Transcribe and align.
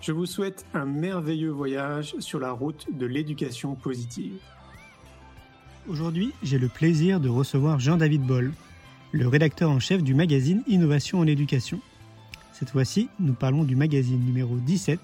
Je 0.00 0.12
vous 0.12 0.24
souhaite 0.24 0.64
un 0.72 0.86
merveilleux 0.86 1.50
voyage 1.50 2.14
sur 2.20 2.40
la 2.40 2.52
route 2.52 2.86
de 2.90 3.04
l'éducation 3.04 3.74
positive. 3.74 4.32
Aujourd'hui, 5.88 6.32
j'ai 6.42 6.58
le 6.58 6.68
plaisir 6.68 7.20
de 7.20 7.28
recevoir 7.28 7.78
Jean-David 7.80 8.22
Boll, 8.22 8.52
le 9.12 9.28
rédacteur 9.28 9.70
en 9.70 9.78
chef 9.78 10.02
du 10.02 10.14
magazine 10.14 10.62
Innovation 10.66 11.18
en 11.18 11.26
éducation. 11.26 11.80
Cette 12.54 12.70
fois-ci, 12.70 13.10
nous 13.18 13.34
parlons 13.34 13.62
du 13.62 13.76
magazine 13.76 14.24
numéro 14.24 14.56
17, 14.56 14.98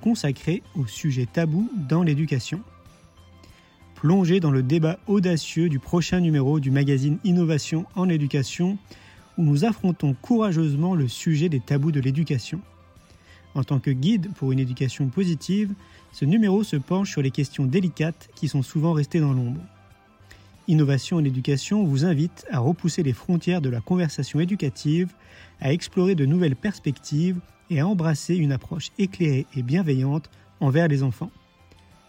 consacré 0.00 0.62
au 0.76 0.86
sujet 0.86 1.26
tabou 1.26 1.68
dans 1.74 2.04
l'éducation. 2.04 2.60
Plongez 3.96 4.38
dans 4.38 4.52
le 4.52 4.62
débat 4.62 5.00
audacieux 5.08 5.68
du 5.68 5.80
prochain 5.80 6.20
numéro 6.20 6.60
du 6.60 6.70
magazine 6.70 7.18
Innovation 7.24 7.86
en 7.96 8.08
éducation, 8.08 8.78
où 9.36 9.42
nous 9.42 9.64
affrontons 9.64 10.14
courageusement 10.14 10.94
le 10.94 11.08
sujet 11.08 11.48
des 11.48 11.60
tabous 11.60 11.90
de 11.90 12.00
l'éducation. 12.00 12.60
En 13.54 13.64
tant 13.64 13.80
que 13.80 13.90
guide 13.90 14.32
pour 14.34 14.52
une 14.52 14.58
éducation 14.58 15.08
positive, 15.08 15.74
ce 16.12 16.24
numéro 16.24 16.64
se 16.64 16.76
penche 16.76 17.10
sur 17.10 17.22
les 17.22 17.30
questions 17.30 17.66
délicates 17.66 18.30
qui 18.34 18.48
sont 18.48 18.62
souvent 18.62 18.92
restées 18.92 19.20
dans 19.20 19.32
l'ombre. 19.32 19.60
Innovation 20.68 21.16
en 21.16 21.24
éducation 21.24 21.84
vous 21.84 22.04
invite 22.04 22.46
à 22.50 22.60
repousser 22.60 23.02
les 23.02 23.12
frontières 23.12 23.60
de 23.60 23.68
la 23.68 23.80
conversation 23.80 24.40
éducative, 24.40 25.12
à 25.60 25.72
explorer 25.72 26.14
de 26.14 26.24
nouvelles 26.24 26.56
perspectives 26.56 27.40
et 27.68 27.80
à 27.80 27.86
embrasser 27.86 28.36
une 28.36 28.52
approche 28.52 28.90
éclairée 28.98 29.46
et 29.56 29.62
bienveillante 29.62 30.30
envers 30.60 30.88
les 30.88 31.02
enfants. 31.02 31.30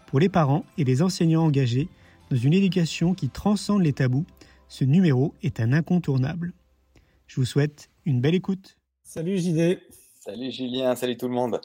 Pour 0.06 0.20
les 0.20 0.28
parents 0.28 0.64
et 0.78 0.84
les 0.84 1.02
enseignants 1.02 1.44
engagés 1.44 1.88
dans 2.30 2.36
une 2.36 2.54
éducation 2.54 3.14
qui 3.14 3.28
transcende 3.28 3.82
les 3.82 3.92
tabous, 3.92 4.26
ce 4.68 4.84
numéro 4.84 5.34
est 5.42 5.60
un 5.60 5.72
incontournable. 5.72 6.52
Je 7.26 7.36
vous 7.36 7.46
souhaite 7.46 7.90
une 8.04 8.20
belle 8.20 8.34
écoute. 8.34 8.76
Salut 9.02 9.38
JD. 9.38 9.80
Salut 10.26 10.50
Julien, 10.50 10.96
salut 10.96 11.18
tout 11.18 11.28
le 11.28 11.34
monde. 11.34 11.60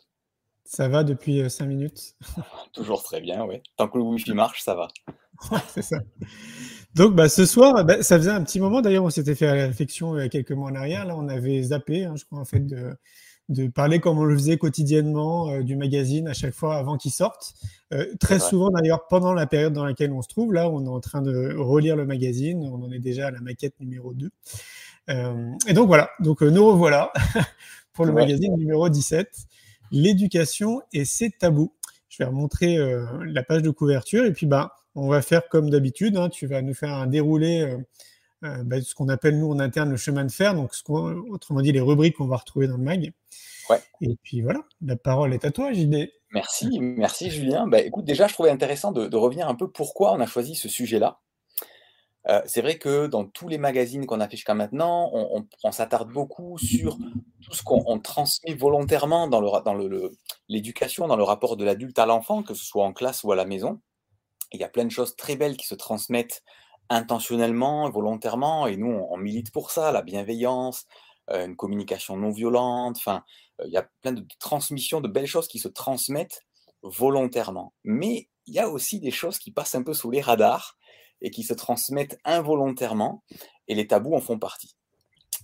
Ça 0.65 0.89
va 0.89 1.05
depuis 1.05 1.49
5 1.49 1.63
euh, 1.63 1.67
minutes? 1.67 2.15
Toujours 2.73 3.01
très 3.03 3.21
bien, 3.21 3.45
oui. 3.45 3.61
Tant 3.77 3.87
que 3.87 3.97
le 3.97 4.03
Wi-Fi 4.03 4.33
marche, 4.33 4.63
ça 4.63 4.75
va. 4.75 4.89
c'est 5.69 5.81
ça. 5.81 5.99
Donc, 6.93 7.15
bah, 7.15 7.29
ce 7.29 7.45
soir, 7.45 7.85
bah, 7.85 8.03
ça 8.03 8.17
faisait 8.17 8.31
un 8.31 8.43
petit 8.43 8.59
moment. 8.59 8.81
D'ailleurs, 8.81 9.05
on 9.05 9.09
s'était 9.09 9.33
fait 9.33 9.45
la 9.45 9.67
réflexion 9.67 10.17
il 10.17 10.23
y 10.23 10.25
a 10.25 10.27
quelques 10.27 10.51
mois 10.51 10.71
en 10.71 10.75
arrière. 10.75 11.05
Là, 11.05 11.15
on 11.15 11.29
avait 11.29 11.63
zappé, 11.63 12.03
hein, 12.03 12.15
je 12.17 12.25
crois, 12.25 12.39
en 12.39 12.43
fait, 12.43 12.59
de, 12.59 12.97
de, 13.47 13.67
parler 13.67 14.01
comme 14.01 14.19
on 14.19 14.25
le 14.25 14.35
faisait 14.35 14.57
quotidiennement 14.57 15.49
euh, 15.51 15.63
du 15.63 15.77
magazine 15.77 16.27
à 16.27 16.33
chaque 16.33 16.53
fois 16.53 16.75
avant 16.75 16.97
qu'il 16.97 17.11
sorte. 17.11 17.53
Euh, 17.93 18.13
très 18.19 18.39
souvent, 18.39 18.71
d'ailleurs, 18.71 19.07
pendant 19.07 19.33
la 19.33 19.47
période 19.47 19.71
dans 19.71 19.85
laquelle 19.85 20.11
on 20.11 20.21
se 20.21 20.27
trouve, 20.27 20.51
là, 20.51 20.69
on 20.69 20.83
est 20.83 20.89
en 20.89 20.99
train 20.99 21.21
de 21.21 21.55
relire 21.55 21.95
le 21.95 22.05
magazine. 22.05 22.69
On 22.69 22.83
en 22.83 22.91
est 22.91 22.99
déjà 22.99 23.27
à 23.27 23.31
la 23.31 23.39
maquette 23.39 23.79
numéro 23.79 24.13
2. 24.13 24.29
Euh, 25.11 25.51
et 25.65 25.71
donc, 25.71 25.87
voilà. 25.87 26.09
Donc, 26.19 26.41
nous 26.41 26.65
revoilà 26.65 27.13
pour 27.93 28.05
le 28.05 28.13
magazine 28.13 28.55
numéro 28.55 28.87
17, 28.89 29.29
L'éducation 29.91 30.81
et 30.93 31.03
ses 31.03 31.31
tabous. 31.31 31.73
Je 32.09 32.17
vais 32.23 32.25
remontrer 32.25 32.77
la 33.25 33.43
page 33.43 33.61
de 33.61 33.69
couverture 33.69 34.25
et 34.25 34.33
puis, 34.33 34.45
bah, 34.45 34.73
on 34.95 35.07
va 35.07 35.21
faire 35.21 35.47
comme 35.49 35.69
d'habitude. 35.69 36.17
Hein. 36.17 36.29
tu 36.29 36.47
vas 36.47 36.61
nous 36.61 36.73
faire 36.73 36.93
un 36.93 37.07
déroulé, 37.07 37.61
euh, 37.61 37.77
euh, 38.43 38.63
bah, 38.63 38.81
ce 38.81 38.93
qu'on 38.93 39.09
appelle 39.09 39.39
nous 39.39 39.49
en 39.51 39.59
interne 39.59 39.89
le 39.89 39.97
chemin 39.97 40.25
de 40.25 40.31
fer, 40.31 40.53
donc 40.53 40.71
autrement 40.87 41.61
dit 41.61 41.71
les 41.71 41.81
rubriques 41.81 42.17
qu'on 42.17 42.27
va 42.27 42.37
retrouver 42.37 42.67
dans 42.67 42.77
le 42.77 42.83
mag. 42.83 43.11
Et 44.01 44.17
puis 44.23 44.41
voilà, 44.41 44.61
la 44.81 44.95
parole 44.95 45.33
est 45.33 45.45
à 45.45 45.51
toi, 45.51 45.71
JD. 45.71 46.09
Merci, 46.31 46.79
merci 46.79 47.29
Julien. 47.29 47.67
Bah, 47.67 47.81
écoute, 47.81 48.05
déjà, 48.05 48.27
je 48.27 48.33
trouvais 48.33 48.49
intéressant 48.49 48.91
de, 48.91 49.15
revenir 49.15 49.47
un 49.47 49.55
peu 49.55 49.69
pourquoi 49.69 50.13
on 50.13 50.19
a 50.19 50.25
choisi 50.25 50.55
ce 50.55 50.67
sujet-là. 50.67 51.19
C'est 52.45 52.61
vrai 52.61 52.77
que 52.77 53.07
dans 53.07 53.25
tous 53.25 53.47
les 53.47 53.57
magazines 53.57 54.05
qu'on 54.05 54.19
a 54.19 54.27
fait 54.27 54.35
jusqu'à 54.35 54.53
maintenant, 54.53 55.09
on, 55.13 55.71
s'attarde 55.71 56.11
beaucoup 56.11 56.57
sur 56.57 56.97
tout 57.41 57.53
ce 57.53 57.63
qu'on 57.63 57.99
transmet 57.99 58.53
volontairement 58.53 59.27
dans 59.27 59.41
l'éducation, 60.47 61.07
dans 61.07 61.15
le 61.15 61.23
rapport 61.23 61.57
de 61.57 61.63
l'adulte 61.65 61.97
à 61.97 62.05
l'enfant, 62.05 62.43
que 62.43 62.53
ce 62.53 62.63
soit 62.63 62.83
en 62.83 62.93
classe 62.93 63.23
ou 63.23 63.31
à 63.31 63.35
la 63.35 63.45
maison. 63.45 63.79
Il 64.51 64.59
y 64.59 64.63
a 64.63 64.69
plein 64.69 64.85
de 64.85 64.91
choses 64.91 65.15
très 65.15 65.35
belles 65.35 65.57
qui 65.57 65.65
se 65.65 65.75
transmettent 65.75 66.43
intentionnellement, 66.89 67.89
volontairement, 67.89 68.67
et 68.67 68.75
nous, 68.75 68.91
on, 68.91 69.17
milite 69.17 69.51
pour 69.51 69.71
ça, 69.71 69.91
la 69.91 70.01
bienveillance, 70.01 70.85
une 71.29 71.55
communication 71.55 72.17
non 72.17 72.31
violente, 72.31 72.97
enfin, 72.97 73.23
il 73.65 73.71
y 73.71 73.77
a 73.77 73.87
plein 74.01 74.13
de 74.13 74.25
transmissions, 74.39 75.01
de 75.01 75.07
belles 75.07 75.27
choses 75.27 75.47
qui 75.47 75.59
se 75.59 75.67
transmettent 75.67 76.45
volontairement. 76.81 77.73
Mais 77.83 78.29
il 78.47 78.53
y 78.53 78.59
a 78.59 78.69
aussi 78.69 78.99
des 78.99 79.11
choses 79.11 79.37
qui 79.37 79.51
passent 79.51 79.75
un 79.75 79.83
peu 79.83 79.93
sous 79.93 80.09
les 80.09 80.21
radars 80.21 80.77
et 81.21 81.31
qui 81.31 81.43
se 81.43 81.53
transmettent 81.53 82.17
involontairement, 82.23 83.23
et 83.67 83.75
les 83.75 83.87
tabous 83.87 84.15
en 84.15 84.21
font 84.21 84.39
partie. 84.39 84.75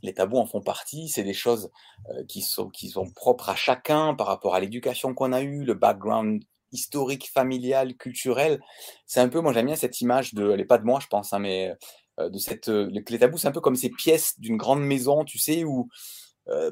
Les 0.03 0.13
tabous 0.13 0.37
en 0.37 0.45
font 0.45 0.61
partie, 0.61 1.09
c'est 1.09 1.23
des 1.23 1.33
choses 1.33 1.71
euh, 2.09 2.23
qui, 2.25 2.41
sont, 2.41 2.69
qui 2.69 2.89
sont 2.89 3.09
propres 3.11 3.49
à 3.49 3.55
chacun 3.55 4.13
par 4.13 4.27
rapport 4.27 4.55
à 4.55 4.59
l'éducation 4.59 5.13
qu'on 5.13 5.33
a 5.33 5.41
eue, 5.41 5.63
le 5.63 5.73
background 5.73 6.43
historique, 6.71 7.29
familial, 7.31 7.95
culturel. 7.95 8.59
C'est 9.05 9.19
un 9.19 9.29
peu, 9.29 9.39
moi 9.39 9.53
j'aime 9.53 9.67
bien 9.67 9.75
cette 9.75 10.01
image 10.01 10.33
de, 10.33 10.51
elle 10.51 10.57
n'est 10.57 10.65
pas 10.65 10.77
de 10.77 10.83
moi 10.83 10.99
je 10.99 11.07
pense, 11.07 11.33
hein, 11.33 11.39
mais 11.39 11.73
euh, 12.19 12.29
de 12.29 12.37
cette, 12.37 12.69
euh, 12.69 12.89
les 12.91 13.19
tabous, 13.19 13.37
c'est 13.37 13.47
un 13.47 13.53
peu 13.53 13.61
comme 13.61 13.75
ces 13.75 13.89
pièces 13.89 14.39
d'une 14.39 14.57
grande 14.57 14.81
maison, 14.81 15.23
tu 15.23 15.39
sais, 15.39 15.63
où 15.63 15.89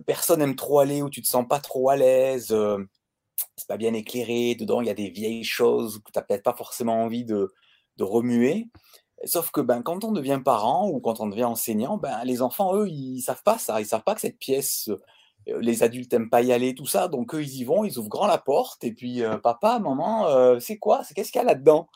personne 0.05 0.37
n'aime 0.37 0.55
trop 0.55 0.77
aller, 0.77 1.01
où 1.01 1.09
tu 1.09 1.23
te 1.23 1.27
sens 1.27 1.47
pas 1.49 1.59
trop 1.59 1.89
à 1.89 1.95
l'aise, 1.95 2.55
c'est 3.55 3.67
pas 3.67 3.77
bien 3.77 3.95
éclairé, 3.95 4.53
dedans 4.53 4.81
il 4.81 4.85
y 4.85 4.91
a 4.91 4.93
des 4.93 5.09
vieilles 5.09 5.43
choses 5.43 5.97
que 6.05 6.11
tu 6.11 6.19
n'as 6.19 6.21
peut-être 6.21 6.43
pas 6.43 6.53
forcément 6.53 7.01
envie 7.01 7.25
de, 7.25 7.51
de 7.97 8.03
remuer. 8.03 8.67
Sauf 9.25 9.51
que 9.51 9.61
ben, 9.61 9.81
quand 9.81 10.03
on 10.03 10.11
devient 10.11 10.41
parent 10.43 10.89
ou 10.89 10.99
quand 10.99 11.19
on 11.21 11.27
devient 11.27 11.45
enseignant, 11.45 11.97
ben, 11.97 12.23
les 12.25 12.41
enfants, 12.41 12.75
eux, 12.75 12.89
ils 12.89 13.21
savent 13.21 13.43
pas 13.43 13.57
ça. 13.57 13.79
Ils 13.79 13.85
savent 13.85 14.03
pas 14.03 14.15
que 14.15 14.21
cette 14.21 14.37
pièce, 14.37 14.89
euh, 15.47 15.59
les 15.61 15.83
adultes 15.83 16.11
n'aiment 16.11 16.29
pas 16.29 16.41
y 16.41 16.51
aller, 16.51 16.75
tout 16.75 16.85
ça. 16.85 17.07
Donc, 17.07 17.33
eux, 17.33 17.41
ils 17.41 17.61
y 17.61 17.63
vont, 17.63 17.85
ils 17.85 17.97
ouvrent 17.97 18.09
grand 18.09 18.27
la 18.27 18.37
porte. 18.37 18.83
Et 18.83 18.93
puis, 18.93 19.23
euh, 19.23 19.37
papa, 19.37 19.79
maman, 19.79 20.27
euh, 20.27 20.59
c'est 20.59 20.77
quoi? 20.77 21.03
C'est 21.03 21.13
qu'est-ce 21.13 21.31
qu'il 21.31 21.39
y 21.39 21.43
a 21.43 21.47
là-dedans 21.47 21.87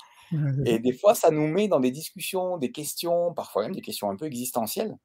Et 0.66 0.80
des 0.80 0.94
fois, 0.94 1.16
ça 1.16 1.30
nous 1.32 1.48
met 1.48 1.68
dans 1.68 1.80
des 1.80 1.92
discussions, 1.92 2.58
des 2.58 2.72
questions, 2.72 3.34
parfois 3.34 3.64
même 3.64 3.76
des 3.76 3.82
questions 3.82 4.10
un 4.10 4.16
peu 4.16 4.26
existentielles. 4.26 4.96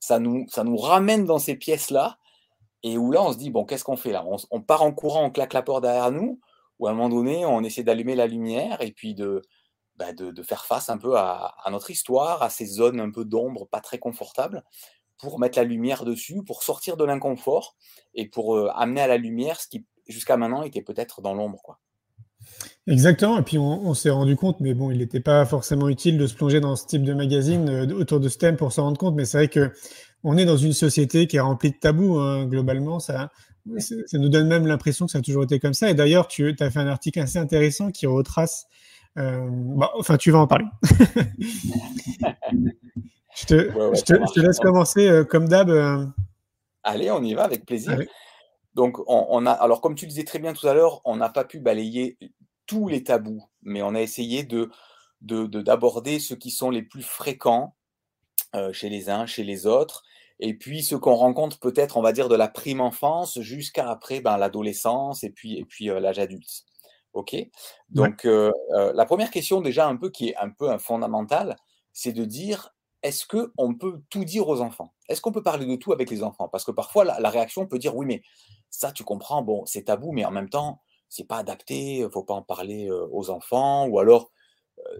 Ça 0.00 0.18
nous, 0.18 0.46
ça 0.48 0.64
nous 0.64 0.76
ramène 0.76 1.26
dans 1.26 1.38
ces 1.38 1.56
pièces-là. 1.56 2.18
Et 2.82 2.98
où 2.98 3.12
là, 3.12 3.22
on 3.22 3.32
se 3.32 3.38
dit, 3.38 3.50
bon, 3.50 3.64
qu'est-ce 3.64 3.84
qu'on 3.84 3.96
fait 3.96 4.10
là? 4.10 4.24
On, 4.50 4.60
part 4.60 4.82
en 4.82 4.92
courant, 4.92 5.24
on 5.24 5.30
claque 5.30 5.52
la 5.52 5.62
porte 5.62 5.82
derrière 5.82 6.10
nous. 6.10 6.40
Ou 6.78 6.88
à 6.88 6.90
un 6.90 6.94
moment 6.94 7.08
donné, 7.08 7.46
on 7.46 7.62
essaie 7.62 7.84
d'allumer 7.84 8.16
la 8.16 8.26
lumière 8.26 8.80
et 8.80 8.90
puis 8.90 9.14
de, 9.14 9.42
bah, 10.02 10.12
de, 10.12 10.42
faire 10.42 10.64
face 10.64 10.88
un 10.88 10.98
peu 10.98 11.16
à, 11.16 11.54
à, 11.62 11.70
notre 11.70 11.90
histoire, 11.90 12.42
à 12.42 12.50
ces 12.50 12.66
zones 12.66 12.98
un 12.98 13.10
peu 13.10 13.24
d'ombre 13.24 13.68
pas 13.68 13.80
très 13.80 13.98
confortables 13.98 14.64
pour 15.16 15.38
mettre 15.38 15.56
la 15.56 15.64
lumière 15.64 16.04
dessus, 16.04 16.42
pour 16.44 16.64
sortir 16.64 16.96
de 16.96 17.04
l'inconfort 17.04 17.76
et 18.14 18.28
pour 18.28 18.56
euh, 18.56 18.68
amener 18.74 19.00
à 19.00 19.06
la 19.06 19.16
lumière 19.16 19.60
ce 19.60 19.68
qui 19.68 19.86
jusqu'à 20.08 20.36
maintenant 20.36 20.64
était 20.64 20.82
peut-être 20.82 21.22
dans 21.22 21.34
l'ombre. 21.34 21.62
quoi. 21.62 21.78
Exactement, 22.88 23.38
et 23.38 23.42
puis 23.42 23.58
on, 23.58 23.94
s'est 23.94 24.10
rendu 24.10 24.34
compte, 24.34 24.58
mais 24.58 24.74
bon, 24.74 24.90
il 24.90 24.98
n'était 24.98 25.20
pas 25.20 25.46
forcément 25.46 25.88
utile 25.88 26.18
de 26.18 26.26
se 26.26 26.34
plonger 26.34 26.58
dans 26.58 26.74
ce 26.74 26.84
type 26.86 27.04
de 27.04 27.14
magazine 27.14 27.68
euh, 27.68 27.94
autour 27.94 28.18
de 28.18 28.28
ce 28.28 28.38
thème 28.38 28.56
pour 28.56 28.72
s'en 28.72 28.82
rendre 28.82 28.98
compte, 28.98 29.14
mais 29.14 29.24
c'est 29.24 29.38
vrai 29.38 29.48
que 29.48 29.70
on 30.24 30.36
est 30.36 30.44
dans 30.44 30.56
une 30.56 30.72
société 30.72 31.28
qui 31.28 31.36
est 31.36 31.40
remplie 31.40 31.70
de 31.70 31.76
tabous, 31.76 32.18
hein, 32.18 32.46
globalement, 32.46 32.98
ça, 32.98 33.30
ça 33.78 34.18
nous 34.18 34.28
donne 34.28 34.48
même 34.48 34.66
l'impression 34.66 35.06
que 35.06 35.12
ça 35.12 35.18
a 35.18 35.22
toujours 35.22 35.44
été 35.44 35.60
comme 35.60 35.74
ça, 35.74 35.88
et 35.90 35.94
d'ailleurs, 35.94 36.26
tu 36.26 36.56
as 36.58 36.70
fait 36.72 36.80
un 36.80 36.88
article 36.88 37.20
assez 37.20 37.38
intéressant 37.38 37.92
qui 37.92 38.06
retrace, 38.06 38.66
bah, 39.16 39.90
enfin, 39.94 40.16
tu 40.16 40.30
vas 40.30 40.38
en 40.38 40.46
parler. 40.46 40.66
Je 43.34 43.46
te, 43.46 44.40
laisse 44.40 44.58
commencer 44.58 45.08
euh, 45.08 45.24
comme 45.24 45.48
d'hab. 45.48 45.70
Euh. 45.70 46.06
Allez, 46.82 47.10
on 47.10 47.22
y 47.22 47.34
va 47.34 47.44
avec 47.44 47.64
plaisir. 47.64 47.98
Donc, 48.74 48.98
on, 49.06 49.46
a, 49.46 49.50
alors 49.50 49.80
comme 49.80 49.94
tu 49.94 50.06
disais 50.06 50.24
très 50.24 50.38
bien 50.38 50.52
tout 50.52 50.66
à 50.66 50.74
l'heure, 50.74 51.00
on 51.04 51.16
n'a 51.16 51.28
pas 51.28 51.44
pu 51.44 51.60
balayer 51.60 52.18
tous 52.66 52.88
les 52.88 53.04
tabous, 53.04 53.44
mais 53.62 53.82
on 53.82 53.94
a 53.94 54.00
essayé 54.00 54.44
de 54.44 54.70
d'aborder 55.20 56.18
ceux 56.18 56.34
qui 56.34 56.50
sont 56.50 56.70
les 56.70 56.82
plus 56.82 57.04
fréquents 57.04 57.76
euh, 58.56 58.72
chez 58.72 58.88
les 58.88 59.08
uns, 59.08 59.24
chez 59.24 59.44
les 59.44 59.66
autres, 59.66 60.02
et 60.40 60.54
puis 60.54 60.82
ce 60.82 60.96
qu'on 60.96 61.14
rencontre 61.14 61.60
peut-être, 61.60 61.96
on 61.96 62.02
va 62.02 62.12
dire, 62.12 62.28
de 62.28 62.34
la 62.34 62.48
prime 62.48 62.80
enfance 62.80 63.40
jusqu'à 63.40 63.88
après 63.88 64.20
ben, 64.20 64.36
l'adolescence 64.36 65.22
et 65.22 65.30
puis, 65.30 65.58
et 65.58 65.64
puis 65.64 65.90
euh, 65.90 66.00
l'âge 66.00 66.18
adulte. 66.18 66.64
OK? 67.12 67.36
Donc, 67.90 68.24
euh, 68.24 68.50
la 68.70 69.04
première 69.04 69.30
question, 69.30 69.60
déjà, 69.60 69.86
un 69.86 69.96
peu 69.96 70.10
qui 70.10 70.30
est 70.30 70.36
un 70.36 70.50
peu 70.50 70.70
un 70.70 70.78
fondamental, 70.78 71.56
c'est 71.92 72.12
de 72.12 72.24
dire 72.24 72.74
est-ce 73.02 73.26
qu'on 73.26 73.74
peut 73.74 74.00
tout 74.10 74.24
dire 74.24 74.48
aux 74.48 74.60
enfants? 74.60 74.94
Est-ce 75.08 75.20
qu'on 75.20 75.32
peut 75.32 75.42
parler 75.42 75.66
de 75.66 75.76
tout 75.76 75.92
avec 75.92 76.08
les 76.10 76.22
enfants? 76.22 76.48
Parce 76.48 76.64
que 76.64 76.70
parfois, 76.70 77.04
la, 77.04 77.30
réaction 77.30 77.66
peut 77.66 77.78
dire 77.78 77.96
oui, 77.96 78.06
mais 78.06 78.22
ça, 78.70 78.92
tu 78.92 79.04
comprends, 79.04 79.42
bon, 79.42 79.66
c'est 79.66 79.84
tabou, 79.84 80.12
mais 80.12 80.24
en 80.24 80.30
même 80.30 80.48
temps, 80.48 80.80
c'est 81.08 81.26
pas 81.26 81.38
adapté, 81.38 81.98
il 81.98 82.10
faut 82.10 82.22
pas 82.22 82.34
en 82.34 82.42
parler 82.42 82.90
aux 82.90 83.28
enfants, 83.28 83.86
ou 83.86 83.98
alors 83.98 84.30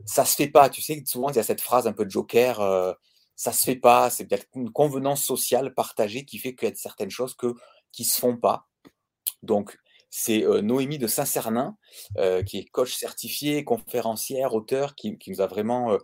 ça 0.04 0.24
se 0.24 0.34
fait 0.34 0.48
pas. 0.48 0.68
Tu 0.68 0.82
sais, 0.82 1.02
souvent 1.06 1.30
il 1.30 1.36
y 1.36 1.38
a 1.38 1.42
cette 1.42 1.60
phrase 1.60 1.86
un 1.86 1.92
peu 1.92 2.04
de 2.04 2.10
joker, 2.10 2.96
ça 3.36 3.52
se 3.52 3.64
fait 3.64 3.76
pas. 3.76 4.10
C'est 4.10 4.26
peut-être 4.26 4.46
une 4.54 4.70
convenance 4.70 5.24
sociale 5.24 5.72
partagée 5.74 6.24
qui 6.24 6.38
fait 6.38 6.54
qu'il 6.54 6.68
y 6.68 6.72
a 6.72 6.74
certaines 6.74 7.10
choses 7.10 7.34
que 7.34 7.54
qui 7.92 8.04
se 8.04 8.20
font 8.20 8.36
pas. 8.36 8.66
Donc 9.42 9.78
c'est 10.14 10.44
Noémie 10.60 10.98
de 10.98 11.06
Saint-Cernin, 11.06 11.76
qui 12.46 12.58
est 12.58 12.64
coach 12.70 12.94
certifié, 12.94 13.64
conférencière, 13.64 14.54
auteur, 14.54 14.94
qui, 14.94 15.18
nous 15.26 15.40
a 15.40 15.46
vraiment 15.46 15.98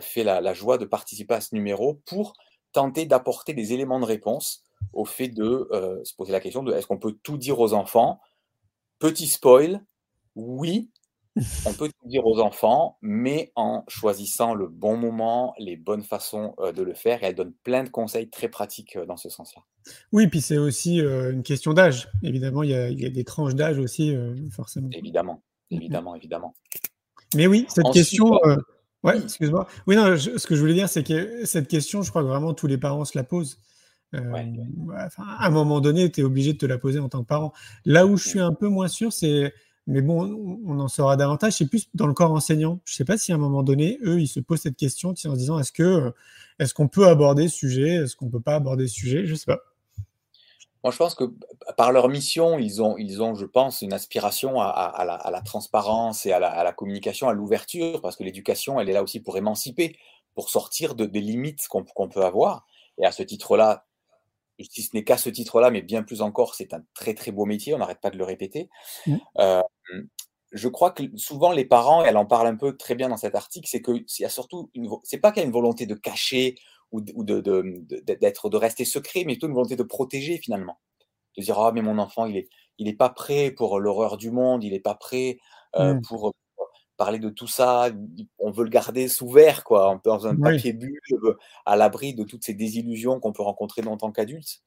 fait 0.00 0.24
la, 0.24 0.54
joie 0.54 0.78
de 0.78 0.86
participer 0.86 1.34
à 1.34 1.42
ce 1.42 1.54
numéro 1.54 2.00
pour 2.06 2.32
tenter 2.72 3.04
d'apporter 3.04 3.52
des 3.52 3.74
éléments 3.74 4.00
de 4.00 4.06
réponse 4.06 4.64
au 4.94 5.04
fait 5.04 5.28
de 5.28 5.68
se 6.04 6.14
poser 6.14 6.32
la 6.32 6.40
question 6.40 6.62
de 6.62 6.72
est-ce 6.72 6.86
qu'on 6.86 6.98
peut 6.98 7.18
tout 7.22 7.36
dire 7.36 7.60
aux 7.60 7.74
enfants? 7.74 8.18
Petit 8.98 9.28
spoil, 9.28 9.84
oui, 10.36 10.90
on 11.66 11.72
peut 11.72 11.88
tout 11.88 12.08
dire 12.08 12.26
aux 12.26 12.40
enfants, 12.40 12.98
mais 13.02 13.52
en 13.54 13.84
choisissant 13.88 14.54
le 14.54 14.66
bon 14.66 14.96
moment, 14.96 15.54
les 15.58 15.76
bonnes 15.76 16.02
façons 16.02 16.54
de 16.58 16.82
le 16.82 16.94
faire. 16.94 17.22
Et 17.22 17.26
elle 17.26 17.34
donne 17.34 17.52
plein 17.62 17.84
de 17.84 17.88
conseils 17.88 18.28
très 18.28 18.48
pratiques 18.48 18.98
dans 19.06 19.16
ce 19.16 19.28
sens-là. 19.28 19.62
Oui, 20.12 20.26
puis 20.26 20.40
c'est 20.40 20.58
aussi 20.58 20.98
une 20.98 21.42
question 21.42 21.72
d'âge. 21.72 22.08
Évidemment, 22.22 22.62
il 22.62 22.70
y, 22.70 22.74
a, 22.74 23.10
des 23.10 23.24
tranches 23.24 23.54
d'âge 23.54 23.78
aussi, 23.78 24.14
forcément. 24.50 24.88
Évidemment, 24.92 25.42
évidemment, 25.70 26.14
évidemment. 26.14 26.54
Mais 27.34 27.46
oui, 27.46 27.66
cette 27.68 27.90
question. 27.92 28.38
Ouais, 29.02 29.18
excuse-moi. 29.18 29.66
Oui, 29.86 29.96
non, 29.96 30.16
ce 30.16 30.46
que 30.46 30.54
je 30.54 30.60
voulais 30.60 30.74
dire, 30.74 30.88
c'est 30.88 31.02
que 31.02 31.46
cette 31.46 31.68
question, 31.68 32.02
je 32.02 32.10
crois 32.10 32.22
que 32.22 32.28
vraiment 32.28 32.52
tous 32.52 32.66
les 32.66 32.76
parents 32.76 33.04
se 33.04 33.16
la 33.16 33.24
posent. 33.24 33.58
à 34.12 34.18
un 34.18 35.50
moment 35.50 35.80
donné, 35.80 36.10
tu 36.10 36.20
es 36.20 36.24
obligé 36.24 36.52
de 36.52 36.58
te 36.58 36.66
la 36.66 36.76
poser 36.76 36.98
en 36.98 37.08
tant 37.08 37.22
que 37.22 37.26
parent. 37.26 37.52
Là 37.84 38.06
où 38.06 38.16
je 38.16 38.28
suis 38.28 38.40
un 38.40 38.52
peu 38.52 38.68
moins 38.68 38.88
sûr, 38.88 39.12
c'est 39.12 39.54
mais 39.86 40.02
bon, 40.02 40.60
on 40.66 40.78
en 40.78 40.88
saura 40.88 41.16
davantage. 41.16 41.54
C'est 41.54 41.66
plus 41.66 41.88
dans 41.94 42.06
le 42.06 42.14
corps 42.14 42.32
enseignant. 42.32 42.80
Je 42.84 42.92
ne 42.92 42.96
sais 42.96 43.04
pas 43.04 43.18
si 43.18 43.32
à 43.32 43.34
un 43.34 43.38
moment 43.38 43.62
donné, 43.62 43.98
eux, 44.02 44.20
ils 44.20 44.28
se 44.28 44.40
posent 44.40 44.60
cette 44.60 44.76
question 44.76 45.10
en 45.10 45.16
se 45.16 45.28
disant 45.28 45.58
est-ce 45.58 45.72
que 45.72 46.12
est-ce 46.58 46.74
qu'on 46.74 46.88
peut 46.88 47.06
aborder 47.06 47.48
ce 47.48 47.56
sujet? 47.56 47.94
Est-ce 47.94 48.14
qu'on 48.14 48.26
ne 48.26 48.30
peut 48.30 48.40
pas 48.40 48.54
aborder 48.54 48.86
ce 48.86 48.94
sujet? 48.94 49.26
Je 49.26 49.32
ne 49.32 49.36
sais 49.36 49.46
pas. 49.46 49.60
Moi, 50.82 50.92
je 50.92 50.96
pense 50.96 51.14
que 51.14 51.24
par 51.76 51.92
leur 51.92 52.08
mission, 52.08 52.58
ils 52.58 52.82
ont, 52.82 52.96
ils 52.96 53.22
ont 53.22 53.34
je 53.34 53.44
pense, 53.44 53.82
une 53.82 53.92
aspiration 53.92 54.60
à, 54.60 55.04
la, 55.30 55.40
transparence 55.42 56.24
et 56.24 56.32
à 56.32 56.38
la, 56.38 56.72
communication, 56.72 57.28
à 57.28 57.34
l'ouverture, 57.34 58.00
parce 58.00 58.16
que 58.16 58.24
l'éducation, 58.24 58.80
elle 58.80 58.88
est 58.88 58.94
là 58.94 59.02
aussi 59.02 59.20
pour 59.20 59.36
émanciper, 59.36 59.98
pour 60.34 60.48
sortir 60.48 60.94
de, 60.94 61.04
des 61.04 61.20
limites 61.20 61.66
qu'on 61.68 62.08
peut 62.08 62.24
avoir. 62.24 62.66
Et 62.98 63.04
à 63.04 63.12
ce 63.12 63.22
titre-là, 63.22 63.86
si 64.68 64.82
ce 64.82 64.90
n'est 64.94 65.04
qu'à 65.04 65.16
ce 65.16 65.30
titre-là, 65.30 65.70
mais 65.70 65.82
bien 65.82 66.02
plus 66.02 66.22
encore, 66.22 66.54
c'est 66.54 66.74
un 66.74 66.82
très 66.94 67.14
très 67.14 67.32
beau 67.32 67.44
métier, 67.44 67.74
on 67.74 67.78
n'arrête 67.78 68.00
pas 68.00 68.10
de 68.10 68.18
le 68.18 68.24
répéter. 68.24 68.68
Mmh. 69.06 69.16
je 70.52 70.68
crois 70.68 70.90
que 70.90 71.04
souvent 71.16 71.52
les 71.52 71.64
parents, 71.64 72.04
et 72.04 72.08
elle 72.08 72.16
en 72.16 72.26
parle 72.26 72.48
un 72.48 72.56
peu 72.56 72.76
très 72.76 72.94
bien 72.94 73.08
dans 73.08 73.16
cet 73.16 73.34
article, 73.34 73.68
c'est 73.70 73.82
qu'il 73.82 74.04
y 74.18 74.24
a 74.24 74.28
surtout 74.28 74.70
une, 74.74 74.90
c'est 75.04 75.18
pas 75.18 75.32
qu'il 75.32 75.40
y 75.40 75.44
a 75.44 75.46
une 75.46 75.52
volonté 75.52 75.86
de 75.86 75.94
cacher 75.94 76.56
ou, 76.92 77.00
de, 77.00 77.40
d'être, 77.40 78.50
de, 78.50 78.56
rester 78.56 78.84
secret, 78.84 79.20
mais 79.24 79.34
plutôt 79.34 79.46
une 79.46 79.54
volonté 79.54 79.76
de 79.76 79.84
protéger 79.84 80.38
finalement. 80.38 80.80
De 81.36 81.42
dire, 81.42 81.56
ah, 81.60 81.70
mais 81.72 81.82
mon 81.82 81.98
enfant, 81.98 82.26
il 82.26 82.36
est, 82.36 82.48
il 82.78 82.88
est 82.88 82.94
pas 82.94 83.10
prêt 83.10 83.52
pour 83.52 83.78
l'horreur 83.78 84.16
du 84.16 84.32
monde, 84.32 84.64
il 84.64 84.72
n'est 84.72 84.80
pas 84.80 84.96
prêt 84.96 85.38
mmh. 85.78 86.00
pour, 86.00 86.32
parler 87.00 87.18
de 87.18 87.30
tout 87.30 87.46
ça, 87.46 87.88
on 88.38 88.50
veut 88.50 88.64
le 88.64 88.68
garder 88.68 89.08
sous 89.08 89.26
verre, 89.26 89.64
quoi, 89.64 89.98
dans 90.04 90.26
un 90.26 90.36
papier 90.36 90.74
bulle, 90.74 91.00
à 91.64 91.74
l'abri 91.74 92.12
de 92.12 92.24
toutes 92.24 92.44
ces 92.44 92.52
désillusions 92.52 93.18
qu'on 93.20 93.32
peut 93.32 93.42
rencontrer 93.42 93.80
en 93.86 93.96
tant 93.96 94.12
qu'adulte. 94.12 94.60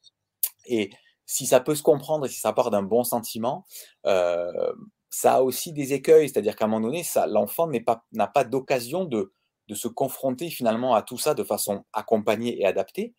Et 0.66 0.90
si 1.28 1.46
ça 1.46 1.60
peut 1.60 1.76
se 1.76 1.84
comprendre 1.84 2.26
et 2.26 2.30
si 2.30 2.40
ça 2.40 2.52
part 2.52 2.72
d'un 2.72 2.82
bon 2.82 3.04
sentiment, 3.04 3.68
euh, 4.08 4.74
ça 5.12 5.36
a 5.36 5.42
aussi 5.44 5.74
des 5.74 5.94
écueils, 5.94 6.28
c'est-à-dire 6.28 6.56
qu'à 6.56 6.66
un 6.66 6.70
moment 6.70 6.88
donné, 6.88 7.04
l'enfant 7.28 7.68
n'a 7.68 7.82
pas, 7.82 8.04
pas 8.34 8.44
d'occasion 8.44 9.06
de, 9.06 9.32
de, 9.68 9.76
se 9.76 9.88
confronter 9.88 10.50
finalement 10.50 10.96
à 10.96 11.04
tout 11.04 11.20
ça 11.20 11.36
de 11.36 11.44
façon 11.44 11.86
accompagnée 11.94 12.60
et 12.60 12.66
adaptée. 12.66 13.14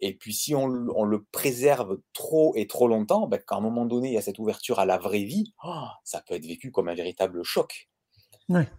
Et 0.00 0.14
puis 0.14 0.34
si 0.34 0.56
on, 0.56 0.66
le 0.66 1.24
préserve 1.30 1.98
trop 2.12 2.56
et 2.56 2.66
trop 2.66 2.88
longtemps, 2.88 3.28
ben, 3.28 3.38
qu'à 3.38 3.54
un 3.54 3.60
moment 3.60 3.86
donné, 3.86 4.08
il 4.08 4.14
y 4.14 4.18
a 4.18 4.22
cette 4.22 4.40
ouverture 4.40 4.80
à 4.80 4.84
la 4.84 4.98
vraie 4.98 5.22
vie, 5.22 5.54
oh, 5.64 5.86
ça 6.02 6.22
peut 6.26 6.34
être 6.34 6.46
vécu 6.46 6.72
comme 6.72 6.88
un 6.88 6.94
véritable 6.96 7.44
choc. 7.44 7.88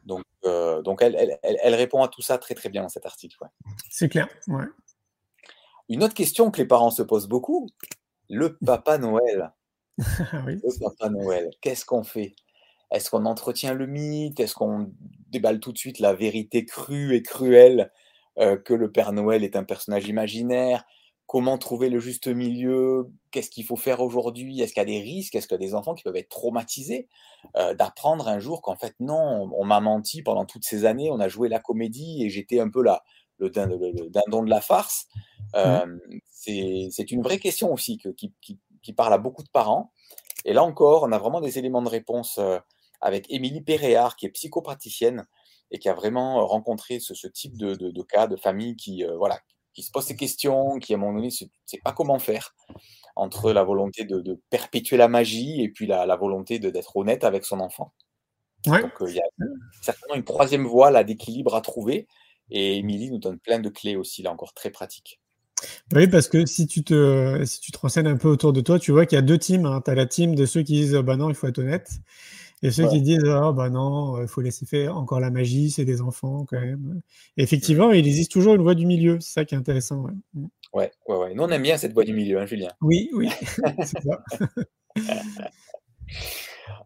Donc, 0.06 0.24
euh, 0.46 0.82
donc 0.82 1.02
elle, 1.02 1.38
elle, 1.44 1.76
répond 1.76 2.02
à 2.04 2.08
tout 2.08 2.22
ça 2.22 2.38
très 2.38 2.56
très 2.56 2.70
bien 2.70 2.82
dans 2.82 2.90
cet 2.90 3.06
article. 3.06 3.38
C'est 3.90 4.10
clair. 4.10 4.28
Une 5.90 6.04
autre 6.04 6.14
question 6.14 6.52
que 6.52 6.58
les 6.62 6.68
parents 6.68 6.92
se 6.92 7.02
posent 7.02 7.28
beaucoup, 7.28 7.68
le 8.30 8.58
Papa 8.58 8.98
Noël. 8.98 9.52
Le 10.46 10.80
Papa 10.80 11.10
Noël, 11.10 11.50
qu'est-ce 11.60 11.84
qu'on 11.84 12.04
fait? 12.04 12.34
Est-ce 12.90 13.10
qu'on 13.10 13.26
entretient 13.26 13.74
le 13.74 13.86
mythe? 13.86 14.40
Est-ce 14.40 14.56
qu'on 14.56 14.94
déballe 15.28 15.60
tout 15.60 15.74
de 15.74 15.78
suite 15.78 16.00
la 16.00 16.14
vérité 16.14 16.66
crue 16.66 17.16
et 17.16 17.22
cruelle 17.22 17.92
euh, 18.38 18.56
que 18.56 18.74
le 18.74 18.92
Père 18.92 19.12
Noël 19.12 19.44
est 19.44 19.58
un 19.58 19.66
personnage 19.66 20.08
imaginaire? 20.08 20.86
Comment 21.30 21.60
trouver 21.60 21.90
le 21.90 22.00
juste 22.00 22.28
milieu, 22.28 23.08
qu'est-ce 23.30 23.52
qu'il 23.52 23.64
faut 23.64 23.76
faire 23.76 24.02
aujourd'hui, 24.02 24.62
est-ce 24.62 24.74
qu'il 24.74 24.82
y 24.82 24.82
a 24.82 24.86
des 24.86 25.00
risques, 25.00 25.36
est-ce 25.36 25.48
qu'il 25.48 25.62
y 25.62 25.64
a 25.64 25.68
des 25.68 25.76
enfants 25.76 25.94
qui 25.94 26.02
peuvent 26.02 26.16
être 26.16 26.30
traumatisés, 26.30 27.08
euh, 27.56 27.76
d'apprendre 27.76 28.28
un 28.28 28.40
jour 28.40 28.64
qu'en 28.64 28.76
fait 28.76 28.96
non, 29.00 29.48
on, 29.56 29.64
m'a 29.64 29.80
menti 29.80 30.24
pendant 30.24 30.46
toutes 30.46 30.66
ces 30.66 30.86
années, 30.86 31.12
on 31.12 31.20
a 31.20 31.28
joué 31.28 31.48
la 31.48 31.60
comédie 31.60 32.24
et 32.24 32.32
j'étais 32.32 32.60
un 32.60 32.68
peu 32.68 32.82
là, 32.82 33.04
le, 33.38 33.48
dindon 33.50 34.42
de 34.42 34.50
la 34.50 34.60
farce. 34.60 35.06
Mmh. 35.54 35.58
Euh, 35.58 35.98
c'est 36.32 37.12
une 37.12 37.22
vraie 37.22 37.38
question 37.38 37.72
aussi 37.72 38.00
qui, 38.18 38.94
parle 38.98 39.14
à 39.14 39.20
beaucoup 39.20 39.44
de 39.44 39.50
parents. 39.50 39.94
Et 40.46 40.54
là 40.54 40.64
encore, 40.64 41.04
on 41.04 41.12
a 41.12 41.20
vraiment 41.20 41.42
des 41.42 41.60
éléments 41.60 41.84
de 41.84 41.90
réponse 41.90 42.40
euh, 42.40 42.58
avec 43.02 43.32
Émilie 43.32 43.62
Péréard, 43.62 44.16
qui 44.16 44.26
est 44.26 44.32
psychopraticienne 44.32 45.28
et 45.70 45.78
qui 45.78 45.90
a 45.90 45.94
vraiment 45.94 46.44
rencontré 46.48 47.00
ce, 47.00 47.28
type 47.28 47.56
de, 47.56 47.76
de, 47.76 48.02
cas 48.02 48.26
de 48.26 48.36
famille 48.36 48.76
qui, 48.76 49.04
voilà, 49.20 49.40
qui 49.74 49.84
se 49.84 49.92
pose 49.92 50.06
ces 50.06 50.16
questions, 50.16 50.80
qui 50.80 50.94
à 50.94 50.98
un 50.98 51.00
moment 51.00 51.14
donné 51.14 51.28
ne 51.28 51.32
sait 51.32 51.80
pas 51.84 51.94
comment 51.94 52.20
faire 52.20 52.56
entre 53.16 53.52
la 53.52 53.64
volonté 53.64 54.06
de, 54.06 54.40
perpétuer 54.50 54.98
la 54.98 55.08
magie 55.08 55.62
et 55.62 55.70
puis 55.70 55.88
la, 55.88 56.16
volonté 56.16 56.60
d'être 56.60 56.96
honnête 56.96 57.24
avec 57.24 57.46
son 57.46 57.60
enfant. 57.60 57.94
Donc 58.66 59.02
euh, 59.02 59.10
il 59.10 59.16
y 59.16 59.20
a 59.20 59.46
certainement 59.82 60.16
une 60.16 60.24
troisième 60.24 60.66
voie 60.66 60.92
là 60.92 61.04
d'équilibre 61.04 61.56
à 61.56 61.62
trouver 61.62 62.08
et 62.52 62.78
Émilie 62.78 63.10
nous 63.10 63.20
donne 63.20 63.40
plein 63.40 63.60
de 63.60 63.70
clés 63.70 63.96
aussi 63.96 64.22
là 64.22 64.32
encore 64.32 64.54
très 64.54 64.70
pratiques. 64.70 65.20
Oui, 65.94 66.08
parce 66.08 66.30
que 66.30 66.46
si 66.46 66.68
tu 66.68 66.84
te, 66.84 67.44
si 67.46 67.60
tu 67.60 67.72
te 67.72 67.78
renseignes 67.78 68.08
un 68.08 68.18
peu 68.18 68.30
autour 68.30 68.54
de 68.54 68.62
toi, 68.62 68.80
tu 68.80 68.92
vois 68.92 69.06
qu'il 69.06 69.18
y 69.18 69.20
a 69.20 69.22
deux 69.22 69.38
teams. 69.38 69.66
Hein. 69.66 69.82
Tu 69.84 69.92
as 69.92 69.96
la 69.96 70.06
team 70.06 70.36
de 70.36 70.46
ceux 70.46 70.62
qui 70.64 70.74
disent 70.74 70.96
bah 70.96 71.18
non, 71.18 71.30
il 71.30 71.36
faut 71.36 71.48
être 71.48 71.60
honnête. 71.60 71.90
Et 72.62 72.72
ceux 72.72 72.88
qui 72.90 73.02
disent 73.02 73.26
ah 73.26 73.52
bah 73.54 73.70
non, 73.70 74.22
il 74.22 74.28
faut 74.28 74.42
laisser 74.42 74.66
faire 74.66 74.98
encore 74.98 75.20
la 75.20 75.32
magie, 75.32 75.72
c'est 75.72 75.86
des 75.86 76.02
enfants 76.02 76.46
quand 76.48 76.60
même. 76.60 77.02
effectivement, 77.38 77.92
il 77.92 78.06
existe 78.06 78.32
toujours 78.32 78.56
une 78.56 78.62
voie 78.62 78.76
du 78.76 78.86
milieu, 78.86 79.20
c'est 79.22 79.32
ça 79.32 79.46
qui 79.46 79.56
est 79.56 79.58
intéressant. 79.58 80.08
Mm. 80.34 80.48
Ouais, 80.74 80.92
ouais, 81.08 81.18
ouais. 81.18 81.34
Nous 81.34 81.44
on 81.44 81.50
aime 81.50 81.64
bien 81.64 81.78
cette 81.78 81.94
voie 81.94 82.04
du 82.04 82.14
milieu, 82.14 82.40
hein, 82.40 82.46
Julien. 82.46 82.72
Oui, 82.82 83.10
oui, 83.14 83.30
c'est 83.84 84.02
ça. 84.02 84.24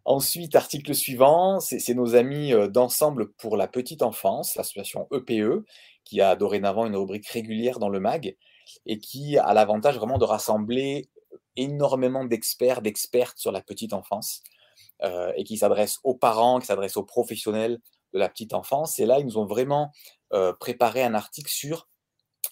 Ensuite, 0.05 0.55
article 0.55 0.93
suivant, 0.93 1.59
c'est 1.61 1.93
nos 1.93 2.15
amis 2.15 2.51
d'Ensemble 2.69 3.31
pour 3.33 3.55
la 3.55 3.67
petite 3.67 4.01
enfance, 4.01 4.55
l'association 4.55 5.07
EPE, 5.13 5.31
e, 5.31 5.65
qui 6.03 6.19
a 6.19 6.35
dorénavant 6.35 6.85
une 6.85 6.95
rubrique 6.97 7.27
régulière 7.27 7.79
dans 7.79 7.87
le 7.87 8.01
MAG 8.01 8.35
et 8.85 8.97
qui 8.97 9.37
a 9.37 9.53
l'avantage 9.53 9.97
vraiment 9.97 10.17
de 10.17 10.25
rassembler 10.25 11.09
énormément 11.55 12.25
d'experts, 12.25 12.81
d'expertes 12.81 13.37
sur 13.37 13.51
la 13.51 13.61
petite 13.61 13.93
enfance. 13.93 14.43
Euh, 15.01 15.33
et 15.35 15.43
qui 15.43 15.57
s'adresse 15.57 15.99
aux 16.03 16.15
parents, 16.15 16.59
qui 16.59 16.67
s'adresse 16.67 16.95
aux 16.95 17.03
professionnels 17.03 17.81
de 18.13 18.19
la 18.19 18.29
petite 18.29 18.53
enfance. 18.53 18.99
Et 18.99 19.05
là, 19.05 19.19
ils 19.19 19.25
nous 19.25 19.37
ont 19.37 19.45
vraiment 19.45 19.91
euh, 20.31 20.53
préparé 20.53 21.03
un 21.03 21.13
article 21.13 21.51
sur 21.51 21.89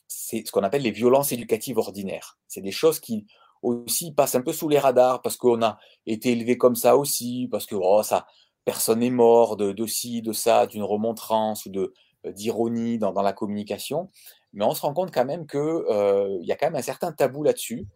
ce 0.08 0.52
qu'on 0.52 0.64
appelle 0.64 0.82
les 0.82 0.92
violences 0.92 1.32
éducatives 1.32 1.78
ordinaires. 1.78 2.40
C'est 2.48 2.62
des 2.62 2.72
choses 2.72 3.00
qui 3.00 3.26
aussi 3.62 4.14
passent 4.14 4.36
un 4.36 4.42
peu 4.42 4.52
sous 4.52 4.68
les 4.68 4.80
radars 4.80 5.22
parce 5.22 5.38
qu'on 5.38 5.62
a 5.62 5.78
été 6.06 6.32
élevé 6.32 6.58
comme 6.58 6.76
ça 6.76 6.98
aussi, 6.98 7.48
parce 7.50 7.66
que 7.66 7.76
oh, 7.76 8.04
ça, 8.04 8.26
personne 8.66 9.00
n'est 9.00 9.12
mort 9.12 9.56
de, 9.56 9.72
de 9.72 9.86
ci, 9.86 10.22
de 10.22 10.34
ça, 10.34 10.68
d'une 10.68 10.84
remontrance 10.84 11.66
ou 11.68 11.72
euh, 11.78 11.94
d'ironie 12.34 12.98
dans, 12.98 13.14
la 13.14 13.34
communication. 13.34 14.10
Mais 14.52 14.66
on 14.66 14.74
se 14.74 14.82
rend 14.82 14.94
compte 14.94 15.14
quand 15.14 15.26
même 15.26 15.48
qu'il 15.48 16.42
y 16.42 16.52
a 16.52 16.56
quand 16.58 16.68
même 16.68 16.76
un 16.76 16.82
certain 16.82 17.14
tabou 17.14 17.44
là-dessus. 17.44 17.88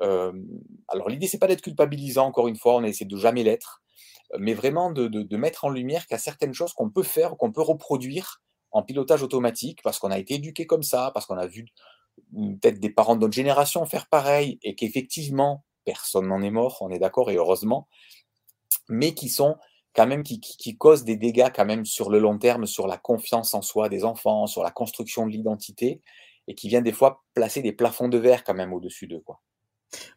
Alors 0.00 1.08
l'idée, 1.08 1.28
c'est 1.28 1.38
pas 1.38 1.46
d'être 1.46 1.60
culpabilisant, 1.60 2.26
encore 2.26 2.48
une 2.48 2.56
fois, 2.56 2.74
on 2.74 2.82
essaie 2.82 3.04
de 3.04 3.16
jamais 3.16 3.44
l'être. 3.44 3.82
Mais 4.38 4.54
vraiment 4.54 4.90
de, 4.92 5.36
mettre 5.36 5.64
en 5.64 5.70
lumière 5.70 6.06
qu'il 6.06 6.14
y 6.14 6.16
a 6.16 6.18
certaines 6.18 6.54
choses 6.54 6.72
qu'on 6.72 6.90
peut 6.90 7.02
faire, 7.02 7.36
qu'on 7.36 7.52
peut 7.52 7.62
reproduire 7.62 8.42
en 8.72 8.82
pilotage 8.82 9.22
automatique, 9.22 9.80
parce 9.82 9.98
qu'on 9.98 10.10
a 10.10 10.18
été 10.18 10.34
éduqué 10.34 10.66
comme 10.66 10.82
ça, 10.82 11.10
parce 11.12 11.26
qu'on 11.26 11.38
a 11.38 11.46
vu 11.46 11.66
peut-être 12.32 12.78
des 12.78 12.90
parents 12.90 13.16
de 13.16 13.20
notre 13.20 13.34
génération 13.34 13.84
faire 13.86 14.06
pareil, 14.08 14.58
et 14.62 14.74
qu'effectivement, 14.74 15.64
personne 15.84 16.28
n'en 16.28 16.42
est 16.42 16.50
mort, 16.50 16.78
on 16.80 16.90
est 16.90 16.98
d'accord, 16.98 17.30
et 17.30 17.36
heureusement, 17.36 17.88
mais 18.88 19.14
qui 19.14 19.28
sont 19.28 19.56
quand 19.94 20.06
même, 20.06 20.22
qui, 20.22 20.40
qui, 20.40 20.76
causent 20.76 21.02
des 21.04 21.16
dégâts 21.16 21.50
quand 21.52 21.64
même 21.64 21.84
sur 21.84 22.10
le 22.10 22.20
long 22.20 22.38
terme, 22.38 22.66
sur 22.66 22.86
la 22.86 22.96
confiance 22.96 23.54
en 23.54 23.62
soi 23.62 23.88
des 23.88 24.04
enfants, 24.04 24.46
sur 24.46 24.62
la 24.62 24.70
construction 24.70 25.26
de 25.26 25.32
l'identité, 25.32 26.00
et 26.46 26.54
qui 26.54 26.68
viennent 26.68 26.84
des 26.84 26.92
fois 26.92 27.24
placer 27.34 27.62
des 27.62 27.72
plafonds 27.72 28.08
de 28.08 28.18
verre 28.18 28.44
quand 28.44 28.54
même 28.54 28.72
au-dessus 28.72 29.08
d'eux. 29.08 29.20
Quoi. 29.20 29.40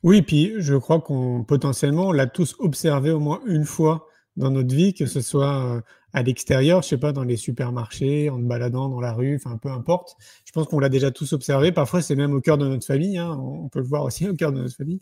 Oui, 0.04 0.22
puis 0.22 0.54
je 0.58 0.76
crois 0.76 1.02
qu'on 1.02 1.44
potentiellement, 1.44 2.08
on 2.08 2.12
l'a 2.12 2.28
tous 2.28 2.56
observé 2.60 3.12
au 3.12 3.20
moins 3.20 3.42
une 3.46 3.66
fois 3.66 4.08
dans 4.36 4.52
notre 4.52 4.74
vie, 4.74 4.94
que 4.94 5.06
ce 5.06 5.22
soit 5.22 5.84
à 6.14 6.22
l'extérieur, 6.22 6.84
je 6.84 6.90
sais 6.90 6.98
pas, 6.98 7.12
dans 7.12 7.24
les 7.24 7.38
supermarchés, 7.38 8.30
en 8.30 8.38
te 8.38 8.44
baladant 8.44 8.88
dans 8.88 9.02
la 9.02 9.14
rue, 9.14 9.36
enfin 9.36 9.58
peu 9.58 9.70
importe. 9.70 10.16
Je 10.46 10.52
pense 10.52 10.68
qu'on 10.68 10.80
l'a 10.80 10.90
déjà 10.90 11.10
tous 11.10 11.34
observé. 11.34 11.72
Parfois, 11.72 12.02
c'est 12.02 12.16
même 12.16 12.34
au 12.34 12.42
cœur 12.42 12.60
de 12.60 12.68
notre 12.68 12.86
famille. 12.86 13.18
Hein. 13.18 13.36
On 13.40 13.68
peut 13.68 13.80
le 13.80 13.86
voir 13.86 14.04
aussi 14.04 14.28
au 14.30 14.36
cœur 14.36 14.52
de 14.52 14.62
notre 14.62 14.76
famille. 14.76 15.02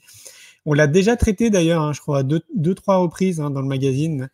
On 0.65 0.73
l'a 0.73 0.87
déjà 0.87 1.17
traité 1.17 1.49
d'ailleurs, 1.49 1.81
hein, 1.81 1.91
je 1.91 1.99
crois, 1.99 2.23
deux, 2.23 2.41
deux, 2.55 2.75
trois 2.75 2.97
reprises 2.97 3.41
hein, 3.41 3.49
dans 3.49 3.61
le 3.61 3.67
magazine 3.67 4.29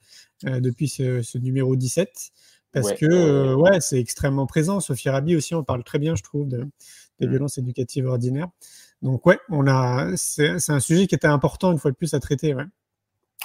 euh, 0.45 0.59
depuis 0.59 0.87
ce, 0.87 1.21
ce, 1.21 1.37
numéro 1.37 1.75
17. 1.75 2.31
Parce 2.73 2.93
que 2.93 3.05
euh, 3.05 3.55
ouais, 3.55 3.79
c'est 3.79 3.99
extrêmement 3.99 4.45
présent. 4.45 4.79
Sophie 4.79 5.09
Rabi 5.09 5.35
aussi, 5.35 5.55
on 5.55 5.63
parle 5.63 5.83
très 5.83 5.97
bien, 5.97 6.15
je 6.15 6.21
trouve, 6.21 6.47
de, 6.47 6.67
des 7.19 7.25
mmh. 7.25 7.29
violences 7.29 7.57
éducatives 7.57 8.05
ordinaires. 8.05 8.49
Donc 9.01 9.25
ouais, 9.25 9.39
on 9.49 9.67
a, 9.67 10.15
c'est 10.15 10.69
un 10.69 10.79
sujet 10.79 11.07
qui 11.07 11.15
était 11.15 11.27
important 11.27 11.71
une 11.71 11.77
fois 11.77 11.91
de 11.91 11.95
plus 11.95 12.13
à 12.13 12.19
traiter. 12.19 12.53
Ouais. 12.53 12.65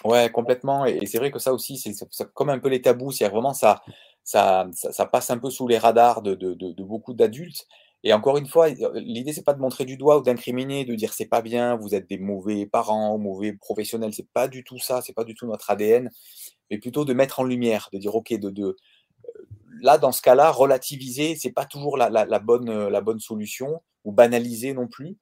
Ouais, 0.05 0.31
complètement. 0.31 0.85
Et, 0.87 1.07
c'est 1.07 1.19
vrai 1.19 1.31
que 1.31 1.39
ça 1.39 1.53
aussi, 1.53 1.79
c'est 1.79 1.95
comme 2.35 2.51
un 2.51 2.59
peu 2.59 2.69
les 2.69 2.83
tabous. 2.83 3.13
C'est 3.13 3.29
vraiment 3.29 3.55
ça, 3.55 3.83
ça, 4.25 4.69
ça, 4.73 5.07
passe 5.07 5.31
un 5.31 5.39
peu 5.39 5.51
sous 5.51 5.69
les 5.69 5.79
radars 5.79 6.23
de, 6.23 6.83
beaucoup 6.83 7.15
d'adultes. 7.15 7.67
Et 8.05 8.13
encore 8.13 8.37
une 8.37 8.49
fois, 8.49 8.69
l'idée 8.95 9.33
c'est 9.33 9.45
pas 9.45 9.55
de 9.55 9.61
montrer 9.61 9.85
du 9.85 9.97
doigt 9.97 10.19
ou 10.19 10.23
d'incriminer, 10.23 10.85
de 10.85 10.97
dire 10.97 11.13
c'est 11.13 11.27
pas 11.27 11.41
bien, 11.41 11.77
vous 11.77 11.95
êtes 11.95 12.09
des 12.09 12.19
mauvais 12.19 12.67
parents, 12.67 13.17
mauvais 13.17 13.53
professionnels. 13.53 14.13
C'est 14.13 14.29
pas 14.33 14.49
du 14.49 14.65
tout 14.65 14.79
ça. 14.79 15.03
C'est 15.03 15.13
pas 15.13 15.25
du 15.25 15.35
tout 15.35 15.47
notre 15.47 15.71
ADN. 15.71 16.11
Mais 16.71 16.79
plutôt 16.79 17.05
de 17.05 17.13
mettre 17.13 17.39
en 17.41 17.45
lumière, 17.45 17.89
de 17.93 17.99
dire 17.99 18.15
ok, 18.15 18.33
de, 18.33 18.51
de 18.51 18.77
là 19.81 19.99
dans 19.99 20.13
ce 20.13 20.23
cas-là, 20.23 20.51
relativiser, 20.51 21.37
c'est 21.37 21.53
pas 21.53 21.65
toujours 21.65 21.97
la, 21.97 22.11
la, 22.11 22.39
bonne, 22.41 22.89
la 22.89 23.01
bonne 23.01 23.21
solution 23.21 23.83
ou 24.05 24.11
banaliser 24.11 24.75
non 24.75 24.89
plus 24.89 25.17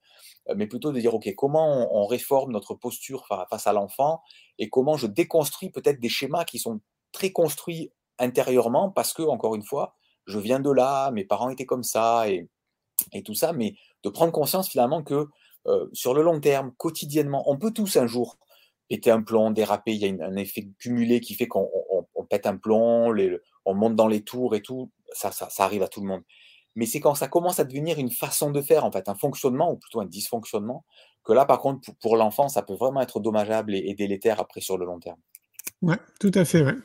mais 0.55 0.67
plutôt 0.67 0.91
de 0.91 0.99
dire, 0.99 1.13
OK, 1.13 1.33
comment 1.35 1.87
on, 1.95 2.05
réforme 2.05 2.51
notre 2.51 2.73
posture 2.73 3.27
face 3.49 3.67
à 3.67 3.73
l'enfant 3.73 4.21
et 4.57 4.69
comment 4.69 4.97
je 4.97 5.07
déconstruis 5.07 5.69
peut-être 5.69 5.99
des 5.99 6.09
schémas 6.09 6.45
qui 6.45 6.59
sont 6.59 6.81
très 7.11 7.31
construits 7.31 7.91
intérieurement 8.19 8.89
parce 8.89 9.13
que, 9.13 9.21
encore 9.21 9.55
une 9.55 9.63
fois, 9.63 9.95
je 10.25 10.39
viens 10.39 10.59
de 10.59 10.71
là, 10.71 11.11
mes 11.11 11.25
parents 11.25 11.49
étaient 11.49 11.65
comme 11.65 11.83
ça 11.83 12.29
et, 12.29 12.49
et 13.13 13.23
tout 13.23 13.33
ça, 13.33 13.53
mais 13.53 13.75
de 14.03 14.09
prendre 14.09 14.31
conscience 14.31 14.69
finalement 14.69 15.03
que 15.03 15.27
sur 15.93 16.15
le 16.15 16.23
long 16.23 16.39
terme, 16.39 16.73
quotidiennement, 16.75 17.43
on 17.47 17.57
peut 17.57 17.71
tous 17.71 17.97
un 17.97 18.07
jour 18.07 18.37
péter 18.89 19.11
un 19.11 19.21
plomb, 19.21 19.51
déraper, 19.51 19.93
il 19.93 19.99
y 19.99 20.21
a 20.21 20.25
un 20.25 20.35
effet 20.35 20.67
cumulé 20.79 21.21
qui 21.21 21.33
fait 21.33 21.47
qu'on 21.47 21.69
pète 22.29 22.45
un 22.45 22.57
plomb, 22.57 23.15
on 23.63 23.73
monte 23.73 23.95
dans 23.95 24.07
les 24.07 24.23
tours 24.23 24.55
et 24.55 24.61
tout, 24.61 24.91
ça, 25.13 25.31
ça 25.31 25.49
arrive 25.63 25.83
à 25.83 25.87
tout 25.87 26.01
le 26.01 26.07
monde 26.07 26.23
mais 26.75 26.85
c'est 26.85 26.99
quand 26.99 27.15
ça 27.15 27.27
commence 27.27 27.59
à 27.59 27.63
devenir 27.63 27.99
une 27.99 28.11
façon 28.11 28.51
de 28.51 28.61
faire, 28.61 28.85
en 28.85 28.91
fait, 28.91 29.09
un 29.09 29.15
fonctionnement, 29.15 29.71
ou 29.71 29.77
plutôt 29.77 30.01
un 30.01 30.05
dysfonctionnement, 30.05 30.85
que 31.23 31.33
là, 31.33 31.45
par 31.45 31.59
contre, 31.59 31.91
pour, 32.01 32.17
l'enfant, 32.17 32.47
ça 32.47 32.61
peut 32.61 32.75
vraiment 32.75 33.01
être 33.01 33.19
dommageable 33.19 33.75
et, 33.75 33.93
délétère 33.93 34.39
après 34.39 34.61
sur 34.61 34.77
le 34.77 34.85
long 34.85 34.99
terme. 34.99 35.19
Ouais, 35.81 35.97
tout 36.19 36.31
à 36.33 36.45
fait, 36.45 36.63
ouais. 36.63 36.75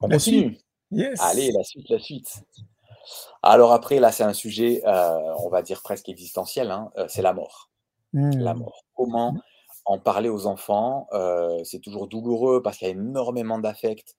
On 0.00 0.08
continue. 0.08 0.58
Allez, 1.20 1.52
la 1.52 1.62
suite, 1.64 1.88
la 1.88 1.98
suite. 1.98 2.42
Alors 3.42 3.72
après, 3.72 4.00
là, 4.00 4.12
c'est 4.12 4.22
un 4.22 4.32
sujet, 4.32 4.82
euh, 4.86 5.34
on 5.38 5.48
va 5.48 5.62
dire 5.62 5.82
presque 5.82 6.08
existentiel, 6.08 6.70
hein, 6.70 6.90
euh, 6.96 7.06
c'est 7.08 7.22
la 7.22 7.32
mort. 7.32 7.70
La 8.12 8.54
mmh. 8.54 8.58
mort. 8.58 8.84
Comment 8.94 9.34
en 9.84 9.98
parler 9.98 10.28
aux 10.28 10.46
enfants 10.46 11.06
euh, 11.12 11.62
C'est 11.64 11.80
toujours 11.80 12.06
douloureux 12.06 12.62
parce 12.62 12.76
qu'il 12.78 12.88
y 12.88 12.90
a 12.90 12.94
énormément 12.94 13.58
d'affects 13.58 14.16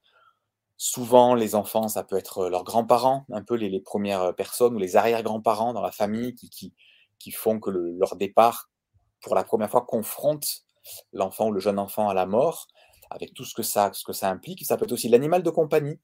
Souvent, 0.84 1.36
les 1.36 1.54
enfants, 1.54 1.88
ça 1.88 2.04
peut 2.04 2.18
être 2.18 2.50
leurs 2.50 2.64
grands-parents, 2.64 3.28
un 3.32 3.44
peu 3.44 3.54
les, 3.54 3.80
premières 3.82 4.34
personnes 4.34 4.74
ou 4.74 4.80
les 4.80 4.96
arrière-grands-parents 4.96 5.74
dans 5.74 5.82
la 5.84 5.92
famille 5.92 6.34
qui, 6.34 7.32
font 7.32 7.60
que 7.60 7.70
leur 7.70 8.16
départ, 8.16 8.72
pour 9.22 9.36
la 9.36 9.44
première 9.44 9.70
fois, 9.70 9.86
confronte 9.86 10.64
l'enfant 11.14 11.50
ou 11.50 11.52
le 11.52 11.60
jeune 11.60 11.78
enfant 11.78 12.10
à 12.10 12.16
la 12.16 12.26
mort, 12.26 12.66
avec 13.12 13.36
tout 13.36 13.46
ce 13.46 13.54
que 13.54 13.62
ça, 13.62 13.92
que 13.92 14.12
ça 14.12 14.32
implique. 14.32 14.66
Ça 14.66 14.76
peut 14.76 14.86
être 14.86 14.92
aussi 14.92 15.08
l'animal 15.08 15.44
de 15.44 15.52
compagnie. 15.52 16.00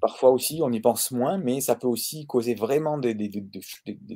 Parfois 0.00 0.30
aussi, 0.30 0.58
on 0.60 0.72
y 0.72 0.80
pense 0.80 1.12
moins, 1.12 1.38
mais 1.38 1.60
ça 1.60 1.76
peut 1.76 1.86
aussi 1.86 2.26
causer 2.26 2.56
vraiment 2.56 2.98
des, 2.98 3.30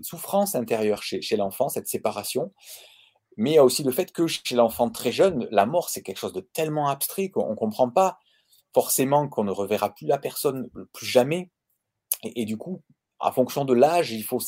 souffrances 0.02 0.56
intérieures 0.56 1.04
chez, 1.04 1.23
chez 1.23 1.37
l'enfant, 1.37 1.68
cette 1.68 1.87
séparation. 1.87 2.52
Mais 3.37 3.50
il 3.52 3.54
y 3.54 3.58
a 3.58 3.64
aussi 3.64 3.85
le 3.85 3.92
fait 3.92 4.11
que 4.11 4.26
chez 4.26 4.56
l'enfant 4.56 4.90
très 4.90 5.12
jeune, 5.12 5.47
la 5.52 5.66
mort, 5.66 5.88
c'est 5.88 6.02
quelque 6.02 6.18
chose 6.18 6.32
de 6.32 6.40
tellement 6.40 6.88
abstrait 6.88 7.28
qu'on 7.28 7.50
ne 7.50 7.54
comprend 7.54 7.88
pas 7.88 8.18
forcément 8.78 9.26
qu'on 9.26 9.42
ne 9.42 9.50
reverra 9.50 9.92
plus 9.92 10.06
la 10.06 10.18
personne 10.18 10.70
plus 10.92 11.04
jamais. 11.04 11.50
Et, 12.23 12.44
du 12.44 12.56
coup, 12.56 12.80
en 13.18 13.32
fonction 13.32 13.64
de 13.64 13.75
l'âge, 13.75 14.12
il 14.12 14.23
faut, 14.23 14.38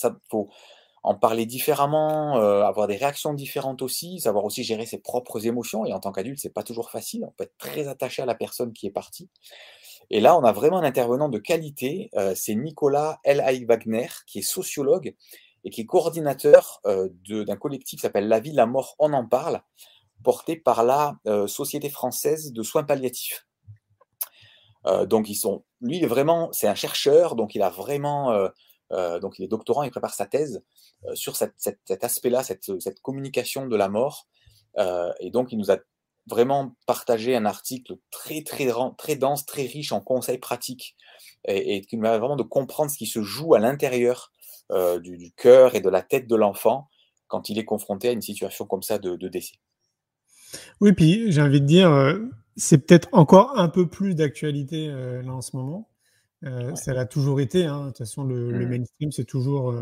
en 1.02 1.16
parler 1.16 1.46
différemment, 1.46 2.38
euh, 2.38 2.62
avoir 2.62 2.87
des 2.87 2.94
réactions 2.94 3.34
différentes 3.34 3.82
aussi, 3.82 4.20
savoir 4.20 4.44
aussi 4.44 4.62
gérer 4.62 4.87
ses 4.87 4.99
propres 4.99 5.49
émotions. 5.49 5.84
Et 5.84 5.92
en 5.92 5.99
tant 5.99 6.12
qu'adulte, 6.12 6.38
c'est 6.38 6.54
pas 6.54 6.62
toujours 6.62 6.92
facile. 6.92 7.25
On 7.26 7.32
peut 7.32 7.42
être 7.42 7.58
très 7.58 7.88
attaché 7.88 8.22
à 8.22 8.25
la 8.25 8.37
personne 8.37 8.72
qui 8.72 8.87
est 8.87 8.92
partie. 8.92 9.28
Et 10.10 10.20
là, 10.20 10.38
on 10.38 10.44
a 10.44 10.52
vraiment 10.52 10.78
un 10.78 10.84
intervenant 10.84 11.28
de 11.28 11.40
qualité. 11.40 12.08
Euh, 12.14 12.32
c'est 12.37 12.54
Nicolas 12.54 13.18
L. 13.25 13.42
Wagner, 13.66 14.10
qui 14.28 14.38
est 14.38 14.42
sociologue 14.42 15.16
et 15.64 15.70
qui 15.70 15.80
est 15.80 15.87
coordinateur 15.87 16.80
euh, 16.87 17.08
d'un 17.28 17.56
collectif 17.56 17.99
qui 17.99 18.02
s'appelle 18.02 18.28
La 18.28 18.38
vie, 18.38 18.52
la 18.52 18.66
mort, 18.66 18.94
on 19.00 19.12
en 19.12 19.26
parle, 19.26 19.60
porté 20.22 20.54
par 20.54 20.84
la 20.84 21.16
Société 21.49 21.90
française 21.90 22.52
de 22.52 22.62
soins 22.62 22.84
palliatifs. 22.84 23.44
Euh, 24.87 25.06
donc 25.06 25.28
ils 25.28 25.34
sont, 25.34 25.64
lui, 25.80 25.99
il 25.99 26.04
est 26.04 26.08
vraiment, 26.08 26.50
c'est 26.52 26.68
un 26.68 26.75
chercheur, 26.75 27.37
donc 27.37 27.54
il 27.54 27.62
a 27.62 27.70
vraiment, 27.70 28.32
euh, 28.32 28.49
euh, 28.92 29.20
donc 29.20 29.38
il 29.38 29.44
est 29.44 29.49
doctorant, 29.49 29.82
il 29.82 29.90
prépare 29.90 30.14
sa 30.14 30.26
thèse 30.26 30.62
sur 31.14 31.37
cet 31.37 32.04
aspect-là, 32.04 32.42
cette, 32.42 33.00
communication 33.02 33.66
de 33.66 33.76
la 33.76 33.88
mort, 33.88 34.28
et 34.76 35.30
donc 35.30 35.50
il 35.50 35.58
nous 35.58 35.70
a 35.70 35.78
vraiment 36.26 36.76
partagé 36.87 37.34
un 37.34 37.46
article 37.46 37.96
très 38.10 38.42
très 38.42 38.70
très 38.99 39.16
dense, 39.16 39.46
très 39.46 39.62
riche 39.62 39.92
en 39.92 40.00
conseils 40.00 40.37
pratiques, 40.37 40.96
et, 41.46 41.80
qui 41.80 41.96
nous 41.96 42.02
permet 42.02 42.18
vraiment 42.18 42.37
de 42.37 42.42
comprendre 42.42 42.90
ce 42.90 42.99
qui 42.99 43.06
se 43.06 43.22
joue 43.22 43.54
à 43.54 43.60
l'intérieur 43.60 44.30
du, 45.02 45.32
cœur 45.37 45.75
et 45.75 45.80
de 45.80 45.88
la 45.88 46.02
tête 46.02 46.26
de 46.26 46.37
l'enfant 46.37 46.90
quand 47.28 47.49
il 47.49 47.58
est 47.58 47.64
confronté 47.64 48.08
à 48.08 48.12
une 48.12 48.20
situation 48.20 48.66
comme 48.66 48.82
ça 48.82 48.99
de 48.99 49.28
décès. 49.28 49.54
Oui, 50.82 50.92
puis 50.92 51.32
j'ai 51.32 51.40
envie 51.40 51.62
de 51.62 51.66
dire, 51.66 51.90
c'est 52.61 52.79
peut-être 52.79 53.09
encore 53.12 53.59
un 53.59 53.69
peu 53.69 53.88
plus 53.88 54.14
d'actualité 54.14 54.88
euh, 54.88 55.23
là 55.23 55.33
en 55.33 55.40
ce 55.40 55.57
moment. 55.57 55.88
Euh, 56.45 56.75
ça 56.75 56.95
l'a 56.95 57.07
toujours 57.07 57.40
été. 57.40 57.64
Hein. 57.64 57.81
De 57.81 57.87
toute 57.88 57.99
façon, 57.99 58.25
le, 58.25 58.50
mmh. 58.52 58.69
mainstream, 58.69 59.12
c'est 59.12 59.25
toujours 59.25 59.75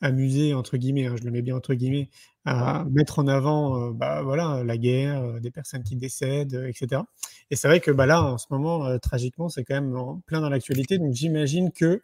amusé, 0.00 0.52
entre 0.52 0.76
guillemets, 0.76 1.06
hein, 1.06 1.14
je 1.16 1.24
le 1.24 1.30
mets 1.30 1.42
bien 1.42 1.54
entre 1.54 1.74
guillemets, 1.74 2.10
à 2.44 2.84
mettre 2.90 3.20
en 3.20 3.28
avant 3.28 3.92
bah, 3.92 4.22
voilà, 4.22 4.64
la 4.64 4.76
guerre, 4.76 5.40
des 5.40 5.52
personnes 5.52 5.84
qui 5.84 5.94
décèdent, 5.94 6.54
etc. 6.68 7.02
Et 7.50 7.56
c'est 7.56 7.68
vrai 7.68 7.78
que 7.80 7.92
bah, 7.92 8.06
là, 8.06 8.22
en 8.24 8.36
ce 8.36 8.46
moment, 8.50 8.98
tragiquement, 8.98 9.48
c'est 9.48 9.62
quand 9.62 9.80
même 9.80 10.20
plein 10.26 10.40
dans 10.40 10.48
l'actualité. 10.48 10.98
Donc 10.98 11.12
j'imagine 11.12 11.70
que 11.70 12.02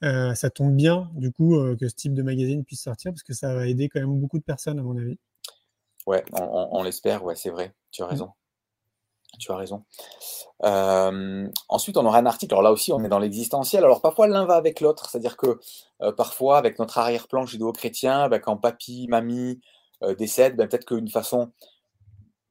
ça 0.00 0.50
tombe 0.50 0.74
bien, 0.74 1.10
du 1.16 1.30
coup, 1.30 1.60
que 1.78 1.86
ce 1.86 1.94
type 1.94 2.14
de 2.14 2.22
magazine 2.22 2.64
puisse 2.64 2.82
sortir, 2.82 3.12
parce 3.12 3.22
que 3.22 3.34
ça 3.34 3.54
va 3.54 3.66
aider 3.66 3.88
quand 3.88 4.00
même 4.00 4.18
beaucoup 4.18 4.38
de 4.38 4.44
personnes, 4.44 4.78
à 4.78 4.82
mon 4.82 4.96
avis. 4.96 5.18
Ouais, 6.06 6.24
on, 6.32 6.82
l'espère, 6.82 7.22
ouais, 7.24 7.36
c'est 7.36 7.50
vrai, 7.50 7.74
tu 7.90 8.02
as 8.02 8.06
mmh. 8.06 8.28
Tu 9.38 9.52
as 9.52 9.56
raison. 9.56 9.84
ensuite, 11.68 11.96
on 11.96 12.04
aura 12.04 12.18
un 12.18 12.26
article. 12.26 12.54
Alors 12.54 12.62
là 12.62 12.72
aussi, 12.72 12.92
on 12.92 13.02
est 13.04 13.08
dans 13.08 13.18
l'existentiel. 13.18 13.84
Alors 13.84 14.00
parfois, 14.00 14.26
l'un 14.26 14.44
va 14.44 14.54
avec 14.54 14.80
l'autre. 14.80 15.08
C'est-à-dire 15.08 15.36
que 15.36 15.58
parfois, 16.16 16.58
avec 16.58 16.78
notre 16.78 16.98
arrière-plan 16.98 17.46
judéo-chrétien, 17.46 18.28
ben, 18.28 18.40
quand 18.40 18.56
papy, 18.56 19.06
mamie 19.08 19.60
décèdent, 20.18 20.56
ben, 20.56 20.68
peut-être 20.68 20.86
qu'une 20.86 21.08
façon 21.08 21.52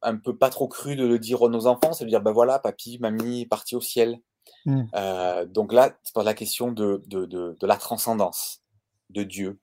un 0.02 0.16
peu 0.16 0.36
pas 0.36 0.50
trop 0.50 0.68
crue 0.68 0.96
de 0.96 1.06
le 1.06 1.18
dire 1.18 1.42
à 1.42 1.48
nos 1.48 1.66
enfants, 1.66 1.92
c'est 1.92 2.04
de 2.04 2.10
dire, 2.10 2.20
ben 2.20 2.32
voilà, 2.32 2.58
papy, 2.58 2.98
mamie 3.00 3.42
est 3.42 3.46
parti 3.46 3.76
au 3.76 3.80
ciel. 3.80 4.20
Mmh. 4.64 5.44
donc 5.46 5.72
là, 5.72 5.96
c'est 6.02 6.14
pas 6.14 6.22
la 6.22 6.34
question 6.34 6.72
de, 6.72 7.02
de, 7.06 7.26
de, 7.26 7.66
la 7.66 7.76
transcendance 7.76 8.62
de 9.10 9.22
Dieu. 9.22 9.60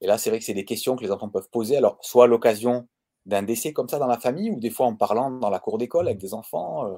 Et 0.00 0.06
là, 0.06 0.18
c'est 0.18 0.30
vrai 0.30 0.38
que 0.38 0.44
c'est 0.44 0.54
des 0.54 0.64
questions 0.64 0.96
que 0.96 1.04
les 1.04 1.12
enfants 1.12 1.28
peuvent 1.28 1.50
poser. 1.50 1.76
Alors, 1.76 1.98
soit 2.00 2.24
à 2.24 2.26
l'occasion 2.26 2.88
d'un 3.26 3.42
décès 3.42 3.72
comme 3.72 3.88
ça 3.88 3.98
dans 3.98 4.06
la 4.06 4.18
famille, 4.18 4.50
ou 4.50 4.60
des 4.60 4.70
fois 4.70 4.86
en 4.86 4.96
parlant 4.96 5.30
dans 5.30 5.50
la 5.50 5.58
cour 5.58 5.78
d'école 5.78 6.08
avec 6.08 6.18
des 6.18 6.34
enfants, 6.34 6.86
euh, 6.86 6.96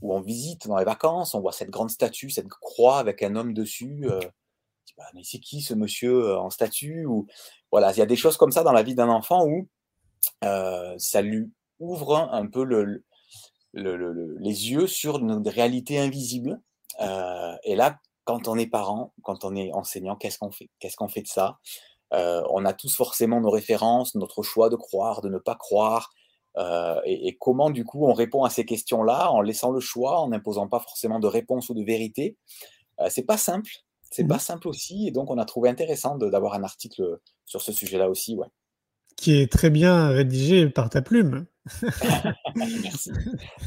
ou 0.00 0.14
en 0.14 0.20
visite 0.20 0.66
dans 0.66 0.76
les 0.76 0.84
vacances, 0.84 1.34
on 1.34 1.40
voit 1.40 1.52
cette 1.52 1.70
grande 1.70 1.90
statue, 1.90 2.30
cette 2.30 2.48
croix 2.48 2.98
avec 2.98 3.22
un 3.22 3.36
homme 3.36 3.54
dessus. 3.54 4.06
Euh, 4.10 4.20
bah, 4.98 5.04
mais 5.14 5.22
c'est 5.24 5.38
qui 5.38 5.62
ce 5.62 5.74
monsieur 5.74 6.30
euh, 6.30 6.38
en 6.38 6.50
statue 6.50 7.06
ou 7.06 7.26
voilà, 7.70 7.92
il 7.92 7.98
y 7.98 8.02
a 8.02 8.06
des 8.06 8.16
choses 8.16 8.36
comme 8.36 8.52
ça 8.52 8.62
dans 8.62 8.72
la 8.72 8.82
vie 8.82 8.94
d'un 8.94 9.08
enfant 9.08 9.46
où 9.46 9.68
ça 10.98 11.22
lui 11.22 11.50
ouvre 11.78 12.16
un 12.16 12.46
peu 12.46 12.64
le, 12.64 13.04
les 13.72 14.70
yeux 14.70 14.86
sur 14.86 15.18
une 15.18 15.48
réalité 15.48 15.98
invisible. 15.98 16.60
et 17.00 17.76
là, 17.76 17.98
quand 18.24 18.48
on 18.48 18.56
est 18.56 18.66
parent, 18.66 19.14
quand 19.22 19.44
on 19.44 19.56
est 19.56 19.72
enseignant, 19.72 20.16
qu'est-ce 20.16 20.38
qu'on 20.38 20.50
fait? 20.50 20.70
Qu'est-ce 20.78 20.96
qu'on 20.96 21.08
fait 21.08 21.22
de 21.22 21.28
ça? 21.28 21.58
On 22.12 22.64
a 22.64 22.72
tous 22.72 22.94
forcément 22.94 23.40
nos 23.40 23.50
références, 23.50 24.14
notre 24.14 24.42
choix 24.42 24.68
de 24.68 24.76
croire, 24.76 25.22
de 25.22 25.28
ne 25.28 25.38
pas 25.38 25.54
croire. 25.54 26.10
et, 27.04 27.36
comment, 27.40 27.70
du 27.70 27.84
coup, 27.84 28.06
on 28.06 28.12
répond 28.12 28.44
à 28.44 28.50
ces 28.50 28.64
questions-là 28.64 29.30
en 29.30 29.40
laissant 29.40 29.70
le 29.70 29.80
choix, 29.80 30.20
en 30.20 30.28
n'imposant 30.28 30.68
pas 30.68 30.80
forcément 30.80 31.20
de 31.20 31.26
réponse 31.26 31.68
ou 31.70 31.74
de 31.74 31.82
vérité? 31.82 32.36
C'est 33.08 33.24
pas 33.24 33.38
simple. 33.38 33.70
C'est 34.10 34.24
pas 34.24 34.36
mmh 34.36 34.40
simple 34.40 34.68
aussi. 34.68 35.08
Et 35.08 35.10
donc, 35.10 35.30
on 35.30 35.38
a 35.38 35.46
trouvé 35.46 35.70
intéressant 35.70 36.16
d'avoir 36.16 36.52
un 36.54 36.64
article 36.64 37.18
sur 37.46 37.62
ce 37.62 37.72
sujet-là 37.72 38.10
aussi. 38.10 38.36
Ouais. 38.36 38.48
Qui 39.16 39.40
est 39.40 39.50
très 39.50 39.70
bien 39.70 40.08
rédigé 40.08 40.68
par 40.68 40.90
ta 40.90 41.00
plume. 41.00 41.46
merci, 42.54 43.10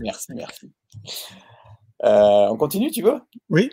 merci, 0.01 0.33
merci. 0.33 0.71
on 2.03 2.57
continue, 2.57 2.91
tu 2.91 3.01
veux? 3.01 3.19
Oui. 3.49 3.71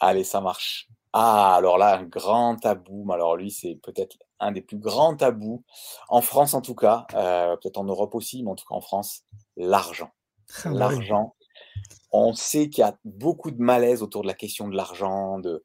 Allez, 0.00 0.24
ça 0.24 0.42
marche. 0.42 0.88
Ah, 1.16 1.54
alors 1.54 1.78
là, 1.78 1.96
un 1.96 2.02
grand 2.02 2.56
tabou. 2.56 3.06
Alors 3.12 3.36
lui, 3.36 3.52
c'est 3.52 3.76
peut-être 3.76 4.16
un 4.40 4.50
des 4.50 4.62
plus 4.62 4.78
grands 4.78 5.14
tabous, 5.16 5.62
en 6.08 6.20
France 6.20 6.54
en 6.54 6.60
tout 6.60 6.74
cas, 6.74 7.06
euh, 7.14 7.56
peut-être 7.56 7.78
en 7.78 7.84
Europe 7.84 8.16
aussi, 8.16 8.42
mais 8.42 8.50
en 8.50 8.56
tout 8.56 8.64
cas 8.68 8.74
en 8.74 8.80
France, 8.80 9.22
l'argent. 9.56 10.10
Ah 10.64 10.70
l'argent. 10.70 11.36
On 12.10 12.32
sait 12.32 12.68
qu'il 12.68 12.82
y 12.82 12.84
a 12.84 12.98
beaucoup 13.04 13.52
de 13.52 13.62
malaise 13.62 14.02
autour 14.02 14.22
de 14.22 14.26
la 14.26 14.34
question 14.34 14.66
de 14.66 14.76
l'argent. 14.76 15.38
De, 15.38 15.64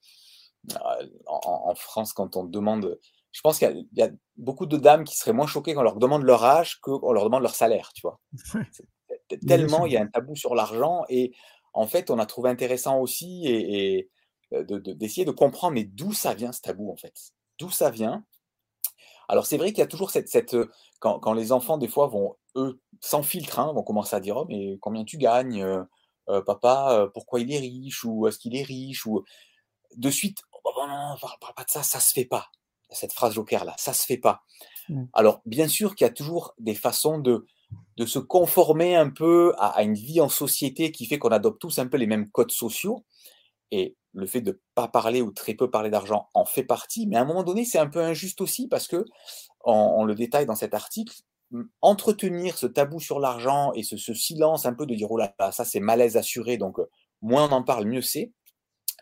euh, 0.72 1.08
en, 1.26 1.74
France, 1.74 2.14
quand 2.14 2.38
on 2.38 2.44
demande, 2.44 3.00
je 3.32 3.42
pense 3.42 3.58
qu'il 3.58 3.88
y, 3.94 4.04
a 4.04 4.10
beaucoup 4.38 4.68
de 4.68 4.78
dames 4.78 5.04
qui 5.04 5.18
seraient 5.18 5.34
moins 5.34 5.48
choquées 5.48 5.74
quand 5.74 5.82
on 5.82 5.84
leur 5.84 5.98
demande 5.98 6.22
leur 6.22 6.44
âge 6.44 6.80
qu'on 6.80 7.12
leur 7.12 7.24
demande 7.24 7.42
leur 7.42 7.56
salaire, 7.56 7.90
tu 7.96 8.02
vois. 8.04 8.20
Tellement 9.48 9.88
il 9.88 9.94
y 9.94 9.98
a 9.98 10.02
un 10.02 10.08
tabou 10.08 10.36
sur 10.36 10.54
l'argent 10.54 11.06
et 11.10 11.34
en 11.74 11.88
fait, 11.88 12.12
on 12.12 12.20
a 12.20 12.28
trouvé 12.28 12.52
intéressant 12.52 13.00
aussi 13.00 13.48
et 13.48 14.10
d'essayer 14.52 15.26
de, 15.26 15.32
comprendre, 15.32 15.74
mais 15.74 15.84
d'où 15.84 16.14
ça 16.14 16.34
vient 16.34 16.52
ce 16.52 16.62
tabou 16.62 16.92
en 16.92 16.96
fait? 16.96 17.34
D'où 17.60 17.70
ça 17.70 17.90
vient? 17.90 18.26
Alors 19.28 19.46
c'est 19.46 19.58
vrai 19.58 19.70
qu'il 19.70 19.80
y 19.80 19.84
a 19.84 19.88
toujours 19.88 20.12
cette... 20.12 20.30
cette 20.30 20.54
euh, 20.56 20.72
quand, 21.00 21.20
quand, 21.20 21.34
les 21.34 21.52
enfants, 21.52 21.78
des 21.78 21.88
fois, 21.88 22.08
vont, 22.08 22.36
eux, 22.56 22.82
sans 23.00 23.24
filtre, 23.24 23.60
hein, 23.60 23.72
vont 23.74 23.84
commencer 23.84 24.16
à 24.16 24.20
dire, 24.20 24.36
oh 24.36 24.46
mais 24.50 24.78
combien 24.82 25.06
tu 25.06 25.18
gagnes? 25.18 25.64
Euh, 25.64 26.42
Papa, 26.42 27.10
pourquoi 27.14 27.40
il 27.40 27.52
est 27.52 27.60
riche? 27.60 28.04
Ou 28.04 28.28
est-ce 28.28 28.38
qu'il 28.38 28.56
est 28.56 28.64
riche 28.64 29.06
Ou 29.06 29.24
de 29.96 30.10
suite, 30.10 30.40
oh, 30.52 30.60
bah, 30.64 30.88
non, 30.88 31.16
parle, 31.20 31.54
pas 31.56 31.64
de 31.64 31.70
ça, 31.70 31.84
ça 31.84 32.00
se 32.00 32.14
fait 32.14 32.26
pas. 32.26 32.50
Cette 32.92 33.14
phrase 33.14 33.34
joker 33.34 33.66
là, 33.66 33.76
ça 33.78 33.94
se 33.94 34.06
fait 34.06 34.18
pas. 34.18 34.44
Mmh. 34.90 35.06
Alors 35.14 35.42
bien 35.46 35.68
sûr 35.68 35.96
qu'il 35.96 36.06
y 36.06 36.10
a 36.10 36.14
toujours 36.14 36.56
des 36.58 36.74
façons 36.74 37.20
de, 37.20 37.46
de 37.98 38.06
se 38.08 38.18
conformer 38.18 38.96
un 38.96 39.12
peu 39.12 39.54
à, 39.58 39.68
à, 39.68 39.84
une 39.84 39.94
vie 39.94 40.22
en 40.22 40.30
société 40.30 40.92
qui 40.92 41.06
fait 41.06 41.20
qu'on 41.20 41.30
adopte 41.30 41.62
tous 41.62 41.78
un 41.78 41.88
peu 41.88 41.98
les 41.98 42.08
mêmes 42.08 42.30
codes 42.32 42.52
sociaux. 42.52 43.06
Et 43.72 43.96
le 44.14 44.26
fait 44.26 44.42
de 44.42 44.52
ne 44.52 44.58
pas 44.76 44.88
parler 44.88 45.22
ou 45.22 45.32
très 45.32 45.54
peu 45.54 45.70
parler 45.70 45.90
d'argent 45.90 46.30
en 46.34 46.46
fait 46.46 46.64
partie, 46.64 47.08
mais 47.08 47.16
à 47.16 47.22
un 47.22 47.26
moment 47.26 47.44
donné, 47.44 47.66
c'est 47.66 47.80
un 47.80 47.88
peu 47.88 48.02
injuste 48.02 48.42
aussi 48.42 48.68
parce 48.68 48.88
que, 48.88 49.06
on, 49.64 50.04
le 50.06 50.16
détaille 50.16 50.46
dans 50.46 50.56
cet 50.56 50.74
article, 50.74 51.14
entretenir 51.82 52.58
ce 52.58 52.66
tabou 52.66 53.00
sur 53.00 53.20
l'argent 53.20 53.72
et 53.74 53.84
ce, 53.84 54.14
silence 54.14 54.66
un 54.66 54.74
peu 54.74 54.86
de 54.86 54.96
dire 54.96 55.12
oh 55.12 55.18
là, 55.18 55.34
là 55.40 55.52
ça 55.52 55.66
c'est 55.66 55.80
malaise 55.80 56.18
assuré, 56.18 56.58
donc 56.58 56.80
euh, 56.80 56.90
moins 57.22 57.50
on 57.50 57.52
en 57.52 57.64
parle, 57.64 57.86
mieux 57.86 58.02
c'est, 58.02 58.32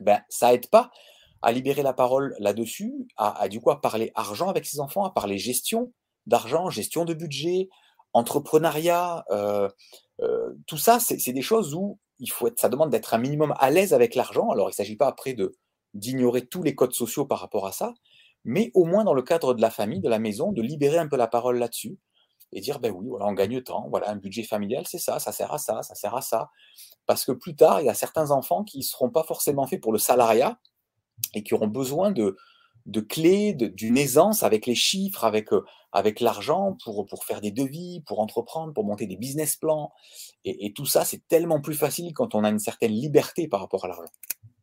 ben, 0.01 0.21
ça 0.29 0.53
aide 0.53 0.69
pas 0.69 0.91
à 1.41 1.51
libérer 1.51 1.83
la 1.83 1.93
parole 1.93 2.35
là-dessus, 2.39 2.93
à, 3.15 3.47
du 3.47 3.59
coup 3.61 3.69
à 3.69 3.79
parler 3.79 4.11
argent 4.15 4.49
avec 4.49 4.65
ses 4.65 4.79
enfants, 4.79 5.05
à 5.05 5.11
parler 5.11 5.37
gestion 5.37 5.93
d'argent, 6.25 6.69
gestion 6.69 7.05
de 7.05 7.13
budget, 7.13 7.69
entrepreneuriat, 8.13 9.23
euh, 9.29 9.69
euh, 10.21 10.53
tout 10.65 10.77
ça, 10.77 10.99
c'est 10.99 11.33
des 11.33 11.41
choses 11.41 11.75
où 11.75 11.99
il 12.19 12.31
faut 12.31 12.47
être, 12.47 12.59
ça 12.59 12.69
demande 12.69 12.89
d'être 12.89 13.13
un 13.13 13.17
minimum 13.17 13.53
à 13.59 13.69
l'aise 13.69 13.93
avec 13.93 14.15
l'argent. 14.15 14.49
Alors, 14.49 14.67
il 14.67 14.71
ne 14.71 14.75
s'agit 14.75 14.95
pas 14.95 15.07
après 15.07 15.33
de 15.33 15.55
d'ignorer 15.93 16.45
tous 16.45 16.61
les 16.63 16.75
codes 16.75 16.93
sociaux 16.93 17.25
par 17.25 17.39
rapport 17.39 17.65
à 17.65 17.71
ça, 17.71 17.93
mais 18.43 18.71
au 18.75 18.85
moins 18.85 19.03
dans 19.03 19.13
le 19.13 19.23
cadre 19.23 19.53
de 19.53 19.61
la 19.61 19.71
famille, 19.71 19.99
de 19.99 20.09
la 20.09 20.19
maison, 20.19 20.51
de 20.51 20.61
libérer 20.61 20.97
un 20.97 21.07
peu 21.07 21.17
la 21.17 21.27
parole 21.27 21.57
là-dessus 21.57 21.97
et 22.51 22.61
dire 22.61 22.79
ben 22.79 22.91
oui, 22.91 23.07
voilà, 23.07 23.25
on 23.25 23.33
gagne 23.33 23.61
tant, 23.61 23.87
voilà, 23.89 24.09
un 24.09 24.15
budget 24.15 24.43
familial, 24.43 24.85
c'est 24.87 24.99
ça, 24.99 25.19
ça 25.19 25.31
sert 25.31 25.53
à 25.53 25.57
ça, 25.57 25.81
ça 25.81 25.95
sert 25.95 26.15
à 26.15 26.21
ça. 26.21 26.49
Parce 27.05 27.25
que 27.25 27.31
plus 27.31 27.55
tard, 27.55 27.81
il 27.81 27.85
y 27.85 27.89
a 27.89 27.93
certains 27.93 28.31
enfants 28.31 28.63
qui 28.63 28.79
ne 28.79 28.83
seront 28.83 29.09
pas 29.09 29.23
forcément 29.23 29.65
faits 29.65 29.81
pour 29.81 29.91
le 29.91 29.97
salariat 29.97 30.59
et 31.33 31.43
qui 31.43 31.53
auront 31.53 31.67
besoin 31.67 32.11
de, 32.11 32.37
de 32.87 33.01
clés, 33.01 33.53
d'une 33.53 33.97
aisance 33.97 34.43
avec 34.43 34.65
les 34.65 34.75
chiffres, 34.75 35.25
avec, 35.25 35.51
euh, 35.53 35.63
avec 35.91 36.21
l'argent 36.21 36.77
pour, 36.83 37.05
pour 37.05 37.25
faire 37.25 37.41
des 37.41 37.51
devis, 37.51 38.01
pour 38.07 38.19
entreprendre, 38.19 38.73
pour 38.73 38.85
monter 38.85 39.05
des 39.05 39.17
business 39.17 39.57
plans. 39.57 39.91
Et, 40.45 40.71
tout 40.73 40.85
ça, 40.85 41.03
c'est 41.03 41.27
tellement 41.27 41.59
plus 41.59 41.75
facile 41.75 42.13
quand 42.13 42.33
on 42.33 42.45
a 42.45 42.49
une 42.49 42.59
certaine 42.59 42.93
liberté 42.93 43.49
par 43.49 43.59
rapport 43.59 43.83
à 43.83 43.89
l'argent. 43.89 44.11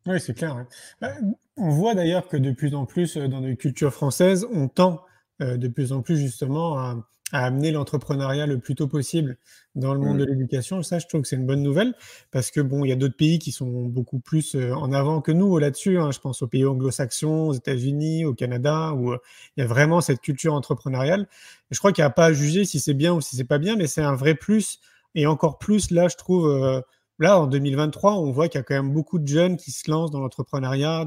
Oui, 0.07 0.21
c'est 0.21 0.35
clair. 0.35 0.67
Bah, 1.01 1.13
on 1.57 1.69
voit 1.69 1.95
d'ailleurs 1.95 2.27
que 2.29 2.37
de 2.37 2.51
plus 2.51 2.75
en 2.75 2.87
plus 2.87 3.17
euh, 3.17 3.29
dans 3.29 3.41
les 3.41 3.57
cultures 3.57 3.93
françaises, 3.93 4.47
on 4.53 4.69
tend 4.69 5.03
euh, 5.43 5.57
de 5.59 5.69
plus 5.69 5.93
en 5.93 6.01
plus 6.01 6.17
justement 6.17 6.79
à, 6.79 6.97
à 7.33 7.47
amener 7.47 7.73
l'entrepreneuriat 7.73 8.47
le 8.47 8.59
plus 8.59 8.75
tôt 8.75 8.87
possible 8.87 9.39
dans 9.75 9.93
le 9.95 9.99
monde 9.99 10.19
de 10.19 10.25
mmh. 10.25 10.29
l'éducation. 10.29 10.83
Ça, 10.83 10.99
je 10.99 11.07
trouve 11.07 11.23
que 11.23 11.29
c'est 11.29 11.37
une 11.37 11.47
bonne 11.47 11.63
nouvelle 11.63 11.95
parce 12.31 12.51
que 12.51 12.61
bon, 12.61 12.85
il 12.85 12.91
y 12.91 12.93
a 12.93 12.97
d'autres 12.97 13.17
pays 13.17 13.39
qui 13.39 13.51
sont 13.51 13.67
beaucoup 13.87 14.21
plus 14.21 14.55
euh, 14.55 14.73
en 14.75 14.93
avant 14.93 15.21
que 15.21 15.33
nous 15.33 15.59
là-dessus. 15.59 15.99
Hein. 15.99 16.11
Je 16.13 16.21
pense 16.21 16.43
aux 16.43 16.47
pays 16.47 16.67
anglo-saxons, 16.67 17.49
aux 17.49 17.53
États-Unis, 17.55 18.25
au 18.25 18.35
Canada, 18.35 18.93
où 18.93 19.13
euh, 19.13 19.19
il 19.57 19.63
y 19.63 19.65
a 19.65 19.67
vraiment 19.67 20.01
cette 20.01 20.21
culture 20.21 20.55
entrepreneuriale. 20.55 21.27
je 21.71 21.79
crois 21.79 21.93
qu'il 21.93 22.03
n'y 22.03 22.07
a 22.07 22.11
pas 22.11 22.27
à 22.27 22.33
juger 22.33 22.65
si 22.65 22.79
c'est 22.79 22.95
bien 22.95 23.13
ou 23.15 23.21
si 23.21 23.37
c'est 23.37 23.45
pas 23.45 23.59
bien, 23.59 23.77
mais 23.77 23.87
c'est 23.87 24.03
un 24.03 24.15
vrai 24.15 24.35
plus 24.35 24.79
et 25.15 25.27
encore 25.27 25.59
plus 25.59 25.91
là, 25.91 26.09
je 26.09 26.17
trouve. 26.17 26.49
Euh, 26.49 26.81
là, 27.19 27.39
en 27.39 27.47
2023, 27.47 28.15
on 28.15 28.31
voit 28.31 28.49
qu'il 28.49 28.59
y 28.59 28.61
a 28.61 28.65
quand 28.65 28.75
même 28.75 28.93
beaucoup 28.93 29.19
de 29.19 29.27
jeunes 29.27 29.57
qui 29.57 29.71
se 29.71 29.91
lancent 29.91 30.11
dans 30.11 30.21
l'entrepreneuriat, 30.21 31.07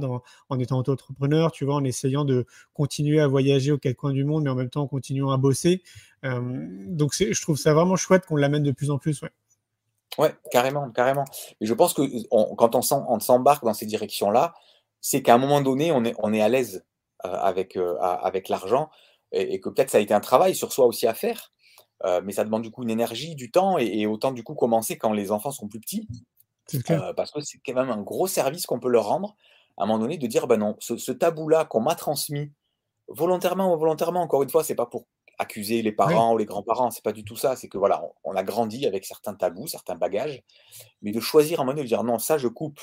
en 0.49 0.59
étant 0.59 0.77
auto-entrepreneur, 0.79 1.51
tu 1.51 1.65
vois, 1.65 1.75
en 1.75 1.83
essayant 1.83 2.25
de 2.25 2.45
continuer 2.73 3.19
à 3.19 3.27
voyager 3.27 3.71
aux 3.71 3.77
quatre 3.77 3.95
coins 3.95 4.13
du 4.13 4.23
monde, 4.23 4.43
mais 4.43 4.49
en 4.49 4.55
même 4.55 4.69
temps 4.69 4.83
en 4.83 4.87
continuant 4.87 5.31
à 5.31 5.37
bosser. 5.37 5.83
Euh, 6.25 6.39
donc, 6.87 7.13
je 7.13 7.41
trouve 7.41 7.57
ça 7.57 7.73
vraiment 7.73 7.95
chouette 7.95 8.25
qu'on 8.25 8.35
l'amène 8.35 8.63
de 8.63 8.71
plus 8.71 8.91
en 8.91 8.97
plus. 8.97 9.21
Ouais. 9.21 10.33
Carrément, 10.51 10.89
carrément. 10.89 11.25
Et 11.61 11.65
je 11.65 11.73
pense 11.73 11.93
que 11.93 12.01
quand 12.55 12.75
on 12.75 13.19
s'embarque 13.19 13.63
dans 13.63 13.73
ces 13.73 13.85
directions-là, 13.85 14.53
c'est 15.01 15.21
qu'à 15.21 15.35
un 15.35 15.37
moment 15.37 15.61
donné, 15.61 15.91
on 15.91 16.03
est, 16.33 16.41
à 16.41 16.49
l'aise 16.49 16.85
euh, 17.25 17.29
euh, 17.29 17.97
avec 17.99 18.49
l'argent 18.49 18.89
et, 19.31 19.59
que 19.59 19.69
peut-être 19.69 19.89
ça 19.89 19.97
a 19.97 20.01
été 20.01 20.13
un 20.13 20.19
travail 20.19 20.55
sur 20.55 20.71
soi 20.71 20.85
aussi 20.85 21.07
à 21.07 21.13
faire. 21.13 21.51
Mais 22.23 22.31
ça 22.31 22.43
demande 22.43 22.61
du 22.61 22.71
coup 22.71 22.83
une 22.83 22.89
énergie, 22.89 23.35
du 23.35 23.51
temps 23.51 23.77
et, 23.77 24.05
autant 24.05 24.31
du 24.31 24.43
coup 24.43 24.55
commencer 24.55 24.97
quand 24.97 25.13
les 25.13 25.31
enfants 25.31 25.51
sont 25.51 25.67
plus 25.67 25.79
petits. 25.79 26.07
parce 27.15 27.31
que 27.31 27.41
c'est 27.41 27.59
quand 27.65 27.73
même 27.73 27.89
un 27.89 28.01
gros 28.01 28.27
service 28.27 28.65
qu'on 28.65 28.79
peut 28.79 28.89
leur 28.89 29.07
rendre 29.07 29.35
à 29.77 29.83
un 29.83 29.85
moment 29.85 29.99
donné 29.99 30.17
de 30.17 30.27
dire 30.27 30.47
ben 30.47 30.57
non, 30.57 30.75
ce, 30.79 30.97
ce 30.97 31.11
tabou-là 31.11 31.65
qu'on 31.65 31.81
m'a 31.81 31.95
transmis 31.95 32.51
volontairement 33.07 33.71
ou 33.71 33.73
involontairement, 33.73 34.21
encore 34.21 34.43
une 34.43 34.49
fois, 34.49 34.63
c'est 34.63 34.75
pas 34.75 34.85
pour 34.85 35.05
accuser 35.39 35.81
les 35.81 35.91
parents 35.91 36.33
ou 36.33 36.37
les 36.37 36.45
grands-parents, 36.45 36.89
c'est 36.89 37.03
pas 37.03 37.13
du 37.13 37.23
tout 37.23 37.35
ça. 37.35 37.55
C'est 37.55 37.67
que 37.67 37.77
voilà, 37.77 38.03
on, 38.23 38.35
a 38.35 38.43
grandi 38.43 38.85
avec 38.87 39.05
certains 39.05 39.35
tabous, 39.35 39.67
certains 39.67 39.95
bagages, 39.95 40.43
mais 41.01 41.11
de 41.11 41.19
choisir 41.19 41.61
un 41.61 41.65
moment 41.65 41.77
de 41.77 41.83
dire 41.83 42.03
non, 42.03 42.17
ça 42.17 42.37
je 42.37 42.47
coupe, 42.47 42.79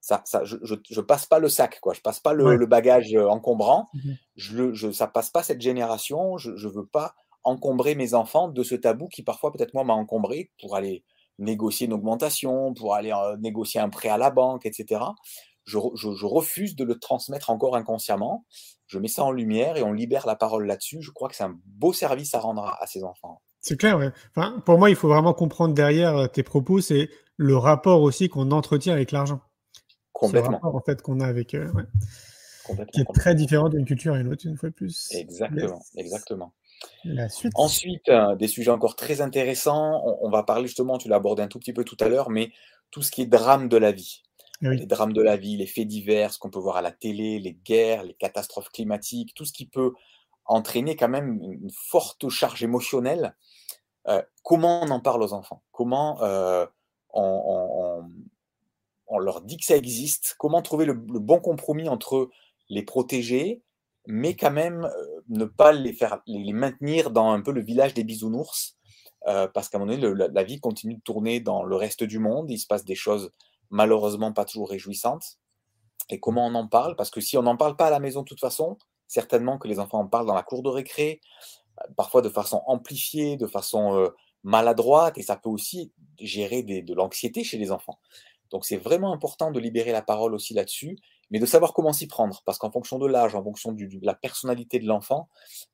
ça, 0.00 0.22
ça 0.24 0.44
je, 0.44 0.56
je, 0.62 1.00
passe 1.00 1.26
pas 1.26 1.40
le 1.40 1.48
sac, 1.48 1.80
quoi. 1.80 1.92
Je 1.92 2.00
passe 2.00 2.20
pas 2.20 2.32
le, 2.32 2.64
bagage 2.66 3.12
euh, 3.14 3.28
encombrant. 3.28 3.88
Mmh 3.92 4.12
je, 4.36 4.72
je, 4.72 4.90
ça 4.90 5.06
passe 5.06 5.30
pas 5.30 5.42
cette 5.42 5.60
génération. 5.60 6.38
Je, 6.38 6.56
je 6.56 6.68
veux 6.68 6.86
pas 6.86 7.14
encombrer 7.44 7.94
mes 7.94 8.14
enfants 8.14 8.48
de 8.48 8.62
ce 8.62 8.74
tabou 8.74 9.08
qui 9.08 9.22
parfois 9.22 9.52
peut-être 9.52 9.74
moi 9.74 9.84
m'a 9.84 9.94
encombré 9.94 10.50
pour 10.60 10.76
aller 10.76 11.04
négocier 11.38 11.86
une 11.86 11.94
augmentation, 11.94 12.74
pour 12.74 12.94
aller 12.94 13.12
euh, 13.12 13.36
négocier 13.38 13.80
un 13.80 13.88
prêt 13.88 14.08
à 14.08 14.18
la 14.18 14.30
banque, 14.30 14.66
etc 14.66 15.00
je, 15.70 16.26
refuse 16.26 16.76
de 16.76 16.84
le 16.84 16.98
transmettre 16.98 17.50
encore 17.50 17.76
inconsciemment. 17.76 18.44
Je 18.86 18.98
mets 18.98 19.08
ça 19.08 19.24
en 19.24 19.30
lumière 19.30 19.76
et 19.76 19.82
on 19.82 19.92
libère 19.92 20.26
la 20.26 20.36
parole 20.36 20.66
là-dessus. 20.66 21.00
Je 21.00 21.10
crois 21.10 21.28
que 21.28 21.36
c'est 21.36 21.44
un 21.44 21.58
beau 21.66 21.92
service 21.92 22.34
à 22.34 22.40
rendre 22.40 22.64
à, 22.64 22.86
ces 22.86 23.04
enfants. 23.04 23.40
C'est 23.60 23.76
clair, 23.76 23.98
ouais. 23.98 24.10
enfin, 24.34 24.60
pour 24.64 24.78
moi, 24.78 24.90
il 24.90 24.96
faut 24.96 25.08
vraiment 25.08 25.34
comprendre 25.34 25.74
derrière 25.74 26.16
euh, 26.16 26.26
tes 26.26 26.42
propos, 26.42 26.80
c'est 26.80 27.10
le 27.36 27.56
rapport 27.56 28.00
aussi 28.00 28.28
qu'on 28.28 28.50
entretient 28.52 28.94
avec 28.94 29.12
l'argent. 29.12 29.40
Complètement. 30.12 30.50
Le 30.50 30.56
rapport 30.56 30.76
en 30.76 30.80
fait 30.80 31.02
qu'on 31.02 31.20
a 31.20 31.26
avec 31.26 31.54
eux, 31.54 31.70
qui 32.92 33.00
est 33.00 33.12
très 33.14 33.34
différent 33.34 33.68
d'une 33.68 33.84
culture 33.84 34.14
à 34.14 34.18
une 34.18 34.28
autre, 34.28 34.46
une 34.46 34.56
fois 34.56 34.70
de 34.70 34.74
plus. 34.74 35.08
Exactement, 35.12 35.80
exactement. 35.96 36.54
La 37.04 37.28
suite. 37.28 37.52
Ensuite, 37.56 38.08
euh, 38.08 38.34
des 38.36 38.48
sujets 38.48 38.70
encore 38.70 38.96
très 38.96 39.20
intéressants. 39.20 40.02
On, 40.04 40.18
on 40.22 40.30
va 40.30 40.42
parler 40.42 40.66
justement, 40.66 40.98
tu 40.98 41.08
l'as 41.08 41.16
abordé 41.16 41.42
un 41.42 41.48
tout 41.48 41.58
petit 41.58 41.72
peu 41.72 41.84
tout 41.84 41.96
à 42.00 42.08
l'heure, 42.08 42.30
mais 42.30 42.52
tout 42.90 43.02
ce 43.02 43.10
qui 43.10 43.22
est 43.22 43.26
drame 43.26 43.68
de 43.68 43.76
la 43.76 43.92
vie. 43.92 44.22
Les 44.62 44.84
drames 44.84 45.14
de 45.14 45.22
la 45.22 45.38
vie, 45.38 45.56
les 45.56 45.66
faits 45.66 45.88
divers, 45.88 46.38
qu'on 46.38 46.50
peut 46.50 46.58
voir 46.58 46.76
à 46.76 46.82
la 46.82 46.92
télé, 46.92 47.38
les 47.38 47.54
guerres, 47.54 48.02
les 48.04 48.12
catastrophes 48.12 48.68
climatiques, 48.68 49.32
tout 49.34 49.46
ce 49.46 49.54
qui 49.54 49.64
peut 49.64 49.94
entraîner 50.44 50.96
quand 50.96 51.08
même 51.08 51.40
une 51.42 51.70
forte 51.70 52.28
charge 52.28 52.62
émotionnelle. 52.62 53.34
Euh, 54.08 54.22
comment 54.42 54.82
on 54.82 54.90
en 54.90 55.00
parle 55.00 55.22
aux 55.22 55.32
enfants? 55.32 55.62
Comment 55.72 56.22
euh, 56.22 56.66
on, 57.14 58.04
leur 59.18 59.40
dit 59.40 59.56
que 59.56 59.64
ça 59.64 59.76
existe? 59.76 60.34
Comment 60.38 60.60
trouver 60.60 60.84
le, 60.84 60.92
bon 60.94 61.40
compromis 61.40 61.88
entre 61.88 62.28
les 62.68 62.82
protéger, 62.82 63.62
mais 64.06 64.34
quand 64.34 64.50
même 64.50 64.84
euh, 64.84 65.20
ne 65.28 65.44
pas 65.44 65.72
les 65.72 65.92
faire 65.92 66.20
les 66.26 66.52
maintenir 66.52 67.10
dans 67.10 67.30
un 67.30 67.40
peu 67.40 67.52
le 67.52 67.62
village 67.62 67.94
des 67.94 68.04
bisounours 68.04 68.76
parce 69.52 69.68
qu'à 69.68 69.76
un 69.76 69.80
moment 69.80 69.98
donné, 69.98 70.28
la, 70.32 70.42
vie 70.44 70.60
continue 70.60 70.94
de 70.94 71.02
tourner 71.02 71.40
dans 71.40 71.62
le 71.62 71.76
reste 71.76 72.02
du 72.02 72.18
monde. 72.18 72.50
Il 72.50 72.58
se 72.58 72.66
passe 72.66 72.86
des 72.86 72.94
choses 72.94 73.30
malheureusement 73.68 74.32
pas 74.32 74.46
toujours 74.46 74.70
réjouissantes. 74.70 75.38
Et 76.08 76.18
comment 76.18 76.46
on 76.46 76.54
en 76.54 76.66
parle? 76.66 76.96
Parce 76.96 77.10
que 77.10 77.20
si 77.20 77.36
on 77.36 77.42
n'en 77.42 77.58
parle 77.58 77.76
pas 77.76 77.88
à 77.88 77.90
la 77.90 78.00
maison 78.00 78.20
de 78.20 78.24
toute 78.24 78.40
façon, 78.40 78.78
certainement 79.08 79.58
que 79.58 79.68
les 79.68 79.78
enfants 79.78 80.00
en 80.00 80.06
parlent 80.06 80.26
dans 80.26 80.34
la 80.34 80.42
cour 80.42 80.62
de 80.62 80.70
récré, 80.70 81.20
parfois 81.98 82.22
de 82.22 82.30
façon 82.30 82.62
amplifiée, 82.66 83.36
de 83.36 83.46
façon 83.46 84.10
maladroite, 84.42 85.18
et 85.18 85.22
ça 85.22 85.36
peut 85.36 85.50
aussi 85.50 85.92
gérer 86.18 86.62
de 86.62 86.94
l'anxiété 86.94 87.44
chez 87.44 87.58
les 87.58 87.72
enfants. 87.72 87.98
Donc 88.50 88.64
c'est 88.64 88.76
vraiment 88.76 89.12
important 89.12 89.50
de 89.50 89.60
libérer 89.60 89.92
la 89.92 90.02
parole 90.02 90.34
aussi 90.34 90.54
là-dessus, 90.54 90.98
mais 91.30 91.38
de 91.38 91.46
savoir 91.46 91.72
comment 91.72 91.92
s'y 91.92 92.06
prendre, 92.06 92.42
parce 92.44 92.58
qu'en 92.58 92.70
fonction 92.70 92.98
de 92.98 93.06
l'âge, 93.06 93.34
en 93.34 93.42
fonction 93.42 93.72
de 93.72 93.88
la 94.02 94.14
personnalité 94.14 94.78
de 94.78 94.86
l'enfant, 94.86 95.28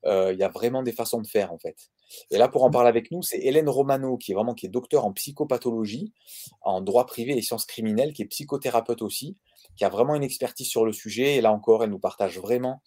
il 0.05 0.37
y 0.37 0.43
a 0.43 0.49
vraiment 0.49 0.83
des 0.83 0.91
façons 0.91 1.21
de 1.21 1.27
faire 1.27 1.51
en 1.51 1.57
fait. 1.57 1.89
Et 2.31 2.37
là, 2.37 2.47
pour 2.47 2.63
en 2.63 2.69
mmh. 2.69 2.71
parler 2.71 2.89
avec 2.89 3.11
nous, 3.11 3.21
c'est 3.21 3.39
Hélène 3.39 3.69
Romano, 3.69 4.17
qui 4.17 4.31
est 4.31 4.35
vraiment 4.35 4.53
qui 4.53 4.65
est 4.65 4.69
docteur 4.69 5.05
en 5.05 5.13
psychopathologie, 5.13 6.13
en 6.61 6.81
droit 6.81 7.05
privé 7.05 7.37
et 7.37 7.41
sciences 7.41 7.65
criminelles, 7.65 8.13
qui 8.13 8.21
est 8.21 8.27
psychothérapeute 8.27 9.01
aussi, 9.01 9.37
qui 9.75 9.83
a 9.83 9.89
vraiment 9.89 10.15
une 10.15 10.23
expertise 10.23 10.67
sur 10.67 10.85
le 10.85 10.93
sujet. 10.93 11.35
Et 11.35 11.41
là 11.41 11.51
encore, 11.51 11.83
elle 11.83 11.89
nous 11.89 11.99
partage 11.99 12.39
vraiment 12.39 12.81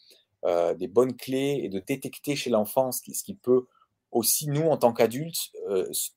des 0.45 0.89
bonnes 0.89 1.17
clés 1.17 1.61
et 1.63 1.69
de 1.69 1.81
détecter 1.81 2.35
chez 2.35 2.51
l'enfant 2.51 2.93
ce 2.93 3.03
qui, 3.03 3.35
peut 3.35 3.67
aussi, 4.11 4.49
nous, 4.49 4.69
en 4.69 4.77
tant 4.77 4.93
qu'adultes, 4.93 5.53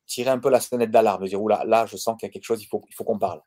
tirer 0.08 0.30
un 0.30 0.40
peu 0.40 0.50
la 0.50 0.62
sonnette 0.62 0.92
d'alarme, 0.92 1.28
dire, 1.28 1.42
là, 1.42 1.64
là, 1.66 1.86
je 1.86 1.98
sens 1.98 2.16
qu'il 2.18 2.28
y 2.28 2.30
a 2.30 2.32
quelque 2.32 2.46
chose, 2.46 2.62
il 2.64 2.68
faut, 2.68 2.82
il 2.88 2.96
faut 2.96 3.04
qu'on 3.04 3.20
parle. 3.20 3.42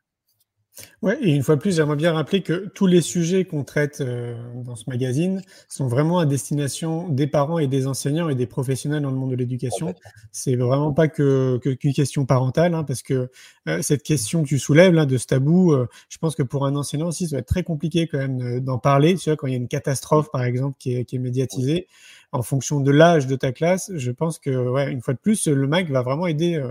Ouais, 1.01 1.17
et 1.21 1.33
une 1.33 1.43
fois 1.43 1.55
de 1.55 1.61
plus, 1.61 1.75
j'aimerais 1.75 1.95
bien 1.95 2.13
rappeler 2.13 2.41
que 2.41 2.67
tous 2.73 2.87
les 2.87 3.01
sujets 3.01 3.45
qu'on 3.45 3.63
traite 3.63 4.01
euh, 4.01 4.35
dans 4.63 4.75
ce 4.75 4.83
magazine 4.87 5.41
sont 5.67 5.87
vraiment 5.87 6.19
à 6.19 6.25
destination 6.25 7.07
des 7.09 7.27
parents 7.27 7.59
et 7.59 7.67
des 7.67 7.87
enseignants 7.87 8.29
et 8.29 8.35
des 8.35 8.45
professionnels 8.45 9.01
dans 9.01 9.09
le 9.11 9.15
monde 9.15 9.31
de 9.31 9.35
l'éducation. 9.35 9.95
C'est 10.31 10.55
vraiment 10.55 10.93
pas 10.93 11.07
que 11.07 11.57
qu'une 11.57 11.93
question 11.93 12.25
parentale, 12.25 12.73
hein, 12.75 12.83
parce 12.83 13.01
que 13.01 13.29
euh, 13.67 13.81
cette 13.81 14.03
question 14.03 14.43
que 14.43 14.47
tu 14.47 14.59
soulèves 14.59 14.93
là 14.93 15.05
de 15.05 15.17
ce 15.17 15.25
tabou, 15.27 15.71
euh, 15.71 15.87
je 16.09 16.17
pense 16.17 16.35
que 16.35 16.43
pour 16.43 16.65
un 16.65 16.75
enseignant 16.75 17.07
aussi, 17.07 17.27
ça 17.27 17.37
va 17.37 17.39
être 17.39 17.47
très 17.47 17.63
compliqué 17.63 18.07
quand 18.07 18.19
même 18.19 18.59
d'en 18.59 18.77
parler. 18.77 19.15
Tu 19.15 19.29
vois, 19.29 19.37
quand 19.37 19.47
il 19.47 19.51
y 19.53 19.55
a 19.55 19.59
une 19.59 19.67
catastrophe, 19.67 20.29
par 20.31 20.43
exemple, 20.43 20.77
qui 20.79 20.95
est, 20.95 21.05
qui 21.05 21.15
est 21.15 21.19
médiatisée, 21.19 21.87
en 22.31 22.41
fonction 22.43 22.81
de 22.81 22.91
l'âge 22.91 23.25
de 23.27 23.35
ta 23.35 23.51
classe, 23.51 23.91
je 23.95 24.11
pense 24.11 24.37
que, 24.37 24.49
ouais, 24.69 24.91
une 24.91 25.01
fois 25.01 25.13
de 25.13 25.19
plus, 25.19 25.47
le 25.47 25.67
MAC 25.67 25.89
va 25.89 26.01
vraiment 26.01 26.27
aider 26.27 26.61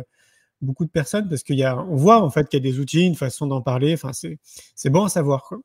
beaucoup 0.61 0.85
de 0.85 0.90
personnes 0.90 1.29
parce 1.29 1.42
qu'il 1.42 1.57
y 1.57 1.64
a, 1.64 1.77
on 1.77 1.97
voit 1.97 2.23
en 2.23 2.31
fait 2.31 2.49
qu'il 2.49 2.64
y 2.64 2.69
a 2.69 2.73
des 2.73 2.79
outils, 2.79 3.07
une 3.07 3.14
façon 3.14 3.47
d'en 3.47 3.62
parler. 3.62 3.95
Enfin, 3.95 4.12
c'est 4.12 4.90
bon 4.90 5.05
à 5.05 5.09
savoir. 5.09 5.45
Quoi. 5.45 5.59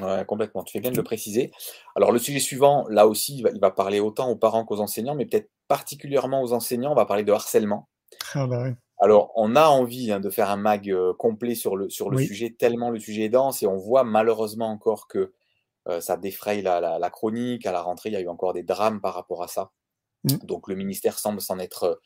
Ouais, 0.00 0.24
complètement. 0.26 0.64
Tu 0.64 0.72
fais 0.72 0.80
bien 0.80 0.90
de 0.90 0.96
le 0.96 1.04
préciser. 1.04 1.52
Alors, 1.94 2.10
le 2.10 2.18
sujet 2.18 2.40
suivant, 2.40 2.86
là 2.88 3.06
aussi, 3.06 3.36
il 3.38 3.60
va, 3.60 3.70
parler 3.70 4.00
autant 4.00 4.28
aux 4.28 4.36
parents 4.36 4.64
qu'aux 4.64 4.80
enseignants, 4.80 5.14
mais 5.14 5.26
peut-être 5.26 5.50
particulièrement 5.68 6.42
aux 6.42 6.52
enseignants. 6.52 6.92
On 6.92 6.96
va 6.96 7.06
parler 7.06 7.22
de 7.22 7.32
harcèlement. 7.32 7.88
Ah 8.34 8.46
bah 8.46 8.66
Alors, 8.98 9.30
on 9.36 9.54
a 9.54 9.66
envie 9.66 10.10
hein, 10.10 10.18
de 10.18 10.30
faire 10.30 10.50
un 10.50 10.56
mag 10.56 10.90
euh, 10.90 11.12
complet 11.14 11.54
sur 11.54 11.76
le, 11.76 11.88
sur 11.90 12.10
le 12.10 12.18
sujet, 12.18 12.50
tellement 12.50 12.90
le 12.90 12.98
sujet 12.98 13.22
est 13.22 13.28
dense, 13.28 13.62
et 13.62 13.66
on 13.66 13.76
voit 13.76 14.02
malheureusement 14.02 14.68
encore 14.68 15.06
que 15.06 15.32
euh, 15.88 16.00
ça 16.00 16.16
défraye 16.16 16.62
la, 16.62 17.10
chronique. 17.10 17.64
À 17.64 17.72
la 17.72 17.82
rentrée, 17.82 18.08
il 18.08 18.14
y 18.14 18.16
a 18.16 18.20
eu 18.20 18.28
encore 18.28 18.52
des 18.52 18.64
drames 18.64 19.00
par 19.00 19.14
rapport 19.14 19.44
à 19.44 19.48
ça. 19.48 19.70
Mmh. 20.24 20.38
Donc, 20.44 20.66
le 20.66 20.74
ministère 20.74 21.20
semble 21.20 21.40
s'en 21.40 21.60
être 21.60 22.00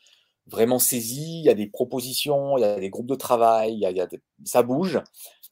vraiment 0.49 0.79
saisi. 0.79 1.39
Il 1.39 1.45
y 1.45 1.49
a 1.49 1.53
des 1.53 1.67
propositions, 1.67 2.57
il 2.57 2.61
y 2.61 2.63
a 2.63 2.79
des 2.79 2.89
groupes 2.89 3.09
de 3.09 3.15
travail, 3.15 3.73
il 3.73 3.79
y 3.79 4.01
a, 4.01 4.07
ça 4.45 4.63
bouge. 4.63 4.99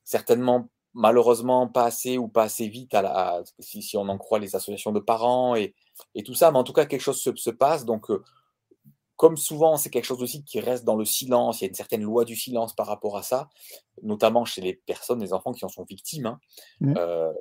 Certainement, 0.03 0.69
malheureusement, 0.93 1.67
pas 1.67 1.85
assez 1.85 2.17
ou 2.17 2.27
pas 2.27 2.43
assez 2.43 2.67
vite, 2.67 2.93
à 2.93 3.43
si, 3.59 3.97
on 3.97 4.09
en 4.09 4.17
croit 4.17 4.39
les 4.39 4.55
associations 4.55 4.91
de 4.91 4.99
parents 4.99 5.55
et, 5.55 5.73
et, 6.15 6.23
tout 6.23 6.33
ça. 6.33 6.51
Mais 6.51 6.57
en 6.57 6.63
tout 6.63 6.73
cas, 6.73 6.85
quelque 6.85 7.01
chose 7.01 7.21
se, 7.21 7.49
passe. 7.49 7.85
Donc, 7.85 8.09
euh, 8.09 8.23
comme 9.15 9.35
souvent, 9.35 9.77
c'est 9.77 9.89
quelque 9.89 10.05
chose 10.05 10.21
aussi 10.21 10.43
qui 10.43 10.59
reste 10.59 10.85
dans 10.85 10.95
le 10.95 11.05
silence. 11.05 11.59
Il 11.59 11.63
y 11.63 11.67
a 11.67 11.69
une 11.69 11.75
certaine 11.75 12.03
loi 12.03 12.23
du 12.23 12.35
silence 12.35 12.73
par 12.73 12.87
rapport 12.87 13.17
à 13.17 13.23
ça, 13.23 13.49
notamment 14.03 14.45
chez 14.45 14.61
les 14.61 14.73
personnes, 14.73 15.19
les 15.19 15.33
enfants 15.33 15.53
qui 15.53 15.65
en 15.65 15.69
sont 15.69 15.85
victimes. 15.85 16.27
Hein. 16.27 16.39
Mmh. 16.81 16.93
Euh, 16.97 17.33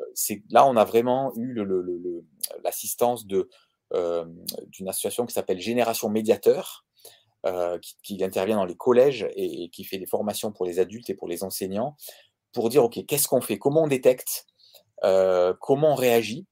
là, 0.50 0.66
on 0.66 0.76
a 0.76 0.84
vraiment 0.84 1.32
eu 1.36 1.54
l'assistance 2.64 3.26
le, 3.28 3.48
euh, 3.92 4.24
d'une 4.66 4.88
association 4.88 5.26
qui 5.26 5.32
s'appelle 5.32 5.60
Génération 5.60 6.08
Médiateur, 6.08 6.86
euh, 7.46 7.78
qui, 8.02 8.22
intervient 8.24 8.56
dans 8.56 8.64
les 8.64 8.76
collèges 8.76 9.28
et, 9.37 9.68
qui 9.70 9.85
fait 9.85 9.98
des 9.98 10.06
formations 10.06 10.52
pour 10.52 10.66
les 10.66 10.80
adultes 10.80 11.11
et 11.11 11.14
pour 11.14 11.28
les 11.28 11.44
enseignants 11.44 11.96
pour 12.52 12.70
dire, 12.70 12.82
OK, 12.82 13.04
qu'est-ce 13.06 13.28
qu'on 13.28 13.40
fait? 13.40 13.59
Comment 13.59 13.85
on 13.85 13.87
détecte? 13.87 14.46
Euh, 15.04 15.54
Comment 15.61 15.92
on 15.92 15.94
réagit? 15.94 16.46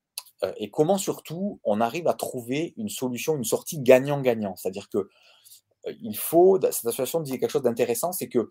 Euh, 0.44 0.52
Et 0.57 0.70
comment 0.70 0.98
surtout 0.98 1.59
on 1.64 1.80
arrive 1.80 2.07
à 2.07 2.14
trouver 2.14 2.74
une 2.76 2.88
solution, 2.88 3.37
une 3.37 3.44
sortie 3.44 3.80
gagnant-gagnant? 3.80 4.54
C'est-à-dire 4.57 4.88
que 4.88 5.09
il 6.00 6.16
faut, 6.16 6.61
cette 6.61 6.87
association 6.87 7.20
dit 7.20 7.38
quelque 7.38 7.50
chose 7.50 7.62
d'intéressant, 7.62 8.12
c'est 8.12 8.28
que 8.28 8.50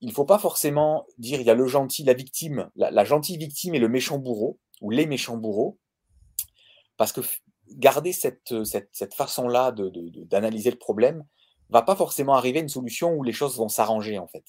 il 0.00 0.08
ne 0.08 0.14
faut 0.14 0.24
pas 0.24 0.38
forcément 0.38 1.06
dire 1.18 1.40
il 1.40 1.46
y 1.46 1.50
a 1.50 1.54
le 1.54 1.66
gentil, 1.66 2.04
la 2.04 2.14
victime, 2.14 2.70
la, 2.76 3.04
gentille 3.04 3.36
victime 3.36 3.74
et 3.74 3.78
le 3.78 3.88
méchant 3.88 4.18
bourreau, 4.18 4.58
ou 4.80 4.90
les 4.90 5.06
méchants 5.06 5.36
bourreaux, 5.36 5.78
parce 6.96 7.12
que 7.12 7.20
garder 7.68 8.12
cette, 8.12 8.64
cette, 8.64 8.90
cette 8.92 9.14
façon-là 9.14 9.72
d'analyser 9.72 10.70
de, 10.70 10.74
le 10.74 10.78
problème, 10.78 11.24
va 11.70 11.82
pas 11.82 11.96
forcément 11.96 12.34
arriver 12.34 12.60
une 12.60 12.68
solution 12.68 13.14
où 13.14 13.22
les 13.22 13.32
choses 13.32 13.56
vont 13.56 13.68
s'arranger 13.68 14.18
en 14.18 14.26
fait. 14.26 14.44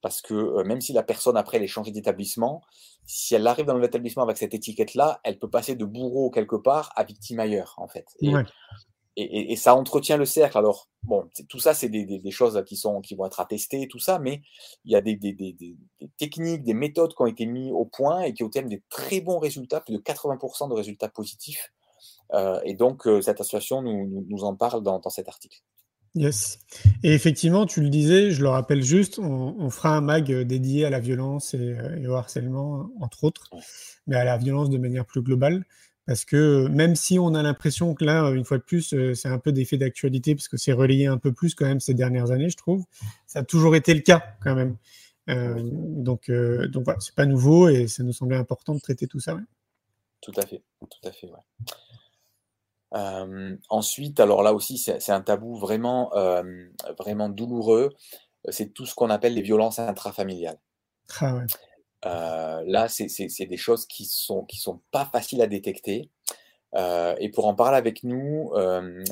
Parce 0.00 0.20
que 0.20 0.34
euh, 0.34 0.64
même 0.64 0.80
si 0.80 0.92
la 0.92 1.02
personne 1.02 1.36
après 1.36 1.58
elle 1.58 1.62
est 1.62 1.68
changée 1.68 1.92
d'établissement, 1.92 2.62
si 3.06 3.34
elle 3.34 3.46
arrive 3.46 3.66
dans 3.66 3.78
l'établissement 3.78 4.22
avec 4.22 4.36
cette 4.36 4.54
étiquette-là, 4.54 5.20
elle 5.24 5.38
peut 5.38 5.50
passer 5.50 5.74
de 5.74 5.84
bourreau 5.84 6.30
quelque 6.30 6.56
part 6.56 6.92
à 6.96 7.04
victime 7.04 7.40
ailleurs 7.40 7.74
en 7.76 7.88
fait. 7.88 8.06
Et, 9.14 9.52
et, 9.52 9.56
ça 9.56 9.74
entretient 9.74 10.16
le 10.16 10.24
cercle. 10.24 10.56
Alors 10.56 10.88
bon, 11.02 11.28
tout 11.50 11.58
ça 11.58 11.74
c'est 11.74 11.90
des, 11.90 12.06
des, 12.06 12.30
choses 12.30 12.62
qui 12.66 12.76
sont 12.76 13.02
qui 13.02 13.14
vont 13.14 13.26
être 13.26 13.40
attestées, 13.40 13.86
tout 13.86 13.98
ça, 13.98 14.18
mais 14.18 14.40
il 14.86 14.92
y 14.92 14.96
a 14.96 15.02
des, 15.02 15.16
des, 15.16 15.54
techniques, 16.16 16.62
des 16.62 16.72
méthodes 16.72 17.14
qui 17.14 17.20
ont 17.20 17.26
été 17.26 17.44
mises 17.44 17.72
au 17.72 17.84
point 17.84 18.22
et 18.22 18.32
qui 18.32 18.42
obtiennent 18.42 18.68
des 18.68 18.82
très 18.88 19.20
bons 19.20 19.38
résultats, 19.38 19.82
plus 19.82 19.92
de 19.92 19.98
80% 19.98 20.70
de 20.70 20.74
résultats 20.74 21.10
positifs. 21.10 21.72
Euh, 22.32 22.58
et 22.64 22.72
donc 22.72 23.06
euh, 23.06 23.20
cette 23.20 23.40
association 23.40 23.82
nous, 23.82 24.24
nous, 24.26 24.44
en 24.44 24.56
parle 24.56 24.82
dans, 24.82 24.98
dans 24.98 25.10
cet 25.10 25.28
article. 25.28 25.62
Yes. 26.14 26.58
Et 27.02 27.14
effectivement, 27.14 27.64
tu 27.64 27.80
le 27.80 27.88
disais, 27.88 28.32
je 28.32 28.42
le 28.42 28.48
rappelle 28.50 28.82
juste, 28.82 29.18
on, 29.18 29.70
fera 29.70 29.96
un 29.96 30.02
mag 30.02 30.30
euh, 30.30 30.44
dédié 30.44 30.84
à 30.84 30.90
la 30.90 31.00
violence 31.00 31.54
euh, 31.54 31.96
et, 31.96 32.06
au 32.06 32.14
harcèlement, 32.14 32.90
entre 33.00 33.24
autres, 33.24 33.48
mais 34.06 34.16
à 34.16 34.24
la 34.24 34.36
violence 34.36 34.68
de 34.68 34.76
manière 34.76 35.06
plus 35.06 35.22
globale. 35.22 35.64
Parce 36.04 36.24
que 36.26 36.66
même 36.68 36.96
si 36.96 37.18
on 37.18 37.32
a 37.34 37.42
l'impression 37.42 37.94
que 37.94 38.04
là, 38.04 38.28
une 38.30 38.44
fois 38.44 38.58
de 38.58 38.62
plus, 38.62 38.92
euh, 38.92 39.14
c'est 39.14 39.28
un 39.28 39.38
peu 39.38 39.52
d'effet 39.52 39.78
d'actualité, 39.78 40.34
parce 40.34 40.48
que 40.48 40.58
c'est 40.58 40.72
relayé 40.72 41.06
un 41.06 41.16
peu 41.16 41.32
plus 41.32 41.54
quand 41.54 41.64
même 41.64 41.80
ces 41.80 41.94
dernières 41.94 42.30
années, 42.30 42.50
je 42.50 42.56
trouve, 42.58 42.84
ça 43.26 43.38
a 43.38 43.44
toujours 43.44 43.74
été 43.74 43.94
le 43.94 44.00
cas 44.00 44.22
quand 44.42 44.54
même. 44.54 44.76
donc, 45.28 46.30
donc 46.30 46.84
voilà, 46.84 47.00
c'est 47.00 47.14
pas 47.14 47.26
nouveau 47.26 47.68
et 47.68 47.86
ça 47.86 48.02
nous 48.02 48.12
semblait 48.12 48.36
important 48.36 48.74
de 48.74 48.80
traiter 48.80 49.06
tout 49.06 49.20
ça. 49.20 49.38
Tout 50.20 50.32
à 50.36 50.44
fait, 50.44 50.62
tout 50.80 51.08
à 51.08 51.12
fait, 51.12 51.28
ouais 51.28 51.38
ensuite, 52.92 54.20
alors 54.20 54.42
là 54.42 54.52
aussi, 54.52 54.78
c'est 54.78 55.10
un 55.10 55.20
tabou 55.20 55.56
vraiment, 55.56 56.10
vraiment 56.98 57.28
douloureux. 57.28 57.90
C'est 58.48 58.72
tout 58.74 58.86
ce 58.86 58.94
qu'on 58.94 59.10
appelle 59.10 59.34
les 59.34 59.42
violences 59.42 59.78
intrafamiliales. 59.78 60.58
Ah 61.20 62.60
là, 62.66 62.88
c'est 62.88 63.46
des 63.46 63.56
choses 63.56 63.86
qui 63.86 64.04
sont 64.04 64.44
qui 64.44 64.58
sont 64.58 64.80
pas 64.90 65.04
faciles 65.06 65.42
à 65.42 65.46
détecter. 65.46 66.10
et 66.74 67.30
pour 67.30 67.46
en 67.46 67.54
parler 67.54 67.78
avec 67.78 68.04
nous, 68.04 68.52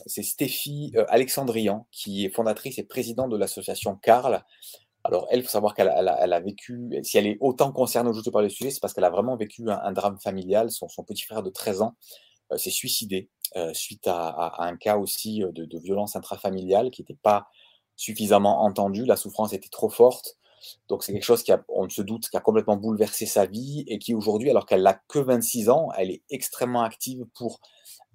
c'est 0.06 0.22
Stéphie 0.22 0.92
Alexandrian, 1.08 1.86
qui 1.92 2.24
est 2.24 2.30
fondatrice 2.30 2.78
et 2.78 2.84
présidente 2.84 3.30
de 3.30 3.36
l'association 3.36 3.96
Carl. 3.96 4.44
Alors, 5.02 5.26
elle, 5.30 5.38
il 5.38 5.42
faut 5.42 5.48
savoir 5.48 5.74
qu'elle 5.74 5.88
a, 5.88 6.40
vécu, 6.40 6.90
si 7.02 7.16
elle 7.16 7.26
est 7.26 7.38
autant 7.40 7.72
concernée 7.72 8.10
aujourd'hui 8.10 8.32
par 8.32 8.42
le 8.42 8.50
sujet, 8.50 8.70
c'est 8.70 8.80
parce 8.80 8.92
qu'elle 8.92 9.04
a 9.04 9.10
vraiment 9.10 9.34
vécu 9.34 9.62
un, 9.66 9.92
drame 9.92 10.18
familial. 10.18 10.70
Son, 10.70 10.88
son, 10.88 11.04
petit 11.04 11.24
frère 11.24 11.42
de 11.42 11.48
13 11.48 11.80
ans 11.80 11.96
s'est 12.58 12.70
suicidé 12.70 13.28
euh, 13.56 13.74
suite 13.74 14.06
à, 14.06 14.62
un 14.62 14.76
cas 14.76 14.96
aussi 14.96 15.42
euh, 15.42 15.50
de, 15.50 15.78
violence 15.78 16.14
intrafamiliale 16.14 16.92
qui 16.92 17.02
n'était 17.02 17.18
pas 17.20 17.48
suffisamment 17.96 18.62
entendu. 18.62 19.04
La 19.04 19.16
souffrance 19.16 19.52
était 19.52 19.68
trop 19.68 19.88
forte. 19.88 20.36
Donc 20.88 21.02
c'est 21.02 21.12
quelque 21.12 21.24
chose 21.24 21.42
qui, 21.42 21.50
a, 21.50 21.64
on 21.68 21.88
se 21.88 22.02
doute, 22.02 22.28
qui 22.28 22.36
a 22.36 22.40
complètement 22.40 22.76
bouleversé 22.76 23.26
sa 23.26 23.46
vie 23.46 23.82
et 23.88 23.98
qui 23.98 24.14
aujourd'hui, 24.14 24.50
alors 24.50 24.66
qu'elle 24.66 24.82
n'a 24.82 25.00
que 25.08 25.18
26 25.18 25.68
ans, 25.68 25.88
elle 25.96 26.12
est 26.12 26.22
extrêmement 26.30 26.82
active 26.82 27.24
pour 27.34 27.60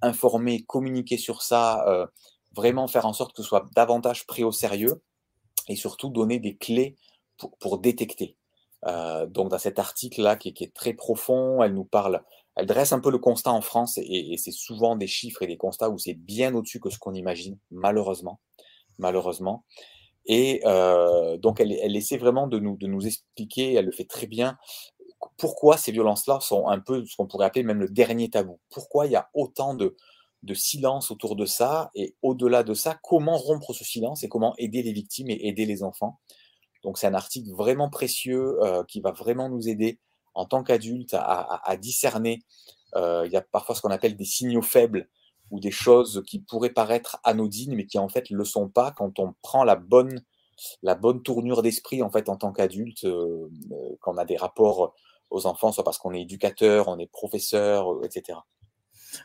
informer, 0.01 0.63
communiquer 0.63 1.17
sur 1.17 1.41
ça, 1.41 1.85
euh, 1.89 2.07
vraiment 2.55 2.87
faire 2.87 3.05
en 3.05 3.13
sorte 3.13 3.35
que 3.35 3.41
ce 3.41 3.49
soit 3.49 3.65
davantage 3.75 4.25
pris 4.27 4.45
au 4.45 4.53
sérieux 4.53 5.01
et 5.67 5.75
surtout 5.75 6.09
donner 6.09 6.39
des 6.39 6.55
clés 6.55 6.95
pour, 7.59 7.79
détecter. 7.79 8.37
donc 9.27 9.49
dans 9.49 9.57
cet 9.57 9.79
article-là 9.79 10.37
qui, 10.37 10.53
est 10.57 10.73
très 10.73 10.93
profond, 10.93 11.61
elle 11.61 11.73
nous 11.73 11.83
parle 11.83 12.23
elle 12.55 12.65
dresse 12.65 12.93
un 12.93 12.99
peu 12.99 13.11
le 13.11 13.17
constat 13.17 13.51
en 13.51 13.61
France 13.61 13.97
et, 13.97 14.35
c'est 14.37 14.51
souvent 14.51 14.95
des 14.95 15.07
chiffres 15.07 15.41
et 15.43 15.47
des 15.47 15.57
constats 15.57 15.89
où 15.89 15.97
c'est 15.97 16.13
bien 16.13 16.53
au-dessus 16.55 16.79
que 16.79 16.89
ce 16.89 16.97
qu'on 16.97 17.13
imagine, 17.13 17.57
malheureusement. 17.71 18.39
Malheureusement. 18.97 19.65
Et 20.25 20.61
euh, 20.65 21.37
donc, 21.37 21.59
elle, 21.59 21.95
essaie 21.95 22.17
vraiment 22.17 22.47
de 22.47 22.59
nous, 22.59 22.77
de 22.77 22.87
nous 22.87 23.05
expliquer, 23.05 23.73
elle 23.73 23.85
le 23.85 23.91
fait 23.91 24.05
très 24.05 24.25
bien, 24.25 24.57
pourquoi 25.37 25.77
ces 25.77 25.91
violences-là 25.91 26.39
sont 26.39 26.67
un 26.67 26.79
peu 26.79 27.05
ce 27.05 27.15
qu'on 27.15 27.27
pourrait 27.27 27.45
appeler 27.45 27.63
même 27.63 27.79
le 27.79 27.89
dernier 27.89 28.29
tabou. 28.29 28.59
Pourquoi 28.69 29.05
il 29.05 29.11
y 29.11 29.15
a 29.15 29.29
autant 29.33 29.73
de, 29.73 29.97
de 30.43 30.53
silence 30.53 31.11
autour 31.11 31.35
de 31.35 31.45
ça 31.45 31.91
et 31.93 32.15
au-delà 32.21 32.63
de 32.63 32.73
ça, 32.73 32.97
comment 33.03 33.37
rompre 33.37 33.73
ce 33.73 33.83
silence 33.83 34.23
et 34.23 34.29
comment 34.29 34.55
aider 34.57 34.81
les 34.81 34.93
victimes 34.93 35.29
et 35.29 35.47
aider 35.47 35.65
les 35.65 35.83
enfants. 35.83 36.19
Donc 36.83 36.97
c'est 36.97 37.07
un 37.07 37.15
article 37.15 37.51
vraiment 37.51 37.89
précieux 37.89 38.57
euh, 38.63 38.83
qui 38.83 39.01
va 39.01 39.11
vraiment 39.11 39.49
nous 39.49 39.67
aider 39.67 39.99
en 40.35 40.45
tant 40.45 40.63
qu'adultes 40.63 41.15
à, 41.15 41.77
discerner. 41.77 42.43
Euh, 42.95 43.23
il 43.25 43.31
y 43.31 43.37
a 43.37 43.41
parfois 43.41 43.75
ce 43.75 43.81
qu'on 43.81 43.89
appelle 43.89 44.15
des 44.15 44.25
signaux 44.25 44.61
faibles 44.61 45.09
ou 45.51 45.59
des 45.59 45.71
choses 45.71 46.23
qui 46.27 46.39
pourraient 46.39 46.69
paraître 46.69 47.17
anodines 47.23 47.75
mais 47.75 47.85
qui 47.85 47.97
en 47.97 48.07
fait 48.07 48.29
ne 48.31 48.37
le 48.37 48.45
sont 48.45 48.69
pas 48.69 48.91
quand 48.91 49.19
on 49.19 49.33
prend 49.41 49.63
la 49.63 49.75
bonne, 49.75 50.23
la 50.81 50.95
bonne 50.95 51.21
tournure 51.21 51.61
d'esprit 51.61 52.01
en 52.03 52.09
fait 52.09 52.29
en 52.29 52.37
tant 52.37 52.51
qu'adulte, 52.51 53.05
euh, 53.05 53.49
quand 54.01 54.13
on 54.13 54.17
a 54.17 54.25
des 54.25 54.37
rapports 54.37 54.93
aux 55.29 55.45
enfants, 55.47 55.71
soit 55.71 55.83
parce 55.83 55.97
qu'on 55.97 56.13
est 56.13 56.21
éducateur, 56.21 56.87
on 56.87 56.99
est 56.99 57.11
professeur, 57.11 58.03
etc. 58.03 58.37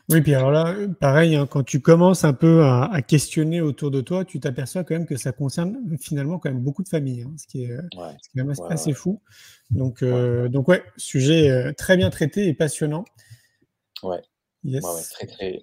Oui, 0.09 0.21
puis 0.21 0.33
alors 0.33 0.51
là, 0.51 0.75
pareil, 0.99 1.35
hein, 1.35 1.47
quand 1.47 1.63
tu 1.63 1.81
commences 1.81 2.23
un 2.23 2.33
peu 2.33 2.63
à, 2.63 3.01
questionner 3.01 3.61
autour 3.61 3.91
de 3.91 4.01
toi, 4.01 4.25
tu 4.25 4.39
t'aperçois 4.39 4.83
quand 4.83 4.95
même 4.95 5.05
que 5.05 5.17
ça 5.17 5.31
concerne 5.31 5.97
finalement 5.99 6.39
quand 6.39 6.49
même 6.49 6.61
beaucoup 6.61 6.83
de 6.83 6.89
familles, 6.89 7.23
hein, 7.23 7.33
ce, 7.37 7.47
qui 7.47 7.63
est, 7.63 7.77
quand 7.93 8.13
même 8.35 8.53
assez, 8.69 8.93
fou. 8.93 9.21
Donc, 9.69 10.03
euh, 10.03 10.49
donc 10.49 10.67
ouais, 10.67 10.83
sujet 10.97 11.49
euh, 11.49 11.73
très 11.73 11.97
bien 11.97 12.09
traité 12.09 12.47
et 12.47 12.53
passionnant. 12.53 13.05
Ouais. 14.03 14.21
très, 15.11 15.27
très, 15.27 15.61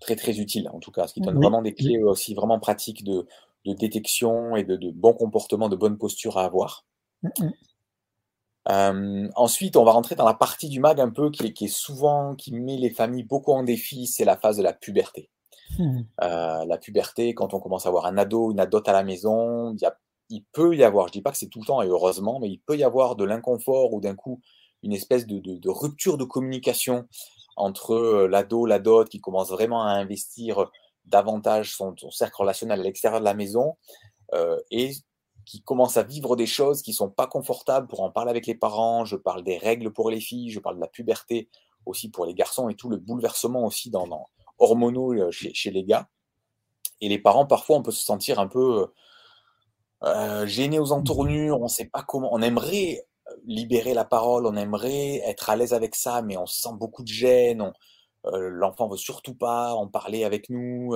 très, 0.00 0.16
très 0.16 0.38
utile 0.38 0.68
en 0.72 0.80
tout 0.80 0.90
cas, 0.90 1.06
ce 1.06 1.14
qui 1.14 1.20
donne 1.20 1.36
vraiment 1.36 1.62
des 1.62 1.74
clés 1.74 1.98
aussi 2.02 2.34
vraiment 2.34 2.58
pratiques 2.58 3.04
de, 3.04 3.26
détection 3.64 4.56
et 4.56 4.64
de, 4.64 4.76
de 4.76 4.90
bon 4.90 5.12
comportement, 5.12 5.68
de 5.68 5.76
bonne 5.76 5.98
posture 5.98 6.38
à 6.38 6.44
avoir. 6.44 6.84
Mmh, 7.22 7.50
mmh 8.68 9.30
ensuite, 9.36 9.76
on 9.76 9.84
va 9.84 9.92
rentrer 9.92 10.14
dans 10.14 10.24
la 10.24 10.34
partie 10.34 10.68
du 10.68 10.80
mag 10.80 11.00
un 11.00 11.10
peu 11.10 11.30
qui 11.30 11.64
est, 11.64 11.68
souvent, 11.68 12.34
qui 12.34 12.52
met 12.52 12.76
les 12.76 12.90
familles 12.90 13.24
beaucoup 13.24 13.52
en 13.52 13.62
défi, 13.62 14.06
c'est 14.06 14.24
la 14.24 14.36
phase 14.36 14.56
de 14.56 14.62
la 14.62 14.72
puberté. 14.72 15.30
Mmh. 15.78 16.00
Euh, 16.22 16.64
la 16.64 16.78
puberté, 16.78 17.34
quand 17.34 17.54
on 17.54 17.60
commence 17.60 17.86
à 17.86 17.88
avoir 17.88 18.06
un 18.06 18.18
ado, 18.18 18.50
une 18.50 18.60
adote 18.60 18.88
à 18.88 18.92
la 18.92 19.02
maison, 19.02 19.72
il, 19.72 19.80
y 19.80 19.84
a, 19.84 19.96
il 20.30 20.44
peut 20.52 20.74
y 20.76 20.84
avoir, 20.84 21.08
je 21.08 21.12
dis 21.12 21.22
pas 21.22 21.30
que 21.30 21.38
c'est 21.38 21.48
tout 21.48 21.60
le 21.60 21.66
temps 21.66 21.82
et 21.82 21.88
heureusement, 21.88 22.38
mais 22.40 22.48
il 22.48 22.58
peut 22.58 22.76
y 22.76 22.84
avoir 22.84 23.16
de 23.16 23.24
l'inconfort 23.24 23.92
ou 23.92 24.00
d'un 24.00 24.14
coup 24.14 24.40
une 24.82 24.92
espèce 24.92 25.26
de, 25.26 25.68
rupture 25.68 26.18
de 26.18 26.24
communication 26.24 27.06
entre 27.56 27.94
euh, 27.94 28.28
l'ado, 28.28 28.66
l'adote 28.66 29.08
qui 29.08 29.20
commence 29.20 29.50
vraiment 29.50 29.82
à 29.82 29.90
investir 29.90 30.70
davantage 31.04 31.74
son, 31.74 31.94
cercle 32.10 32.36
relationnel 32.38 32.80
à 32.80 32.82
l'extérieur 32.82 33.20
de 33.20 33.24
la 33.24 33.34
maison 33.34 33.76
euh, 34.34 34.58
et 34.70 34.92
qui 35.46 35.62
commencent 35.62 35.96
à 35.96 36.02
vivre 36.02 36.36
des 36.36 36.46
choses 36.46 36.82
qui 36.82 36.92
sont 36.92 37.08
pas 37.08 37.28
confortables 37.28 37.86
pour 37.86 38.02
en 38.02 38.10
parler 38.10 38.30
avec 38.30 38.46
les 38.46 38.56
parents. 38.56 39.04
Je 39.04 39.16
parle 39.16 39.42
des 39.44 39.56
règles 39.56 39.92
pour 39.92 40.10
les 40.10 40.20
filles, 40.20 40.50
je 40.50 40.60
parle 40.60 40.76
de 40.76 40.80
la 40.80 40.88
puberté 40.88 41.48
aussi 41.86 42.10
pour 42.10 42.26
les 42.26 42.34
garçons 42.34 42.68
et 42.68 42.74
tout 42.74 42.90
le 42.90 42.96
bouleversement 42.96 43.64
aussi 43.64 43.90
dans, 43.90 44.08
hormonaux 44.58 45.14
euh, 45.14 45.30
chez, 45.30 45.70
les 45.70 45.84
gars. 45.84 46.08
Et 47.00 47.08
les 47.08 47.18
parents, 47.18 47.46
parfois, 47.46 47.76
on 47.76 47.82
peut 47.82 47.92
se 47.92 48.04
sentir 48.04 48.40
un 48.40 48.48
peu 48.48 48.88
euh, 50.02 50.46
gênés 50.46 50.80
aux 50.80 50.92
entournures, 50.92 51.60
on 51.60 51.64
ne 51.64 51.68
sait 51.68 51.86
pas 51.86 52.02
comment. 52.02 52.28
On 52.32 52.42
aimerait 52.42 53.06
libérer 53.44 53.94
la 53.94 54.04
parole, 54.04 54.46
on 54.46 54.56
aimerait 54.56 55.16
être 55.26 55.50
à 55.50 55.56
l'aise 55.56 55.74
avec 55.74 55.94
ça, 55.94 56.22
mais 56.22 56.36
on 56.36 56.46
sent 56.46 56.74
beaucoup 56.74 57.02
de 57.02 57.08
gêne. 57.08 57.72
Euh, 58.26 58.48
l'enfant 58.48 58.88
veut 58.88 58.96
surtout 58.96 59.34
pas 59.34 59.74
en 59.74 59.86
parler 59.86 60.24
avec 60.24 60.50
nous. 60.50 60.94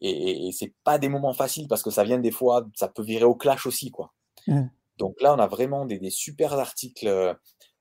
Et, 0.00 0.48
et, 0.48 0.52
c'est 0.52 0.72
pas 0.84 0.98
des 0.98 1.08
moments 1.08 1.34
faciles 1.34 1.68
parce 1.68 1.82
que 1.82 1.90
ça 1.90 2.04
vient 2.04 2.18
des 2.18 2.30
fois, 2.30 2.66
ça 2.74 2.88
peut 2.88 3.02
virer 3.02 3.24
au 3.24 3.34
clash 3.34 3.66
aussi, 3.66 3.90
quoi. 3.90 4.12
Mmh. 4.46 4.62
Donc 4.96 5.20
là, 5.20 5.34
on 5.34 5.38
a 5.38 5.46
vraiment 5.46 5.84
des, 5.86 5.98
des 5.98 6.10
super 6.10 6.54
articles 6.54 7.36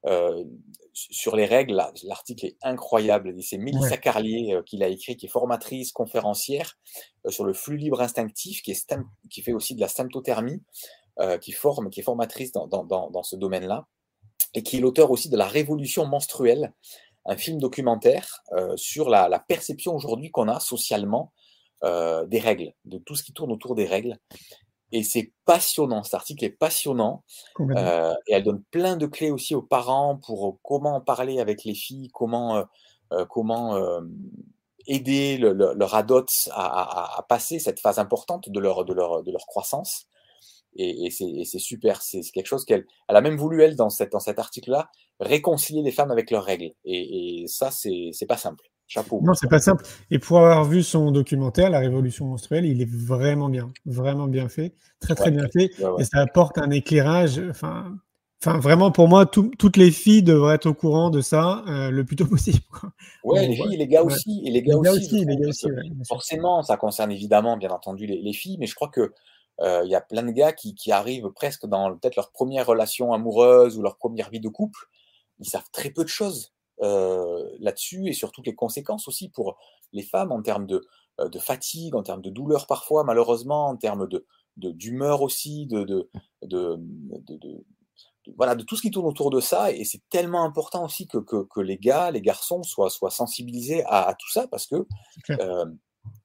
euh, 0.06 0.46
sur 0.94 1.36
les 1.36 1.46
règles. 1.46 1.82
L'article 2.04 2.46
est 2.46 2.58
incroyable. 2.62 3.36
C'est 3.44 3.58
Mélissa 3.58 3.98
Carlier 3.98 4.54
euh, 4.54 4.64
qui 4.64 4.78
l'a 4.78 4.88
écrit, 4.88 5.18
qui 5.18 5.26
est 5.26 5.30
formatrice, 5.30 5.92
conférencière 5.92 6.78
euh, 7.26 7.32
sur 7.32 7.44
le 7.44 7.54
flux 7.54 7.76
libre 7.76 8.02
instinctif, 8.02 8.62
qui, 8.62 8.72
est 8.72 8.96
qui 9.30 9.42
fait 9.42 9.52
aussi 9.52 9.76
de 9.76 9.82
la 9.82 9.88
symptothermie, 9.88 10.64
qui 11.42 11.52
forme, 11.52 11.90
qui 11.90 12.00
est 12.00 12.04
formatrice 12.04 12.54
dans, 12.54 12.66
dans, 12.66 12.86
dans, 12.86 13.10
dans 13.10 13.24
ce 13.24 13.36
domaine-là, 13.36 13.88
et 14.54 14.64
qui 14.64 14.78
est 14.78 14.80
l'auteur 14.80 15.12
aussi 15.12 15.28
de 15.28 15.36
La 15.36 15.48
Révolution 15.48 16.06
menstruelle, 16.06 16.74
un 17.26 17.36
film 17.36 17.60
documentaire 17.60 18.42
sur 18.78 19.10
la, 19.10 19.28
la 19.28 19.40
perception 19.40 19.94
aujourd'hui 19.94 20.32
qu'on 20.32 20.48
a 20.48 20.62
socialement 20.62 21.34
euh, 21.84 22.26
des 22.26 22.39
règles, 22.39 22.74
de 22.84 22.98
tout 22.98 23.15
ce 23.15 23.24
qui 23.24 23.32
tourne 23.32 23.52
autour 23.52 23.74
des 23.74 23.86
règles. 23.86 24.18
Et 24.92 25.04
c'est 25.04 25.32
passionnant, 25.46 26.04
cet 26.04 26.15
article 26.15 26.44
est 26.44 26.50
passionnant. 26.50 27.24
Euh, 27.60 28.13
et 28.28 28.34
elle 28.34 28.44
donne 28.44 28.63
plein 28.72 28.98
de 28.98 29.06
clés 29.06 29.32
aussi 29.32 29.56
aux 29.56 29.62
parents 29.62 30.18
pour 30.18 30.60
comment 30.63 31.00
parler 31.00 31.39
avec 31.39 31.63
les 31.63 31.76
filles, 31.76 32.10
comment, 32.13 32.65
euh, 33.13 33.26
comment 33.30 33.80
aider 34.88 35.38
le, 35.38 35.54
leur 35.54 35.96
adot 35.96 36.26
à, 36.52 37.26
passer 37.30 37.60
cette 37.60 37.80
phase 37.80 38.00
importante 38.00 38.50
de 38.50 38.60
leur, 38.60 38.84
de 38.84 38.94
leur, 38.94 39.24
de 39.24 39.32
leur 39.32 39.46
croissance. 39.46 40.08
Et, 40.76 41.10
c'est 41.12 41.60
super, 41.60 42.02
c'est 42.02 42.22
quelque 42.34 42.48
chose 42.48 42.65
qu'elle 42.65 42.86
elle 43.08 43.15
a 43.15 43.22
même 43.22 43.38
voulu, 43.38 43.62
elle, 43.63 43.76
dans, 43.76 43.89
cette, 43.89 44.12
dans 44.12 44.20
cet 44.20 44.39
article-là, 44.39 44.89
réconcilier 45.20 45.82
les 45.82 45.92
femmes 45.92 46.12
avec 46.12 46.32
leurs 46.32 46.44
règles. 46.44 46.72
Et, 46.84 47.44
et 47.44 47.48
ça, 47.48 47.70
c'est 47.72 48.28
pas 48.28 48.38
simple. 48.38 48.65
Chapeau. 48.89 49.21
Non, 49.23 49.36
c'est 49.36 49.47
pas 49.47 49.60
simple. 49.60 49.86
Et 50.10 50.17
pour 50.17 50.39
avoir 50.39 50.65
vu 50.65 50.82
son 50.82 51.12
documentaire, 51.12 51.69
La 51.69 51.78
Révolution 51.78 52.25
menstruelle, 52.25 52.65
il 52.65 52.82
est 52.82 52.89
vraiment 52.89 53.47
bien, 53.47 53.71
vraiment 53.86 54.28
bien 54.28 54.49
fait, 54.49 54.73
très 54.99 55.13
très 55.13 55.30
bien 55.30 55.47
fait, 55.54 55.69
et 55.99 56.04
ça 56.04 56.21
apporte 56.21 56.58
un 56.58 56.71
éclairage. 56.71 57.39
Enfin, 57.52 57.95
enfin 58.41 58.58
vraiment 58.58 58.89
pour 58.89 59.08
moi, 59.08 59.28
toutes 59.28 59.78
les 59.78 59.91
filles 59.91 60.23
devraient 60.23 60.56
être 60.56 60.65
au 60.65 60.73
courant 60.73 61.12
de 61.12 61.21
ça 61.21 61.63
euh, 61.67 61.91
le 61.91 62.04
plus 62.04 62.15
tôt 62.15 62.25
possible. 62.25 62.58
Ouais, 63.23 63.47
les 63.47 63.56
filles, 63.56 63.78
les 63.78 63.88
gars 63.88 64.02
aussi, 64.02 64.41
et 64.43 64.49
les 64.49 64.63
gars, 64.63 64.75
aussi. 64.75 65.23
les 65.23 65.38
gars 65.38 65.47
aussi 65.49 65.67
forcément, 66.08 66.63
ça 66.63 66.75
concerne 66.75 67.12
évidemment, 67.12 67.58
bien 67.58 67.69
entendu, 67.69 68.08
les, 68.08 68.34
filles, 68.34 68.58
mais 68.58 68.65
je 68.65 68.73
crois 68.73 68.89
que 68.89 69.13
euh, 69.62 69.84
il 69.86 69.91
y 69.91 69.95
a 69.95 70.02
plein 70.02 70.23
de 70.23 70.32
gars 70.32 70.52
qui, 70.52 70.73
qui 70.73 70.91
arrivent 70.91 71.30
presque 71.36 71.67
dans 71.67 71.95
peut-être 71.95 72.15
leur 72.15 72.32
première 72.32 72.65
relation 72.65 73.13
amoureuse 73.13 73.78
ou 73.78 73.84
leur 73.84 73.97
première 73.97 74.32
vie 74.32 74.39
de 74.39 74.49
couple, 74.49 74.88
ils 75.38 75.47
savent 75.47 75.69
très 75.71 75.91
peu 75.91 76.04
de 76.04 76.10
choses 76.10 76.54
euh, 76.82 77.44
là-dessus 77.60 78.08
et 78.08 78.13
sur 78.13 78.32
toutes 78.32 78.48
les 78.48 78.56
conséquences 78.56 79.10
aussi 79.10 79.28
pour 79.28 79.58
les 79.92 80.04
femmes 80.04 80.32
en 80.32 80.42
termes 80.42 80.65
de, 80.65 80.88
euh, 81.20 81.28
de 81.28 81.38
fatigue, 81.38 81.94
en 81.94 82.04
termes 82.04 82.22
de 82.22 82.30
douleur 82.30 82.68
parfois, 82.68 83.04
malheureusement, 83.04 83.68
en 83.68 83.76
termes 83.76 84.08
de 84.08 84.26
d'humeur 84.56 85.22
aussi, 85.22 85.68
de, 85.68 85.86
de, 85.86 86.10
de, 86.44 86.78
voilà, 88.36 88.56
de 88.56 88.63
tout 88.63 88.76
ce 88.76 88.82
qui 88.82 88.92
tourne 88.92 89.08
autour 89.08 89.30
de 89.30 89.39
ça. 89.39 89.72
Et 89.72 89.86
c'est 89.86 90.02
tellement 90.10 90.44
important 90.44 90.84
aussi 90.84 91.08
que, 91.08 91.18
que, 91.18 91.48
que, 91.50 91.62
les 91.62 91.78
gars, 91.78 92.12
les 92.12 92.20
garçons 92.20 92.62
soient, 92.63 92.89
soient 92.89 93.10
sensibilisés 93.10 93.86
à, 93.86 94.13
tout 94.20 94.30
ça 94.30 94.48
parce 94.48 94.68
que 94.68 94.86
euh, 95.30 95.65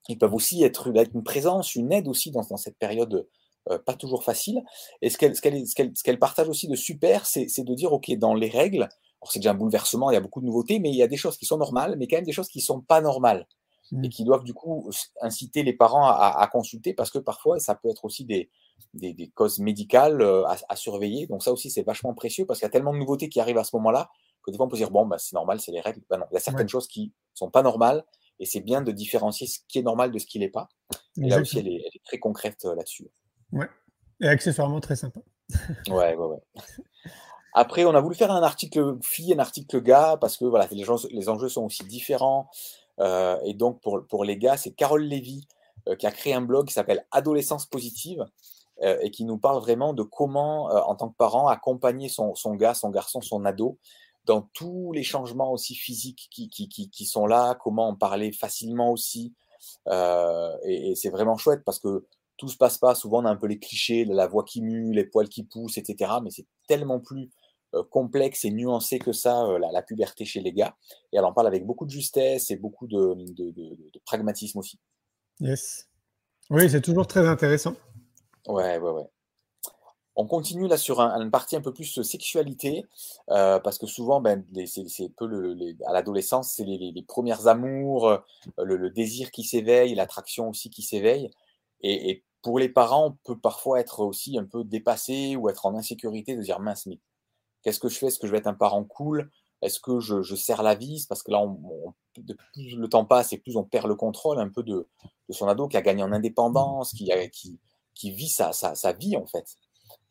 ils 0.08 0.18
peuvent 0.18 0.34
aussi 0.34 0.64
être, 0.64 0.90
être, 0.96 1.14
une 1.14 1.22
présence, 1.22 1.76
une 1.76 1.92
aide 1.92 2.08
aussi 2.08 2.32
dans, 2.32 2.42
dans 2.42 2.56
cette 2.56 2.76
période 2.76 3.28
pas 3.86 3.94
toujours 3.94 4.24
facile. 4.24 4.62
Et 5.00 5.10
ce 5.10 5.16
qu'elle 5.16 5.36
ce 5.36 6.02
qu'elle 6.02 6.18
partage 6.18 6.48
aussi 6.48 6.66
de 6.66 6.74
super, 6.74 7.26
c'est 7.26 7.46
de 7.62 7.74
dire, 7.74 7.92
OK, 7.92 8.10
dans 8.18 8.34
les 8.34 8.50
règles, 8.50 8.88
c'est 9.30 9.38
déjà 9.38 9.52
un 9.52 9.54
bouleversement, 9.54 10.10
il 10.10 10.14
y 10.14 10.16
a 10.16 10.20
beaucoup 10.20 10.40
de 10.40 10.46
nouveautés, 10.46 10.78
mais 10.78 10.90
il 10.90 10.96
y 10.96 11.02
a 11.02 11.06
des 11.06 11.16
choses 11.16 11.36
qui 11.36 11.46
sont 11.46 11.58
normales, 11.58 11.96
mais 11.98 12.06
quand 12.06 12.16
même 12.16 12.24
des 12.24 12.32
choses 12.32 12.48
qui 12.48 12.58
ne 12.58 12.64
sont 12.64 12.80
pas 12.80 13.00
normales 13.00 13.46
et 13.92 13.96
mmh. 13.96 14.08
qui 14.08 14.24
doivent 14.24 14.44
du 14.44 14.54
coup 14.54 14.90
inciter 15.20 15.62
les 15.62 15.72
parents 15.72 16.08
à, 16.08 16.48
consulter 16.50 16.94
parce 16.94 17.10
que 17.10 17.18
parfois 17.18 17.58
ça 17.58 17.74
peut 17.74 17.88
être 17.88 18.04
aussi 18.04 18.24
des, 18.24 18.50
des, 18.94 19.30
causes 19.34 19.58
médicales 19.58 20.22
euh, 20.22 20.44
à, 20.46 20.76
surveiller. 20.76 21.26
Donc 21.26 21.42
ça 21.42 21.52
aussi 21.52 21.70
c'est 21.70 21.82
vachement 21.82 22.14
précieux 22.14 22.46
parce 22.46 22.58
qu'il 22.58 22.66
y 22.66 22.68
a 22.68 22.70
tellement 22.70 22.92
de 22.92 22.98
nouveautés 22.98 23.28
qui 23.28 23.40
arrivent 23.40 23.58
à 23.58 23.64
ce 23.64 23.76
moment-là 23.76 24.10
que 24.42 24.50
des 24.50 24.56
fois 24.56 24.66
on 24.66 24.68
peut 24.68 24.76
dire 24.76 24.90
bon 24.90 25.06
bah, 25.06 25.18
c'est 25.18 25.34
normal, 25.34 25.60
c'est 25.60 25.72
les 25.72 25.80
règles. 25.80 26.02
Ben 26.08 26.18
non, 26.18 26.26
il 26.30 26.34
y 26.34 26.36
a 26.36 26.40
certaines 26.40 26.68
choses 26.68 26.88
qui 26.88 27.12
sont 27.34 27.50
pas 27.50 27.62
normales 27.62 28.04
et 28.40 28.46
c'est 28.46 28.60
bien 28.60 28.82
de 28.82 28.90
différencier 28.90 29.46
ce 29.46 29.60
qui 29.68 29.78
est 29.78 29.82
normal 29.82 30.10
de 30.10 30.18
ce 30.18 30.26
qui 30.26 30.38
n'est 30.38 30.48
pas. 30.48 30.68
Et 31.20 31.28
là 31.28 31.40
aussi 31.40 31.58
elle 31.58 31.68
est, 31.68 32.00
très 32.04 32.18
concrète 32.18 32.64
euh, 32.64 32.74
là-dessus. 32.74 33.08
Ouais. 33.52 33.68
Et 34.20 34.28
accessoirement 34.28 34.80
très 34.80 34.96
sympa. 34.96 35.20
ouais, 35.88 36.14
ouais, 36.14 36.26
ouais. 36.26 36.40
Après, 37.54 37.84
on 37.84 37.94
a 37.94 38.00
voulu 38.00 38.16
faire 38.16 38.32
un 38.32 38.42
article 38.42 38.98
fille, 39.00 39.32
un 39.32 39.38
article 39.38 39.80
gars, 39.80 40.18
parce 40.20 40.36
que 40.36 40.44
voilà, 40.44 40.66
les, 40.72 40.84
les 41.10 41.28
enjeux 41.28 41.48
sont 41.48 41.64
aussi 41.64 41.84
différents. 41.84 42.48
Euh, 43.00 43.38
et 43.44 43.54
donc, 43.54 43.80
pour, 43.80 44.04
pour 44.06 44.24
les 44.24 44.36
gars, 44.36 44.56
c'est 44.56 44.72
Carole 44.72 45.04
Lévy 45.04 45.46
euh, 45.88 45.94
qui 45.96 46.06
a 46.06 46.10
créé 46.10 46.34
un 46.34 46.40
blog 46.40 46.66
qui 46.66 46.74
s'appelle 46.74 47.06
Adolescence 47.12 47.66
positive 47.66 48.24
euh, 48.82 48.98
et 49.02 49.10
qui 49.10 49.24
nous 49.24 49.38
parle 49.38 49.60
vraiment 49.60 49.92
de 49.92 50.02
comment, 50.02 50.64
en 50.66 50.96
tant 50.96 51.08
que 51.08 51.16
parent, 51.16 51.48
accompagner 51.48 52.08
son, 52.08 52.34
son, 52.34 52.54
gars, 52.54 52.74
son 52.74 52.90
garçon, 52.90 53.20
son 53.20 53.44
ado 53.44 53.78
dans 54.24 54.48
tous 54.54 54.92
les 54.92 55.02
changements 55.02 55.52
aussi 55.52 55.74
physiques 55.74 56.28
qui, 56.30 56.48
qui, 56.48 56.68
qui, 56.68 57.04
sont 57.04 57.26
là, 57.26 57.54
comment 57.54 57.88
en 57.88 57.94
parler 57.94 58.32
facilement 58.32 58.90
aussi. 58.90 59.34
et, 59.86 60.94
c'est 60.96 61.10
vraiment 61.10 61.36
chouette 61.36 61.62
parce 61.64 61.78
que 61.78 62.06
tout 62.38 62.48
se 62.48 62.56
passe 62.56 62.78
pas. 62.78 62.94
Souvent, 62.94 63.22
on 63.22 63.26
a 63.26 63.30
un 63.30 63.36
peu 63.36 63.46
les 63.46 63.58
clichés, 63.58 64.06
la 64.06 64.26
voix 64.26 64.42
qui 64.44 64.62
mue, 64.62 64.94
les 64.94 65.04
poils 65.04 65.28
qui 65.28 65.44
poussent, 65.44 65.76
etc. 65.76 66.10
Mais 66.22 66.30
c'est 66.30 66.46
tellement 66.66 67.00
plus 67.00 67.30
complexe 67.82 68.44
et 68.44 68.50
nuancé 68.50 68.98
que 68.98 69.12
ça, 69.12 69.44
euh, 69.44 69.58
la, 69.58 69.82
puberté 69.82 70.24
chez 70.24 70.40
les 70.40 70.52
gars. 70.52 70.76
Et 71.12 71.16
elle 71.16 71.24
en 71.24 71.32
parle 71.32 71.46
avec 71.46 71.66
beaucoup 71.66 71.86
de 71.86 71.90
justesse 71.90 72.50
et 72.50 72.56
beaucoup 72.56 72.86
de, 72.86 73.16
pragmatisme 74.04 74.58
aussi. 74.58 74.78
Yes. 75.40 75.88
Oui, 76.50 76.68
c'est 76.70 76.82
toujours 76.82 77.06
très 77.06 77.26
intéressant. 77.26 77.74
Ouais, 78.46 78.78
ouais, 78.78 78.90
ouais. 78.90 79.08
On 80.16 80.26
continue 80.26 80.68
là 80.68 80.76
sur 80.76 81.00
une 81.00 81.32
partie 81.32 81.56
un 81.56 81.60
peu 81.60 81.72
plus 81.72 82.00
sexualité, 82.02 82.84
euh, 83.30 83.58
parce 83.58 83.78
que 83.78 83.86
souvent, 83.86 84.20
ben, 84.20 84.44
c'est 84.66 85.08
peu 85.16 85.26
le, 85.26 85.74
à 85.86 85.92
l'adolescence, 85.92 86.52
c'est 86.52 86.64
les, 86.64 87.02
premières 87.02 87.48
amours, 87.48 88.08
euh, 88.08 88.18
le, 88.62 88.90
désir 88.90 89.32
qui 89.32 89.42
s'éveille, 89.42 89.94
l'attraction 89.96 90.48
aussi 90.50 90.70
qui 90.70 90.82
s'éveille. 90.82 91.30
Et, 91.80 92.22
pour 92.42 92.58
les 92.58 92.68
parents, 92.68 93.06
on 93.06 93.12
peut 93.24 93.38
parfois 93.38 93.80
être 93.80 94.00
aussi 94.00 94.38
un 94.38 94.44
peu 94.44 94.64
dépassé 94.64 95.34
ou 95.34 95.48
être 95.48 95.64
en 95.64 95.74
insécurité 95.74 96.36
de 96.36 96.42
dire 96.42 96.60
mince, 96.60 96.84
mais 96.84 97.00
qu'est-ce 97.64 97.80
que 97.80 97.88
je 97.88 97.98
fais? 97.98 98.06
Est-ce 98.06 98.18
que 98.20 98.26
je 98.26 98.32
vais 98.32 98.38
être 98.38 98.46
un 98.46 98.54
parent 98.54 98.84
cool? 98.84 99.30
Est-ce 99.62 99.80
que 99.80 99.98
je, 99.98 100.22
je, 100.22 100.36
serre 100.36 100.62
la 100.62 100.74
vis? 100.74 101.06
Parce 101.06 101.22
que 101.22 101.30
là, 101.30 101.40
on, 101.40 101.94
plus 102.52 102.76
le 102.76 102.88
temps 102.88 103.04
passe 103.04 103.32
et 103.32 103.38
plus 103.38 103.56
on 103.56 103.64
perd 103.64 103.86
le 103.86 103.94
contrôle 103.94 104.38
un 104.38 104.48
peu 104.48 104.62
de, 104.62 104.86
son 105.30 105.48
ado 105.48 105.68
qui 105.68 105.76
a 105.76 105.82
gagné 105.82 106.02
en 106.02 106.12
indépendance, 106.12 106.92
qui, 106.92 107.10
qui, 107.32 107.58
qui 107.94 108.10
vit 108.10 108.28
sa, 108.28 108.52
sa, 108.52 108.92
vie 108.92 109.16
en 109.16 109.26
fait. 109.26 109.56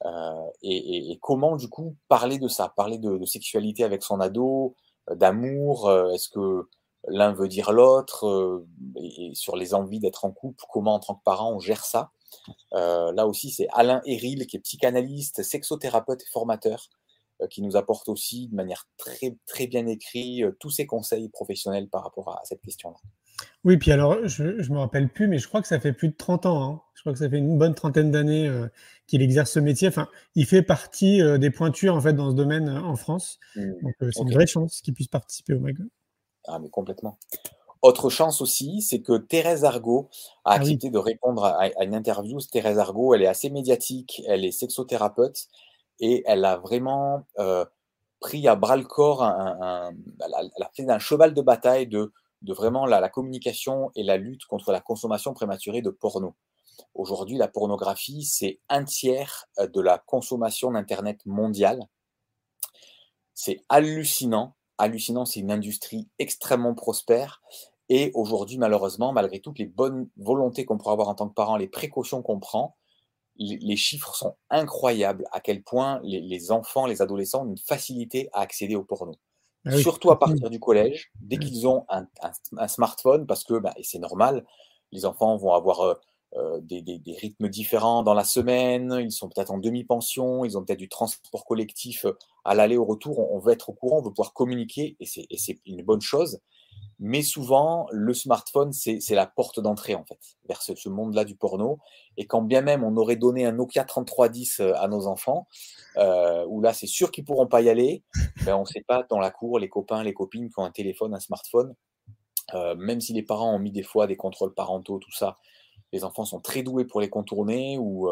Euh, 0.05 0.49
et, 0.61 1.17
comment 1.21 1.55
du 1.55 1.69
coup 1.69 1.95
parler 2.07 2.39
de 2.39 2.47
ça, 2.47 2.73
parler 2.75 2.97
de, 2.97 3.23
sexualité 3.25 3.83
avec 3.83 4.03
son 4.03 4.19
ado, 4.19 4.75
euh, 5.09 5.15
d'amour, 5.15 5.87
euh, 5.87 6.11
est-ce 6.11 6.29
que 6.29 6.67
l'un 7.07 7.33
veut 7.33 7.47
dire 7.47 7.71
l'autre, 7.71 8.63
et, 8.95 9.31
sur 9.35 9.55
les 9.55 9.73
envies 9.73 9.99
d'être 9.99 10.25
en 10.25 10.31
couple, 10.31 10.63
comment 10.71 10.95
en 10.95 10.99
tant 10.99 11.15
que 11.15 11.23
parent 11.23 11.53
on 11.53 11.59
gère 11.59 11.85
ça? 11.85 12.11
là 12.71 13.27
aussi, 13.27 13.51
c'est 13.51 13.67
Alain 13.73 14.01
Héril, 14.05 14.47
qui 14.47 14.57
est 14.57 14.59
psychanalyste, 14.59 15.43
sexothérapeute 15.43 16.23
et 16.23 16.31
formateur, 16.31 16.89
qui 17.49 17.61
nous 17.61 17.75
apporte 17.75 18.09
aussi 18.09 18.47
de 18.47 18.55
manière 18.55 18.87
très, 18.97 19.35
très 19.45 19.67
bien 19.67 19.85
écrite 19.87 20.45
tous 20.59 20.69
ses 20.69 20.85
conseils 20.85 21.29
professionnels 21.29 21.89
par 21.89 22.03
rapport 22.03 22.29
à, 22.29 22.41
cette 22.43 22.61
question-là. 22.61 22.97
Oui, 23.63 23.77
puis 23.77 23.91
alors, 23.91 24.27
je 24.27 24.43
ne 24.43 24.73
me 24.73 24.79
rappelle 24.79 25.09
plus, 25.09 25.27
mais 25.27 25.39
je 25.39 25.47
crois 25.47 25.61
que 25.61 25.67
ça 25.67 25.79
fait 25.79 25.93
plus 25.93 26.09
de 26.09 26.15
30 26.15 26.45
ans. 26.45 26.63
Hein. 26.63 26.81
Je 26.93 27.01
crois 27.01 27.13
que 27.13 27.19
ça 27.19 27.29
fait 27.29 27.37
une 27.37 27.57
bonne 27.57 27.73
trentaine 27.73 28.11
d'années 28.11 28.49
qu'il 29.07 29.21
exerce 29.21 29.51
ce 29.51 29.59
métier. 29.59 29.87
Enfin, 29.87 30.07
il 30.35 30.45
fait 30.45 30.61
partie 30.61 31.21
des 31.39 31.49
pointures 31.49 31.95
en 31.95 32.01
fait 32.01 32.13
dans 32.13 32.29
ce 32.31 32.35
domaine 32.35 32.69
en 32.69 32.95
France. 32.95 33.39
Mmh. 33.55 33.71
Donc, 33.81 33.95
c'est 33.99 34.21
une 34.21 34.31
vraie 34.31 34.47
chance 34.47 34.81
qu'il 34.81 34.93
puisse 34.93 35.07
participer 35.07 35.53
au 35.53 35.59
MAG. 35.59 35.77
Ah, 36.47 36.59
mais 36.59 36.69
complètement. 36.69 37.17
Autre 37.81 38.09
chance 38.09 38.41
aussi, 38.41 38.81
c'est 38.81 39.01
que 39.01 39.17
Thérèse 39.17 39.65
Argot 39.65 40.09
a 40.45 40.51
ah 40.51 40.53
accepté 40.53 40.89
de 40.89 40.97
répondre 40.97 41.43
à, 41.43 41.63
à, 41.63 41.83
une 41.83 41.93
interview. 41.93 42.39
Thérèse 42.39 42.77
Argot, 42.77 43.13
elle 43.13 43.23
est 43.23 43.27
assez 43.27 43.49
médiatique, 43.49 44.21
elle 44.27 44.45
est 44.45 44.51
sexothérapeute 44.51 45.49
et 46.03 46.21
elle 46.25 46.43
a 46.43 46.57
vraiment 46.57 47.25
pris 48.19 48.45
à 48.45 48.55
bras 48.55 48.75
le 48.75 48.83
corps, 48.83 49.23
un, 49.23 49.93
elle, 50.19 50.33
a, 50.33 50.69
fait 50.75 50.89
un 50.89 50.99
cheval 50.99 51.33
de 51.33 51.41
bataille 51.41 51.87
de, 51.87 52.11
vraiment 52.41 52.85
la, 52.85 53.07
communication 53.07 53.89
et 53.95 54.03
la 54.03 54.17
lutte 54.17 54.43
contre 54.45 54.73
la 54.73 54.81
consommation 54.81 55.33
prématurée 55.33 55.81
de 55.81 55.89
porno. 55.89 56.35
Aujourd'hui, 56.93 57.37
la 57.37 57.47
pornographie, 57.47 58.23
c'est 58.23 58.59
un 58.67 58.83
tiers 58.83 59.45
de 59.57 59.79
la 59.79 59.97
consommation 59.97 60.71
d'Internet 60.71 61.21
mondiale. 61.25 61.87
C'est 63.33 63.61
hallucinant. 63.69 64.55
Hallucinant, 64.77 65.23
c'est 65.23 65.39
une 65.39 65.51
industrie 65.51 66.09
extrêmement 66.19 66.75
prospère. 66.75 67.41
Et 67.87 68.11
aujourd'hui, 68.13 68.57
malheureusement, 68.57 69.13
malgré 69.13 69.39
toutes 69.39 69.59
les 69.59 69.67
bonnes 69.67 70.09
volontés 70.17 70.65
qu'on 70.65 70.77
pourrait 70.77 70.93
avoir 70.93 71.07
en 71.07 71.15
tant 71.15 71.29
que 71.29 71.33
parent, 71.33 71.55
les 71.55 71.67
précautions 71.67 72.21
qu'on 72.21 72.41
prend, 72.41 72.75
les, 73.37 73.75
chiffres 73.75 74.15
sont 74.15 74.35
incroyables 74.49 75.25
à 75.31 75.39
quel 75.39 75.63
point 75.63 75.99
les, 76.03 76.51
enfants, 76.51 76.85
les 76.85 77.01
adolescents 77.01 77.43
ont 77.43 77.49
une 77.49 77.57
facilité 77.57 78.29
à 78.33 78.41
accéder 78.41 78.75
au 78.75 78.83
porno. 78.83 79.15
Ah 79.65 79.77
Surtout 79.77 80.11
à 80.11 80.19
partir 80.19 80.49
du 80.49 80.59
collège, 80.59 81.11
dès 81.21 81.37
qu'ils 81.37 81.67
ont 81.67 81.85
un, 81.89 82.67
smartphone, 82.67 83.25
parce 83.25 83.43
que, 83.43 83.57
bah, 83.59 83.73
et 83.77 83.83
c'est 83.83 83.99
normal, 83.99 84.45
les 84.91 85.05
enfants 85.05 85.37
vont 85.37 85.53
avoir 85.53 85.81
euh, 85.81 85.93
euh, 86.35 86.59
des, 86.61 87.01
rythmes 87.21 87.47
différents 87.47 88.03
dans 88.03 88.13
la 88.13 88.23
semaine, 88.23 88.97
ils 88.99 89.11
sont 89.11 89.29
peut-être 89.29 89.51
en 89.51 89.57
demi-pension, 89.57 90.45
ils 90.45 90.57
ont 90.57 90.63
peut-être 90.63 90.79
du 90.79 90.89
transport 90.89 91.45
collectif 91.45 92.05
euh, 92.05 92.17
à 92.43 92.55
l'aller 92.55 92.75
au 92.75 92.85
retour, 92.85 93.19
on, 93.31 93.39
veut 93.39 93.53
être 93.53 93.69
au 93.69 93.73
courant, 93.73 93.99
on 93.99 94.01
veut 94.01 94.11
pouvoir 94.11 94.33
communiquer, 94.33 94.97
et 94.99 95.05
c'est 95.05 95.59
une 95.65 95.83
bonne 95.83 96.01
chose. 96.01 96.39
Mais 97.05 97.21
souvent, 97.21 97.85
le 97.91 98.13
smartphone, 98.13 98.71
c'est 98.71 99.09
la 99.09 99.27
porte 99.27 99.59
d'entrée, 99.59 99.93
en 99.93 100.05
fait, 100.05 100.37
vers 100.47 100.61
ce, 100.61 100.87
monde-là 100.87 101.25
du 101.25 101.35
porno. 101.35 101.79
Et 102.15 102.25
quand 102.27 102.41
bien 102.41 102.61
même 102.61 102.81
on 102.81 102.95
aurait 102.95 103.17
donné 103.17 103.45
un 103.45 103.51
Nokia 103.51 103.83
3310 103.83 104.61
euh, 104.61 104.73
à 104.77 104.87
nos 104.87 105.05
enfants, 105.05 105.45
euh, 105.97 106.45
où 106.47 106.61
là, 106.61 106.71
c'est 106.71 106.87
sûr 106.87 107.11
qu'ils 107.11 107.25
pourront 107.25 107.45
pas 107.45 107.59
y 107.59 107.67
aller, 107.67 108.03
ben, 108.45 108.55
on 108.55 108.61
ne 108.61 108.65
sait 108.65 108.85
pas 108.87 109.03
dans 109.09 109.19
la 109.19 109.31
cour, 109.31 109.59
les 109.59 109.67
copains, 109.67 110.01
les 110.01 110.13
copines 110.13 110.47
qui 110.47 110.57
ont 110.61 110.63
un 110.63 110.71
téléphone, 110.71 111.13
un 111.13 111.19
smartphone, 111.19 111.75
euh, 112.53 112.73
même 112.75 113.01
si 113.01 113.11
les 113.11 113.21
parents 113.21 113.53
ont 113.53 113.59
mis 113.59 113.73
des 113.73 113.83
fois 113.83 114.07
des 114.07 114.15
contrôles 114.15 114.53
parentaux, 114.53 114.97
tout 114.99 115.11
ça, 115.11 115.35
les 115.91 116.05
enfants 116.05 116.23
sont 116.23 116.39
très 116.39 116.63
doués 116.63 116.85
pour 116.85 117.01
les 117.01 117.09
contourner, 117.09 117.77
ou, 117.77 118.07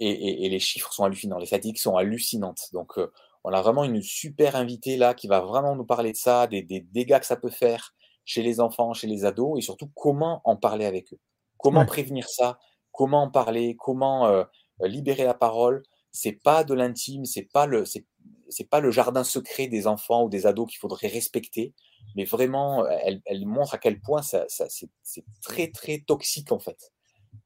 et, 0.00 0.50
les 0.50 0.60
chiffres 0.60 0.92
sont 0.92 1.04
hallucinants, 1.04 1.38
les 1.38 1.46
fatigues 1.46 1.78
sont 1.78 1.96
hallucinantes. 1.96 2.60
Donc, 2.74 3.00
on 3.42 3.52
a 3.54 3.62
vraiment 3.62 3.84
une 3.84 4.02
super 4.02 4.54
invitée 4.54 4.98
là 4.98 5.14
qui 5.14 5.28
va 5.28 5.40
vraiment 5.40 5.74
nous 5.74 5.86
parler 5.86 6.12
de 6.12 6.18
ça, 6.18 6.46
des 6.46 6.62
dégâts 6.62 7.20
que 7.20 7.26
ça 7.26 7.36
peut 7.36 7.48
faire, 7.48 7.94
chez 8.28 8.42
les 8.42 8.60
enfants, 8.60 8.92
chez 8.92 9.06
les 9.06 9.24
ados, 9.24 9.58
et 9.58 9.62
surtout 9.62 9.90
comment 9.94 10.42
en 10.44 10.54
parler 10.54 10.84
avec 10.84 11.14
eux. 11.14 11.18
Comment 11.56 11.86
prévenir 11.86 12.28
ça? 12.28 12.58
Comment 12.92 13.22
en 13.22 13.30
parler? 13.30 13.74
Comment 13.78 14.26
euh, 14.26 14.44
libérer 14.82 15.24
la 15.24 15.32
parole? 15.32 15.82
C'est 16.12 16.32
pas 16.42 16.62
de 16.62 16.74
l'intime, 16.74 17.24
c'est 17.24 17.48
pas 17.50 17.64
le 17.64 17.84
c'est 17.86 18.68
pas 18.68 18.80
le 18.80 18.90
jardin 18.90 19.24
secret 19.24 19.66
des 19.66 19.86
enfants 19.86 20.24
ou 20.24 20.28
des 20.28 20.46
ados 20.46 20.68
qu'il 20.68 20.78
faudrait 20.78 21.08
respecter, 21.08 21.72
mais 22.16 22.24
vraiment, 22.24 22.86
elle, 22.86 23.46
montre 23.46 23.74
à 23.74 23.78
quel 23.78 23.98
point 23.98 24.20
ça, 24.20 24.44
c'est 24.48 25.24
très 25.42 25.70
très 25.70 26.00
toxique 26.06 26.52
en 26.52 26.58
fait 26.58 26.92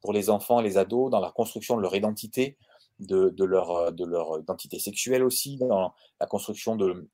pour 0.00 0.12
les 0.12 0.30
enfants 0.30 0.60
les 0.60 0.78
ados 0.78 1.10
dans 1.10 1.20
la 1.20 1.30
construction 1.30 1.76
de 1.76 1.82
leur 1.82 1.94
identité, 1.94 2.56
de, 2.98 3.30
de, 3.30 3.44
leur, 3.44 3.92
de 3.92 4.04
leur 4.04 4.40
identité 4.40 4.78
sexuelle 4.80 5.22
aussi, 5.22 5.58
dans 5.58 5.92
la 6.20 6.26
construction 6.26 6.76
de 6.76 7.08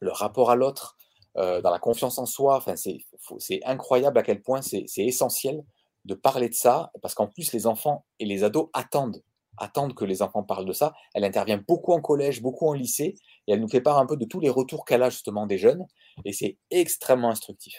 leur 0.00 0.16
rapport 0.16 0.50
à 0.50 0.56
l'autre, 0.56 0.96
euh, 1.38 1.60
dans 1.60 1.70
la 1.70 1.78
confiance 1.78 2.18
en 2.18 2.26
soi. 2.26 2.56
Enfin, 2.56 2.74
c'est 2.76 3.64
incroyable 3.64 4.18
à 4.18 4.22
quel 4.22 4.42
point 4.42 4.62
c'est 4.62 4.86
essentiel 4.98 5.62
de 6.04 6.14
parler 6.14 6.48
de 6.48 6.54
ça, 6.54 6.92
parce 7.02 7.14
qu'en 7.14 7.26
plus, 7.26 7.52
les 7.52 7.66
enfants 7.66 8.04
et 8.20 8.26
les 8.26 8.44
ados 8.44 8.68
attendent, 8.72 9.22
attendent 9.58 9.94
que 9.94 10.04
les 10.04 10.22
enfants 10.22 10.44
parlent 10.44 10.66
de 10.66 10.72
ça. 10.72 10.94
Elle 11.14 11.24
intervient 11.24 11.62
beaucoup 11.66 11.92
en 11.92 12.00
collège, 12.00 12.42
beaucoup 12.42 12.68
en 12.68 12.72
lycée, 12.72 13.16
et 13.46 13.52
elle 13.52 13.60
nous 13.60 13.68
fait 13.68 13.80
part 13.80 13.98
un 13.98 14.06
peu 14.06 14.16
de 14.16 14.24
tous 14.24 14.40
les 14.40 14.50
retours 14.50 14.84
qu'elle 14.84 15.02
a 15.02 15.10
justement 15.10 15.46
des 15.46 15.58
jeunes, 15.58 15.84
et 16.24 16.32
c'est 16.32 16.58
extrêmement 16.70 17.30
instructif. 17.30 17.74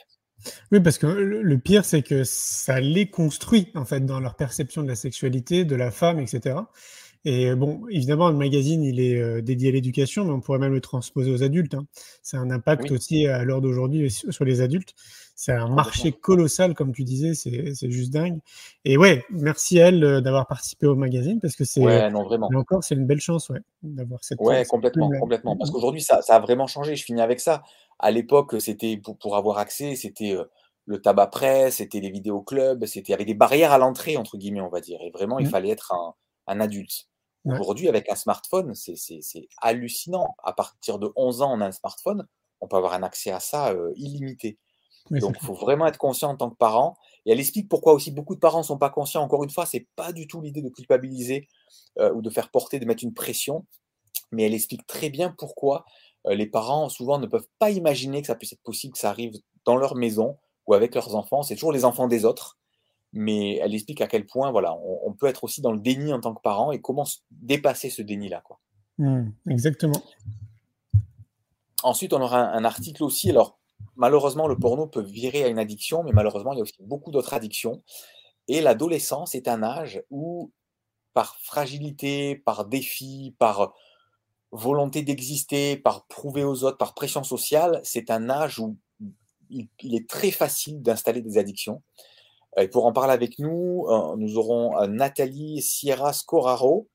Oui, 0.72 0.80
parce 0.82 0.98
que 0.98 1.08
le 1.08 1.58
pire, 1.58 1.84
c'est 1.84 2.04
que 2.04 2.24
ça 2.24 2.80
les 2.80 3.10
construit, 3.10 3.72
en 3.76 3.86
fait, 3.86 4.06
dans 4.06 4.20
leur 4.20 4.36
perception 4.36 4.84
de 4.84 4.88
la 4.88 4.96
sexualité, 4.96 5.66
de 5.66 5.76
la 5.76 5.90
femme, 5.90 6.20
etc. 6.20 6.58
Et 7.30 7.54
bon, 7.56 7.82
évidemment, 7.90 8.30
le 8.30 8.38
magazine, 8.38 8.86
il 8.86 9.02
est 9.02 9.20
euh, 9.20 9.42
dédié 9.42 9.68
à 9.68 9.72
l'éducation, 9.74 10.24
mais 10.24 10.32
on 10.32 10.40
pourrait 10.40 10.60
même 10.60 10.72
le 10.72 10.80
transposer 10.80 11.30
aux 11.30 11.44
adultes. 11.44 11.74
Hein. 11.74 11.86
C'est 12.24 12.38
un 12.38 12.50
impact 12.50 12.90
aussi 12.90 13.28
à 13.28 13.44
l'heure 13.44 13.60
d'aujourd'hui 13.60 14.10
sur 14.10 14.46
les 14.46 14.62
adultes. 14.62 14.94
C'est 15.36 15.52
un 15.52 15.68
marché 15.68 16.14
colossal, 16.14 16.74
comme 16.74 16.94
tu 16.94 17.04
disais, 17.04 17.34
c'est 17.34 17.92
juste 17.92 18.14
dingue. 18.14 18.40
Et 18.86 18.96
ouais, 18.96 19.26
merci 19.30 19.82
à 19.82 19.90
elle 19.90 20.06
euh, 20.06 20.22
d'avoir 20.22 20.48
participé 20.48 20.88
au 20.88 20.96
magazine, 20.96 21.42
parce 21.42 21.58
que 21.58 21.66
c'est 21.66 21.82
ouais, 21.82 22.10
vraiment. 22.10 22.50
encore, 22.56 22.82
c'est 22.82 22.96
une 22.96 23.06
belle 23.06 23.20
chance 23.20 23.50
ouais, 23.50 23.60
d'avoir 23.84 24.24
cette. 24.24 24.40
Ouais, 24.40 24.64
complètement, 24.64 25.12
complètement. 25.20 25.58
Parce 25.58 25.70
qu'aujourd'hui, 25.70 26.02
ça, 26.02 26.22
ça, 26.22 26.38
a 26.38 26.40
vraiment 26.40 26.66
changé. 26.66 26.96
Je 26.96 27.04
finis 27.04 27.20
avec 27.20 27.42
ça. 27.42 27.62
À 28.00 28.10
l'époque, 28.10 28.56
c'était 28.60 28.96
pour, 28.96 29.18
pour, 29.18 29.36
avoir 29.36 29.58
accès, 29.58 29.98
c'était 29.98 30.34
euh, 30.34 30.46
le 30.86 31.02
tabac 31.02 31.28
presse, 31.28 31.76
c'était 31.76 32.00
les 32.00 32.10
vidéoclubs, 32.10 32.86
c'était 32.86 33.14
avec 33.14 33.28
des 33.28 33.34
barrières 33.34 33.74
à 33.74 33.78
l'entrée, 33.78 34.16
entre 34.16 34.38
guillemets, 34.38 34.62
on 34.62 34.70
va 34.70 34.80
dire. 34.80 35.02
Et 35.02 35.12
vraiment, 35.12 35.40
il 35.40 35.48
mmh. 35.48 35.50
fallait 35.50 35.72
être 35.72 35.94
un, 35.94 36.14
un 36.48 36.62
adulte. 36.62 37.10
Aujourd'hui, 37.48 37.88
avec 37.88 38.12
un 38.12 38.16
smartphone, 38.16 38.74
c'est 38.76 39.48
hallucinant. 39.62 40.36
À 40.44 40.54
partir 40.54 41.00
de 41.00 41.12
11 41.16 41.42
ans, 41.42 41.54
on 41.54 41.62
a 41.62 41.68
un 41.68 41.72
smartphone, 41.72 42.28
on 42.62 42.68
peut 42.68 42.78
avoir 42.78 42.94
un 42.94 43.04
accès 43.04 43.32
à 43.32 43.40
ça 43.40 43.70
euh, 43.70 43.92
illimité. 43.96 44.58
Donc, 45.10 45.38
il 45.40 45.46
faut 45.46 45.54
vraiment 45.54 45.88
être 45.88 45.98
conscient 45.98 46.32
en 46.32 46.36
tant 46.36 46.50
que 46.50 46.58
parent. 46.58 46.98
Et 47.26 47.32
elle 47.32 47.40
explique 47.40 47.70
pourquoi 47.70 47.94
aussi 47.94 48.12
beaucoup 48.12 48.36
de 48.36 48.40
parents 48.40 48.60
ne 48.60 48.64
sont 48.64 48.78
pas 48.78 48.90
conscients. 48.90 49.22
Encore 49.22 49.44
une 49.44 49.50
fois, 49.50 49.66
ce 49.66 49.78
n'est 49.78 49.88
pas 49.96 50.12
du 50.12 50.28
tout 50.28 50.42
l'idée 50.42 50.62
de 50.62 50.70
culpabiliser 50.70 51.48
euh, 52.00 52.14
ou 52.14 52.22
de 52.22 52.30
faire 52.30 52.50
porter, 52.50 52.80
de 52.80 52.86
mettre 52.86 53.04
une 53.04 53.14
pression. 53.14 53.66
Mais 54.32 54.44
elle 54.44 54.54
explique 54.54 54.86
très 54.86 55.10
bien 55.10 55.34
pourquoi 55.38 55.86
euh, 56.26 56.36
les 56.36 56.48
parents, 56.48 56.90
souvent, 56.90 57.20
ne 57.20 57.28
peuvent 57.28 57.48
pas 57.60 57.72
imaginer 57.72 58.22
que 58.22 58.28
ça 58.28 58.36
puisse 58.36 58.54
être 58.54 58.64
possible, 58.64 58.94
que 58.94 59.00
ça 59.00 59.10
arrive 59.10 59.34
dans 59.64 59.78
leur 59.78 59.96
maison 59.96 60.38
ou 60.66 60.74
avec 60.74 60.94
leurs 60.94 61.16
enfants. 61.16 61.44
C'est 61.44 61.56
toujours 61.56 61.72
les 61.72 61.86
enfants 61.86 62.08
des 62.08 62.26
autres 62.26 62.58
mais 63.18 63.56
elle 63.56 63.74
explique 63.74 64.02
à 64.02 64.08
quel 64.08 64.26
point 64.26 64.52
voilà, 64.52 64.76
on, 64.76 65.12
peut 65.14 65.26
être 65.26 65.44
aussi 65.44 65.62
dans 65.62 65.72
le 65.72 65.80
déni 65.80 66.14
en 66.14 66.22
tant 66.22 66.36
que 66.36 66.42
parent 66.42 66.72
et 66.72 66.80
comment 66.80 67.06
dépasser 67.32 67.90
ce 67.90 68.04
déni-là. 68.04 68.42
Quoi. 68.42 68.60
Mmh, 69.00 69.30
exactement. 69.50 70.02
Ensuite, 71.84 72.14
on 72.14 72.22
aura 72.22 72.40
un, 72.40 72.64
article 72.64 73.04
aussi. 73.04 73.30
Alors, 73.30 73.60
malheureusement, 73.96 74.48
le 74.48 74.58
porno 74.58 74.88
peut 74.88 75.02
virer 75.02 75.44
à 75.44 75.48
une 75.48 75.58
addiction, 75.58 76.04
mais 76.04 76.12
malheureusement, 76.12 76.54
il 76.54 76.58
y 76.58 76.60
a 76.60 76.64
aussi 76.64 76.78
beaucoup 76.80 77.12
d'autres 77.12 77.34
addictions. 77.34 77.84
Et 78.48 78.62
l'adolescence 78.62 79.34
est 79.36 79.48
un 79.48 79.64
âge 79.64 80.04
où, 80.10 80.52
par 81.14 81.38
fragilité, 81.40 82.36
par 82.36 82.66
défi, 82.66 83.36
par 83.40 83.74
volonté 84.52 85.02
d'exister, 85.02 85.76
par 85.76 86.06
prouver 86.06 86.44
aux 86.44 86.64
autres, 86.64 86.78
par 86.78 86.94
pression 86.94 87.24
sociale, 87.24 87.82
c'est 87.84 88.12
un 88.12 88.30
âge 88.30 88.60
où 88.60 88.78
il 89.50 89.96
est 89.96 90.08
très 90.08 90.32
facile 90.32 90.82
d'installer 90.82 91.22
des 91.22 91.38
addictions. 91.38 91.82
Et 92.60 92.68
pour 92.68 92.86
en 92.86 92.94
parler 92.94 93.14
avec 93.14 93.40
nous, 93.40 93.86
euh, 93.90 94.16
nous 94.18 94.38
aurons 94.38 94.78
euh, 94.80 94.88
Nathalie 94.88 95.62
Sierra 95.62 96.14
Scoraro, 96.14 96.90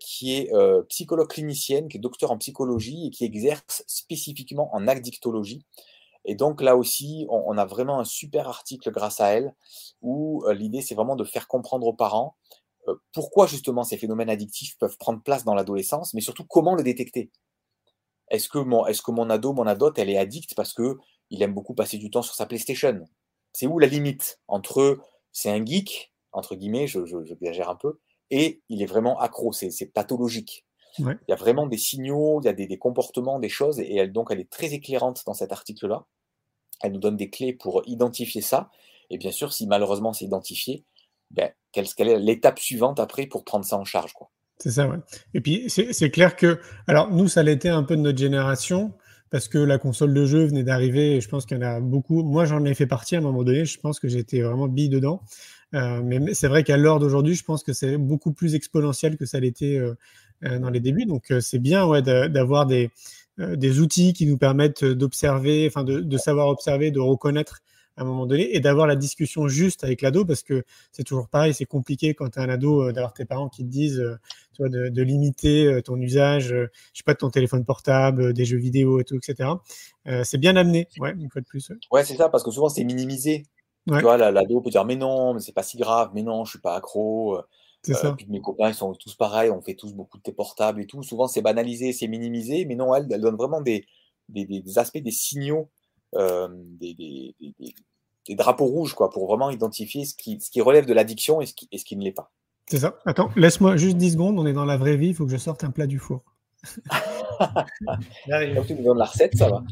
qui 0.00 0.36
est 0.36 0.52
psychologue 0.88 1.28
clinicienne, 1.28 1.88
qui 1.88 1.96
est 1.96 2.00
docteur 2.00 2.30
en 2.30 2.36
psychologie 2.36 3.06
et 3.06 3.10
qui 3.10 3.24
exerce 3.24 3.82
spécifiquement 3.86 4.68
en 4.74 4.86
addictologie. 4.86 5.64
Et 6.26 6.34
donc 6.34 6.60
là 6.60 6.76
aussi, 6.76 7.26
on, 7.30 7.56
a 7.56 7.64
vraiment 7.64 7.98
un 7.98 8.04
super 8.04 8.48
article 8.48 8.90
grâce 8.90 9.22
à 9.22 9.28
elle, 9.28 9.54
où 10.02 10.44
l'idée, 10.50 10.82
c'est 10.82 10.94
vraiment 10.94 11.16
de 11.16 11.24
faire 11.24 11.48
comprendre 11.48 11.86
aux 11.86 11.94
parents 11.94 12.36
pourquoi 13.12 13.46
justement 13.46 13.82
ces 13.82 13.96
phénomènes 13.96 14.28
addictifs 14.28 14.76
peuvent 14.78 14.98
prendre 14.98 15.22
place 15.22 15.44
dans 15.44 15.54
l'adolescence, 15.54 16.14
mais 16.14 16.20
surtout 16.20 16.44
comment 16.44 16.74
le 16.74 16.82
détecter. 16.82 17.30
Est-ce 18.28 18.48
que, 18.48 18.58
mon, 18.58 18.86
est-ce 18.86 19.02
que 19.02 19.10
mon 19.10 19.28
ado, 19.30 19.52
mon 19.52 19.66
adote, 19.66 19.98
elle 19.98 20.10
est 20.10 20.16
addicte 20.16 20.54
parce 20.54 20.74
qu'il 20.74 21.42
aime 21.42 21.54
beaucoup 21.54 21.74
passer 21.74 21.98
du 21.98 22.10
temps 22.10 22.22
sur 22.22 22.34
sa 22.34 22.46
PlayStation? 22.46 23.04
C'est 23.52 23.66
où 23.66 23.78
la 23.78 23.86
limite 23.86 24.40
entre 24.48 24.98
c'est 25.32 25.50
un 25.50 25.64
geek, 25.64 26.12
entre 26.32 26.54
guillemets, 26.54 26.86
je, 26.86 27.04
je, 27.04 27.62
un 27.62 27.74
peu, 27.74 27.98
et 28.30 28.62
il 28.68 28.82
est 28.82 28.86
vraiment 28.86 29.18
accro, 29.18 29.52
c'est, 29.52 29.70
pathologique. 29.92 30.64
Il 30.98 31.16
y 31.28 31.32
a 31.32 31.36
vraiment 31.36 31.66
des 31.66 31.78
signaux, 31.78 32.40
il 32.42 32.46
y 32.46 32.48
a 32.48 32.52
des, 32.52 32.78
comportements, 32.78 33.38
des 33.38 33.48
choses, 33.48 33.80
et 33.80 33.96
elle, 33.96 34.12
donc 34.12 34.28
elle 34.30 34.40
est 34.40 34.50
très 34.50 34.74
éclairante 34.74 35.22
dans 35.26 35.34
cet 35.34 35.52
article-là. 35.52 36.04
Elle 36.82 36.92
nous 36.92 36.98
donne 36.98 37.16
des 37.16 37.30
clés 37.30 37.54
pour 37.54 37.82
identifier 37.86 38.42
ça. 38.42 38.70
Et 39.08 39.16
bien 39.16 39.30
sûr, 39.30 39.52
si 39.52 39.66
malheureusement 39.66 40.12
c'est 40.12 40.26
identifié, 40.26 40.84
ben, 41.30 41.50
quelle, 41.72 41.86
est 41.98 42.18
l'étape 42.18 42.58
suivante 42.58 43.00
après 43.00 43.26
pour 43.26 43.44
prendre 43.44 43.64
ça 43.64 43.78
en 43.78 43.84
charge 43.84 44.12
quoi. 44.12 44.30
C'est 44.58 44.70
ça, 44.70 44.86
ouais. 44.86 44.98
Et 45.34 45.40
puis 45.40 45.68
c'est 45.68 46.10
clair 46.10 46.36
que, 46.36 46.60
alors 46.86 47.10
nous, 47.10 47.26
ça 47.26 47.42
l'était 47.42 47.68
un 47.68 47.82
peu 47.82 47.96
de 47.96 48.02
notre 48.02 48.18
génération, 48.18 48.92
parce 49.32 49.48
que 49.48 49.56
la 49.56 49.78
console 49.78 50.12
de 50.12 50.26
jeu 50.26 50.44
venait 50.44 50.62
d'arriver, 50.62 51.16
et 51.16 51.20
je 51.22 51.28
pense 51.28 51.46
qu'il 51.46 51.56
y 51.56 51.60
en 51.60 51.66
a 51.66 51.80
beaucoup. 51.80 52.22
Moi, 52.22 52.44
j'en 52.44 52.62
ai 52.66 52.74
fait 52.74 52.86
partie 52.86 53.16
à 53.16 53.18
un 53.18 53.22
moment 53.22 53.42
donné, 53.42 53.64
je 53.64 53.80
pense 53.80 53.98
que 53.98 54.06
j'étais 54.06 54.42
vraiment 54.42 54.68
bille 54.68 54.90
dedans. 54.90 55.22
Euh, 55.74 56.02
mais 56.04 56.34
c'est 56.34 56.48
vrai 56.48 56.64
qu'à 56.64 56.76
l'heure 56.76 56.98
d'aujourd'hui, 56.98 57.34
je 57.34 57.42
pense 57.42 57.64
que 57.64 57.72
c'est 57.72 57.96
beaucoup 57.96 58.34
plus 58.34 58.54
exponentiel 58.54 59.16
que 59.16 59.24
ça 59.24 59.40
l'était 59.40 59.78
euh, 59.78 59.94
euh, 60.44 60.58
dans 60.58 60.68
les 60.68 60.80
débuts. 60.80 61.06
Donc 61.06 61.32
c'est 61.40 61.58
bien 61.58 61.86
ouais, 61.86 62.02
d'avoir 62.02 62.66
des, 62.66 62.90
des 63.38 63.80
outils 63.80 64.12
qui 64.12 64.26
nous 64.26 64.36
permettent 64.36 64.84
d'observer, 64.84 65.66
enfin 65.66 65.82
de, 65.82 66.00
de, 66.00 66.16
savoir 66.18 66.48
observer, 66.48 66.90
de 66.90 67.00
reconnaître 67.00 67.62
à 67.96 68.02
un 68.02 68.04
moment 68.04 68.26
donné 68.26 68.54
et 68.54 68.60
d'avoir 68.60 68.86
la 68.86 68.96
discussion 68.96 69.48
juste 69.48 69.84
avec 69.84 70.02
l'ado 70.02 70.24
parce 70.24 70.42
que 70.42 70.64
c'est 70.92 71.04
toujours 71.04 71.28
pareil, 71.28 71.54
c'est 71.54 71.66
compliqué 71.66 72.14
quand 72.14 72.30
tu 72.30 72.38
es 72.38 72.42
un 72.42 72.48
ado 72.48 72.82
euh, 72.82 72.92
d'avoir 72.92 73.12
tes 73.12 73.24
parents 73.24 73.48
qui 73.48 73.64
te 73.64 73.68
disent 73.68 74.00
euh, 74.00 74.16
tu 74.52 74.62
vois, 74.62 74.68
de, 74.68 75.02
limiter 75.02 75.66
euh, 75.66 75.82
ton 75.82 75.96
usage, 76.00 76.48
je 76.48 76.66
sais 76.94 77.04
pas, 77.04 77.14
de 77.14 77.18
ton 77.18 77.30
téléphone 77.30 77.64
portable, 77.64 78.32
des 78.32 78.44
jeux 78.44 78.58
vidéo 78.58 79.00
et 79.00 79.04
tout, 79.04 79.16
etc. 79.16 79.50
c'est 80.24 80.38
bien 80.38 80.56
amené, 80.56 80.88
ouais, 80.98 81.12
une 81.12 81.30
fois 81.30 81.40
de 81.40 81.46
plus. 81.46 81.72
Ouais, 81.90 82.04
c'est 82.04 82.16
ça, 82.16 82.28
parce 82.28 82.42
que 82.42 82.50
souvent 82.50 82.68
c'est 82.68 82.84
minimisé. 82.84 83.44
Tu 83.88 84.00
vois, 84.00 84.16
l'ado 84.16 84.60
peut 84.60 84.70
dire 84.70 84.84
mais 84.84 84.96
non, 84.96 85.34
mais 85.34 85.40
c'est 85.40 85.52
pas 85.52 85.62
si 85.62 85.76
grave, 85.76 86.10
mais 86.14 86.22
non, 86.22 86.44
je 86.44 86.50
suis 86.50 86.60
pas 86.60 86.76
accro. 86.76 87.40
C'est 87.82 87.94
ça. 87.94 88.14
Puis 88.16 88.26
mes 88.28 88.40
copains, 88.40 88.68
ils 88.68 88.74
sont 88.74 88.94
tous 88.94 89.16
pareils, 89.16 89.50
on 89.50 89.60
fait 89.60 89.74
tous 89.74 89.92
beaucoup 89.92 90.16
de 90.16 90.22
tes 90.22 90.32
portables 90.32 90.80
et 90.80 90.86
tout. 90.86 91.02
Souvent, 91.02 91.26
c'est 91.26 91.42
banalisé, 91.42 91.92
c'est 91.92 92.06
minimisé, 92.06 92.64
mais 92.64 92.76
non, 92.76 92.94
elle, 92.94 93.08
elle 93.10 93.20
donne 93.20 93.34
vraiment 93.34 93.60
des, 93.60 93.86
des, 94.28 94.44
des 94.44 94.78
aspects, 94.78 94.98
des 94.98 95.10
signaux 95.10 95.68
euh, 96.14 96.48
des, 96.52 96.94
des, 96.94 97.34
des, 98.28 98.34
drapeaux 98.34 98.66
rouges, 98.66 98.94
quoi, 98.94 99.10
pour 99.10 99.26
vraiment 99.26 99.50
identifier 99.50 100.04
ce 100.04 100.14
qui, 100.14 100.40
ce 100.40 100.50
qui 100.50 100.60
relève 100.60 100.86
de 100.86 100.92
l'addiction 100.92 101.40
et, 101.40 101.46
ce 101.46 101.54
qui, 101.54 101.68
et 101.72 101.78
ce 101.78 101.84
qui 101.84 101.96
ne 101.96 102.04
l'est 102.04 102.12
pas. 102.12 102.30
C'est 102.68 102.78
ça. 102.78 102.98
Attends, 103.04 103.30
laisse-moi 103.36 103.76
juste 103.76 103.96
10 103.96 104.12
secondes, 104.12 104.38
on 104.38 104.46
est 104.46 104.52
dans 104.52 104.64
la 104.64 104.76
vraie 104.76 104.96
vie, 104.96 105.08
il 105.08 105.14
faut 105.14 105.26
que 105.26 105.32
je 105.32 105.36
sorte 105.36 105.64
un 105.64 105.70
plat 105.70 105.86
du 105.86 105.98
four. 105.98 106.22
Comme 107.38 108.66
tu 108.66 108.74
nous 108.74 108.84
donnes 108.84 108.98
la 108.98 109.06
recette, 109.06 109.36
ça 109.36 109.48
va. 109.48 109.62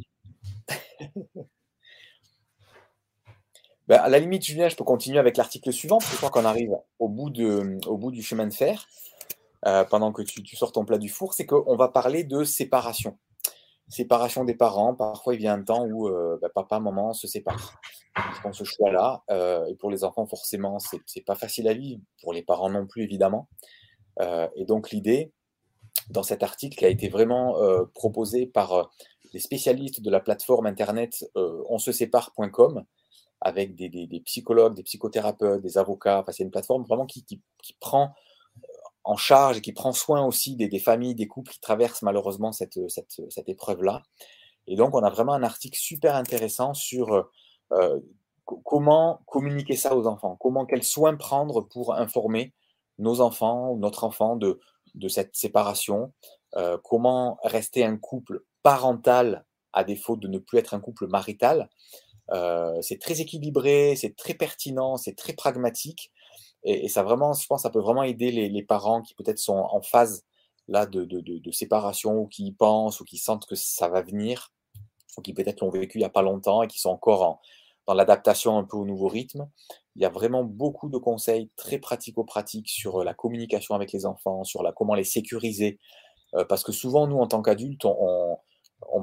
ben, 3.87 4.01
à 4.01 4.09
la 4.09 4.19
limite, 4.19 4.45
Julien, 4.45 4.69
je 4.69 4.77
peux 4.77 4.85
continuer 4.85 5.19
avec 5.19 5.37
l'article 5.37 5.73
suivant, 5.73 5.99
parce 5.99 6.11
que 6.11 6.17
je 6.17 6.19
crois 6.19 6.31
qu'on 6.31 6.45
arrive 6.47 6.73
au 6.99 7.09
bout, 7.09 7.31
de, 7.31 7.79
au 7.87 7.97
bout 7.97 8.11
du 8.11 8.23
chemin 8.23 8.47
de 8.47 8.55
fer, 8.55 8.89
euh, 9.67 9.85
pendant 9.85 10.13
que 10.13 10.23
tu, 10.23 10.43
tu 10.43 10.57
sors 10.57 10.73
ton 10.73 10.85
plat 10.85 10.99
du 10.99 11.09
four, 11.09 11.35
c'est 11.35 11.47
qu'on 11.47 11.77
va 11.77 11.89
parler 11.89 12.25
de 12.25 12.45
séparation 12.45 13.19
séparation 13.91 14.45
des 14.45 14.55
parents. 14.55 14.95
Parfois, 14.95 15.35
il 15.35 15.39
vient 15.39 15.55
un 15.55 15.63
temps 15.63 15.85
où 15.85 16.09
euh, 16.09 16.39
bah, 16.41 16.49
papa, 16.55 16.81
maman 16.81 17.13
se 17.13 17.27
séparent. 17.27 17.79
Ils 18.17 18.41
font 18.43 18.53
ce 18.53 18.65
choix-là. 18.65 19.23
Euh, 19.31 19.67
et 19.67 19.75
pour 19.75 19.91
les 19.91 20.05
enfants, 20.05 20.27
forcément, 20.27 20.79
c'est 20.79 21.25
pas 21.25 21.35
facile 21.35 21.69
à 21.69 21.75
vivre. 21.75 22.01
Pour 22.23 22.33
les 22.33 22.43
parents 22.43 22.71
non 22.71 22.87
plus, 22.87 23.03
évidemment. 23.03 23.49
Euh, 24.21 24.49
et 24.57 24.65
donc, 24.65 24.91
l'idée, 24.91 25.33
dans 26.09 26.23
cet 26.23 26.43
article 26.43 26.79
qui 26.79 26.85
a 26.85 26.89
été 26.89 27.09
vraiment 27.09 27.57
proposé 27.95 28.47
par 28.47 28.91
les 29.33 29.41
spécialistes 29.41 30.01
de 30.01 30.11
la 30.11 30.21
plateforme 30.21 30.67
internet 30.67 31.25
onsesépare.com, 31.35 32.85
avec 33.41 33.75
des, 33.75 34.23
psychologues, 34.25 34.75
des 34.75 34.83
psychothérapeutes, 34.83 35.63
des 35.63 35.79
avocats. 35.79 36.21
Enfin, 36.21 36.33
c'est 36.33 36.43
une 36.43 36.51
plateforme 36.51 36.85
vraiment 36.85 37.07
qui 37.07 37.27
prend 37.81 38.15
en 39.05 39.17
charge 39.17 39.59
et 39.59 39.61
qui 39.61 39.73
prend 39.73 39.93
soin 39.93 40.25
aussi 40.25 40.57
des, 40.57 40.79
familles, 40.79 41.15
des 41.15 41.27
couples 41.27 41.53
qui 41.53 41.61
traversent 41.61 42.03
malheureusement 42.03 42.53
cette, 42.53 42.79
cette, 42.89 43.49
épreuve-là. 43.49 44.03
Et 44.67 44.77
donc, 44.77 44.95
on 44.95 45.03
a 45.03 45.11
vraiment 45.11 45.33
un 45.33 45.43
article 45.43 45.79
super 45.79 46.15
intéressant 46.15 46.75
sur 46.75 47.31
euh, 47.73 48.01
comment 48.65 49.23
communiquer 49.27 49.77
ça 49.77 49.97
aux 49.97 50.07
enfants, 50.07 50.37
comment, 50.39 50.67
quels 50.67 50.85
soins 50.85 51.17
prendre 51.17 51.63
pour 51.63 51.95
informer 51.95 52.53
nos 52.99 53.21
enfants 53.21 53.77
notre 53.77 54.05
enfant 54.05 54.37
de, 54.37 54.61
de 54.95 55.09
cette 55.09 55.35
séparation, 55.35 56.13
euh, 56.57 56.79
comment 56.83 57.39
rester 57.43 57.85
un 57.85 57.97
couple 57.97 58.45
parental 58.63 59.45
à 59.73 59.85
défaut 59.85 60.17
de 60.17 60.29
ne 60.29 60.39
plus 60.39 60.59
être 60.59 60.75
un 60.75 60.81
couple 60.81 61.07
marital. 61.07 61.69
Euh, 62.33 62.81
c'est 62.83 62.99
très 63.01 63.21
équilibré, 63.21 63.97
c'est 63.97 64.17
très 64.17 64.35
pertinent, 64.35 64.97
c'est 64.97 65.15
très 65.15 65.33
pragmatique. 65.33 66.13
Et, 66.65 66.89
ça 66.89 67.03
vraiment, 67.03 67.33
je 67.33 67.47
pense, 67.47 67.63
ça 67.63 67.71
peut 67.71 67.81
vraiment 67.81 68.03
aider 68.03 68.31
les, 68.31 68.63
parents 68.63 69.03
qui 69.03 69.15
peut-être 69.15 69.39
sont 69.39 69.57
en 69.57 69.81
phase 69.81 70.25
là 70.69 70.87
de, 70.87 71.51
séparation 71.53 72.19
ou 72.19 72.27
qui 72.27 72.47
y 72.47 72.53
pensent 72.53 73.01
ou 73.01 73.05
qui 73.05 73.19
sentent 73.19 73.47
que 73.47 73.55
ça 73.55 73.89
va 73.89 74.03
venir 74.03 74.53
ou 75.17 75.23
qui 75.23 75.33
peut-être 75.33 75.61
l'ont 75.61 75.71
vécu 75.71 75.99
il 75.99 76.03
n'y 76.03 76.07
a 76.07 76.11
pas 76.11 76.23
longtemps 76.23 76.63
et 76.63 76.69
qui 76.69 76.79
sont 76.79 76.91
encore 76.91 77.41
dans 77.87 77.95
l'adaptation 77.95 78.57
un 78.59 78.65
peu 78.65 78.77
au 78.77 78.85
nouveau 78.85 79.09
rythme. 79.09 79.49
Il 79.97 80.03
y 80.03 80.05
a 80.05 80.11
vraiment 80.11 80.45
beaucoup 80.45 80.89
de 80.89 80.99
conseils 80.99 81.51
très 81.57 81.79
pratico-pratiques 81.79 82.69
sur 82.69 83.03
la 83.03 83.15
communication 83.15 83.75
avec 83.75 83.93
les 83.93 84.07
enfants, 84.07 84.45
sur 84.45 84.63
la, 84.63 84.73
comment 84.73 84.95
les 84.95 85.05
sécuriser. 85.05 85.79
Euh, 86.35 86.45
parce 86.45 86.63
que 86.63 86.73
souvent, 86.73 87.09
nous, 87.09 87.19
en 87.19 87.27
tant 87.27 87.43
qu'adultes, 87.43 87.85
on, 87.85 88.39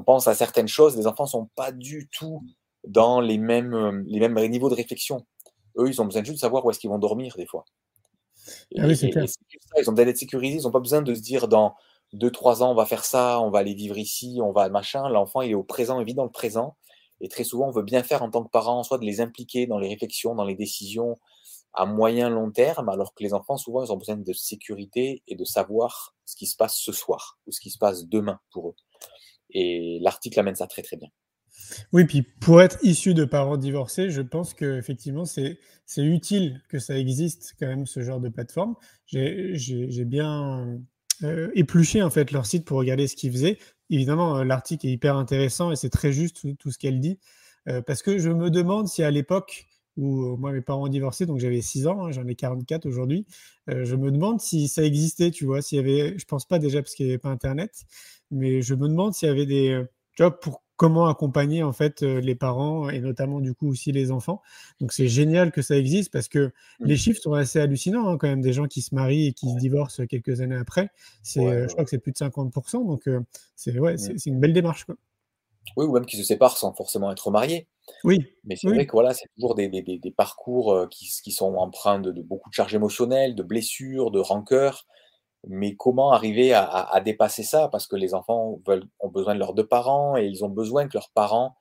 pense 0.06 0.26
à 0.26 0.34
certaines 0.34 0.68
choses. 0.68 0.96
Les 0.96 1.06
enfants 1.06 1.24
ne 1.24 1.28
sont 1.28 1.50
pas 1.54 1.72
du 1.72 2.08
tout 2.08 2.42
dans 2.86 3.20
les 3.20 3.36
mêmes, 3.36 4.04
les 4.06 4.26
mêmes 4.26 4.38
niveaux 4.48 4.70
de 4.70 4.74
réflexion. 4.74 5.26
Eux, 5.78 5.88
ils 5.88 6.00
ont 6.00 6.04
besoin 6.04 6.22
juste 6.22 6.36
de 6.36 6.40
savoir 6.40 6.64
où 6.64 6.70
est-ce 6.70 6.78
qu'ils 6.78 6.90
vont 6.90 6.98
dormir 6.98 7.34
des 7.36 7.46
fois. 7.46 7.64
ah 8.76 8.86
oui, 8.86 8.96
c'est 8.96 9.10
clair. 9.10 9.24
ils 9.24 9.88
ont 9.88 9.92
besoin 9.92 10.06
d'être 10.06 10.18
sécurisés, 10.18 10.58
ils 10.58 10.62
n'ont 10.62 10.70
pas 10.70 10.80
besoin 10.80 11.02
de 11.02 11.14
se 11.14 11.20
dire 11.20 11.48
dans 11.48 11.74
2-3 12.14 12.62
ans, 12.62 12.70
on 12.70 12.74
va 12.74 12.86
faire 12.86 13.04
ça, 13.04 13.40
on 13.40 13.50
va 13.50 13.60
aller 13.60 13.74
vivre 13.74 13.98
ici, 13.98 14.38
on 14.42 14.52
va 14.52 14.68
machin. 14.68 15.08
L'enfant, 15.08 15.42
il 15.42 15.50
est 15.50 15.54
au 15.54 15.64
présent, 15.64 16.00
il 16.00 16.06
vit 16.06 16.14
dans 16.14 16.24
le 16.24 16.30
présent. 16.30 16.76
Et 17.20 17.28
très 17.28 17.44
souvent, 17.44 17.68
on 17.68 17.72
veut 17.72 17.82
bien 17.82 18.02
faire 18.02 18.22
en 18.22 18.30
tant 18.30 18.44
que 18.44 18.50
parent, 18.50 18.82
soit 18.82 18.98
de 18.98 19.04
les 19.04 19.20
impliquer 19.20 19.66
dans 19.66 19.78
les 19.78 19.88
réflexions, 19.88 20.34
dans 20.34 20.44
les 20.44 20.54
décisions 20.54 21.16
à 21.74 21.84
moyen, 21.84 22.30
long 22.30 22.50
terme, 22.50 22.88
alors 22.88 23.14
que 23.14 23.22
les 23.22 23.34
enfants, 23.34 23.56
souvent, 23.56 23.84
ils 23.84 23.92
ont 23.92 23.96
besoin 23.96 24.16
de 24.16 24.32
sécurité 24.32 25.22
et 25.26 25.36
de 25.36 25.44
savoir 25.44 26.14
ce 26.24 26.34
qui 26.36 26.46
se 26.46 26.56
passe 26.56 26.76
ce 26.76 26.92
soir 26.92 27.38
ou 27.46 27.52
ce 27.52 27.60
qui 27.60 27.70
se 27.70 27.78
passe 27.78 28.06
demain 28.06 28.40
pour 28.50 28.70
eux. 28.70 28.74
Et 29.50 29.98
l'article 30.00 30.40
amène 30.40 30.54
ça 30.54 30.66
très, 30.66 30.82
très 30.82 30.96
bien. 30.96 31.08
Oui, 31.92 32.04
puis 32.04 32.22
pour 32.22 32.62
être 32.62 32.78
issu 32.82 33.14
de 33.14 33.24
parents 33.24 33.56
divorcés, 33.56 34.10
je 34.10 34.22
pense 34.22 34.54
qu'effectivement, 34.54 35.24
c'est 35.24 35.58
c'est 35.88 36.04
utile 36.04 36.60
que 36.68 36.78
ça 36.78 36.98
existe 36.98 37.56
quand 37.58 37.66
même, 37.66 37.86
ce 37.86 38.02
genre 38.02 38.20
de 38.20 38.28
plateforme. 38.28 38.74
J'ai 39.06 40.04
bien 40.04 40.78
euh, 41.24 41.50
épluché 41.54 42.02
en 42.02 42.10
fait 42.10 42.30
leur 42.30 42.44
site 42.44 42.66
pour 42.66 42.76
regarder 42.76 43.08
ce 43.08 43.16
qu'ils 43.16 43.32
faisaient. 43.32 43.58
Évidemment, 43.88 44.36
euh, 44.36 44.44
l'article 44.44 44.86
est 44.86 44.90
hyper 44.90 45.16
intéressant 45.16 45.72
et 45.72 45.76
c'est 45.76 45.88
très 45.88 46.12
juste 46.12 46.44
tout, 46.58 46.70
ce 46.70 46.78
qu'elle 46.78 47.00
dit. 47.00 47.18
Euh, 47.68 47.80
parce 47.80 48.02
que 48.02 48.18
je 48.18 48.28
me 48.28 48.50
demande 48.50 48.86
si 48.86 49.02
à 49.02 49.10
l'époque 49.10 49.66
où 49.96 50.36
moi 50.36 50.52
mes 50.52 50.60
parents 50.60 50.84
ont 50.84 50.88
divorcé, 50.88 51.24
donc 51.24 51.38
j'avais 51.38 51.62
6 51.62 51.86
ans, 51.86 52.06
hein, 52.06 52.12
j'en 52.12 52.26
ai 52.26 52.34
44 52.36 52.86
aujourd'hui, 52.86 53.26
je 53.66 53.96
me 53.96 54.12
demande 54.12 54.40
si 54.40 54.68
ça 54.68 54.84
existait, 54.84 55.32
tu 55.32 55.44
vois, 55.44 55.60
s'il 55.60 55.76
y 55.76 55.80
avait, 55.80 56.16
je 56.16 56.24
pense 56.24 56.46
pas 56.46 56.60
déjà 56.60 56.80
parce 56.82 56.94
qu'il 56.94 57.06
n'y 57.06 57.12
avait 57.12 57.18
pas 57.18 57.30
Internet, 57.30 57.84
mais 58.30 58.62
je 58.62 58.74
me 58.74 58.88
demande 58.88 59.12
s'il 59.14 59.26
y 59.26 59.32
avait 59.32 59.46
des, 59.46 59.82
tu 60.16 60.22
pour 60.40 60.62
comment 60.78 61.08
accompagner 61.08 61.64
en 61.64 61.72
fait 61.72 62.02
euh, 62.02 62.20
les 62.20 62.36
parents 62.36 62.88
et 62.88 63.00
notamment 63.00 63.40
du 63.40 63.52
coup 63.52 63.68
aussi 63.68 63.90
les 63.90 64.10
enfants. 64.12 64.40
Donc 64.80 64.92
c'est 64.92 65.08
génial 65.08 65.50
que 65.50 65.60
ça 65.60 65.76
existe 65.76 66.10
parce 66.12 66.28
que 66.28 66.52
les 66.78 66.94
mmh. 66.94 66.96
chiffres 66.96 67.20
sont 67.20 67.32
assez 67.34 67.58
hallucinants 67.58 68.08
hein, 68.08 68.16
quand 68.16 68.28
même 68.28 68.40
des 68.40 68.52
gens 68.52 68.66
qui 68.66 68.80
se 68.80 68.94
marient 68.94 69.26
et 69.26 69.32
qui 69.32 69.50
se 69.50 69.56
divorcent 69.56 70.06
quelques 70.06 70.40
années 70.40 70.56
après. 70.56 70.90
C'est, 71.24 71.44
euh, 71.44 71.66
je 71.66 71.72
crois 71.72 71.82
que 71.82 71.90
c'est 71.90 71.98
plus 71.98 72.12
de 72.12 72.16
50%. 72.16 72.86
Donc 72.86 73.08
euh, 73.08 73.20
c'est 73.56 73.76
ouais, 73.76 73.94
mmh. 73.94 74.18
c'est 74.18 74.30
une 74.30 74.38
belle 74.38 74.52
démarche 74.52 74.84
quoi. 74.84 74.94
Oui, 75.76 75.84
ou 75.84 75.92
même 75.92 76.06
qui 76.06 76.16
se 76.16 76.22
séparent 76.22 76.56
sans 76.56 76.72
forcément 76.72 77.10
être 77.10 77.30
mariés. 77.30 77.66
Oui. 78.04 78.24
Mais 78.44 78.54
c'est 78.56 78.68
vrai 78.68 78.86
que 78.86 78.92
voilà, 78.92 79.12
c'est 79.12 79.26
toujours 79.34 79.54
des, 79.54 79.68
des, 79.68 79.82
des 79.82 80.10
parcours 80.10 80.88
qui, 80.90 81.10
qui, 81.22 81.32
sont 81.32 81.56
empreints 81.56 81.98
de, 81.98 82.10
de, 82.10 82.22
beaucoup 82.22 82.48
de 82.48 82.54
charges 82.54 82.74
émotionnelles, 82.74 83.34
de 83.34 83.42
blessures, 83.42 84.10
de 84.10 84.18
rancœurs. 84.18 84.86
Mais 85.46 85.76
comment 85.76 86.10
arriver 86.12 86.52
à, 86.52 87.00
dépasser 87.04 87.44
ça? 87.44 87.68
Parce 87.68 87.86
que 87.86 87.96
les 87.96 88.12
enfants 88.12 88.60
ont 89.00 89.08
besoin 89.08 89.34
de 89.34 89.38
leurs 89.38 89.54
deux 89.54 89.66
parents 89.66 90.16
et 90.16 90.26
ils 90.26 90.44
ont 90.44 90.48
besoin 90.48 90.88
que 90.88 90.94
leurs 90.94 91.10
parents 91.10 91.56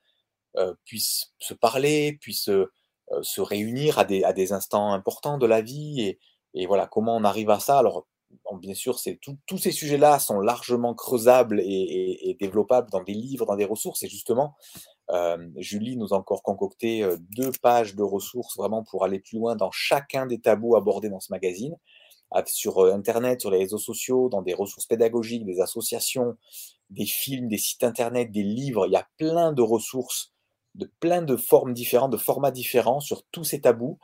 euh, 0.58 0.74
puissent 0.86 1.34
se 1.38 1.54
parler, 1.54 2.18
puissent 2.20 2.50
euh, 2.50 2.72
se 3.22 3.42
réunir 3.42 4.00
à 4.00 4.06
des, 4.06 4.52
instants 4.52 4.94
importants 4.94 5.38
de 5.38 5.46
la 5.46 5.62
vie. 5.62 6.18
Et, 6.54 6.66
voilà, 6.66 6.88
comment 6.88 7.16
on 7.16 7.24
arrive 7.24 7.52
à 7.52 7.60
ça? 7.60 7.78
Alors, 7.78 8.08
bien 8.60 8.74
sûr, 8.74 8.98
tous 9.46 9.58
ces 9.60 9.72
sujets-là 9.72 10.18
sont 10.18 10.40
largement 10.40 10.96
creusables 10.96 11.62
et, 11.64 12.36
développables 12.40 12.90
dans 12.90 13.04
des 13.04 13.14
livres, 13.14 13.46
dans 13.46 13.56
des 13.56 13.66
ressources. 13.66 14.02
Et 14.02 14.10
justement, 14.10 14.56
euh, 15.12 15.38
Julie 15.58 15.98
nous 15.98 16.16
a 16.16 16.18
encore 16.18 16.42
concocté 16.42 17.08
deux 17.38 17.52
pages 17.62 17.96
de 17.96 18.04
ressources 18.04 18.58
vraiment 18.58 18.84
pour 18.84 19.06
aller 19.06 19.20
plus 19.20 19.38
loin 19.38 19.56
dans 19.56 19.72
chacun 19.72 20.26
des 20.26 20.40
tabous 20.40 20.76
abordés 20.76 21.10
dans 21.10 21.20
ce 21.20 21.32
magazine, 21.32 21.78
sur 22.46 22.80
euh, 22.80 22.94
Internet, 22.94 23.42
sur 23.42 23.52
les 23.52 23.60
réseaux 23.60 23.78
sociaux, 23.78 24.30
dans 24.30 24.42
des 24.42 24.54
ressources 24.54 24.86
pédagogiques, 24.86 25.46
des 25.46 25.62
associations, 25.62 26.36
des 26.90 27.06
films, 27.06 27.48
des 27.48 27.58
sites 27.58 27.84
Internet, 27.84 28.32
des 28.32 28.44
livres. 28.44 28.88
Il 28.88 28.94
y 28.94 28.98
a 28.98 29.08
plein 29.18 29.54
de 29.54 29.62
ressources, 29.62 30.34
de 30.76 30.92
plein 31.00 31.22
de 31.22 31.36
formes 31.36 31.74
différentes, 31.74 32.12
de 32.12 32.18
formats 32.18 32.52
différents 32.52 33.00
sur 33.00 33.24
tous 33.32 33.44
ces 33.44 33.62
tabous 33.62 34.00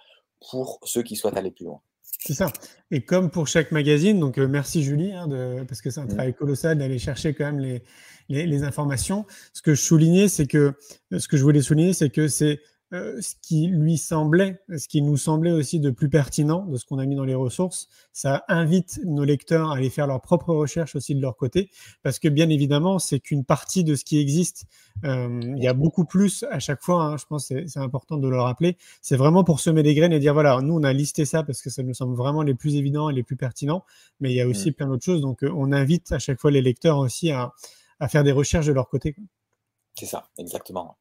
pour 0.49 0.79
ceux 0.83 1.03
qui 1.03 1.15
souhaitent 1.15 1.37
aller 1.37 1.51
plus 1.51 1.65
loin. 1.65 1.81
C'est 2.19 2.33
ça. 2.33 2.51
Et 2.89 3.03
comme 3.03 3.29
pour 3.29 3.47
chaque 3.47 3.71
magazine, 3.71 4.19
donc 4.19 4.37
euh, 4.37 4.47
merci 4.47 4.83
Julie, 4.83 5.11
hein, 5.11 5.27
de, 5.27 5.63
parce 5.67 5.81
que 5.81 5.89
c'est 5.89 5.99
un 5.99 6.05
mmh. 6.05 6.09
travail 6.09 6.33
colossal 6.33 6.77
d'aller 6.77 6.99
chercher 6.99 7.33
quand 7.33 7.45
même 7.45 7.59
les, 7.59 7.83
les, 8.29 8.45
les, 8.45 8.63
informations. 8.63 9.25
Ce 9.51 9.61
que 9.61 9.73
je 9.73 9.81
soulignais, 9.81 10.29
c'est 10.29 10.47
que 10.47 10.73
ce 11.11 11.27
que 11.27 11.35
je 11.35 11.43
voulais 11.43 11.61
souligner, 11.61 11.91
c'est 11.91 12.09
que 12.09 12.29
c'est 12.29 12.61
euh, 12.93 13.19
ce 13.21 13.33
qui 13.41 13.67
lui 13.67 13.97
semblait, 13.97 14.61
ce 14.77 14.87
qui 14.87 15.01
nous 15.01 15.17
semblait 15.17 15.51
aussi 15.51 15.79
de 15.79 15.89
plus 15.89 16.09
pertinent 16.09 16.65
de 16.65 16.77
ce 16.77 16.85
qu'on 16.85 16.99
a 16.99 17.05
mis 17.05 17.15
dans 17.15 17.25
les 17.25 17.33
ressources. 17.33 17.87
Ça 18.11 18.43
invite 18.47 18.99
nos 19.03 19.23
lecteurs 19.23 19.71
à 19.71 19.77
aller 19.77 19.89
faire 19.89 20.05
leurs 20.05 20.21
propres 20.21 20.53
recherches 20.53 20.95
aussi 20.95 21.15
de 21.15 21.21
leur 21.21 21.35
côté, 21.35 21.71
parce 22.03 22.19
que 22.19 22.27
bien 22.27 22.49
évidemment, 22.49 22.99
c'est 22.99 23.19
qu'une 23.19 23.45
partie 23.45 23.83
de 23.83 23.95
ce 23.95 24.05
qui 24.05 24.19
existe. 24.19 24.65
Euh, 25.05 25.39
il 25.41 25.63
y 25.63 25.67
a 25.67 25.73
beaucoup 25.73 26.05
plus 26.05 26.45
à 26.51 26.59
chaque 26.59 26.83
fois, 26.83 27.03
hein, 27.03 27.17
je 27.17 27.25
pense 27.25 27.49
que 27.49 27.65
c'est 27.65 27.79
important 27.79 28.17
de 28.17 28.29
le 28.29 28.39
rappeler. 28.39 28.77
C'est 29.01 29.17
vraiment 29.17 29.43
pour 29.43 29.59
semer 29.59 29.81
des 29.81 29.95
graines 29.95 30.13
et 30.13 30.19
dire, 30.19 30.33
voilà, 30.33 30.61
nous, 30.61 30.75
on 30.75 30.83
a 30.83 30.93
listé 30.93 31.25
ça 31.25 31.41
parce 31.41 31.61
que 31.61 31.71
ça 31.71 31.81
nous 31.81 31.95
semble 31.95 32.15
vraiment 32.15 32.43
les 32.43 32.53
plus 32.53 32.75
évidents 32.75 33.09
et 33.09 33.13
les 33.13 33.23
plus 33.23 33.37
pertinents, 33.37 33.85
mais 34.19 34.31
il 34.31 34.35
y 34.35 34.41
a 34.41 34.47
aussi 34.47 34.69
mm. 34.69 34.73
plein 34.73 34.87
d'autres 34.87 35.05
choses. 35.05 35.21
Donc, 35.21 35.43
euh, 35.43 35.51
on 35.55 35.71
invite 35.71 36.11
à 36.11 36.19
chaque 36.19 36.39
fois 36.39 36.51
les 36.51 36.61
lecteurs 36.61 36.99
aussi 36.99 37.31
à, 37.31 37.53
à 37.99 38.07
faire 38.07 38.23
des 38.23 38.31
recherches 38.31 38.67
de 38.67 38.73
leur 38.73 38.87
côté. 38.87 39.15
C'est 39.95 40.05
ça, 40.05 40.29
exactement. 40.37 40.97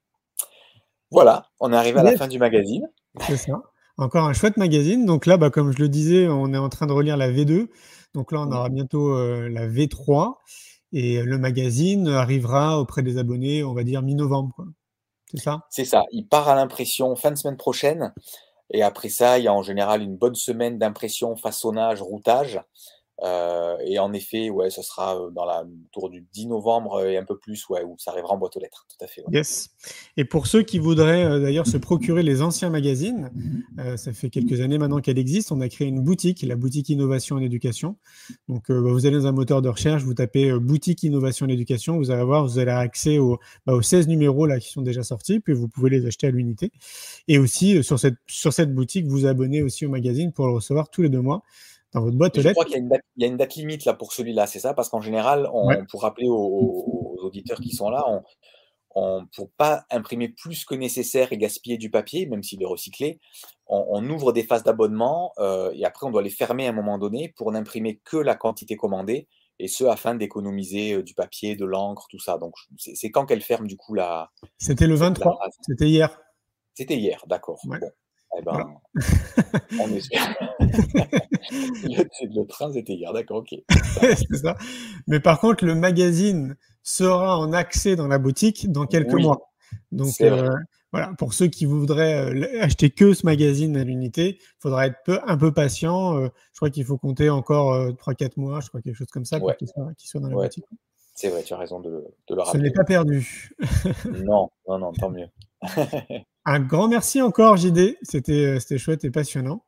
Voilà, 1.12 1.46
on 1.60 1.72
est 1.72 1.76
arrivé 1.76 2.00
à 2.00 2.02
la 2.02 2.16
fin 2.16 2.26
du 2.26 2.38
magazine. 2.38 2.88
C'est 3.20 3.36
ça. 3.36 3.62
Encore 3.98 4.24
un 4.24 4.32
chouette 4.32 4.56
magazine. 4.56 5.04
Donc 5.04 5.26
là, 5.26 5.36
bah, 5.36 5.50
comme 5.50 5.70
je 5.70 5.78
le 5.78 5.88
disais, 5.88 6.26
on 6.26 6.54
est 6.54 6.58
en 6.58 6.70
train 6.70 6.86
de 6.86 6.92
relire 6.92 7.18
la 7.18 7.30
V2. 7.30 7.68
Donc 8.14 8.32
là, 8.32 8.40
on 8.40 8.50
aura 8.50 8.70
bientôt 8.70 9.14
euh, 9.14 9.48
la 9.50 9.68
V3. 9.68 10.36
Et 10.92 11.22
le 11.22 11.38
magazine 11.38 12.08
arrivera 12.08 12.78
auprès 12.78 13.02
des 13.02 13.18
abonnés, 13.18 13.62
on 13.62 13.74
va 13.74 13.84
dire 13.84 14.02
mi-novembre. 14.02 14.64
C'est 15.30 15.40
ça? 15.40 15.60
C'est 15.70 15.84
ça. 15.84 16.04
Il 16.12 16.26
part 16.26 16.48
à 16.48 16.54
l'impression 16.54 17.14
fin 17.16 17.30
de 17.30 17.36
semaine 17.36 17.56
prochaine. 17.56 18.12
Et 18.70 18.82
après 18.82 19.08
ça, 19.08 19.38
il 19.38 19.44
y 19.44 19.48
a 19.48 19.52
en 19.52 19.62
général 19.62 20.02
une 20.02 20.16
bonne 20.16 20.34
semaine 20.34 20.78
d'impression, 20.78 21.36
façonnage, 21.36 22.00
routage. 22.00 22.60
Euh, 23.22 23.76
et 23.84 23.98
en 23.98 24.12
effet, 24.12 24.50
ouais, 24.50 24.70
ce 24.70 24.82
sera 24.82 25.16
euh, 25.16 25.30
dans 25.30 25.44
la, 25.44 25.64
autour 25.86 26.10
du 26.10 26.26
10 26.32 26.48
novembre 26.48 27.06
et 27.06 27.16
un 27.16 27.24
peu 27.24 27.38
plus, 27.38 27.68
ouais, 27.68 27.84
où 27.84 27.94
ça 27.98 28.10
arrivera 28.10 28.34
en 28.34 28.38
boîte 28.38 28.56
aux 28.56 28.60
lettres, 28.60 28.86
tout 28.88 29.04
à 29.04 29.06
fait. 29.06 29.22
Yes. 29.30 29.70
Et 30.16 30.24
pour 30.24 30.48
ceux 30.48 30.62
qui 30.62 30.78
voudraient 30.80 31.24
euh, 31.24 31.40
d'ailleurs 31.40 31.66
se 31.66 31.76
procurer 31.76 32.24
les 32.24 32.42
anciens 32.42 32.70
magazines, 32.70 33.30
ça 33.96 34.12
fait 34.12 34.30
quelques 34.30 34.60
années 34.60 34.78
maintenant 34.78 35.00
qu'elle 35.00 35.18
existe, 35.18 35.52
on 35.52 35.60
a 35.60 35.68
créé 35.68 35.88
une 35.88 36.00
boutique, 36.00 36.42
la 36.42 36.56
boutique 36.56 36.88
Innovation 36.88 37.36
en 37.36 37.40
Éducation. 37.40 37.96
Donc, 38.48 38.64
bah, 38.68 38.80
vous 38.80 39.06
allez 39.06 39.16
dans 39.16 39.26
un 39.26 39.32
moteur 39.32 39.62
de 39.62 39.68
recherche, 39.68 40.02
vous 40.02 40.14
tapez 40.14 40.52
boutique 40.58 41.02
Innovation 41.02 41.46
en 41.46 41.48
Éducation, 41.48 41.96
vous 41.96 42.10
allez 42.10 42.24
voir, 42.24 42.44
vous 42.44 42.58
allez 42.58 42.70
avoir 42.70 42.84
accès 42.84 43.18
aux, 43.18 43.38
bah, 43.66 43.74
aux 43.74 43.82
16 43.82 44.08
numéros 44.08 44.46
là 44.46 44.58
qui 44.58 44.70
sont 44.70 44.82
déjà 44.82 45.02
sortis, 45.02 45.40
puis 45.40 45.52
vous 45.52 45.68
pouvez 45.68 45.90
les 45.90 46.06
acheter 46.06 46.26
à 46.26 46.30
l'unité. 46.30 46.72
Et 47.28 47.38
aussi, 47.38 47.82
sur, 47.82 47.98
cette, 47.98 48.16
sur 48.26 48.52
cette 48.52 48.74
boutique, 48.74 49.06
vous 49.06 49.26
abonnez 49.26 49.62
aussi 49.62 49.86
au 49.86 49.90
magazine 49.90 50.32
pour 50.32 50.46
le 50.46 50.54
recevoir 50.54 50.90
tous 50.90 51.02
les 51.02 51.08
deux 51.08 51.20
mois 51.20 51.42
dans 51.92 52.00
votre 52.02 52.16
boîte 52.16 52.40
Je 52.40 52.48
crois 52.50 52.64
qu'il 52.64 52.74
y, 52.74 53.24
a 53.24 53.26
une 53.26 53.36
date 53.36 53.54
limite 53.54 53.84
là 53.84 53.94
pour 53.94 54.12
celui-là, 54.12 54.46
c'est 54.46 54.60
ça? 54.60 54.74
Parce 54.74 54.88
qu'en 54.88 55.00
général, 55.00 55.48
on, 55.52 55.68
pour 55.90 56.02
rappeler 56.02 56.28
aux, 56.28 57.16
auditeurs 57.22 57.60
qui 57.60 57.70
sont 57.70 57.90
là, 57.90 58.04
on, 58.94 59.26
pour 59.34 59.50
pas 59.52 59.84
imprimer 59.90 60.28
plus 60.28 60.64
que 60.64 60.74
nécessaire 60.74 61.32
et 61.32 61.38
gaspiller 61.38 61.78
du 61.78 61.90
papier, 61.90 62.26
même 62.26 62.42
s'il 62.42 62.62
est 62.62 62.66
recyclé, 62.66 63.20
on, 63.66 64.08
ouvre 64.10 64.32
des 64.32 64.42
phases 64.42 64.64
d'abonnement 64.64 65.32
euh, 65.38 65.72
et 65.74 65.84
après 65.84 66.06
on 66.06 66.10
doit 66.10 66.22
les 66.22 66.30
fermer 66.30 66.66
à 66.66 66.70
un 66.70 66.74
moment 66.74 66.98
donné 66.98 67.32
pour 67.36 67.50
n'imprimer 67.52 68.00
que 68.04 68.18
la 68.18 68.34
quantité 68.34 68.76
commandée 68.76 69.28
et 69.58 69.68
ce 69.68 69.84
afin 69.84 70.14
d'économiser 70.14 70.94
euh, 70.94 71.02
du 71.02 71.14
papier, 71.14 71.56
de 71.56 71.64
l'encre, 71.64 72.06
tout 72.10 72.18
ça. 72.18 72.36
Donc 72.36 72.54
c'est 72.76 73.10
quand 73.10 73.24
qu'elle 73.24 73.40
ferme 73.40 73.66
du 73.66 73.76
coup 73.76 73.94
la. 73.94 74.30
C'était 74.58 74.86
le 74.86 74.94
23, 74.94 75.38
c'était 75.66 75.88
hier. 75.88 76.20
C'était 76.74 76.96
hier, 76.96 77.24
d'accord. 77.28 77.62
Eh 78.38 78.42
ben, 78.42 78.74
on 79.80 79.88
espère. 79.94 80.34
le, 80.60 82.44
train, 82.44 82.72
c'était 82.72 82.94
hier, 82.94 83.12
d'accord, 83.12 83.38
ok. 83.38 83.54
c'est 83.68 84.36
ça. 84.36 84.56
Mais 85.06 85.20
par 85.20 85.38
contre, 85.40 85.64
le 85.64 85.74
magazine 85.74 86.56
sera 86.82 87.38
en 87.38 87.52
accès 87.52 87.96
dans 87.96 88.08
la 88.08 88.18
boutique 88.18 88.70
dans 88.70 88.86
quelques 88.86 89.20
mois. 89.20 89.52
Donc, 89.90 90.20
euh, 90.20 90.50
voilà, 90.92 91.12
pour 91.18 91.34
ceux 91.34 91.48
qui 91.48 91.66
voudraient 91.66 92.34
euh, 92.34 92.62
acheter 92.62 92.90
que 92.90 93.12
ce 93.12 93.26
magazine 93.26 93.76
à 93.76 93.84
l'unité, 93.84 94.38
il 94.40 94.60
faudra 94.60 94.86
être 94.86 94.96
peu, 95.04 95.18
un 95.26 95.36
peu 95.36 95.52
patient. 95.52 96.18
Euh, 96.18 96.28
je 96.52 96.58
crois 96.58 96.70
qu'il 96.70 96.84
faut 96.84 96.98
compter 96.98 97.28
encore 97.28 97.74
3-4 97.92 98.32
mois, 98.36 98.60
je 98.60 98.68
crois, 98.68 98.80
quelque 98.80 98.96
chose 98.96 99.10
comme 99.12 99.24
ça, 99.24 99.38
pour 99.38 99.54
qu'il 99.56 99.68
soit, 99.68 100.20
dans 100.20 100.28
la 100.28 100.36
boutique. 100.36 100.64
C'est 101.14 101.28
vrai, 101.28 101.42
tu 101.42 101.52
as 101.52 101.58
raison 101.58 101.80
de, 101.80 101.90
de 102.28 102.34
le 102.34 102.40
rappeler. 102.40 102.60
Ce 102.60 102.64
n'est 102.64 102.72
pas 102.72 102.84
perdu. 102.84 103.50
non, 104.24 104.48
non, 104.66 104.78
non, 104.78 104.92
tant 104.92 105.10
mieux. 105.10 105.28
Un 106.44 106.60
grand 106.60 106.88
merci 106.88 107.22
encore, 107.22 107.56
JD. 107.56 107.78
Euh, 108.14 108.58
c'était 108.58 108.78
chouette 108.78 109.04
et 109.04 109.10
passionnant. 109.10 109.64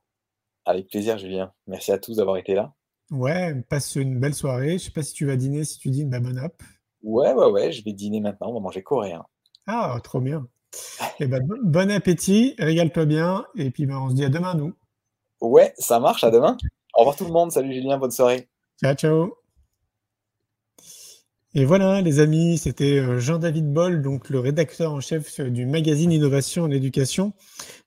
Avec 0.64 0.88
plaisir, 0.88 1.18
Julien. 1.18 1.52
Merci 1.66 1.92
à 1.92 1.98
tous 1.98 2.16
d'avoir 2.16 2.36
été 2.36 2.54
là. 2.54 2.72
Ouais, 3.10 3.54
passe 3.68 3.96
une 3.96 4.18
belle 4.18 4.34
soirée. 4.34 4.78
Je 4.78 4.84
sais 4.84 4.90
pas 4.90 5.02
si 5.02 5.12
tu 5.12 5.26
vas 5.26 5.36
dîner, 5.36 5.64
si 5.64 5.78
tu 5.78 5.90
dînes, 5.90 6.10
bah 6.10 6.20
bon 6.20 6.36
app. 6.38 6.62
Ouais, 7.02 7.32
ouais, 7.32 7.50
ouais, 7.50 7.70
je 7.70 7.84
vais 7.84 7.92
dîner 7.92 8.20
maintenant. 8.20 8.50
On 8.50 8.54
va 8.54 8.60
manger 8.60 8.82
coréen. 8.82 9.24
Ah, 9.66 9.98
trop 10.02 10.20
bien. 10.20 10.48
et 11.20 11.24
eh 11.24 11.26
ben, 11.26 11.46
bon 11.62 11.90
appétit, 11.90 12.54
régale-toi 12.58 13.04
bien. 13.04 13.46
Et 13.54 13.70
puis, 13.70 13.86
ben, 13.86 13.98
on 13.98 14.10
se 14.10 14.14
dit 14.14 14.24
à 14.24 14.30
demain, 14.30 14.54
nous. 14.54 14.72
Ouais, 15.40 15.74
ça 15.78 16.00
marche. 16.00 16.24
À 16.24 16.30
demain. 16.30 16.56
Au 16.94 17.00
revoir 17.00 17.16
tout 17.16 17.24
le 17.24 17.32
monde. 17.32 17.52
Salut, 17.52 17.72
Julien. 17.72 17.98
Bonne 17.98 18.10
soirée. 18.10 18.48
Ciao, 18.82 18.94
ciao. 18.94 19.43
Et 21.56 21.64
voilà, 21.64 22.00
les 22.00 22.18
amis, 22.18 22.58
c'était 22.58 22.98
euh, 22.98 23.20
Jean-David 23.20 23.72
Boll, 23.72 24.02
donc 24.02 24.28
le 24.28 24.40
rédacteur 24.40 24.92
en 24.92 24.98
chef 25.00 25.40
du 25.40 25.66
magazine 25.66 26.10
Innovation 26.10 26.64
en 26.64 26.70
éducation. 26.72 27.32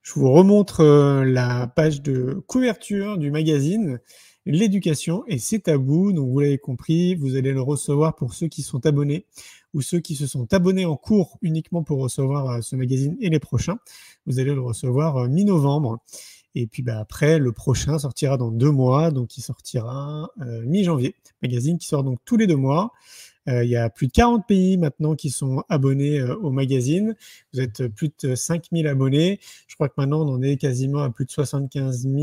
Je 0.00 0.14
vous 0.14 0.32
remontre 0.32 0.80
euh, 0.80 1.22
la 1.22 1.66
page 1.66 2.00
de 2.00 2.42
couverture 2.46 3.18
du 3.18 3.30
magazine. 3.30 4.00
L'éducation 4.46 5.22
et 5.26 5.36
c'est 5.36 5.58
tabou. 5.64 6.14
Donc, 6.14 6.30
vous 6.30 6.40
l'avez 6.40 6.56
compris, 6.56 7.14
vous 7.14 7.36
allez 7.36 7.52
le 7.52 7.60
recevoir 7.60 8.16
pour 8.16 8.32
ceux 8.32 8.48
qui 8.48 8.62
sont 8.62 8.86
abonnés 8.86 9.26
ou 9.74 9.82
ceux 9.82 10.00
qui 10.00 10.16
se 10.16 10.26
sont 10.26 10.50
abonnés 10.54 10.86
en 10.86 10.96
cours 10.96 11.36
uniquement 11.42 11.82
pour 11.82 12.00
recevoir 12.00 12.48
euh, 12.48 12.60
ce 12.62 12.74
magazine 12.74 13.18
et 13.20 13.28
les 13.28 13.38
prochains. 13.38 13.76
Vous 14.24 14.38
allez 14.38 14.54
le 14.54 14.62
recevoir 14.62 15.28
mi-novembre. 15.28 15.98
Et 16.54 16.66
puis 16.66 16.82
bah, 16.82 16.98
après, 16.98 17.38
le 17.38 17.52
prochain 17.52 17.98
sortira 17.98 18.38
dans 18.38 18.50
deux 18.50 18.70
mois, 18.70 19.10
donc 19.10 19.36
il 19.36 19.42
sortira 19.42 20.30
mi-janvier. 20.64 21.14
Magazine 21.42 21.76
qui 21.76 21.86
sort 21.86 22.02
donc 22.02 22.18
tous 22.24 22.38
les 22.38 22.46
deux 22.46 22.56
mois. 22.56 22.92
Euh, 23.48 23.64
il 23.64 23.70
y 23.70 23.76
a 23.76 23.88
plus 23.88 24.08
de 24.08 24.12
40 24.12 24.46
pays 24.46 24.76
maintenant 24.76 25.14
qui 25.14 25.30
sont 25.30 25.62
abonnés 25.68 26.20
euh, 26.20 26.36
au 26.36 26.50
magazine. 26.50 27.16
Vous 27.52 27.60
êtes 27.60 27.86
plus 27.88 28.10
de 28.22 28.34
5000 28.34 28.86
abonnés. 28.86 29.40
Je 29.66 29.74
crois 29.74 29.88
que 29.88 29.94
maintenant, 29.96 30.20
on 30.20 30.34
en 30.34 30.42
est 30.42 30.56
quasiment 30.56 31.02
à 31.02 31.10
plus 31.10 31.24
de 31.24 31.30
75 31.30 32.02
000 32.02 32.14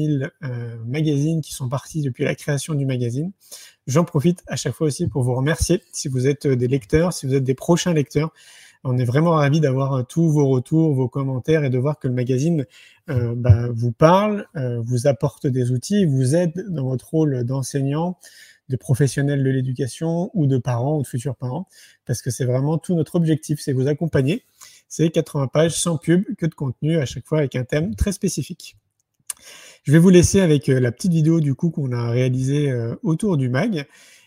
euh, 0.44 0.76
magazines 0.86 1.42
qui 1.42 1.54
sont 1.54 1.68
partis 1.68 2.02
depuis 2.02 2.26
la 2.26 2.36
création 2.36 2.76
du 2.76 2.86
magazine. 2.86 3.32
J'en 3.88 4.04
profite 4.04 4.44
à 4.48 4.56
chaque 4.56 4.74
fois 4.74 4.88
aussi 4.88 5.08
pour 5.08 5.24
vous 5.24 5.34
remercier 5.34 5.82
si 5.92 6.10
vous 6.10 6.28
êtes 6.28 6.48
des 6.48 6.68
lecteurs, 6.68 7.14
si 7.14 7.26
vous 7.26 7.34
êtes 7.34 7.44
des 7.44 7.56
prochains 7.56 7.94
lecteurs. 7.94 8.32
On 8.84 9.00
est 9.00 9.06
vraiment 9.06 9.32
ravis 9.32 9.60
d'avoir 9.60 10.06
tous 10.06 10.30
vos 10.30 10.48
retours, 10.48 10.94
vos 10.94 11.10
commentaires 11.10 11.64
et 11.64 11.72
de 11.72 11.78
voir 11.80 11.98
que 11.98 12.08
le 12.08 12.14
magazine 12.14 12.68
bah, 13.08 13.68
vous 13.74 13.92
parle, 13.92 14.46
vous 14.84 15.08
apporte 15.08 15.48
des 15.48 15.72
outils, 15.72 16.06
vous 16.06 16.36
aide 16.36 16.68
dans 16.70 16.88
votre 16.88 17.10
rôle 17.10 17.44
d'enseignant, 17.46 18.20
de 18.70 18.76
professionnels 18.76 19.44
de 19.44 19.50
l'éducation 19.50 20.32
ou 20.34 20.48
de 20.48 20.58
parents 20.58 20.98
ou 20.98 21.02
de 21.02 21.08
futurs 21.08 21.36
parents, 21.36 21.68
parce 22.06 22.22
que 22.22 22.32
c'est 22.32 22.46
vraiment 22.46 22.78
tout 22.78 22.96
notre 22.96 23.16
objectif, 23.16 23.60
c'est 23.62 23.74
vous 23.74 23.88
accompagner. 23.88 24.44
C'est 24.88 25.10
80 25.10 25.48
pages 25.48 25.80
sans 25.80 25.98
pub, 25.98 26.24
que 26.38 26.46
de 26.46 26.54
contenu, 26.54 26.98
à 26.98 27.06
chaque 27.06 27.26
fois 27.26 27.40
avec 27.40 27.56
un 27.56 27.64
thème 27.64 27.96
très 27.96 28.12
spécifique. 28.12 28.78
Je 29.84 29.92
vais 29.92 30.00
vous 30.00 30.10
laisser 30.10 30.42
avec 30.42 30.70
euh, 30.70 30.80
la 30.80 30.92
petite 30.92 31.12
vidéo 31.12 31.40
du 31.40 31.54
coup 31.54 31.70
qu'on 31.70 31.92
a 31.92 32.10
réalisée 32.10 32.72
euh, 32.72 32.96
autour 33.04 33.38
du 33.38 33.50
mag. 33.50 33.86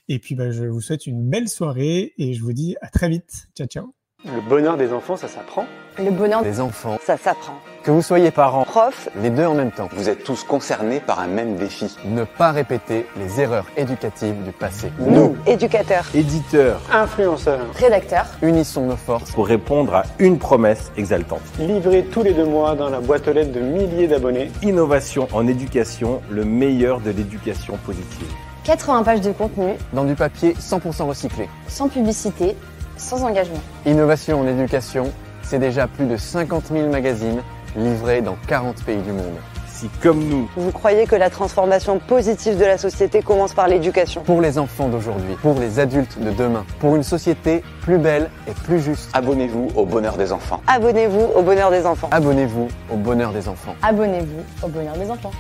Et 0.09 0.18
puis 0.18 0.34
bah, 0.34 0.51
je 0.51 0.64
vous 0.64 0.80
souhaite 0.80 1.07
une 1.07 1.28
belle 1.28 1.49
soirée 1.49 2.14
et 2.16 2.34
je 2.34 2.43
vous 2.43 2.53
dis 2.53 2.76
à 2.80 2.89
très 2.89 3.09
vite. 3.09 3.49
Ciao 3.57 3.66
ciao. 3.66 3.97
Le 4.24 4.40
bonheur 4.40 4.76
des 4.76 4.92
enfants, 4.92 5.16
ça 5.16 5.28
s'apprend. 5.28 5.64
Le 5.96 6.10
bonheur 6.10 6.42
des 6.42 6.60
enfants, 6.60 6.98
ça 7.00 7.16
s'apprend. 7.16 7.54
Que 7.84 7.92
vous 7.92 8.02
soyez 8.02 8.32
parents, 8.32 8.64
prof, 8.64 9.08
les 9.22 9.30
deux 9.30 9.46
en 9.46 9.54
même 9.54 9.70
temps. 9.70 9.88
Vous 9.92 10.08
êtes 10.08 10.24
tous 10.24 10.42
concernés 10.42 10.98
par 10.98 11.20
un 11.20 11.28
même 11.28 11.54
défi. 11.54 11.96
Ne 12.04 12.24
pas 12.24 12.50
répéter 12.50 13.06
les 13.16 13.40
erreurs 13.40 13.66
éducatives 13.76 14.42
du 14.42 14.50
passé. 14.50 14.90
Nous, 14.98 15.36
éducateurs, 15.46 16.04
éditeurs, 16.16 16.80
influenceurs, 16.92 17.64
rédacteurs, 17.76 18.26
unissons 18.42 18.86
nos 18.86 18.96
forces 18.96 19.30
pour 19.30 19.46
répondre 19.46 19.94
à 19.94 20.02
une 20.18 20.40
promesse 20.40 20.90
exaltante. 20.96 21.42
Livré 21.60 22.02
tous 22.02 22.24
les 22.24 22.34
deux 22.34 22.46
mois 22.46 22.74
dans 22.74 22.90
la 22.90 22.98
boîte 22.98 23.28
aux 23.28 23.32
lettres 23.32 23.52
de 23.52 23.60
milliers 23.60 24.08
d'abonnés. 24.08 24.50
Innovation 24.64 25.28
en 25.32 25.46
éducation, 25.46 26.20
le 26.28 26.44
meilleur 26.44 27.00
de 27.00 27.10
l'éducation 27.10 27.76
positive. 27.86 28.26
80 28.64 29.04
pages 29.04 29.20
de 29.20 29.30
contenu, 29.30 29.74
dans 29.92 30.04
du 30.04 30.14
papier 30.14 30.54
100% 30.54 31.04
recyclé. 31.04 31.48
sans 31.68 31.88
publicité, 31.88 32.56
sans 32.99 33.24
engagement. 33.24 33.61
Innovation 33.86 34.40
en 34.40 34.46
éducation, 34.46 35.12
c'est 35.42 35.59
déjà 35.59 35.86
plus 35.86 36.07
de 36.07 36.16
50 36.16 36.64
000 36.72 36.88
magazines 36.90 37.40
livrés 37.76 38.20
dans 38.20 38.36
40 38.46 38.84
pays 38.84 38.99
du 38.99 39.12
monde. 39.12 39.36
Si 39.66 39.88
comme 40.03 40.18
nous, 40.24 40.49
Vous 40.57 40.72
croyez 40.72 41.07
que 41.07 41.14
la 41.14 41.30
transformation 41.30 42.01
positive 42.01 42.59
de 42.59 42.64
la 42.64 42.78
société 42.78 43.22
commence 43.22 43.55
par 43.55 43.68
l'éducation? 43.68 44.22
Pour 44.22 44.40
les 44.40 44.59
enfants 44.59 44.88
d'aujourd'hui, 44.88 45.36
pour 45.40 45.55
les 45.61 45.78
adultes 45.78 46.18
de 46.20 46.32
demain, 46.32 46.64
pour 46.80 46.96
une 46.96 47.05
société 47.05 47.62
plus 47.82 47.99
belle 47.99 48.28
et 48.49 48.53
plus 48.53 48.80
juste. 48.80 49.09
abonnez-vous 49.12 49.68
au 49.76 49.84
bonheur 49.84 50.16
des 50.16 50.32
enfants. 50.32 50.61
Abonnez-vous 50.66 51.28
au 51.36 51.42
bonheur 51.42 51.70
des 51.70 51.86
enfants. 51.86 52.09
Abonnez-vous 52.11 52.66
au 52.92 52.96
bonheur 52.96 53.30
des 53.30 53.49
enfants. 53.49 53.76
Abonnez-vous 53.82 54.66
au 54.66 54.68
bonheur 54.68 54.94
des 54.96 55.09
enfants. 55.09 55.30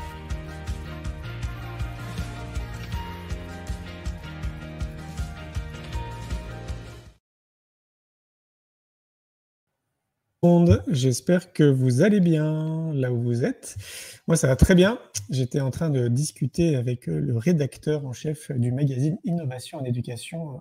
Monde, 10.42 10.84
j'espère 10.86 11.52
que 11.52 11.64
vous 11.64 12.02
allez 12.02 12.20
bien 12.20 12.92
là 12.94 13.12
où 13.12 13.20
vous 13.20 13.44
êtes. 13.44 13.76
Moi, 14.28 14.36
ça 14.36 14.46
va 14.46 14.54
très 14.54 14.76
bien. 14.76 15.00
J'étais 15.30 15.60
en 15.60 15.72
train 15.72 15.90
de 15.90 16.06
discuter 16.06 16.76
avec 16.76 17.08
euh, 17.08 17.18
le 17.18 17.36
rédacteur 17.36 18.06
en 18.06 18.12
chef 18.12 18.52
du 18.52 18.70
magazine 18.70 19.18
Innovation 19.24 19.78
en 19.78 19.84
éducation, 19.84 20.54
euh, 20.54 20.58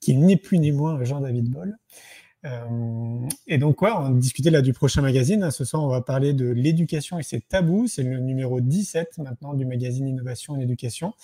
qui 0.00 0.16
n'est 0.16 0.36
plus 0.36 0.58
ni 0.58 0.72
moins 0.72 1.02
Jean-David 1.04 1.48
Boll. 1.48 1.76
Euh, 2.44 3.28
et 3.46 3.58
donc, 3.58 3.82
ouais, 3.82 3.90
on 3.92 4.10
discutait 4.10 4.50
là 4.50 4.62
du 4.62 4.72
prochain 4.72 5.00
magazine. 5.00 5.48
Ce 5.52 5.64
soir, 5.64 5.84
on 5.84 5.88
va 5.88 6.00
parler 6.00 6.32
de 6.32 6.48
l'éducation 6.48 7.20
et 7.20 7.22
ses 7.22 7.40
tabous. 7.40 7.86
C'est 7.86 8.02
le 8.02 8.18
numéro 8.18 8.60
17 8.60 9.18
maintenant 9.18 9.54
du 9.54 9.64
magazine 9.64 10.08
Innovation 10.08 10.54
en 10.54 10.58
éducation. 10.58 11.14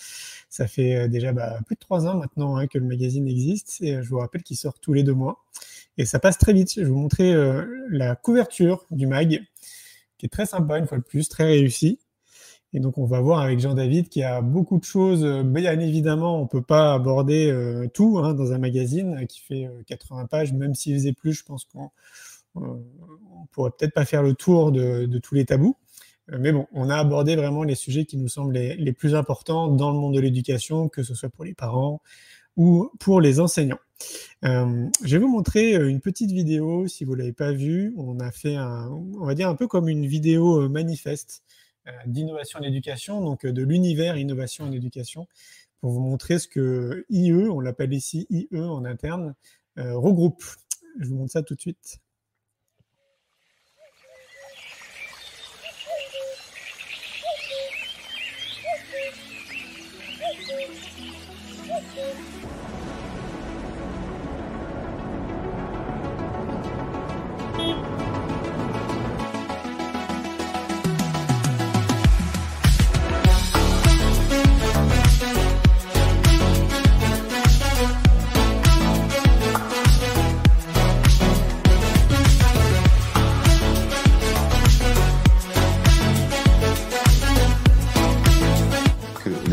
Ça 0.49 0.67
fait 0.67 1.09
déjà 1.09 1.33
bah, 1.33 1.59
plus 1.65 1.75
de 1.75 1.79
trois 1.81 2.07
ans 2.07 2.15
maintenant 2.15 2.55
hein, 2.55 2.67
que 2.67 2.77
le 2.77 2.85
magazine 2.85 3.27
existe. 3.27 3.79
Et 3.81 4.01
je 4.01 4.07
vous 4.07 4.19
rappelle 4.19 4.43
qu'il 4.43 4.55
sort 4.55 4.79
tous 4.79 4.93
les 4.93 5.03
deux 5.03 5.15
mois. 5.15 5.43
Et 5.97 6.05
ça 6.05 6.19
passe 6.19 6.37
très 6.37 6.53
vite. 6.53 6.73
Je 6.75 6.81
vais 6.81 6.87
vous 6.87 6.97
montrer 6.97 7.33
euh, 7.33 7.65
la 7.89 8.15
couverture 8.15 8.85
du 8.91 9.07
mag, 9.07 9.41
qui 10.17 10.25
est 10.25 10.29
très 10.29 10.45
sympa, 10.45 10.77
une 10.77 10.87
fois 10.87 10.97
de 10.97 11.03
plus, 11.03 11.29
très 11.29 11.45
réussie. 11.45 11.99
Et 12.73 12.79
donc, 12.79 12.97
on 12.97 13.05
va 13.05 13.21
voir 13.21 13.39
avec 13.39 13.59
Jean-David 13.59 14.09
qu'il 14.09 14.21
y 14.21 14.25
a 14.25 14.41
beaucoup 14.41 14.77
de 14.77 14.83
choses. 14.83 15.23
Euh, 15.23 15.43
Bien 15.43 15.79
évidemment, 15.79 16.39
on 16.39 16.43
ne 16.43 16.47
peut 16.47 16.61
pas 16.61 16.93
aborder 16.93 17.49
euh, 17.49 17.87
tout 17.93 18.19
hein, 18.19 18.33
dans 18.33 18.51
un 18.51 18.57
magazine 18.57 19.25
qui 19.27 19.39
fait 19.39 19.65
euh, 19.65 19.83
80 19.87 20.25
pages. 20.25 20.53
Même 20.53 20.75
s'il 20.75 20.95
faisait 20.95 21.13
plus, 21.13 21.33
je 21.33 21.43
pense 21.43 21.65
qu'on 21.65 21.89
on 22.55 23.45
pourrait 23.51 23.71
peut-être 23.71 23.93
pas 23.93 24.05
faire 24.05 24.23
le 24.23 24.33
tour 24.33 24.71
de, 24.71 25.05
tous 25.19 25.35
les 25.35 25.45
tabous. 25.45 25.77
Mais 26.27 26.51
bon, 26.51 26.67
on 26.73 26.89
a 26.89 26.97
abordé 26.97 27.35
vraiment 27.35 27.63
les 27.63 27.75
sujets 27.75 28.05
qui 28.05 28.17
nous 28.17 28.27
semblent 28.27 28.53
les 28.53 28.93
plus 28.93 29.15
importants 29.15 29.67
dans 29.67 29.91
le 29.91 29.97
monde 29.97 30.15
de 30.15 30.19
l'éducation, 30.19 30.89
que 30.89 31.03
ce 31.03 31.13
soit 31.13 31.29
pour 31.29 31.45
les 31.45 31.53
parents 31.53 32.01
ou 32.57 32.89
pour 32.99 33.21
les 33.21 33.39
enseignants. 33.39 33.79
Euh, 34.45 34.87
je 35.03 35.17
vais 35.17 35.21
vous 35.21 35.27
montrer 35.27 35.75
euh, 35.75 35.89
une 35.89 36.01
petite 36.01 36.31
vidéo, 36.31 36.87
si 36.87 37.05
vous 37.05 37.15
l'avez 37.15 37.33
pas 37.33 37.51
vue. 37.51 37.93
On 37.97 38.19
a 38.19 38.31
fait 38.31 38.55
un, 38.55 38.87
on 38.89 39.25
va 39.25 39.35
dire 39.35 39.49
un 39.49 39.55
peu 39.55 39.67
comme 39.67 39.89
une 39.89 40.05
vidéo 40.05 40.61
euh, 40.63 40.69
manifeste 40.69 41.43
d'innovation 42.05 42.59
en 42.59 42.63
éducation, 42.63 43.21
donc 43.21 43.45
de 43.45 43.63
l'univers 43.63 44.17
innovation 44.17 44.65
en 44.65 44.73
éducation, 44.73 45.25
pour 45.79 45.91
vous 45.91 46.01
montrer 46.01 46.37
ce 46.37 46.49
que 46.49 47.05
IE, 47.09 47.31
on 47.31 47.61
l'appelle 47.61 47.93
ici 47.93 48.27
IE 48.29 48.47
en 48.59 48.83
interne, 48.83 49.35
regroupe. 49.77 50.43
Je 50.99 51.07
vous 51.07 51.15
montre 51.15 51.31
ça 51.31 51.43
tout 51.43 51.55
de 51.55 51.61
suite. 51.61 52.01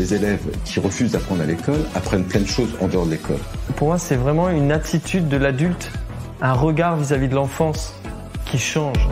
Les 0.05 0.13
élèves 0.13 0.51
qui 0.65 0.79
refusent 0.79 1.13
d'apprendre 1.13 1.41
à 1.41 1.45
l'école 1.45 1.83
apprennent 1.95 2.25
plein 2.25 2.41
de 2.41 2.45
choses 2.45 2.69
en 2.79 2.87
dehors 2.87 3.07
de 3.07 3.11
l'école. 3.11 3.39
Pour 3.75 3.87
moi, 3.87 3.97
c'est 3.97 4.15
vraiment 4.15 4.49
une 4.49 4.71
attitude 4.71 5.27
de 5.27 5.37
l'adulte, 5.37 5.91
un 6.41 6.53
regard 6.53 6.95
vis-à-vis 6.95 7.27
de 7.27 7.33
l'enfance 7.33 7.95
qui 8.45 8.59
change. 8.59 9.09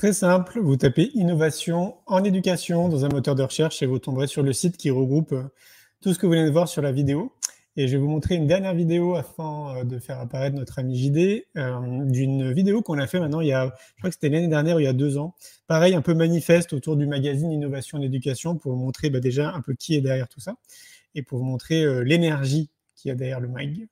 Très 0.00 0.14
simple. 0.14 0.58
Vous 0.60 0.78
tapez 0.78 1.10
innovation 1.12 1.98
en 2.06 2.24
éducation 2.24 2.88
dans 2.88 3.04
un 3.04 3.10
moteur 3.10 3.34
de 3.34 3.42
recherche 3.42 3.82
et 3.82 3.86
vous 3.86 3.98
tomberez 3.98 4.28
sur 4.28 4.42
le 4.42 4.54
site 4.54 4.78
qui 4.78 4.88
regroupe 4.88 5.32
euh, 5.32 5.42
tout 6.00 6.14
ce 6.14 6.18
que 6.18 6.24
vous 6.24 6.32
venez 6.32 6.46
de 6.46 6.50
voir 6.50 6.68
sur 6.68 6.80
la 6.80 6.90
vidéo. 6.90 7.34
Et 7.76 7.86
je 7.86 7.98
vais 7.98 8.02
vous 8.02 8.08
montrer 8.08 8.36
une 8.36 8.46
dernière 8.46 8.72
vidéo 8.72 9.14
afin 9.14 9.76
euh, 9.76 9.84
de 9.84 9.98
faire 9.98 10.18
apparaître 10.18 10.56
notre 10.56 10.78
ami 10.78 10.96
JD, 10.96 11.44
euh, 11.58 12.04
d'une 12.06 12.50
vidéo 12.50 12.80
qu'on 12.80 12.96
a 12.96 13.06
fait 13.06 13.20
maintenant 13.20 13.42
il 13.42 13.48
y 13.48 13.52
a, 13.52 13.66
je 13.66 13.98
crois 13.98 14.08
que 14.08 14.14
c'était 14.14 14.30
l'année 14.30 14.48
dernière, 14.48 14.80
il 14.80 14.84
y 14.84 14.86
a 14.86 14.94
deux 14.94 15.18
ans. 15.18 15.34
Pareil, 15.66 15.94
un 15.94 16.00
peu 16.00 16.14
manifeste 16.14 16.72
autour 16.72 16.96
du 16.96 17.06
magazine 17.06 17.52
Innovation 17.52 17.98
en 17.98 18.00
éducation 18.00 18.56
pour 18.56 18.72
vous 18.72 18.78
montrer 18.78 19.10
bah, 19.10 19.20
déjà 19.20 19.52
un 19.52 19.60
peu 19.60 19.74
qui 19.74 19.96
est 19.96 20.00
derrière 20.00 20.28
tout 20.28 20.40
ça 20.40 20.54
et 21.14 21.22
pour 21.22 21.36
vous 21.36 21.44
montrer 21.44 22.04
l'énergie 22.04 22.70
qu'il 22.96 23.10
y 23.10 23.12
a 23.12 23.14
derrière 23.14 23.40
le 23.40 23.48
mag. 23.48 23.86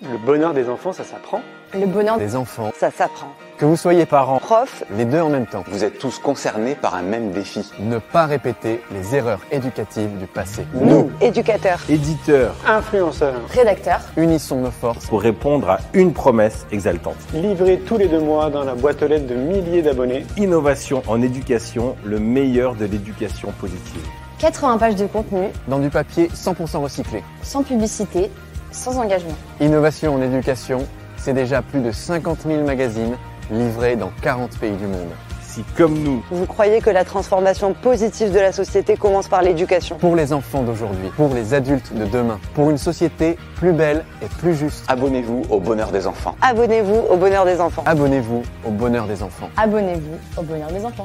Le 0.00 0.16
bonheur 0.18 0.52
des 0.54 0.68
enfants, 0.68 0.92
ça 0.92 1.04
s'apprend. 1.04 1.42
Le 1.74 1.86
bonheur, 1.86 2.16
Les 2.18 2.34
enfants, 2.34 2.72
ça 2.76 2.90
s'apprend. 2.90 3.28
que 3.58 3.64
vous 3.66 3.76
soyez 3.76 4.04
parents, 4.06 4.38
Prof, 4.38 4.82
les 4.96 5.04
deux 5.04 5.20
en 5.20 5.28
même 5.28 5.46
temps. 5.46 5.62
Vous 5.68 5.84
êtes 5.84 5.98
tous 5.98 6.18
concernés 6.18 6.74
par 6.74 6.94
un 6.96 7.02
même 7.02 7.30
défi. 7.30 7.70
Ne 7.78 7.98
pas 7.98 8.26
répéter 8.26 8.80
les 8.90 9.14
erreurs 9.14 9.40
éducatives 9.52 10.16
du 10.18 10.26
passé. 10.26 10.66
nous, 10.74 11.10
éducateurs, 11.20 11.78
Éditeurs, 11.88 12.54
Influenceurs, 12.66 13.46
rédacteurs, 13.50 14.00
Unissons 14.16 14.60
nos 14.62 14.70
forces 14.72 15.06
pour 15.06 15.20
répondre 15.22 15.70
à 15.70 15.78
une 15.92 16.12
promesse 16.14 16.66
exaltante. 16.72 17.16
livrés 17.34 17.78
tous 17.86 17.98
les 17.98 18.08
deux 18.08 18.20
mois 18.20 18.50
dans 18.50 18.64
la 18.64 18.74
boîte 18.74 19.02
aux 19.02 19.06
lettres 19.06 19.28
de 19.28 19.34
milliers 19.36 19.82
d'abonnés. 19.82 20.24
Innovation 20.36 21.02
en 21.06 21.20
éducation, 21.22 21.96
le 22.04 22.18
meilleur 22.18 22.74
de 22.74 22.86
l'éducation 22.86 23.52
positive. 23.60 24.02
80 24.38 24.78
pages 24.78 24.96
de 24.96 25.06
contenu, 25.06 25.48
dans 25.68 25.78
du 25.78 25.90
papier 25.90 26.28
100% 26.34 26.78
recyclé. 26.78 27.22
sans 27.42 27.62
publicité, 27.62 28.28
sans 28.72 28.98
engagement. 28.98 29.34
Innovation 29.60 30.14
en 30.14 30.22
éducation, 30.22 30.86
c'est 31.16 31.32
déjà 31.34 31.62
plus 31.62 31.80
de 31.80 31.92
50 31.92 32.40
000 32.46 32.64
magazines 32.64 33.16
livrés 33.50 33.96
dans 33.96 34.10
40 34.22 34.58
pays 34.58 34.72
du 34.72 34.86
monde. 34.86 35.10
Si 35.40 35.62
comme 35.76 35.98
nous, 36.02 36.22
Vous 36.30 36.46
croyez 36.46 36.80
que 36.80 36.88
la 36.88 37.04
transformation 37.04 37.74
positive 37.74 38.32
de 38.32 38.38
la 38.38 38.52
société 38.52 38.96
commence 38.96 39.28
par 39.28 39.42
l'éducation? 39.42 39.98
Pour 39.98 40.16
les 40.16 40.32
enfants 40.32 40.62
d'aujourd'hui, 40.62 41.10
pour 41.14 41.34
les 41.34 41.52
adultes 41.52 41.92
de 41.94 42.06
demain, 42.06 42.40
pour 42.54 42.70
une 42.70 42.78
société 42.78 43.36
plus 43.56 43.72
belle 43.74 44.02
et 44.22 44.26
plus 44.38 44.54
juste. 44.54 44.82
abonnez-vous 44.88 45.42
au 45.50 45.60
bonheur 45.60 45.90
des 45.92 46.06
enfants. 46.06 46.36
Abonnez-vous 46.40 47.02
au 47.10 47.16
bonheur 47.18 47.44
des 47.44 47.60
enfants. 47.60 47.84
Abonnez-vous 47.84 48.42
au 48.66 48.70
bonheur 48.70 49.06
des 49.06 49.22
enfants. 49.22 49.50
Abonnez-vous 49.58 50.40
au 50.40 50.42
bonheur 50.42 50.68
des 50.72 50.86
enfants. 50.86 51.04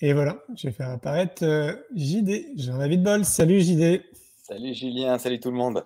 Et 0.00 0.12
voilà, 0.12 0.44
je 0.54 0.68
vais 0.68 0.72
faire 0.72 0.90
apparaître 0.90 1.42
euh, 1.44 1.74
JD, 1.96 2.56
Jean-David 2.56 3.02
Boll. 3.02 3.24
Salut 3.24 3.60
JD. 3.60 4.04
Salut 4.44 4.72
Julien, 4.72 5.18
salut 5.18 5.40
tout 5.40 5.50
le 5.50 5.56
monde. 5.56 5.82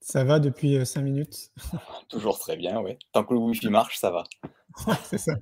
Ça 0.00 0.24
va 0.24 0.40
depuis 0.40 0.84
5 0.84 1.00
minutes? 1.02 1.52
Toujours 2.08 2.40
très 2.40 2.56
bien, 2.56 2.80
oui. 2.80 2.98
Tant 3.12 3.22
que 3.22 3.34
le 3.34 3.38
Wi-Fi 3.38 3.68
marche, 3.68 3.98
ça 3.98 4.10
va. 4.10 4.24
c'est 5.04 5.18
ça. 5.18 5.34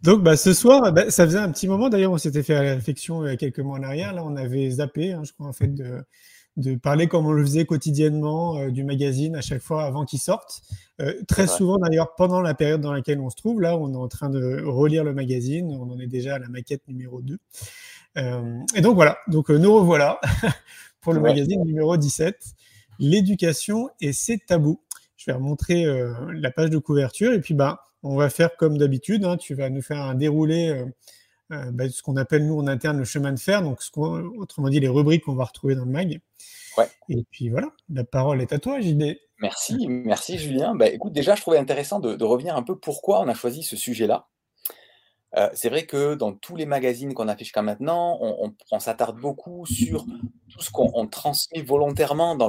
Donc, 0.00 0.22
bah, 0.22 0.36
ce 0.36 0.54
soir, 0.54 0.92
bah, 0.92 1.10
ça 1.10 1.24
faisait 1.24 1.38
un 1.38 1.50
petit 1.50 1.66
moment, 1.66 1.88
d'ailleurs, 1.88 2.12
on 2.12 2.18
s'était 2.18 2.44
fait 2.44 2.54
la 2.54 2.74
réflexion 2.74 3.26
il 3.26 3.30
y 3.30 3.32
a 3.32 3.36
quelques 3.36 3.58
mois 3.58 3.78
en 3.78 3.82
arrière. 3.82 4.12
Là, 4.12 4.22
on 4.24 4.36
avait 4.36 4.70
zappé, 4.70 5.12
hein, 5.12 5.22
je 5.24 5.32
crois, 5.32 5.48
en 5.48 5.52
fait, 5.52 5.74
de, 5.74 6.04
de 6.58 6.74
parler 6.74 7.06
comme 7.06 7.24
on 7.24 7.32
le 7.32 7.44
faisait 7.44 7.64
quotidiennement 7.64 8.58
euh, 8.58 8.70
du 8.70 8.82
magazine 8.82 9.36
à 9.36 9.40
chaque 9.40 9.62
fois 9.62 9.84
avant 9.84 10.04
qu'il 10.04 10.18
sorte. 10.18 10.60
Euh, 11.00 11.14
très 11.28 11.46
souvent 11.46 11.78
d'ailleurs 11.78 12.16
pendant 12.16 12.40
la 12.40 12.52
période 12.52 12.80
dans 12.80 12.92
laquelle 12.92 13.20
on 13.20 13.30
se 13.30 13.36
trouve, 13.36 13.60
là 13.60 13.76
on 13.76 13.92
est 13.92 13.96
en 13.96 14.08
train 14.08 14.28
de 14.28 14.64
relire 14.64 15.04
le 15.04 15.14
magazine, 15.14 15.70
on 15.70 15.90
en 15.90 16.00
est 16.00 16.08
déjà 16.08 16.34
à 16.34 16.38
la 16.40 16.48
maquette 16.48 16.82
numéro 16.88 17.22
2. 17.22 17.38
Euh, 18.16 18.58
et 18.74 18.80
donc 18.80 18.96
voilà, 18.96 19.18
donc 19.28 19.50
nous 19.50 19.72
revoilà 19.72 20.20
pour 21.00 21.12
le 21.12 21.20
magazine 21.20 21.62
numéro 21.64 21.96
17, 21.96 22.36
l'éducation 22.98 23.88
et 24.00 24.12
ses 24.12 24.38
tabous. 24.38 24.80
Je 25.16 25.26
vais 25.26 25.32
remontrer 25.32 25.84
la 26.32 26.50
page 26.50 26.70
de 26.70 26.78
couverture 26.78 27.32
et 27.32 27.40
puis 27.40 27.54
bah, 27.54 27.82
on 28.04 28.16
va 28.16 28.30
faire 28.30 28.56
comme 28.56 28.78
d'habitude, 28.78 29.24
hein. 29.24 29.36
tu 29.36 29.54
vas 29.54 29.68
nous 29.68 29.82
faire 29.82 30.00
un 30.00 30.14
déroulé 30.14 30.84
euh, 31.50 31.70
bah, 31.72 31.88
ce 31.88 32.02
qu'on 32.02 32.16
appelle 32.16 32.46
nous 32.46 32.58
en 32.58 32.66
interne 32.66 32.98
le 32.98 33.04
chemin 33.04 33.32
de 33.32 33.38
fer, 33.38 33.62
donc 33.62 33.82
ce 33.82 33.90
autrement 33.98 34.68
dit 34.68 34.80
les 34.80 34.88
rubriques 34.88 35.24
qu'on 35.24 35.34
va 35.34 35.44
retrouver 35.44 35.74
dans 35.74 35.84
le 35.84 35.90
mag. 35.90 36.20
Ouais. 36.76 36.88
Et 37.08 37.24
puis 37.30 37.48
voilà, 37.48 37.72
la 37.88 38.04
parole 38.04 38.42
est 38.42 38.52
à 38.52 38.58
toi, 38.58 38.80
JD. 38.80 39.18
Merci, 39.40 39.86
merci 39.88 40.38
Julien. 40.38 40.74
Bah, 40.74 40.88
écoute, 40.88 41.12
déjà, 41.12 41.34
je 41.34 41.40
trouvais 41.40 41.58
intéressant 41.58 42.00
de, 42.00 42.24
revenir 42.24 42.56
un 42.56 42.62
peu 42.62 42.78
pourquoi 42.78 43.20
on 43.20 43.28
a 43.28 43.34
choisi 43.34 43.62
ce 43.62 43.76
sujet-là. 43.76 44.28
Euh, 45.36 45.48
c'est 45.54 45.68
vrai 45.68 45.86
que 45.86 46.14
dans 46.14 46.32
tous 46.32 46.56
les 46.56 46.66
magazines 46.66 47.12
qu'on 47.14 47.28
a 47.28 47.36
fait 47.36 47.44
jusqu'à 47.44 47.62
maintenant, 47.62 48.18
on, 48.20 48.78
s'attarde 48.78 49.20
beaucoup 49.20 49.66
sur 49.66 50.06
tout 50.50 50.60
ce 50.60 50.70
qu'on 50.70 51.06
transmet 51.06 51.62
volontairement 51.62 52.34
dans 52.34 52.48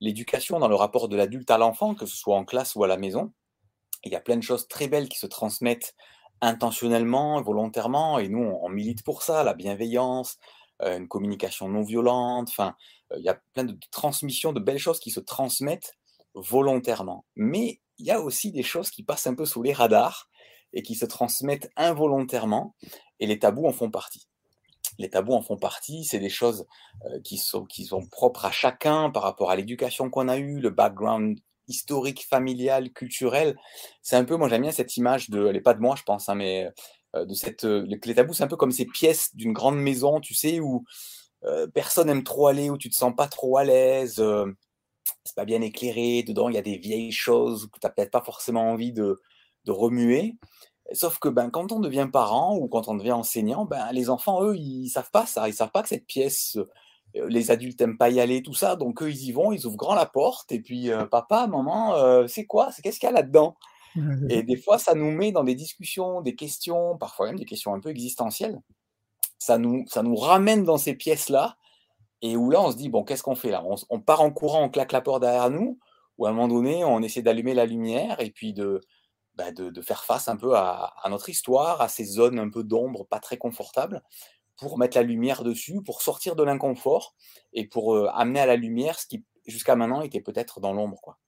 l'éducation, 0.00 0.56
le, 0.56 0.60
dans, 0.60 0.66
dans 0.66 0.70
le 0.70 0.76
rapport 0.76 1.08
de 1.08 1.16
l'adulte 1.16 1.50
à 1.50 1.58
l'enfant, 1.58 1.94
que 1.94 2.06
ce 2.06 2.16
soit 2.16 2.36
en 2.36 2.44
classe 2.44 2.74
ou 2.74 2.84
à 2.84 2.88
la 2.88 2.96
maison. 2.96 3.32
Il 4.04 4.12
y 4.12 4.16
a 4.16 4.20
plein 4.20 4.36
de 4.36 4.42
choses 4.42 4.68
très 4.68 4.88
belles 4.88 5.08
qui 5.08 5.18
se 5.18 5.26
transmettent 5.26 5.94
intentionnellement, 6.42 7.40
volontairement, 7.40 8.18
et 8.18 8.28
nous, 8.28 8.42
on, 8.42 8.68
milite 8.68 9.04
pour 9.04 9.22
ça, 9.22 9.44
la 9.44 9.54
bienveillance, 9.54 10.38
euh, 10.82 10.98
une 10.98 11.08
communication 11.08 11.68
non 11.68 11.82
violente, 11.82 12.48
enfin, 12.50 12.74
euh, 13.12 13.16
il 13.18 13.24
y 13.24 13.28
a 13.28 13.40
plein 13.54 13.64
de 13.64 13.78
transmissions, 13.92 14.52
de 14.52 14.60
belles 14.60 14.78
choses 14.78 14.98
qui 14.98 15.12
se 15.12 15.20
transmettent 15.20 15.94
volontairement. 16.34 17.24
Mais 17.36 17.80
il 17.98 18.06
y 18.06 18.10
a 18.10 18.20
aussi 18.20 18.50
des 18.50 18.64
choses 18.64 18.90
qui 18.90 19.04
passent 19.04 19.28
un 19.28 19.36
peu 19.36 19.46
sous 19.46 19.62
les 19.62 19.72
radars 19.72 20.28
et 20.72 20.82
qui 20.82 20.96
se 20.96 21.06
transmettent 21.06 21.70
involontairement, 21.76 22.74
et 23.20 23.26
les 23.26 23.38
tabous 23.38 23.66
en 23.66 23.72
font 23.72 23.90
partie. 23.90 24.26
Les 24.98 25.08
tabous 25.08 25.34
en 25.34 25.42
font 25.42 25.56
partie, 25.56 26.04
c'est 26.04 26.18
des 26.18 26.28
choses 26.28 26.66
euh, 27.04 27.20
qui, 27.22 27.38
sont, 27.38 27.64
qui 27.66 27.84
sont 27.84 28.04
propres 28.08 28.46
à 28.46 28.50
chacun 28.50 29.10
par 29.10 29.22
rapport 29.22 29.52
à 29.52 29.56
l'éducation 29.56 30.10
qu'on 30.10 30.28
a 30.28 30.38
eue, 30.38 30.58
le 30.58 30.70
background 30.70 31.38
historique, 31.68 32.26
familial, 32.28 32.92
culturel. 32.92 33.56
C'est 34.02 34.16
un 34.16 34.24
peu, 34.24 34.36
moi 34.36 34.48
j'aime 34.48 34.62
bien 34.62 34.72
cette 34.72 34.96
image 34.96 35.30
de, 35.30 35.46
elle 35.46 35.54
n'est 35.54 35.60
pas 35.60 35.74
de 35.74 35.80
moi 35.80 35.96
je 35.96 36.02
pense, 36.02 36.28
hein, 36.28 36.34
mais 36.34 36.68
euh, 37.16 37.24
de 37.24 37.34
cette, 37.34 37.64
euh, 37.64 37.86
les 37.88 38.14
tabous, 38.14 38.34
c'est 38.34 38.44
un 38.44 38.48
peu 38.48 38.56
comme 38.56 38.72
ces 38.72 38.86
pièces 38.86 39.34
d'une 39.34 39.52
grande 39.52 39.78
maison, 39.78 40.20
tu 40.20 40.34
sais, 40.34 40.60
où 40.60 40.84
euh, 41.44 41.66
personne 41.66 42.06
n'aime 42.08 42.24
trop 42.24 42.46
aller, 42.46 42.70
où 42.70 42.78
tu 42.78 42.90
te 42.90 42.94
sens 42.94 43.14
pas 43.16 43.28
trop 43.28 43.56
à 43.58 43.64
l'aise, 43.64 44.22
c'est 45.24 45.36
pas 45.36 45.44
bien 45.44 45.60
éclairé, 45.60 46.22
dedans 46.22 46.48
il 46.48 46.54
y 46.54 46.58
a 46.58 46.62
des 46.62 46.78
vieilles 46.78 47.12
choses 47.12 47.68
que 47.72 47.78
tu 47.80 47.86
n'as 47.86 47.90
peut-être 47.90 48.10
pas 48.10 48.22
forcément 48.22 48.70
envie 48.70 48.92
de, 48.92 49.20
de 49.64 49.72
remuer. 49.72 50.36
Sauf 50.92 51.18
que 51.18 51.28
ben, 51.28 51.48
quand 51.50 51.72
on 51.72 51.80
devient 51.80 52.08
parent 52.12 52.56
ou 52.56 52.68
quand 52.68 52.88
on 52.88 52.94
devient 52.94 53.12
enseignant, 53.12 53.64
ben, 53.64 53.92
les 53.92 54.10
enfants, 54.10 54.42
eux, 54.44 54.56
ils 54.56 54.88
savent 54.88 55.10
pas 55.10 55.26
ça. 55.26 55.48
Ils 55.48 55.54
savent 55.54 55.70
pas 55.70 55.82
que 55.82 55.88
cette 55.88 56.06
pièce, 56.06 56.58
les 57.14 57.50
adultes 57.50 57.80
n'aiment 57.80 57.98
pas 57.98 58.10
y 58.10 58.20
aller, 58.20 58.42
tout 58.42 58.54
ça. 58.54 58.76
Donc, 58.76 59.02
eux, 59.02 59.10
ils 59.10 59.24
y 59.24 59.32
vont, 59.32 59.52
ils 59.52 59.66
ouvrent 59.66 59.76
grand 59.76 59.94
la 59.94 60.06
porte. 60.06 60.52
Et 60.52 60.60
puis, 60.60 60.90
euh, 60.90 61.06
papa, 61.06 61.46
maman, 61.46 61.94
euh, 61.96 62.26
c'est 62.26 62.46
quoi? 62.46 62.72
C'est 62.72 62.82
qu'est-ce 62.82 62.98
qu'il 62.98 63.08
y 63.08 63.12
a 63.12 63.14
là-dedans? 63.14 63.56
Et 64.30 64.42
des 64.42 64.56
fois, 64.56 64.78
ça 64.78 64.94
nous 64.94 65.10
met 65.10 65.32
dans 65.32 65.44
des 65.44 65.54
discussions, 65.54 66.22
des 66.22 66.34
questions, 66.34 66.96
parfois 66.96 67.26
même 67.26 67.38
des 67.38 67.44
questions 67.44 67.74
un 67.74 67.80
peu 67.80 67.90
existentielles. 67.90 68.58
Ça 69.38 69.58
nous, 69.58 69.84
ça 69.86 70.02
nous 70.02 70.16
ramène 70.16 70.64
dans 70.64 70.78
ces 70.78 70.94
pièces-là. 70.94 71.56
Et 72.22 72.36
où 72.36 72.48
là, 72.48 72.62
on 72.62 72.70
se 72.70 72.76
dit, 72.76 72.88
bon, 72.88 73.04
qu'est-ce 73.04 73.22
qu'on 73.22 73.34
fait 73.34 73.50
là? 73.50 73.62
On, 73.90 74.00
part 74.00 74.22
en 74.22 74.30
courant, 74.30 74.62
on 74.62 74.70
claque 74.70 74.92
la 74.92 75.02
porte 75.02 75.20
derrière 75.20 75.50
nous. 75.50 75.78
Ou 76.16 76.24
à 76.24 76.30
un 76.30 76.32
moment 76.32 76.48
donné, 76.48 76.84
on 76.84 77.02
essaie 77.02 77.20
d'allumer 77.20 77.52
la 77.52 77.66
lumière 77.66 78.20
et 78.20 78.30
puis 78.30 78.54
de, 78.54 78.80
bah, 79.34 79.50
de, 79.52 79.82
faire 79.82 80.04
face 80.04 80.28
un 80.28 80.36
peu 80.36 80.54
à, 80.56 80.94
à, 81.02 81.10
notre 81.10 81.28
histoire, 81.28 81.82
à 81.82 81.88
ces 81.88 82.04
zones 82.04 82.38
un 82.38 82.48
peu 82.48 82.64
d'ombre, 82.64 83.06
pas 83.06 83.18
très 83.18 83.36
confortables 83.36 84.02
pour 84.62 84.78
mettre 84.78 84.96
la 84.96 85.02
lumière 85.02 85.42
dessus, 85.42 85.82
pour 85.84 86.02
sortir 86.02 86.36
de 86.36 86.44
l'inconfort 86.44 87.16
et 87.52 87.66
pour 87.66 87.96
euh, 87.96 88.06
amener 88.14 88.38
à 88.38 88.46
la 88.46 88.54
lumière 88.54 89.00
ce 89.00 89.08
qui 89.08 89.24
jusqu'à 89.44 89.74
maintenant 89.74 90.02
était 90.02 90.20
peut-être 90.20 90.60
dans 90.60 90.72
l'ombre. 90.72 91.00
Quoi. 91.02 91.18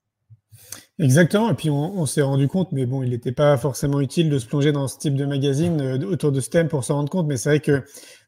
Exactement, 0.99 1.51
et 1.51 1.53
puis 1.53 1.69
on, 1.69 2.05
s'est 2.05 2.21
rendu 2.21 2.47
compte, 2.47 2.71
mais 2.71 2.85
bon, 2.85 3.03
il 3.03 3.09
n'était 3.09 3.33
pas 3.33 3.57
forcément 3.57 3.99
utile 3.99 4.29
de 4.29 4.39
se 4.39 4.47
plonger 4.47 4.71
dans 4.71 4.87
ce 4.87 4.97
type 4.97 5.15
de 5.15 5.25
magazine 5.25 5.81
euh, 5.81 6.07
autour 6.07 6.31
de 6.31 6.39
ce 6.39 6.49
thème 6.49 6.69
pour 6.69 6.85
s'en 6.85 6.95
rendre 6.95 7.09
compte, 7.09 7.27
mais 7.27 7.35
c'est 7.35 7.49
vrai 7.49 7.59
que 7.59 7.83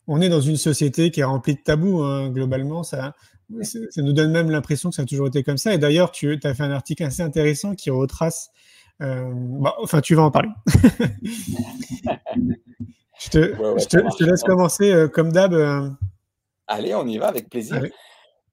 on 0.07 0.19
est 0.19 0.27
dans 0.27 0.41
une 0.41 0.57
société 0.57 1.09
qui 1.09 1.21
est 1.21 1.23
remplie 1.23 1.55
de 1.55 1.61
tabous, 1.61 2.03
hein, 2.03 2.29
globalement, 2.29 2.83
ça, 2.83 3.15
ça 3.61 4.01
nous 4.01 4.11
donne 4.11 4.31
même 4.31 4.49
l'impression 4.49 4.89
que 4.89 4.95
ça 4.95 5.03
a 5.03 5.05
toujours 5.05 5.27
été 5.27 5.41
comme 5.41 5.57
ça, 5.57 5.73
et 5.73 5.77
d'ailleurs, 5.77 6.11
tu 6.11 6.37
as 6.43 6.53
fait 6.53 6.63
un 6.63 6.71
article 6.71 7.03
assez 7.03 7.21
intéressant 7.21 7.75
qui 7.75 7.89
retrace, 7.89 8.49
euh, 9.01 9.31
bah, 9.33 9.75
enfin, 9.81 10.01
tu 10.01 10.15
vas 10.15 10.23
en 10.23 10.31
parler. 10.31 10.49
Je 13.19 13.29
te, 13.29 14.23
laisse 14.23 14.43
commencer 14.43 14.91
euh, 14.91 15.07
comme 15.07 15.31
d'hab. 15.31 15.53
Euh. 15.53 15.89
Allez, 16.67 16.93
on 16.95 17.07
y 17.07 17.17
va 17.17 17.27
avec 17.27 17.49
plaisir. 17.49 17.81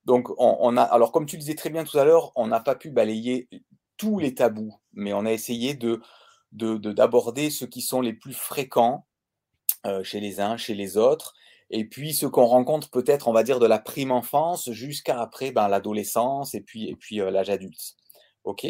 Donc, 0.04 0.28
on, 0.38 0.76
a, 0.76 0.82
alors 0.82 1.12
comme 1.12 1.26
tu 1.26 1.36
le 1.36 1.40
disais 1.40 1.54
très 1.54 1.70
bien 1.70 1.84
tout 1.84 1.98
à 1.98 2.04
l'heure, 2.04 2.32
on 2.36 2.46
n'a 2.46 2.60
pas 2.60 2.74
pu 2.74 2.90
balayer 2.90 3.48
tous 3.96 4.18
les 4.18 4.34
tabous, 4.34 4.74
mais 4.92 5.12
on 5.12 5.24
a 5.24 5.32
essayé 5.32 5.74
de 5.74 6.00
d'aborder 6.52 7.50
ceux 7.50 7.66
qui 7.66 7.82
sont 7.82 8.00
les 8.00 8.12
plus 8.12 8.32
fréquents 8.32 9.06
euh, 9.86 10.04
chez 10.04 10.20
les 10.20 10.40
uns, 10.40 10.56
chez 10.56 10.74
les 10.74 10.96
autres, 10.96 11.34
et 11.68 11.84
puis 11.84 12.14
ceux 12.14 12.28
qu'on 12.28 12.44
rencontre 12.44 12.90
peut-être, 12.90 13.26
on 13.26 13.32
va 13.32 13.42
dire, 13.42 13.58
de 13.58 13.66
la 13.66 13.80
prime 13.80 14.12
enfance 14.12 14.70
jusqu'à 14.70 15.20
après 15.20 15.50
ben, 15.50 15.66
l'adolescence 15.66 16.54
et 16.54 16.60
puis, 16.60 16.88
et 16.88 16.94
puis 16.94 17.16
l'âge 17.16 17.50
adulte. 17.50 17.96
Ok? 18.44 18.66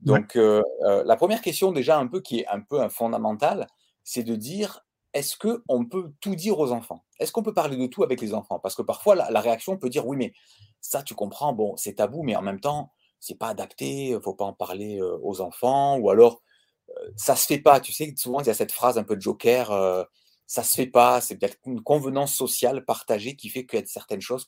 Donc 0.00 0.36
la 0.36 1.16
première 1.16 1.40
question 1.40 1.72
déjà 1.72 1.98
un 1.98 2.06
peu 2.06 2.20
qui 2.20 2.40
est 2.40 2.46
un 2.46 2.60
peu 2.60 2.80
un 2.80 2.88
fondamental, 2.88 3.66
c'est 4.04 4.22
de 4.22 4.36
dire 4.36 4.84
est-ce 5.14 5.36
qu'on 5.36 5.86
peut 5.86 6.12
tout 6.20 6.34
dire 6.34 6.58
aux 6.58 6.72
enfants? 6.72 7.04
Est-ce 7.20 7.30
qu'on 7.32 7.44
peut 7.44 7.54
parler 7.54 7.76
de 7.76 7.86
tout 7.86 8.02
avec 8.02 8.20
les 8.20 8.34
enfants? 8.34 8.58
Parce 8.58 8.74
que 8.74 8.82
parfois, 8.82 9.14
la, 9.14 9.40
réaction 9.40 9.78
peut 9.78 9.88
dire 9.88 10.06
oui, 10.06 10.16
mais 10.16 10.32
ça, 10.80 11.02
tu 11.04 11.14
comprends, 11.14 11.52
bon, 11.52 11.76
c'est 11.76 11.94
tabou, 11.94 12.24
mais 12.24 12.34
en 12.34 12.42
même 12.42 12.60
temps, 12.60 12.92
c'est 13.20 13.38
pas 13.38 13.48
adapté, 13.48 14.08
il 14.08 14.20
faut 14.20 14.34
pas 14.34 14.44
en 14.44 14.52
parler 14.52 15.00
euh, 15.00 15.16
aux 15.22 15.40
enfants, 15.40 15.96
ou 15.98 16.10
alors 16.10 16.42
euh, 16.90 17.10
ça 17.16 17.36
se 17.36 17.46
fait 17.46 17.60
pas. 17.60 17.80
Tu 17.80 17.92
sais, 17.92 18.12
souvent, 18.18 18.40
il 18.40 18.46
y 18.48 18.50
a 18.50 18.54
cette 18.54 18.72
phrase 18.72 18.98
un 18.98 19.04
peu 19.04 19.16
de 19.16 19.22
joker 19.22 19.70
euh, 19.70 20.04
ça 20.46 20.62
se 20.62 20.74
fait 20.74 20.86
pas, 20.86 21.22
c'est 21.22 21.38
une 21.64 21.82
convenance 21.82 22.34
sociale 22.34 22.84
partagée 22.84 23.34
qui 23.34 23.48
fait 23.48 23.64
qu'il 23.64 23.78
y 23.78 23.82
a 23.82 23.86
certaines 23.86 24.20
choses 24.20 24.46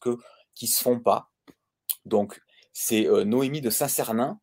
qui 0.55 0.67
se 0.67 0.83
font 0.83 1.01
pas. 1.01 1.31
Donc, 2.05 2.43
c'est 2.75 3.07
Noémie 3.25 3.63
de 3.63 3.71
Saint-Cernin, 3.71 4.39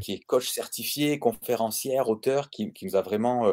qui 0.00 0.14
est 0.14 0.20
coach 0.20 0.48
certifié, 0.48 1.18
conférencière, 1.18 2.08
auteur, 2.08 2.48
qui, 2.48 2.72
nous 2.80 2.96
a 2.96 3.02
vraiment 3.02 3.48
euh, 3.48 3.52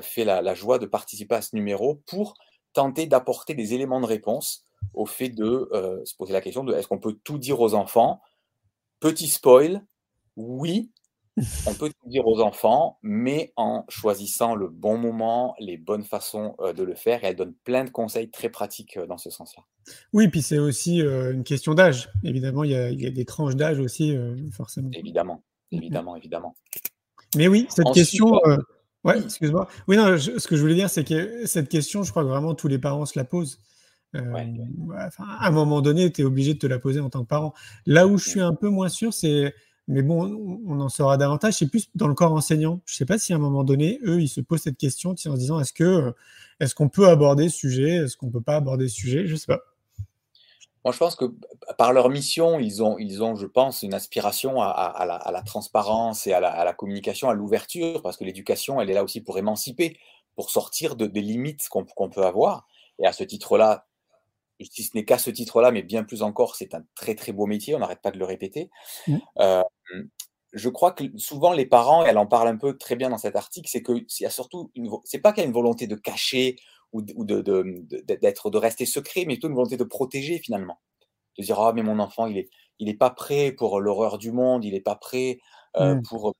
fait 0.00 0.24
la, 0.24 0.54
joie 0.54 0.78
de 0.78 0.86
participer 0.86 1.34
à 1.34 1.42
ce 1.42 1.54
numéro 1.54 1.96
pour 2.06 2.34
tenter 2.72 3.06
d'apporter 3.06 3.54
des 3.54 3.74
éléments 3.74 4.00
de 4.00 4.06
réponse 4.06 4.64
au 4.94 5.06
fait 5.06 5.28
de 5.28 5.68
euh, 5.72 6.04
se 6.04 6.14
poser 6.16 6.32
la 6.32 6.40
question 6.40 6.64
de 6.64 6.74
est-ce 6.74 6.88
qu'on 6.88 6.98
peut 6.98 7.18
tout 7.24 7.38
dire 7.38 7.60
aux 7.60 7.74
enfants? 7.74 8.20
Petit 9.00 9.28
spoil, 9.28 9.84
oui, 10.36 10.90
on 11.66 11.74
peut 11.74 11.88
tout 11.88 12.08
dire 12.08 12.26
aux 12.26 12.40
enfants, 12.40 12.98
mais 13.02 13.52
en 13.56 13.84
choisissant 13.88 14.54
le 14.54 14.68
bon 14.68 14.98
moment, 14.98 15.54
les 15.58 15.76
bonnes 15.78 16.04
façons 16.04 16.54
euh, 16.60 16.72
de 16.72 16.82
le 16.82 16.94
faire. 16.94 17.24
Et 17.24 17.28
elle 17.28 17.36
donne 17.36 17.54
plein 17.64 17.84
de 17.84 17.90
conseils 17.90 18.30
très 18.30 18.50
pratiques 18.50 18.98
dans 19.08 19.18
ce 19.18 19.30
sens-là. 19.30 19.64
Oui, 20.12 20.28
puis 20.28 20.42
c'est 20.42 20.58
aussi 20.58 21.00
une 21.00 21.42
question 21.42 21.74
d'âge. 21.74 22.10
Évidemment, 22.22 22.64
il 22.64 22.70
y, 22.70 22.76
a, 22.76 23.10
des 23.10 23.24
tranches 23.24 23.56
d'âge 23.56 23.80
aussi, 23.80 24.16
forcément. 24.52 24.90
Évidemment, 24.92 25.42
évidemment, 25.72 26.16
évidemment. 26.16 26.54
Mais 27.34 27.48
oui, 27.48 27.66
cette 27.70 27.90
question. 27.92 28.38
Ouais, 29.04 29.18
excuse-moi. 29.18 29.68
Oui, 29.88 29.96
non, 29.96 30.16
ce 30.16 30.46
que 30.46 30.56
je 30.56 30.60
voulais 30.60 30.74
dire, 30.74 30.88
c'est 30.88 31.04
que 31.04 31.44
cette 31.46 31.68
question, 31.68 32.02
je 32.02 32.10
crois 32.10 32.22
que 32.22 32.28
vraiment 32.28 32.54
tous 32.54 32.68
les 32.68 32.78
parents 32.78 33.04
se 33.04 33.18
la 33.18 33.24
posent. 33.24 33.58
Euh, 34.14 34.32
à 35.18 35.48
un 35.48 35.50
moment 35.50 35.80
donné, 35.80 36.12
tu 36.12 36.20
es 36.20 36.24
obligé 36.24 36.54
de 36.54 36.58
te 36.58 36.66
la 36.66 36.78
poser 36.78 37.00
en 37.00 37.10
tant 37.10 37.22
que 37.22 37.28
parent. 37.28 37.54
Là 37.86 38.06
où 38.06 38.18
je 38.18 38.28
suis 38.28 38.40
un 38.40 38.54
peu 38.54 38.68
moins 38.68 38.88
sûr, 38.88 39.12
c'est, 39.12 39.54
mais 39.88 40.02
bon, 40.02 40.60
on 40.66 40.80
en 40.80 40.88
saura 40.88 41.16
davantage, 41.16 41.54
c'est 41.54 41.68
plus 41.68 41.88
dans 41.94 42.08
le 42.08 42.14
corps 42.14 42.32
enseignant. 42.32 42.80
Je 42.84 42.94
ne 42.94 42.96
sais 42.98 43.06
pas 43.06 43.18
si 43.18 43.32
à 43.32 43.36
un 43.36 43.40
moment 43.40 43.64
donné, 43.64 43.98
eux, 44.04 44.20
ils 44.20 44.28
se 44.28 44.40
posent 44.40 44.62
cette 44.62 44.76
question 44.76 45.10
en 45.10 45.16
se 45.16 45.28
disant 45.30 45.58
est-ce 45.60 45.72
que 45.72 46.14
est-ce 46.60 46.74
qu'on 46.74 46.88
peut 46.88 47.08
aborder 47.08 47.48
ce 47.48 47.56
sujet, 47.56 47.96
est-ce 47.96 48.16
qu'on 48.16 48.26
ne 48.26 48.32
peut 48.32 48.42
pas 48.42 48.56
aborder 48.56 48.88
ce 48.88 48.94
sujet, 48.94 49.26
je 49.26 49.32
ne 49.32 49.38
sais 49.38 49.46
pas. 49.46 49.62
Moi, 50.84 50.92
je 50.92 50.98
pense 50.98 51.14
que 51.14 51.26
par 51.78 51.92
leur 51.92 52.08
mission, 52.08 52.58
ils 52.58 52.82
ont, 52.82 52.98
ils 52.98 53.22
ont 53.22 53.36
je 53.36 53.46
pense, 53.46 53.82
une 53.82 53.94
aspiration 53.94 54.60
à, 54.60 55.04
la, 55.30 55.42
transparence 55.42 56.26
et 56.26 56.32
à 56.32 56.40
la, 56.40 56.72
communication, 56.72 57.28
à 57.28 57.34
l'ouverture, 57.34 58.02
parce 58.02 58.16
que 58.16 58.24
l'éducation, 58.24 58.80
elle 58.80 58.90
est 58.90 58.94
là 58.94 59.04
aussi 59.04 59.20
pour 59.20 59.38
émanciper, 59.38 59.98
pour 60.34 60.50
sortir 60.50 60.96
de, 60.96 61.06
des 61.06 61.22
limites 61.22 61.68
qu'on 61.68 62.10
peut 62.10 62.24
avoir. 62.24 62.66
Et 62.98 63.06
à 63.06 63.12
ce 63.12 63.22
titre-là, 63.22 63.86
si 64.60 64.82
ce 64.82 64.90
n'est 64.94 65.04
qu'à 65.04 65.18
ce 65.18 65.30
titre-là, 65.30 65.70
mais 65.70 65.82
bien 65.82 66.04
plus 66.04 66.22
encore, 66.22 66.56
c'est 66.56 66.74
un 66.74 66.84
très 66.94 67.14
très 67.14 67.32
beau 67.32 67.46
métier, 67.46 67.74
on 67.74 67.78
n'arrête 67.78 68.02
pas 68.02 68.10
de 68.10 68.18
le 68.18 68.24
répéter. 68.24 68.70
Mmh. 69.06 69.18
Euh, 69.40 69.62
je 70.52 70.68
crois 70.68 70.92
que 70.92 71.04
souvent 71.16 71.52
les 71.52 71.66
parents, 71.66 72.04
elle 72.04 72.18
en 72.18 72.26
parle 72.26 72.48
un 72.48 72.56
peu 72.56 72.76
très 72.76 72.96
bien 72.96 73.10
dans 73.10 73.18
cet 73.18 73.36
article, 73.36 73.68
c'est 73.70 73.82
que 73.82 73.92
a 74.24 74.30
surtout 74.30 74.70
une, 74.74 74.90
c'est 75.04 75.18
pas 75.18 75.32
qu'il 75.32 75.42
y 75.42 75.44
a 75.44 75.46
une 75.46 75.54
volonté 75.54 75.86
de 75.86 75.96
cacher 75.96 76.56
ou 76.92 77.02
de, 77.02 77.40
d'être, 78.02 78.50
de, 78.50 78.58
rester 78.58 78.86
secret, 78.86 79.24
mais 79.26 79.34
plutôt 79.34 79.48
une 79.48 79.54
volonté 79.54 79.76
de 79.76 79.84
protéger 79.84 80.38
finalement. 80.38 80.80
De 81.38 81.44
dire, 81.44 81.58
ah, 81.60 81.72
mais 81.72 81.82
mon 81.82 81.98
enfant, 81.98 82.26
il 82.26 82.38
est, 82.38 82.50
il 82.78 82.88
est 82.88 82.94
pas 82.94 83.10
prêt 83.10 83.52
pour 83.52 83.80
l'horreur 83.80 84.18
du 84.18 84.32
monde, 84.32 84.64
il 84.64 84.74
est 84.74 84.80
pas 84.80 84.96
prêt 84.96 85.38
euh, 85.76 85.94
Mmh. 85.94 86.02
pour 86.02 86.34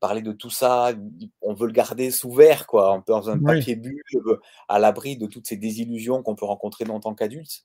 parler 0.00 0.20
de 0.20 0.32
tout 0.32 0.50
ça, 0.50 0.92
on 1.40 1.54
veut 1.54 1.66
le 1.66 1.72
garder 1.72 2.10
sous 2.10 2.30
verre, 2.30 2.66
quoi, 2.66 3.02
dans 3.06 3.30
un 3.30 3.38
Oui. 3.38 3.44
papier 3.44 3.76
bulle, 3.76 4.02
à 4.68 4.78
l'abri 4.78 5.16
de 5.16 5.26
toutes 5.26 5.46
ces 5.46 5.56
désillusions 5.56 6.22
qu'on 6.22 6.34
peut 6.34 6.44
rencontrer 6.44 6.84
en 6.90 7.00
tant 7.00 7.14
qu'adulte. 7.14 7.64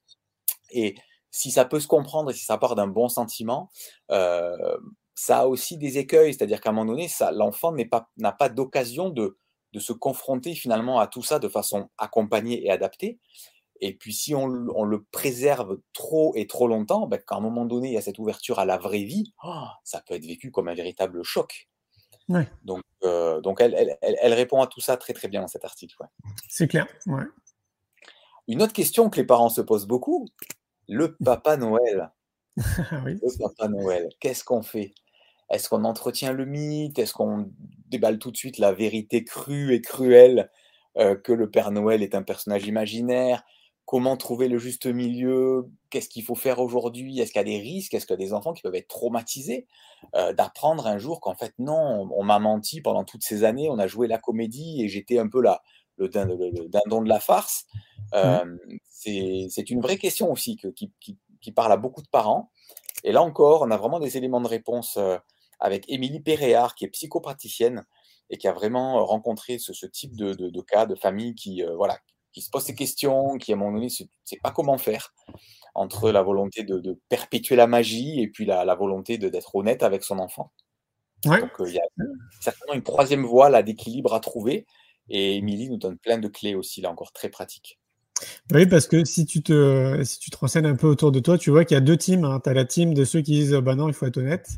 Et 0.72 0.96
si 1.32 1.52
ça 1.52 1.66
peut 1.66 1.80
se 1.80 1.88
comprendre 1.88 2.32
et 2.32 2.34
si 2.34 2.46
ça 2.46 2.58
part 2.58 2.76
d'un 2.76 2.88
bon 2.88 3.10
sentiment, 3.10 3.70
euh, 4.12 4.78
ça 5.16 5.40
a 5.40 5.48
aussi 5.48 5.78
des 5.78 5.98
écueils, 5.98 6.34
c'est-à-dire 6.34 6.62
qu'à 6.62 6.70
un 6.70 6.74
moment 6.74 6.94
donné, 6.94 7.10
l'enfant 7.34 7.74
n'est 7.74 7.86
pas, 7.88 8.10
n'a 8.18 8.32
pas 8.32 8.48
d'occasion 8.48 9.10
de, 9.10 9.38
de 9.74 9.80
se 9.80 9.94
confronter 9.94 10.56
finalement 10.56 11.00
à 11.00 11.08
tout 11.08 11.24
ça 11.24 11.40
de 11.40 11.48
façon 11.48 11.90
accompagnée 11.98 12.66
et 12.66 12.72
adaptée. 12.72 13.20
Et 13.82 13.94
puis 13.96 14.14
si 14.14 14.36
on, 14.36 14.46
le 14.48 15.04
préserve 15.12 15.80
trop 15.94 16.34
et 16.36 16.48
trop 16.48 16.68
longtemps, 16.68 17.08
ben, 17.08 17.18
qu'à 17.18 17.36
un 17.36 17.40
moment 17.40 17.66
donné, 17.66 17.90
il 17.90 17.94
y 17.94 17.98
a 17.98 18.02
cette 18.02 18.20
ouverture 18.20 18.60
à 18.60 18.66
la 18.66 18.78
vraie 18.78 19.04
vie, 19.04 19.34
oh, 19.44 19.64
ça 19.84 20.02
peut 20.06 20.16
être 20.16 20.26
vécu 20.26 20.52
comme 20.52 20.68
un 20.68 20.74
véritable 20.74 21.24
choc. 21.24 21.70
Ouais. 22.28 22.48
Donc, 22.64 22.84
euh, 23.04 23.40
donc 23.42 23.62
elle, 23.62 23.74
elle, 23.76 23.98
elle- 24.02 24.18
elle 24.22 24.34
répond 24.34 24.62
à 24.62 24.68
tout 24.68 24.82
ça 24.82 24.98
très 24.98 25.14
très 25.14 25.28
bien 25.30 25.42
dans 25.42 25.48
cet 25.48 25.64
article. 25.66 25.96
ouais. 26.02 26.08
C'est 26.50 26.68
clair. 26.68 26.88
Ouais. 27.08 27.24
Une 28.48 28.62
autre 28.62 28.74
question 28.74 29.10
que 29.10 29.18
les 29.18 29.26
parents 29.26 29.50
se 29.50 29.62
posent 29.62 29.88
beaucoup, 29.88 30.28
le 30.88 31.16
Papa 31.24 31.56
Noël. 31.58 32.12
Ah 32.92 33.02
oui. 33.06 33.14
Le 33.22 33.38
Papa 33.38 33.70
Noël, 33.70 34.10
qu'est-ce 34.20 34.44
qu'on 34.44 34.62
fait? 34.62 34.94
Est-ce 35.50 35.70
qu'on 35.70 35.84
entretient 35.84 36.34
le 36.34 36.46
mythe? 36.46 37.00
Est-ce 37.00 37.14
qu'on 37.14 37.52
déballe 37.88 38.20
tout 38.20 38.32
de 38.32 38.38
suite 38.38 38.58
la 38.58 38.72
vérité 38.72 39.24
crue 39.24 39.74
et 39.74 39.82
cruelle 39.82 40.52
euh, 40.98 41.16
que 41.16 41.32
le 41.34 41.50
Père 41.50 41.72
Noël 41.72 42.04
est 42.04 42.16
un 42.16 42.24
personnage 42.24 42.66
imaginaire? 42.68 43.44
Comment 43.86 44.18
trouver 44.18 44.48
le 44.48 44.60
juste 44.60 44.86
milieu? 44.86 45.68
Qu'est-ce 45.90 46.10
qu'il 46.10 46.24
faut 46.24 46.36
faire 46.36 46.60
aujourd'hui? 46.60 47.20
Est-ce 47.20 47.32
qu'il 47.32 47.40
y 47.40 47.42
a 47.42 47.44
des 47.44 47.60
risques? 47.60 47.96
Est-ce 47.96 48.06
qu'il 48.06 48.14
y 48.14 48.22
a 48.22 48.24
des 48.24 48.34
enfants 48.34 48.54
qui 48.54 48.62
peuvent 48.62 48.76
être 48.76 48.88
traumatisés? 48.88 49.66
Euh, 50.16 50.32
d'apprendre 50.34 50.86
un 50.86 51.00
jour 51.00 51.20
qu'en 51.20 51.34
fait 51.34 51.54
non, 51.58 51.74
on, 51.74 52.10
on 52.16 52.24
m'a 52.24 52.38
menti 52.38 52.82
pendant 52.82 53.04
toutes 53.04 53.24
ces 53.24 53.44
années, 53.44 53.68
on 53.70 53.80
a 53.80 53.88
joué 53.88 54.08
la 54.08 54.20
comédie 54.20 54.84
et 54.84 54.88
j'étais 54.88 55.18
un 55.18 55.28
peu 55.28 55.42
là, 55.42 55.64
le, 55.98 56.08
din- 56.08 56.26
le- 56.26 56.52
le 56.52 56.70
dindon 56.70 57.02
de 57.02 57.10
la 57.10 57.20
farce. 57.20 57.66
Euh, 58.14 58.46
c'est 58.88 59.48
c'est 59.50 59.72
une 59.72 59.82
vraie 59.82 59.98
question 59.98 60.32
aussi 60.32 60.56
que- 60.56 60.68
qui, 60.68 60.92
qui- 61.00 61.18
qui 61.42 61.52
parle 61.52 61.72
à 61.72 61.78
beaucoup 61.78 62.04
de 62.04 62.08
parents. 62.10 62.52
Et 63.04 63.12
là 63.12 63.24
encore, 63.24 63.64
on 63.64 63.72
a 63.72 63.78
vraiment 63.78 64.00
des 64.00 64.18
éléments 64.18 64.42
de 64.42 64.48
réponse 64.48 65.00
avec 65.60 65.86
Émilie 65.90 66.22
Péréard, 66.22 66.76
qui 66.76 66.86
est 66.86 66.90
psychopraticienne 66.90 67.86
et 68.30 68.38
qui 68.38 68.48
a 68.48 68.54
vraiment 68.54 69.00
euh, 69.00 69.04
rencontré 69.04 69.58
ce, 69.58 69.74
ce 69.74 69.86
type 69.86 70.16
de, 70.16 70.34
de- 70.34 70.50
de 70.50 70.62
cas 70.62 70.86
de 70.86 70.96
famille 70.96 71.36
qui, 71.36 71.64
euh, 71.64 71.76
voilà, 71.76 71.98
qui 72.32 72.42
se 72.42 72.50
pose 72.50 72.64
ces 72.64 72.76
questions, 72.76 73.38
qui 73.38 73.52
à 73.52 73.56
un 73.56 73.58
moment 73.58 73.74
donné 73.74 73.88
ne 73.88 73.90
sait 73.90 74.40
pas 74.44 74.52
comment 74.52 74.78
faire 74.78 75.14
entre 75.76 76.12
la 76.12 76.22
volonté 76.22 76.64
de, 76.64 76.80
de 76.80 77.00
perpétuer 77.10 77.56
la 77.56 77.68
magie 77.68 78.22
et 78.22 78.28
puis 78.28 78.46
la, 78.46 78.66
la 78.66 78.76
volonté 78.76 79.18
d'être 79.18 79.56
honnête 79.56 79.84
avec 79.84 80.04
son 80.04 80.20
enfant. 80.20 80.52
Ouais. 81.26 81.42
Donc 81.42 81.60
euh, 81.60 81.68
il 81.68 81.76
y 81.76 81.80
a 81.80 81.84
certainement 82.40 82.74
une 82.74 82.84
troisième 82.84 83.26
voie 83.26 83.50
là 83.50 83.64
d'équilibre 83.64 84.14
à 84.14 84.20
trouver. 84.20 84.66
Et 85.10 85.38
Émilie 85.38 85.70
nous 85.70 85.78
donne 85.78 85.98
plein 85.98 86.20
de 86.20 86.28
clés 86.28 86.54
aussi, 86.54 86.82
là 86.82 86.92
encore 86.92 87.12
très 87.12 87.30
pratiques. 87.30 87.80
Oui, 88.54 88.68
parce 88.68 88.86
que 88.86 89.06
si 89.06 89.26
tu 89.26 89.42
te, 89.42 90.04
si 90.04 90.20
tu 90.20 90.30
te 90.30 90.38
renseignes 90.38 90.68
un 90.68 90.76
peu 90.76 90.88
autour 90.88 91.12
de 91.12 91.20
toi, 91.20 91.38
tu 91.38 91.50
vois 91.50 91.66
qu'il 91.66 91.76
y 91.76 91.78
a 91.78 91.82
deux 91.82 91.98
teams. 91.98 92.40
Tu 92.44 92.50
as 92.50 92.54
la 92.54 92.66
team 92.66 92.94
de 92.94 93.06
ceux 93.06 93.22
qui 93.22 93.32
disent 93.32 93.54
bah 93.54 93.76
non, 93.76 93.88
il 93.88 93.94
faut 93.94 94.06
être 94.06 94.18
honnête. 94.18 94.50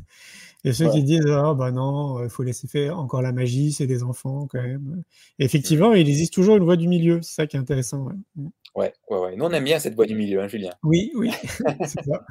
Et 0.64 0.72
ceux 0.72 0.86
Ouais. 0.86 0.92
qui 0.92 1.02
disent 1.02 1.26
ah 1.28 1.54
bah 1.54 1.70
non, 1.72 2.22
il 2.22 2.30
faut 2.30 2.42
laisser 2.44 2.68
faire 2.68 2.98
encore 2.98 3.22
la 3.22 3.32
magie, 3.32 3.72
c'est 3.72 3.86
des 3.86 4.02
enfants 4.02 4.46
quand 4.48 4.62
même. 4.62 5.02
Et 5.38 5.44
effectivement, 5.44 5.92
il 5.92 6.08
existe 6.08 6.32
toujours 6.32 6.56
une 6.56 6.64
voie 6.64 6.76
du 6.76 6.86
milieu. 6.88 7.20
C'est 7.22 7.34
ça 7.34 7.46
qui 7.46 7.56
est 7.56 7.60
intéressant. 7.60 8.04
ouais. 8.06 8.14
Mm. 8.36 8.48
Ouais, 8.74 8.92
ouais, 9.10 9.18
ouais. 9.18 9.36
Nous, 9.36 9.44
on 9.44 9.50
aime 9.50 9.64
bien 9.64 9.78
cette 9.78 9.94
voie 9.94 10.06
du 10.06 10.14
milieu, 10.14 10.40
hein, 10.40 10.48
Julien. 10.48 10.70
Oui, 10.82 11.10
oui, 11.14 11.30
c'est 11.84 12.02
ça. 12.04 12.24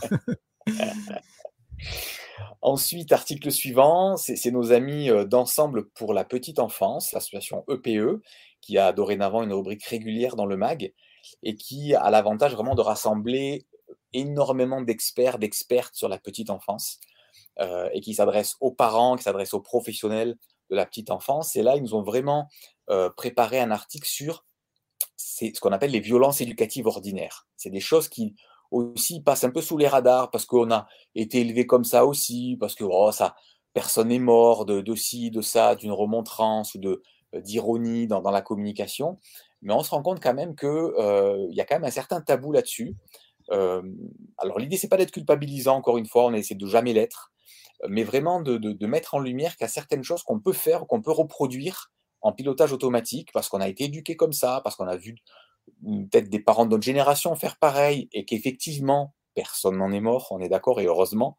Ensuite, 2.62 3.12
article 3.12 3.52
suivant, 3.52 4.18
c'est 4.18 4.52
nos 4.52 4.72
amis 4.72 5.10
euh, 5.10 5.26
d'Ensemble 5.26 5.90
pour 5.90 6.14
la 6.14 6.24
petite 6.24 6.60
enfance, 6.60 7.12
l'association 7.12 7.64
EPE, 7.70 8.22
qui 8.62 8.78
a 8.78 8.94
dorénavant 8.94 9.42
une 9.44 9.54
rubrique 9.54 9.84
régulière 9.86 10.36
dans 10.36 10.46
le 10.46 10.58
MAG 10.58 10.94
et 11.44 11.56
qui 11.56 11.96
a 11.96 12.10
l'avantage 12.12 12.54
vraiment 12.54 12.76
de 12.76 12.82
rassembler 12.82 13.66
énormément 14.14 14.82
d'experts, 14.82 15.40
d'expertes 15.40 15.96
sur 15.96 16.08
la 16.10 16.20
petite 16.20 16.50
enfance 16.50 17.00
euh, 17.60 17.90
et 17.94 18.00
qui 18.00 18.14
s'adresse 18.14 18.56
aux 18.62 18.72
parents, 18.72 19.18
qui 19.18 19.24
s'adresse 19.24 19.54
aux 19.54 19.60
professionnels 19.60 20.38
de 20.70 20.76
la 20.76 20.86
petite 20.86 21.12
enfance. 21.12 21.56
Et 21.58 21.64
là, 21.64 21.76
ils 21.76 21.84
nous 21.84 21.96
ont 21.96 22.02
vraiment 22.02 22.48
euh, 22.90 23.10
préparé 23.10 23.60
un 23.60 23.72
article 23.72 24.08
sur 24.08 24.46
ce 25.18 25.60
qu'on 25.60 25.74
appelle 25.74 25.92
les 25.92 26.00
violences 26.00 26.40
éducatives 26.40 26.88
ordinaires. 26.88 27.46
C'est 27.58 27.70
des 27.70 27.82
choses 27.82 28.08
qui 28.08 28.36
aussi 28.72 29.22
passent 29.22 29.44
un 29.44 29.50
peu 29.50 29.62
sous 29.62 29.78
les 29.78 29.88
radars 29.88 30.32
parce 30.32 30.46
qu'on 30.46 30.72
a 30.72 30.88
été 31.14 31.42
élevé 31.42 31.68
comme 31.68 31.84
ça 31.84 32.06
aussi, 32.06 32.56
parce 32.58 32.74
que 32.74 32.86
oh, 32.86 33.12
ça, 33.12 33.36
personne 33.74 34.08
n'est 34.08 34.20
mort 34.20 34.66
de, 34.66 34.80
de 34.80 34.96
ci, 34.96 35.30
de 35.30 35.42
ça, 35.42 35.76
d'une 35.76 35.92
remontrance 35.92 36.74
ou 36.76 36.80
euh, 36.88 37.02
d'ironie 37.42 38.08
dans, 38.08 38.22
la 38.22 38.42
communication. 38.42 39.20
Mais 39.62 39.74
on 39.74 39.84
se 39.84 39.90
rend 39.90 40.02
compte 40.02 40.22
quand 40.24 40.34
même 40.34 40.56
qu'il 40.56 41.50
y 41.50 41.60
a 41.60 41.66
quand 41.66 41.76
même 41.76 41.84
un 41.84 41.92
certain 41.92 42.22
tabou 42.22 42.54
là-dessus. 42.54 42.96
Alors 43.50 44.58
l'idée, 44.58 44.78
c'est 44.78 44.88
pas 44.88 44.96
d'être 44.96 45.12
culpabilisant, 45.12 45.76
encore 45.76 45.98
une 45.98 46.06
fois, 46.06 46.26
on 46.26 46.34
essaie 46.34 46.56
de 46.56 46.66
jamais 46.66 46.94
l'être, 46.94 47.32
mais 47.90 48.04
vraiment 48.04 48.42
de, 48.42 48.86
mettre 48.86 49.16
en 49.16 49.20
lumière 49.20 49.56
qu'il 49.56 49.64
y 49.64 49.70
a 49.70 49.70
certaines 49.70 50.04
choses 50.04 50.24
qu'on 50.24 50.40
peut 50.40 50.54
faire, 50.54 50.86
qu'on 50.88 51.02
peut 51.02 51.12
reproduire 51.12 51.92
en 52.22 52.32
pilotage 52.32 52.72
automatique, 52.72 53.32
parce 53.34 53.50
qu'on 53.50 53.62
a 53.62 53.68
été 53.68 53.86
éduqué 53.86 54.16
comme 54.16 54.34
ça, 54.34 54.62
parce 54.64 54.76
qu'on 54.76 54.88
a 54.88 54.98
vu 54.98 55.16
peut-être 55.84 56.30
des 56.30 56.40
parents 56.40 56.66
de 56.66 56.72
notre 56.72 56.84
génération 56.84 57.36
faire 57.36 57.58
pareil, 57.58 58.10
et 58.12 58.26
qu'effectivement, 58.26 59.16
personne 59.34 59.78
n'en 59.78 59.92
est 59.92 60.02
mort, 60.02 60.28
on 60.32 60.40
est 60.40 60.50
d'accord, 60.50 60.80
et 60.80 60.86
heureusement, 60.86 61.38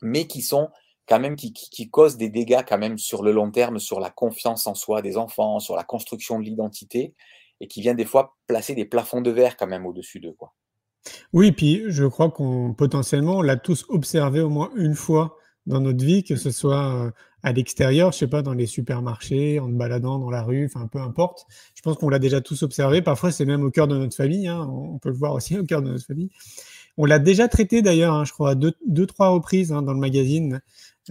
mais 0.00 0.26
qui 0.26 0.42
sont 0.42 0.70
quand 1.06 1.20
même, 1.20 1.36
qui, 1.36 1.90
causent 1.90 2.16
des 2.16 2.30
dégâts 2.30 2.62
quand 2.66 2.78
même 2.78 2.96
sur 2.96 3.22
le 3.22 3.32
long 3.32 3.50
terme, 3.50 3.78
sur 3.78 4.00
la 4.00 4.10
confiance 4.10 4.66
en 4.66 4.74
soi 4.74 5.02
des 5.02 5.18
enfants, 5.18 5.60
sur 5.60 5.76
la 5.76 5.84
construction 5.84 6.38
de 6.38 6.44
l'identité, 6.44 7.14
et 7.60 7.68
qui 7.68 7.82
vient 7.82 7.94
des 7.94 8.06
fois 8.06 8.36
placer 8.46 8.74
des 8.74 8.86
plafonds 8.86 9.20
de 9.20 9.30
verre 9.30 9.56
quand 9.56 9.66
même 9.66 9.84
au-dessus 9.84 10.20
d'eux. 10.20 10.32
Quoi. 10.32 10.54
Oui, 11.32 11.52
puis 11.52 11.84
je 11.88 12.04
crois 12.04 12.30
qu'on 12.30 12.74
potentiellement, 12.74 13.38
on 13.38 13.42
l'a 13.42 13.56
tous 13.56 13.84
observé 13.88 14.40
au 14.40 14.48
moins 14.48 14.70
une 14.76 14.94
fois 14.94 15.36
dans 15.66 15.80
notre 15.80 16.04
vie, 16.04 16.24
que 16.24 16.36
ce 16.36 16.50
soit 16.50 17.12
à 17.44 17.52
l'extérieur, 17.52 18.10
je 18.10 18.18
sais 18.18 18.26
pas, 18.26 18.40
dans 18.40 18.54
les 18.54 18.66
supermarchés, 18.66 19.60
en 19.60 19.68
te 19.68 19.74
baladant 19.74 20.18
dans 20.18 20.30
la 20.30 20.42
rue, 20.42 20.64
enfin 20.64 20.88
peu 20.88 20.98
importe. 20.98 21.44
Je 21.74 21.82
pense 21.82 21.98
qu'on 21.98 22.08
l'a 22.08 22.18
déjà 22.18 22.40
tous 22.40 22.62
observé. 22.62 23.02
Parfois, 23.02 23.30
c'est 23.32 23.44
même 23.44 23.62
au 23.64 23.70
cœur 23.70 23.86
de 23.86 23.98
notre 23.98 24.16
famille. 24.16 24.48
Hein. 24.48 24.66
On 24.66 24.98
peut 24.98 25.10
le 25.10 25.14
voir 25.14 25.34
aussi 25.34 25.58
au 25.58 25.64
cœur 25.64 25.82
de 25.82 25.90
notre 25.90 26.06
famille. 26.06 26.30
On 26.96 27.04
l'a 27.04 27.18
déjà 27.18 27.46
traité 27.46 27.82
d'ailleurs, 27.82 28.14
hein, 28.14 28.24
je 28.24 28.32
crois, 28.32 28.50
à 28.50 28.54
deux, 28.54 28.72
deux, 28.86 29.04
trois 29.04 29.28
reprises 29.28 29.72
hein, 29.72 29.82
dans 29.82 29.92
le 29.92 30.00
magazine 30.00 30.62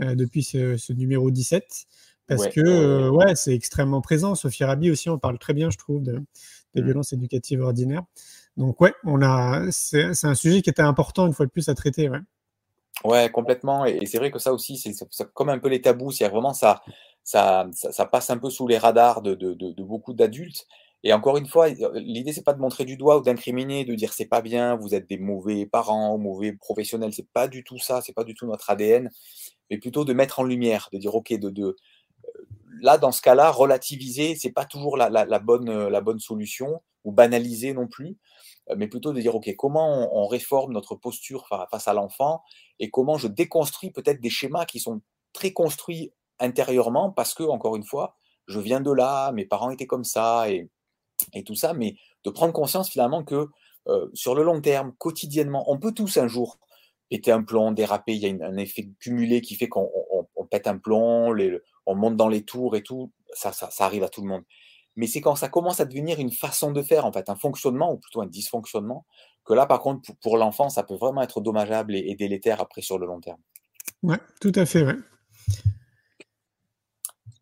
euh, 0.02 0.16
depuis 0.16 0.41
ce, 0.41 0.76
ce, 0.76 0.91
numéro 0.91 1.30
17. 1.30 1.86
Parce 2.26 2.46
ouais, 2.46 2.50
que, 2.50 2.62
euh, 2.62 3.12
ouais, 3.12 3.36
c'est 3.36 3.54
extrêmement 3.54 4.02
présent. 4.02 4.34
Sophie 4.34 4.64
Rabi 4.64 4.89
aussi, 4.89 5.10
on 5.10 5.20
parle 5.20 5.38
très 5.38 5.54
bien, 5.54 5.70
je 5.70 5.78
trouve, 5.78 6.02
de, 6.02 6.20
des 6.74 6.82
mmh. 6.82 6.86
violences 6.86 7.14
éducatives 7.14 7.62
ordinaires. 7.62 8.04
Donc, 8.58 8.80
ouais, 8.82 8.93
on 9.04 9.22
a, 9.22 9.72
c'est 9.72 10.26
un 10.26 10.36
sujet 10.36 10.62
qui 10.62 10.70
était 10.70 10.82
important, 10.82 11.26
une 11.28 11.34
fois 11.34 11.45
de 11.45 11.51
plus, 11.51 11.70
à 11.70 11.76
traiter. 11.76 12.10
Ouais. 12.10 12.20
Ouais, 13.04 13.30
complètement. 13.30 13.86
Et, 13.86 14.06
c'est 14.06 14.18
vrai 14.18 14.32
que 14.32 14.39
ça 14.39 14.54
aussi, 14.54 14.78
c'est 14.78 14.93
comme 15.34 15.49
un 15.49 15.60
peu 15.60 15.68
les 15.68 15.82
tabous. 15.82 16.12
C'est 16.12 16.28
vraiment 16.30 16.54
ça, 16.54 16.82
ça, 17.24 17.68
ça, 17.74 17.91
ça, 17.91 18.06
passe 18.06 18.30
un 18.30 18.38
peu 18.38 18.49
sous 18.49 18.68
les 18.68 18.78
radars 18.78 19.22
de, 19.22 19.34
de, 19.36 19.54
de, 19.54 19.72
de 19.72 19.84
beaucoup 19.84 20.14
d'adultes. 20.14 20.68
Et 21.04 21.12
encore 21.12 21.36
une 21.36 21.47
fois, 21.47 21.68
l'idée 21.95 22.32
c'est 22.32 22.45
pas 22.45 22.54
de 22.54 22.62
montrer 22.62 22.86
du 22.86 22.95
doigt 22.95 23.18
ou 23.18 23.22
d'incriminer, 23.22 23.84
de 23.84 23.93
dire 23.93 24.14
c'est 24.14 24.26
pas 24.26 24.41
bien, 24.41 24.76
vous 24.76 24.95
êtes 24.95 25.10
des 25.10 25.18
mauvais 25.18 25.66
parents, 25.66 26.18
mauvais 26.18 26.54
professionnels. 26.54 27.12
C'est 27.14 27.28
pas 27.34 27.49
du 27.49 27.64
tout 27.66 27.78
ça. 27.78 28.01
C'est 28.01 28.14
pas 28.14 28.24
du 28.24 28.36
tout 28.36 28.45
notre 28.45 28.70
ADN. 28.70 29.10
Mais 29.70 29.78
plutôt 29.80 30.06
de 30.06 30.14
mettre 30.14 30.39
en 30.39 30.43
lumière, 30.43 30.88
de 30.93 30.97
dire 30.97 31.14
ok, 31.16 31.34
de, 31.34 31.49
de 31.49 31.76
là 32.84 33.00
dans 33.00 33.12
ce 33.12 33.22
cas-là, 33.24 33.50
relativiser, 33.50 34.36
c'est 34.36 34.52
pas 34.52 34.66
toujours 34.66 34.98
la, 34.98 35.10
la, 35.10 35.40
bonne, 35.40 35.88
la 35.88 36.02
bonne 36.02 36.20
solution 36.20 36.84
ou 37.04 37.12
banaliser 37.12 37.74
non 37.74 37.88
plus 37.88 38.18
mais 38.78 38.88
plutôt 38.88 39.14
de 39.14 39.20
dire, 39.20 39.36
OK, 39.36 39.54
comment 39.58 40.16
on, 40.16 40.28
réforme 40.28 40.74
notre 40.74 40.96
posture 40.96 41.48
face 41.70 41.88
à 41.88 41.94
l'enfant 41.94 42.44
et 42.80 42.90
comment 42.90 43.18
je 43.18 43.28
déconstruis 43.28 43.92
peut-être 43.92 44.22
des 44.22 44.30
schémas 44.30 44.66
qui 44.66 44.80
sont 44.80 45.02
très 45.34 45.52
construits 45.52 46.14
intérieurement 46.40 47.12
parce 47.12 47.34
que, 47.34 47.44
encore 47.44 47.76
une 47.76 47.84
fois, 47.84 48.16
je 48.48 48.60
viens 48.60 48.82
de 48.82 48.92
là, 48.92 49.32
mes 49.32 49.46
parents 49.46 49.70
étaient 49.70 49.88
comme 49.88 50.04
ça 50.04 50.50
et, 50.50 50.70
et 51.34 51.44
tout 51.44 51.56
ça, 51.56 51.74
mais 51.74 51.96
de 52.24 52.30
prendre 52.30 52.54
conscience 52.54 52.90
finalement 52.90 53.24
que 53.24 53.48
euh, 53.88 54.10
sur 54.14 54.34
le 54.34 54.44
long 54.44 54.62
terme, 54.62 54.94
quotidiennement, 54.98 55.70
on 55.70 55.78
peut 55.78 55.92
tous 55.92 56.18
un 56.18 56.28
jour 56.28 56.58
péter 57.10 57.32
un 57.32 57.44
plomb, 57.44 57.72
déraper, 57.72 58.14
il 58.14 58.20
y 58.20 58.42
a 58.42 58.48
un 58.48 58.58
effet 58.58 58.90
cumulé 59.00 59.42
qui 59.42 59.56
fait 59.56 59.68
qu'on 59.68 59.90
on, 60.12 60.26
on 60.36 60.46
pète 60.46 60.68
un 60.68 60.78
plomb, 60.78 61.34
les, 61.34 61.60
on 61.86 61.96
monte 61.96 62.18
dans 62.18 62.30
les 62.30 62.44
tours 62.44 62.76
et 62.76 62.84
tout, 62.84 63.12
ça, 63.34 63.52
ça, 63.52 63.70
ça 63.72 63.86
arrive 63.86 64.04
à 64.04 64.10
tout 64.10 64.22
le 64.22 64.28
monde 64.28 64.44
mais 64.96 65.08
c'est 65.08 65.22
quand 65.22 65.36
ça 65.36 65.50
commence 65.50 65.80
à 65.80 65.86
devenir 65.86 66.20
une 66.20 66.32
façon 66.32 66.72
de 66.72 66.82
faire, 66.82 67.06
en 67.06 67.12
fait, 67.12 67.30
un 67.30 67.36
fonctionnement, 67.36 67.92
ou 67.92 67.98
plutôt 67.98 68.22
un 68.22 68.28
dysfonctionnement, 68.28 69.06
que 69.44 69.54
là, 69.54 69.66
par 69.66 69.80
contre, 69.80 70.02
pour, 70.02 70.16
pour 70.18 70.38
l'enfant, 70.38 70.70
ça 70.70 70.84
peut 70.84 70.96
vraiment 70.96 71.22
être 71.22 71.42
dommageable 71.42 71.96
et, 71.96 72.00
et, 72.10 72.16
délétère 72.16 72.62
après 72.62 72.82
sur 72.82 73.00
le 73.00 73.08
long 73.08 73.20
terme. 73.20 73.40
Ouais, 74.04 74.20
tout 74.40 74.52
à 74.56 74.66
fait, 74.66 74.84
ouais. 74.84 74.96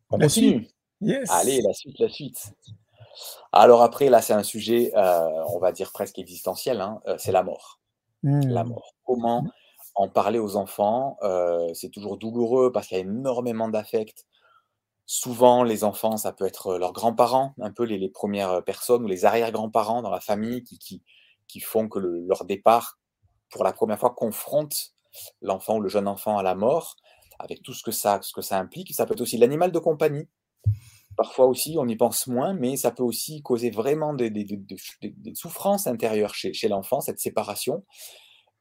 On 0.10 0.18
la 0.18 0.28
continue. 0.28 0.64
Suite. 0.64 0.76
Yes. 1.02 1.30
Allez, 1.32 1.62
la 1.62 1.74
suite, 1.74 2.00
la 2.00 2.10
suite. 2.10 2.54
Alors 3.52 3.82
après, 3.82 4.10
là, 4.10 4.22
c'est 4.22 4.34
un 4.34 4.44
sujet, 4.44 4.92
euh, 4.96 5.44
on 5.48 5.60
va 5.60 5.72
dire 5.72 5.92
presque 5.92 6.20
existentiel, 6.20 6.80
hein, 6.80 7.02
euh, 7.08 7.16
c'est 7.18 7.32
la 7.32 7.44
mort. 7.44 7.80
Mmh. 8.24 8.48
La 8.48 8.64
mort. 8.64 8.94
Comment 9.06 9.44
en 9.96 10.08
parler 10.08 10.40
aux 10.40 10.56
enfants 10.56 11.18
euh, 11.24 11.74
C'est 11.74 11.90
toujours 11.90 12.18
douloureux 12.18 12.72
parce 12.72 12.88
qu'il 12.88 12.98
y 12.98 13.02
a 13.02 13.04
énormément 13.04 13.68
d'affects. 13.68 14.26
Souvent, 15.14 15.64
les 15.64 15.84
enfants, 15.84 16.16
ça 16.16 16.32
peut 16.32 16.46
être 16.46 16.78
leurs 16.78 16.94
grands-parents, 16.94 17.54
un 17.60 17.74
peu 17.74 17.84
les, 17.84 18.08
premières 18.08 18.64
personnes 18.64 19.04
ou 19.04 19.08
les 19.08 19.26
arrière-grands-parents 19.26 20.02
dans 20.02 20.10
la 20.10 20.22
famille 20.22 20.64
qui, 20.64 21.60
font 21.60 21.90
que 21.90 22.00
le, 22.00 22.22
leur 22.22 22.46
départ, 22.46 22.98
pour 23.50 23.66
la 23.66 23.74
première 23.74 24.00
fois, 24.00 24.12
confronte 24.12 24.94
l'enfant 25.42 25.80
ou 25.80 25.82
le 25.82 25.90
jeune 25.90 26.08
enfant 26.08 26.38
à 26.38 26.44
la 26.44 26.56
mort, 26.56 26.96
avec 27.40 27.62
tout 27.62 27.74
ce 27.74 27.84
que 27.84 27.92
ça, 27.92 28.22
que 28.34 28.42
ça 28.42 28.58
implique. 28.58 28.94
Ça 28.94 29.06
peut 29.06 29.12
être 29.12 29.20
aussi 29.20 29.36
l'animal 29.36 29.74
de 29.74 29.80
compagnie. 29.80 30.30
Parfois 31.18 31.48
aussi, 31.48 31.76
on 31.78 31.90
y 31.90 31.98
pense 31.98 32.28
moins, 32.28 32.54
mais 32.54 32.78
ça 32.78 32.92
peut 32.92 33.04
aussi 33.04 33.42
causer 33.42 33.70
vraiment 33.70 34.14
des 34.14 34.58
souffrances 35.34 35.88
intérieures 35.88 36.36
chez, 36.36 36.54
chez 36.54 36.70
l'enfant, 36.70 37.02
cette 37.02 37.20
séparation. 37.20 37.84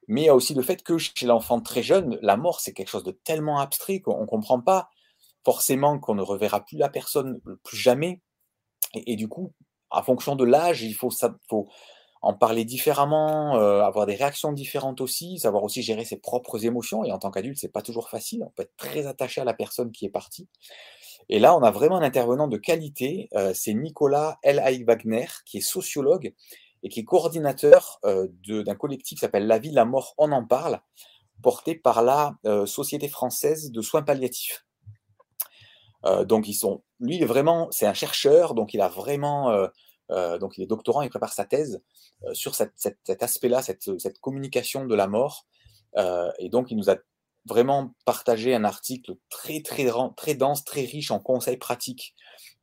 Mais 0.09 0.23
il 0.23 0.27
y 0.27 0.31
a 0.31 0.35
aussi 0.35 0.55
le 0.55 0.63
fait 0.63 0.83
que 0.83 0.99
chez 0.99 1.27
l'enfant 1.27 1.61
très 1.61 1.85
jeune, 1.85 2.19
la 2.23 2.37
mort, 2.37 2.59
c'est 2.59 2.73
quelque 2.73 2.89
chose 2.89 3.05
de 3.05 3.13
tellement 3.13 3.61
abstrait 3.61 4.01
qu'on 4.01 4.23
ne 4.23 4.27
comprend 4.27 4.61
pas 4.61 4.91
forcément 5.45 5.99
qu'on 5.99 6.15
ne 6.15 6.23
reverra 6.23 6.65
plus 6.65 6.77
la 6.77 6.89
personne 6.89 7.41
plus 7.65 7.77
jamais. 7.77 8.21
Et, 8.95 9.17
du 9.17 9.29
coup, 9.29 9.53
en 9.91 10.03
fonction 10.03 10.37
de 10.37 10.45
l'âge, 10.45 10.83
il 10.83 10.95
faut, 10.95 11.11
ça, 11.11 11.37
faut 11.49 11.69
en 12.23 12.35
parler 12.35 12.65
différemment, 12.65 13.57
euh, 13.57 13.83
avoir 13.83 14.07
des 14.07 14.15
réactions 14.15 14.53
différentes 14.53 15.01
aussi, 15.01 15.39
savoir 15.39 15.65
aussi 15.65 15.83
gérer 15.83 16.05
ses 16.05 16.19
propres 16.19 16.65
émotions. 16.65 17.05
Et 17.05 17.13
en 17.13 17.19
tant 17.19 17.31
qu'adulte, 17.31 17.59
c'est 17.59 17.73
pas 17.73 17.83
toujours 17.83 18.11
facile. 18.11 18.43
On 18.45 18.51
peut 18.51 18.65
être 18.65 18.77
très 18.77 19.07
attaché 19.07 19.41
à 19.41 19.45
la 19.45 19.55
personne 19.55 19.93
qui 19.93 20.07
est 20.07 20.11
partie. 20.11 20.49
Et 21.29 21.39
là, 21.39 21.57
on 21.57 21.63
a 21.63 21.71
vraiment 21.71 21.99
un 21.99 22.03
intervenant 22.03 22.49
de 22.49 22.57
qualité. 22.57 23.29
Euh, 23.35 23.53
c'est 23.55 23.73
Nicolas 23.73 24.39
L. 24.43 24.61
Wagner, 24.85 25.27
qui 25.47 25.59
est 25.59 25.63
sociologue 25.63 26.35
et 26.83 26.89
qui 26.89 27.01
est 27.01 27.05
coordinateur 27.05 28.01
euh, 28.05 28.27
d'un 28.49 28.75
collectif 28.75 29.19
qui 29.19 29.21
s'appelle 29.21 29.47
La 29.47 29.59
vie, 29.59 29.71
la 29.71 29.85
mort, 29.85 30.15
on 30.19 30.33
en 30.33 30.45
parle, 30.45 30.81
porté 31.43 31.75
par 31.75 32.03
la 32.03 32.37
euh, 32.47 32.67
Société 32.67 33.09
française 33.09 33.71
de 33.71 33.83
soins 33.83 34.03
palliatifs. 34.03 34.65
Euh, 36.07 36.25
donc, 36.25 36.49
ils 36.49 36.55
sont, 36.55 36.83
lui, 36.99 37.23
vraiment, 37.25 37.69
c'est 37.71 37.87
un 37.87 37.95
chercheur, 37.95 38.55
donc 38.55 38.75
il 38.75 38.81
a 38.81 38.89
vraiment, 38.89 39.51
euh, 40.11 40.39
donc 40.39 40.59
il 40.59 40.63
est 40.63 40.67
doctorant, 40.67 41.03
il 41.03 41.11
prépare 41.11 41.33
sa 41.33 41.45
thèse 41.45 41.83
sur 42.33 42.55
cet 42.55 43.23
aspect-là, 43.23 43.63
cette, 43.63 44.19
communication 44.21 44.85
de 44.85 44.95
la 44.95 45.07
mort. 45.07 45.47
et 45.97 46.49
donc, 46.49 46.71
il 46.71 46.77
nous 46.77 46.91
a 46.91 46.97
vraiment 47.47 47.95
partagé 48.05 48.55
un 48.55 48.65
article 48.65 49.15
très, 49.31 49.63
très, 49.63 49.87
très 50.17 50.35
dense, 50.35 50.65
très 50.65 50.83
riche 50.83 51.11
en 51.11 51.19
conseils 51.19 51.57
pratiques 51.57 52.15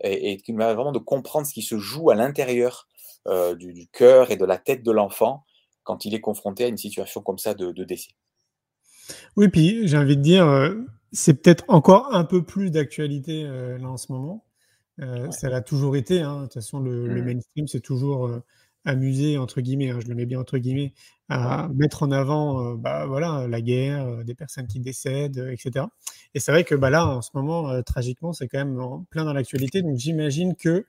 et, 0.04 0.38
qui 0.38 0.52
nous 0.52 0.60
permet 0.60 0.76
vraiment 0.76 0.92
de 0.92 1.00
comprendre 1.00 1.48
ce 1.48 1.54
qui 1.54 1.64
se 1.64 1.78
joue 1.78 2.10
à 2.10 2.16
l'intérieur 2.16 2.88
euh, 3.28 3.56
du, 3.56 3.88
cœur 3.92 4.32
et 4.32 4.38
de 4.38 4.46
la 4.46 4.58
tête 4.58 4.84
de 4.84 4.92
l'enfant 4.92 5.44
quand 5.84 6.06
il 6.06 6.14
est 6.14 6.22
confronté 6.22 6.66
à 6.66 6.68
une 6.68 6.78
situation 6.78 7.22
comme 7.22 7.38
ça 7.38 7.54
de, 7.54 7.72
de 7.72 7.84
décès. 7.84 8.12
Oui, 9.36 9.48
puis 9.50 9.88
j'ai 9.88 9.98
envie 9.98 10.18
de 10.18 10.22
dire, 10.22 10.48
euh, 10.48 10.76
c'est 11.12 11.36
peut-être 11.36 11.66
encore 11.68 12.14
un 12.14 12.24
peu 12.26 12.44
plus 12.44 12.72
d'actualité 12.72 13.44
euh, 13.46 13.78
là 13.78 13.90
en 13.90 13.98
ce 13.98 14.12
moment. 14.12 14.44
Ouais. 15.00 15.32
Ça 15.32 15.50
l'a 15.50 15.62
toujours 15.62 15.96
été. 15.96 16.22
Hein. 16.22 16.38
De 16.38 16.44
toute 16.46 16.56
façon, 16.56 16.80
le, 16.80 17.04
mmh. 17.04 17.08
le 17.08 17.24
mainstream, 17.24 17.68
c'est 17.68 17.82
toujours 17.82 18.32
amusé, 18.84 19.38
entre 19.38 19.62
guillemets, 19.62 19.92
hein, 19.92 20.00
je 20.02 20.08
le 20.08 20.16
mets 20.16 20.26
bien 20.26 20.40
entre 20.40 20.58
guillemets, 20.58 20.94
à 21.30 21.70
mettre 21.76 22.02
en 22.02 22.10
avant 22.10 22.74
bah, 22.74 23.06
voilà, 23.06 23.48
la 23.48 23.62
guerre, 23.62 24.24
des 24.24 24.34
personnes 24.34 24.66
qui 24.66 24.80
décèdent, 24.80 25.50
etc. 25.52 25.86
Et 26.34 26.40
c'est 26.40 26.52
vrai 26.52 26.64
que 26.64 26.74
bah, 26.74 26.90
là, 26.90 27.06
en 27.06 27.22
ce 27.22 27.30
moment, 27.36 27.80
tragiquement, 27.84 28.34
c'est 28.34 28.48
quand 28.48 28.58
même 28.58 28.80
en 28.80 29.04
plein 29.12 29.24
dans 29.24 29.34
l'actualité. 29.34 29.84
Donc 29.84 29.98
j'imagine 29.98 30.56
que 30.56 30.88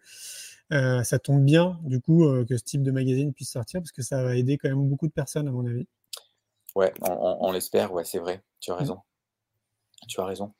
euh, 0.72 1.02
ça 1.02 1.18
tombe 1.18 1.44
bien, 1.44 1.78
du 1.84 2.00
coup, 2.00 2.24
euh, 2.24 2.44
que 2.44 2.56
ce 2.56 2.64
type 2.64 2.82
de 2.82 2.90
magazine 2.90 3.32
puisse 3.32 3.50
sortir, 3.50 3.80
parce 3.80 3.92
que 3.92 4.02
ça 4.02 4.22
va 4.22 4.36
aider 4.36 4.58
quand 4.58 4.68
même 4.68 4.86
beaucoup 4.86 5.06
de 5.06 5.12
personnes, 5.12 5.48
à 5.48 5.50
mon 5.50 5.66
avis. 5.66 5.86
Ouais, 6.74 6.92
on, 7.00 7.38
on 7.40 7.52
l'espère, 7.52 7.92
ouais, 7.92 8.04
c'est 8.04 8.18
vrai, 8.18 8.42
tu 8.60 8.70
as 8.70 8.76
raison. 8.76 8.96
Mmh. 8.96 9.07
Tu 10.06 10.20
as 10.20 10.24
raison. 10.24 10.52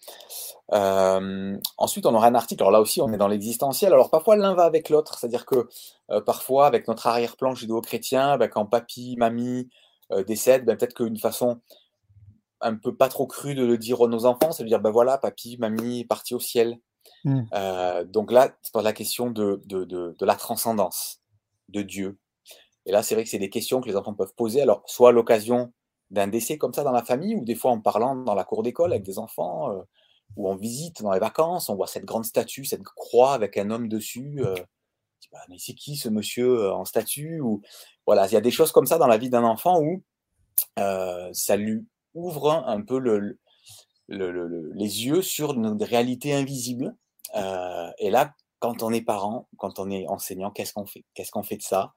Euh, 0.72 1.56
ensuite, 1.76 2.06
on 2.06 2.14
aura 2.14 2.26
un 2.26 2.34
article. 2.34 2.62
Alors 2.62 2.72
là 2.72 2.80
aussi, 2.80 3.00
on 3.00 3.12
est 3.12 3.16
dans 3.16 3.28
l'existentiel. 3.28 3.92
Alors 3.92 4.10
parfois, 4.10 4.36
l'un 4.36 4.54
va 4.54 4.64
avec 4.64 4.90
l'autre. 4.90 5.18
C'est-à-dire 5.18 5.46
que 5.46 5.68
euh, 6.10 6.20
parfois, 6.20 6.66
avec 6.66 6.88
notre 6.88 7.06
arrière-plan 7.06 7.54
judéo-chrétien, 7.54 8.36
ben, 8.36 8.48
quand 8.48 8.66
papy, 8.66 9.16
mamie 9.16 9.68
euh, 10.12 10.24
décèdent, 10.24 10.64
ben, 10.64 10.76
peut-être 10.76 10.94
qu'une 10.94 11.18
façon 11.18 11.60
un 12.60 12.74
peu 12.74 12.94
pas 12.94 13.08
trop 13.08 13.26
crue 13.26 13.54
de 13.54 13.64
le 13.64 13.78
dire 13.78 14.02
à 14.02 14.08
nos 14.08 14.26
enfants, 14.26 14.52
c'est 14.52 14.64
de 14.64 14.68
dire, 14.68 14.80
ben 14.80 14.90
voilà, 14.90 15.18
papy, 15.18 15.56
mamie 15.58 16.00
est 16.00 16.04
parti 16.04 16.34
au 16.34 16.40
ciel. 16.40 16.78
Mmh. 17.24 17.42
Euh, 17.54 18.04
donc 18.04 18.32
là, 18.32 18.56
c'est 18.62 18.72
pas 18.72 18.82
la 18.82 18.92
question 18.92 19.30
de, 19.30 19.62
de, 19.66 19.84
de, 19.84 20.16
de, 20.18 20.26
la 20.26 20.34
transcendance 20.34 21.20
de 21.68 21.82
Dieu. 21.82 22.18
Et 22.86 22.92
là, 22.92 23.02
c'est 23.02 23.14
vrai 23.14 23.24
que 23.24 23.30
c'est 23.30 23.38
des 23.38 23.50
questions 23.50 23.80
que 23.80 23.88
les 23.88 23.96
enfants 23.96 24.14
peuvent 24.14 24.34
poser. 24.36 24.62
Alors, 24.62 24.82
soit 24.86 25.10
à 25.10 25.12
l'occasion 25.12 25.72
d'un 26.10 26.28
décès 26.28 26.58
comme 26.58 26.72
ça 26.72 26.84
dans 26.84 26.92
la 26.92 27.04
famille, 27.04 27.34
ou 27.34 27.44
des 27.44 27.54
fois 27.54 27.70
en 27.70 27.80
parlant 27.80 28.16
dans 28.16 28.34
la 28.34 28.44
cour 28.44 28.62
d'école 28.62 28.92
avec 28.92 29.04
des 29.04 29.18
enfants, 29.18 29.70
euh, 29.72 29.82
ou 30.36 30.48
en 30.48 30.56
visite 30.56 31.02
dans 31.02 31.12
les 31.12 31.18
vacances, 31.20 31.68
on 31.68 31.76
voit 31.76 31.86
cette 31.86 32.04
grande 32.04 32.24
statue, 32.24 32.64
cette 32.64 32.84
croix 32.84 33.34
avec 33.34 33.56
un 33.56 33.70
homme 33.70 33.88
dessus. 33.88 34.36
Euh, 34.44 34.54
bah, 35.32 35.40
mais 35.48 35.56
c'est 35.58 35.74
qui 35.74 35.96
ce 35.96 36.08
monsieur 36.08 36.64
euh, 36.64 36.74
en 36.74 36.84
statue 36.84 37.40
ou 37.40 37.60
voilà, 38.06 38.26
il 38.26 38.32
y 38.32 38.36
a 38.36 38.40
des 38.40 38.50
choses 38.50 38.72
comme 38.72 38.86
ça 38.86 38.98
dans 38.98 39.06
la 39.06 39.18
vie 39.18 39.30
d'un 39.30 39.44
enfant 39.44 39.80
où 39.80 40.02
euh, 40.78 41.28
ça 41.32 41.56
lui 41.56 41.86
ouvre 42.14 42.50
un 42.50 42.80
peu 42.82 42.98
le, 42.98 43.38
le, 44.06 44.30
le, 44.30 44.72
les 44.74 45.06
yeux 45.06 45.22
sur 45.22 45.52
une 45.52 45.82
réalité 45.82 46.34
invisible 46.34 46.96
et 47.98 48.10
là, 48.10 48.34
quand 48.58 48.82
on 48.82 48.90
est 48.90 49.02
parent, 49.02 49.48
quand 49.58 49.78
on 49.78 49.90
est 49.90 50.06
enseignant, 50.08 50.50
qu'est-ce 50.50 50.72
qu'on 50.72 50.86
fait? 50.86 51.04
Qu'est-ce 51.14 51.30
qu'on 51.30 51.42
fait 51.42 51.58
de 51.58 51.62
ça? 51.62 51.92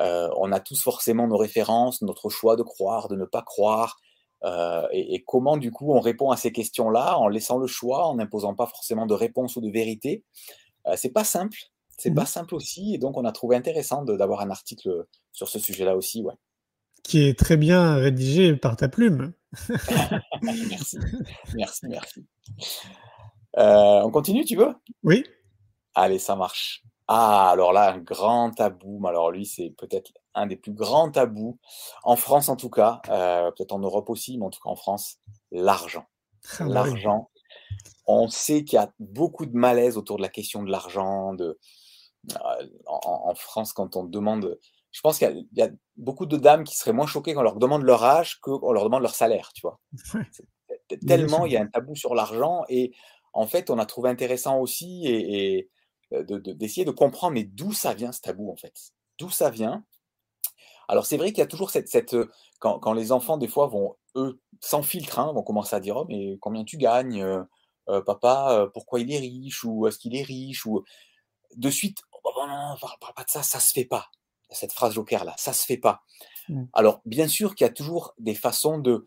Euh, 0.00 0.28
On 0.36 0.52
a 0.52 0.60
tous 0.60 0.82
forcément 0.82 1.26
nos 1.26 1.36
références, 1.36 2.02
notre 2.02 2.28
choix 2.28 2.56
de 2.56 2.62
croire, 2.62 3.08
de 3.08 3.16
ne 3.16 3.24
pas 3.24 3.42
croire. 3.42 3.98
Euh, 4.44 4.86
et, 4.90 5.14
et, 5.14 5.22
comment, 5.22 5.56
du 5.56 5.70
coup, 5.70 5.92
on 5.92 6.00
répond 6.00 6.30
à 6.30 6.36
ces 6.36 6.52
questions-là 6.52 7.18
en 7.18 7.28
laissant 7.28 7.58
le 7.58 7.66
choix, 7.66 8.06
en 8.06 8.14
n'imposant 8.14 8.54
pas 8.54 8.66
forcément 8.66 9.06
de 9.06 9.14
réponse 9.14 9.56
ou 9.56 9.60
de 9.60 9.70
vérité? 9.70 10.24
Euh, 10.86 10.94
C'est 10.96 11.10
pas 11.10 11.24
simple. 11.24 11.58
C'est 11.98 12.10
mmh. 12.10 12.14
pas 12.14 12.26
simple 12.26 12.54
aussi. 12.54 12.94
Et 12.94 12.98
donc, 12.98 13.18
on 13.18 13.24
a 13.24 13.32
trouvé 13.32 13.56
intéressant 13.56 14.02
d'avoir 14.04 14.40
un 14.40 14.50
article 14.50 15.06
sur 15.32 15.48
ce 15.48 15.58
sujet-là 15.58 15.96
aussi. 15.96 16.22
Ouais. 16.22 16.34
Qui 17.02 17.26
est 17.26 17.38
très 17.38 17.58
bien 17.58 17.96
rédigé 17.96 18.56
par 18.56 18.76
ta 18.76 18.88
plume. 18.88 19.32
merci. 20.42 20.98
Merci, 21.54 21.86
merci. 21.88 22.26
Euh, 23.58 24.00
on 24.02 24.10
continue, 24.10 24.44
tu 24.44 24.56
veux? 24.56 24.74
Oui. 25.02 25.24
Allez, 25.94 26.18
ça 26.18 26.36
marche. 26.36 26.82
Ah, 27.12 27.50
alors 27.50 27.72
là, 27.72 27.92
un 27.92 27.98
grand 27.98 28.52
tabou. 28.52 29.04
Alors 29.04 29.32
lui, 29.32 29.44
c'est 29.44 29.74
peut-être 29.76 30.12
un 30.32 30.46
des 30.46 30.54
plus 30.54 30.72
grands 30.72 31.10
tabous, 31.10 31.58
en 32.04 32.14
France 32.14 32.48
en 32.48 32.54
tout 32.54 32.70
cas, 32.70 33.02
euh, 33.08 33.50
peut-être 33.50 33.72
en 33.72 33.80
Europe 33.80 34.08
aussi, 34.10 34.38
mais 34.38 34.46
en 34.46 34.50
tout 34.50 34.60
cas 34.62 34.70
en 34.70 34.76
France, 34.76 35.16
l'argent. 35.50 36.04
Ah, 36.60 36.64
l'argent. 36.66 37.28
On 38.06 38.28
sait 38.28 38.62
qu'il 38.62 38.76
y 38.76 38.78
a 38.78 38.92
beaucoup 39.00 39.44
de 39.44 39.56
malaise 39.56 39.96
autour 39.96 40.18
de 40.18 40.22
la 40.22 40.28
question 40.28 40.62
de 40.62 40.70
l'argent. 40.70 41.34
De, 41.34 41.58
euh, 42.32 42.66
en, 42.86 43.00
en, 43.24 43.34
France, 43.34 43.72
quand 43.72 43.96
on 43.96 44.04
demande, 44.04 44.56
je 44.92 45.00
pense 45.00 45.18
qu'il 45.18 45.48
y, 45.52 45.58
y, 45.58 45.62
a 45.62 45.70
beaucoup 45.96 46.26
de 46.26 46.36
dames 46.36 46.62
qui 46.62 46.76
seraient 46.76 46.92
moins 46.92 47.08
choquées 47.08 47.34
quand 47.34 47.40
on 47.40 47.42
leur 47.42 47.56
demande 47.56 47.82
leur 47.82 48.04
âge 48.04 48.38
qu'on 48.38 48.70
leur 48.70 48.84
demande 48.84 49.02
leur 49.02 49.16
salaire, 49.16 49.50
tu 49.52 49.62
vois. 49.62 49.80
Tellement 51.08 51.44
il 51.44 51.52
y 51.54 51.56
a 51.56 51.62
un 51.62 51.66
tabou 51.66 51.96
sur 51.96 52.14
l'argent 52.14 52.62
et 52.68 52.92
en 53.32 53.48
fait, 53.48 53.68
on 53.68 53.80
a 53.80 53.86
trouvé 53.86 54.10
intéressant 54.10 54.60
aussi 54.60 55.06
et, 55.06 55.56
et 55.58 55.70
d'essayer 56.10 56.84
de, 56.84 56.90
de, 56.90 56.92
de, 56.92 56.96
comprendre, 56.96 57.34
mais 57.34 57.44
d'où 57.44 57.72
ça 57.72 57.94
vient 57.94 58.12
ce 58.12 58.20
tabou, 58.20 58.50
en 58.50 58.56
fait? 58.56 58.92
D'où 59.18 59.30
ça 59.30 59.50
vient? 59.50 59.84
Alors, 60.88 61.06
c'est 61.06 61.16
vrai 61.16 61.28
qu'il 61.28 61.38
y 61.38 61.42
a 61.42 61.46
toujours 61.46 61.70
cette. 61.70 61.88
cette 61.88 62.16
quand, 62.58 62.78
quand, 62.80 62.92
les 62.92 63.12
enfants, 63.12 63.38
des 63.38 63.48
fois, 63.48 63.68
vont, 63.68 63.96
eux, 64.16 64.40
sans 64.60 64.82
filtre, 64.82 65.18
hein, 65.18 65.32
vont 65.32 65.42
commencer 65.42 65.76
à 65.76 65.80
dire 65.80 65.96
Oh, 65.96 66.04
mais 66.08 66.36
combien 66.40 66.64
tu 66.64 66.76
gagnes 66.78 67.22
euh, 67.22 67.42
euh, 67.88 68.02
Papa, 68.02 68.48
euh, 68.52 68.66
pourquoi 68.66 69.00
il 69.00 69.12
est 69.12 69.18
riche 69.18 69.64
Ou 69.64 69.86
est-ce 69.86 69.98
qu'il 69.98 70.16
est 70.16 70.22
riche 70.22 70.66
Ou 70.66 70.84
de 71.56 71.70
suite, 71.70 71.98
oh, 72.12 72.18
non, 72.36 72.46
non, 72.46 72.76
parle, 72.80 72.98
parle 73.00 73.14
pas 73.14 73.24
de 73.24 73.30
ça, 73.30 73.42
ça 73.42 73.60
se 73.60 73.72
fait 73.72 73.84
pas. 73.84 74.06
Cette 74.50 74.72
phrase 74.72 74.94
joker-là, 74.94 75.34
ça 75.38 75.52
se 75.52 75.64
fait 75.64 75.76
pas. 75.76 76.02
Mmh. 76.48 76.64
Alors, 76.72 77.00
bien 77.04 77.28
sûr 77.28 77.54
qu'il 77.54 77.64
y 77.64 77.70
a 77.70 77.72
toujours 77.72 78.14
des 78.18 78.34
façons 78.34 78.78
de 78.78 79.06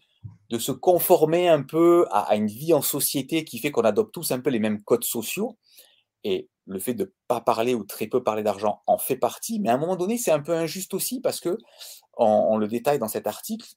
de 0.49 0.58
se 0.58 0.72
conformer 0.72 1.49
un 1.49 1.64
peu 1.64 2.06
à, 2.10 2.22
à, 2.22 2.36
une 2.38 2.47
vie 2.47 2.74
en 2.74 2.82
société 2.82 3.43
qui 3.43 3.60
fait 3.60 3.72
qu'on 3.72 3.82
adopte 3.82 4.14
tous 4.14 4.32
un 4.32 4.39
peu 4.39 4.49
les 4.49 4.60
mêmes 4.60 4.82
codes 4.82 5.04
sociaux. 5.04 5.58
Et 6.24 6.49
le 6.66 6.80
fait 6.80 6.93
de 6.93 7.03
ne 7.03 7.09
pas 7.28 7.41
parler 7.41 7.76
ou 7.76 7.84
très 7.84 8.07
peu 8.07 8.24
parler 8.24 8.43
d'argent 8.43 8.82
en 8.88 8.97
fait 8.97 9.18
partie, 9.18 9.59
mais 9.59 9.70
à 9.70 9.74
un 9.74 9.78
moment 9.78 9.95
donné, 9.95 10.18
c'est 10.18 10.32
un 10.32 10.39
peu 10.39 10.53
injuste 10.53 10.93
aussi 10.93 11.20
parce 11.22 11.39
que, 11.39 11.57
on, 12.18 12.57
le 12.57 12.68
détaille 12.68 12.99
dans 12.99 13.07
cet 13.07 13.28
article, 13.28 13.68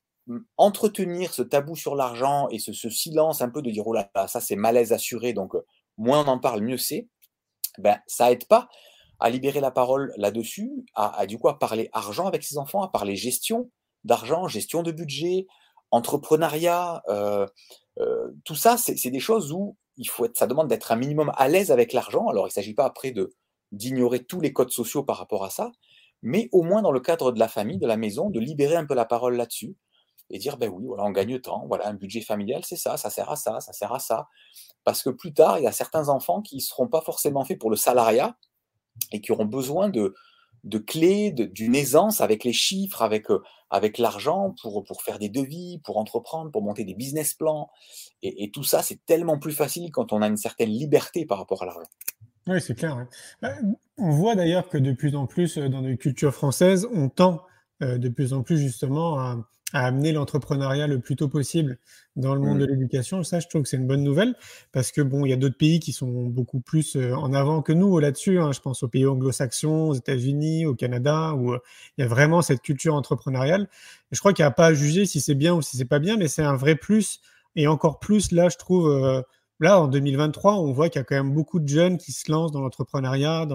entretenir 0.57 1.32
ce 1.32 1.43
tabou 1.43 1.74
sur 1.74 1.97
l'argent 1.97 2.49
et 2.51 2.59
ce, 2.59 2.72
ce, 2.72 2.91
silence 2.91 3.41
un 3.41 3.49
peu 3.49 3.62
de 3.62 3.70
dire 3.70 3.87
oh 3.87 3.93
là 3.93 4.11
là, 4.14 4.28
ça 4.28 4.41
c'est 4.41 4.57
malaise 4.57 4.93
assuré, 4.93 5.32
donc 5.32 5.55
moins 5.97 6.24
on 6.24 6.28
en 6.28 6.39
parle, 6.39 6.61
mieux 6.62 6.76
c'est, 6.76 7.09
ben 7.78 7.99
ça 8.07 8.30
aide 8.30 8.47
pas 8.47 8.68
à 9.18 9.30
libérer 9.30 9.61
la 9.61 9.70
parole 9.70 10.12
là-dessus, 10.16 10.70
à, 10.95 11.26
du 11.26 11.39
coup 11.39 11.49
à 11.49 11.59
parler 11.59 11.89
argent 11.93 12.26
avec 12.26 12.43
ses 12.43 12.59
enfants, 12.59 12.82
à 12.82 12.89
parler 12.89 13.16
gestion, 13.16 13.70
d'argent, 14.05 14.47
gestion 14.47 14.82
de 14.82 14.93
budget, 14.93 15.47
entrepreneuriat, 15.91 17.03
tout 18.45 18.55
ça, 18.55 18.76
c'est 18.76 19.11
des 19.11 19.20
choses 19.20 19.53
où 19.53 19.76
il 19.97 20.09
faut 20.09 20.24
être, 20.24 20.36
ça 20.36 20.47
demande 20.47 20.68
d'être 20.68 20.92
un 20.92 20.97
minimum 20.97 21.32
à 21.36 21.49
l'aise 21.49 21.70
avec 21.70 21.92
l'argent. 21.92 22.28
Alors, 22.28 22.47
il 22.47 22.51
ne 22.51 22.55
s'agit 22.55 22.74
pas 22.74 22.84
après 22.84 23.11
de 23.11 23.34
d'ignorer 23.72 24.24
tous 24.24 24.40
les 24.40 24.53
codes 24.53 24.70
sociaux 24.70 25.03
par 25.03 25.16
rapport 25.16 25.44
à 25.44 25.51
ça, 25.51 25.72
mais 26.22 26.49
au 26.53 26.62
moins 26.62 26.82
dans 26.82 26.92
le 26.92 27.01
cadre 27.01 27.32
de 27.32 27.38
la 27.38 27.49
famille, 27.49 27.78
de 27.78 27.86
la 27.86 27.97
maison, 27.97 28.30
de 28.30 28.38
libérer 28.38 28.76
un 28.76 28.86
peu 28.86 28.94
la 28.94 29.05
parole 29.05 29.36
là-dessus 29.36 29.76
et 30.30 30.38
dire 30.38 30.57
ben 30.57 30.70
oui, 30.70 30.84
voilà, 30.86 31.05
on 31.05 31.11
gagne 31.11 31.38
temps, 31.40 31.64
voilà, 31.66 31.88
un 31.88 31.94
budget 31.94 32.20
familial, 32.20 32.64
c'est 32.64 32.76
ça, 32.76 32.97
ça 32.97 33.11
sert 33.11 33.30
à 33.30 33.36
ça, 33.36 33.61
ça 33.61 33.72
sert 33.72 33.92
à 33.92 33.99
ça. 33.99 34.28
Parce 34.84 35.03
que 35.03 35.11
plus 35.11 35.32
tard, 35.32 35.59
il 35.59 35.64
y 35.64 35.66
a 35.66 35.72
certains 35.72 36.09
enfants 36.09 36.42
qui 36.42 36.57
ne 36.57 36.61
seront 36.61 36.88
pas 36.88 37.01
forcément 37.01 37.44
faits 37.44 37.59
pour 37.59 37.70
le 37.70 37.76
salariat 37.76 38.36
et 39.12 39.20
qui 39.20 39.32
auront 39.32 39.44
besoin 39.44 39.88
de, 39.88 40.14
de 40.64 40.78
clés, 40.78 41.30
d'une 41.32 41.74
aisance 41.74 42.20
avec 42.20 42.44
les 42.44 42.53
chiffres, 42.53 43.03
avec, 43.03 43.30
euh, 43.30 43.42
avec 43.70 43.98
l'argent 43.98 44.54
pour, 44.62 44.84
pour 44.84 45.02
faire 45.02 45.18
des 45.18 45.28
devis, 45.28 45.80
pour 45.84 45.98
entreprendre, 45.98 46.50
pour 46.50 46.62
monter 46.62 46.84
des 46.84 46.94
business 46.94 47.34
plans. 47.34 47.70
Et, 48.22 48.50
tout 48.50 48.64
ça, 48.64 48.82
c'est 48.82 49.04
tellement 49.06 49.38
plus 49.38 49.52
facile 49.52 49.90
quand 49.90 50.12
on 50.12 50.22
a 50.22 50.28
une 50.28 50.36
certaine 50.36 50.70
liberté 50.70 51.26
par 51.26 51.38
rapport 51.38 51.62
à 51.62 51.66
l'argent. 51.66 51.88
Oui, 52.46 52.60
c'est 52.60 52.74
clair. 52.74 53.06
Bah, 53.42 53.54
on 53.98 54.10
voit 54.10 54.36
d'ailleurs 54.36 54.68
que 54.68 54.78
de 54.78 54.92
plus 54.92 55.16
en 55.16 55.26
plus 55.26 55.58
euh, 55.58 55.68
dans 55.68 55.80
les 55.80 55.96
cultures 55.96 56.32
françaises, 56.32 56.86
on 56.92 57.08
tend 57.08 57.42
euh, 57.82 57.98
de 57.98 58.08
plus 58.08 58.32
en 58.32 58.42
plus 58.42 58.58
justement 58.58 59.18
à, 59.18 59.36
à 59.72 59.84
amener 59.86 60.12
l'entrepreneuriat 60.12 60.86
le 60.86 61.00
plus 61.00 61.16
tôt 61.16 61.28
possible 61.28 61.78
dans 62.14 62.34
le 62.34 62.40
monde 62.40 62.58
de 62.60 62.66
mmh. 62.66 62.70
l'éducation. 62.70 63.22
Ça, 63.24 63.40
je 63.40 63.48
trouve 63.48 63.62
que 63.62 63.68
c'est 63.68 63.76
une 63.76 63.86
bonne 63.86 64.04
nouvelle 64.04 64.34
parce 64.72 64.92
que 64.92 65.00
bon, 65.00 65.26
il 65.26 65.30
y 65.30 65.32
a 65.32 65.36
d'autres 65.36 65.56
pays 65.56 65.80
qui 65.80 65.92
sont 65.92 66.06
beaucoup 66.06 66.60
plus 66.60 66.96
euh, 66.96 67.14
en 67.14 67.34
avant 67.34 67.62
que 67.62 67.72
nous 67.72 67.98
là-dessus. 67.98 68.38
Hein. 68.38 68.52
Je 68.52 68.60
pense 68.60 68.84
aux 68.84 68.88
pays 68.88 69.06
anglo-saxons, 69.06 69.88
aux 69.88 69.94
États-Unis, 69.94 70.66
au 70.66 70.74
Canada, 70.74 71.34
où 71.34 71.52
euh, 71.52 71.58
il 71.98 72.02
y 72.02 72.04
a 72.04 72.08
vraiment 72.08 72.42
cette 72.42 72.62
culture 72.62 72.94
entrepreneuriale. 72.94 73.68
je 74.12 74.18
crois 74.20 74.32
qu'il 74.32 74.44
n'y 74.44 74.48
a 74.48 74.52
pas 74.52 74.66
à 74.66 74.74
juger 74.74 75.04
si 75.04 75.20
c'est 75.20 75.34
bien 75.34 75.52
ou 75.52 75.62
si 75.62 75.76
c'est 75.76 75.84
pas 75.84 75.98
bien, 75.98 76.16
mais 76.16 76.28
c'est 76.28 76.44
un 76.44 76.56
vrai 76.56 76.76
plus. 76.76 77.20
Et 77.56 77.66
encore 77.66 77.98
plus, 77.98 78.32
là, 78.32 78.48
je 78.48 78.56
trouve, 78.56 78.88
euh, 78.88 79.20
là, 79.61 79.80
en 79.80 79.88
2023, 79.88 80.54
on 80.54 80.72
voit 80.72 80.88
qu'il 80.88 81.00
y 81.00 81.02
a 81.02 81.04
quand 81.04 81.16
même 81.16 81.32
beaucoup 81.32 81.61
de 81.61 81.68
jeunes 81.68 81.98
qui 81.98 82.12
se 82.12 82.30
lancent 82.30 82.52
dans 82.52 82.61
l'entrepreneuriat, 82.61 83.46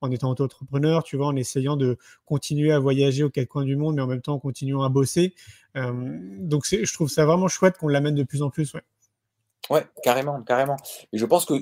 en 0.00 0.10
étant 0.10 0.30
auto-entrepreneur, 0.30 1.02
tu 1.02 1.16
vois, 1.16 1.26
en 1.26 1.36
essayant 1.36 1.76
de 1.76 1.98
continuer 2.24 2.72
à 2.72 2.78
voyager 2.78 3.24
aux 3.24 3.30
quatre 3.30 3.48
coins 3.48 3.64
du 3.64 3.76
monde, 3.76 3.96
mais 3.96 4.02
en 4.02 4.06
même 4.06 4.22
temps 4.22 4.34
en 4.34 4.38
continuant 4.38 4.82
à 4.82 4.88
bosser. 4.88 5.34
Euh, 5.76 5.92
donc, 6.38 6.64
je 6.66 6.92
trouve 6.92 7.08
ça 7.08 7.26
vraiment 7.26 7.48
chouette 7.48 7.78
qu'on 7.78 7.88
l'amène 7.88 8.14
de 8.14 8.22
plus 8.22 8.42
en 8.42 8.50
plus. 8.50 8.74
Ouais. 8.74 9.86
Carrément, 10.02 10.42
carrément. 10.42 10.76
Et 11.12 11.18
je 11.18 11.26
pense 11.26 11.44
que 11.44 11.54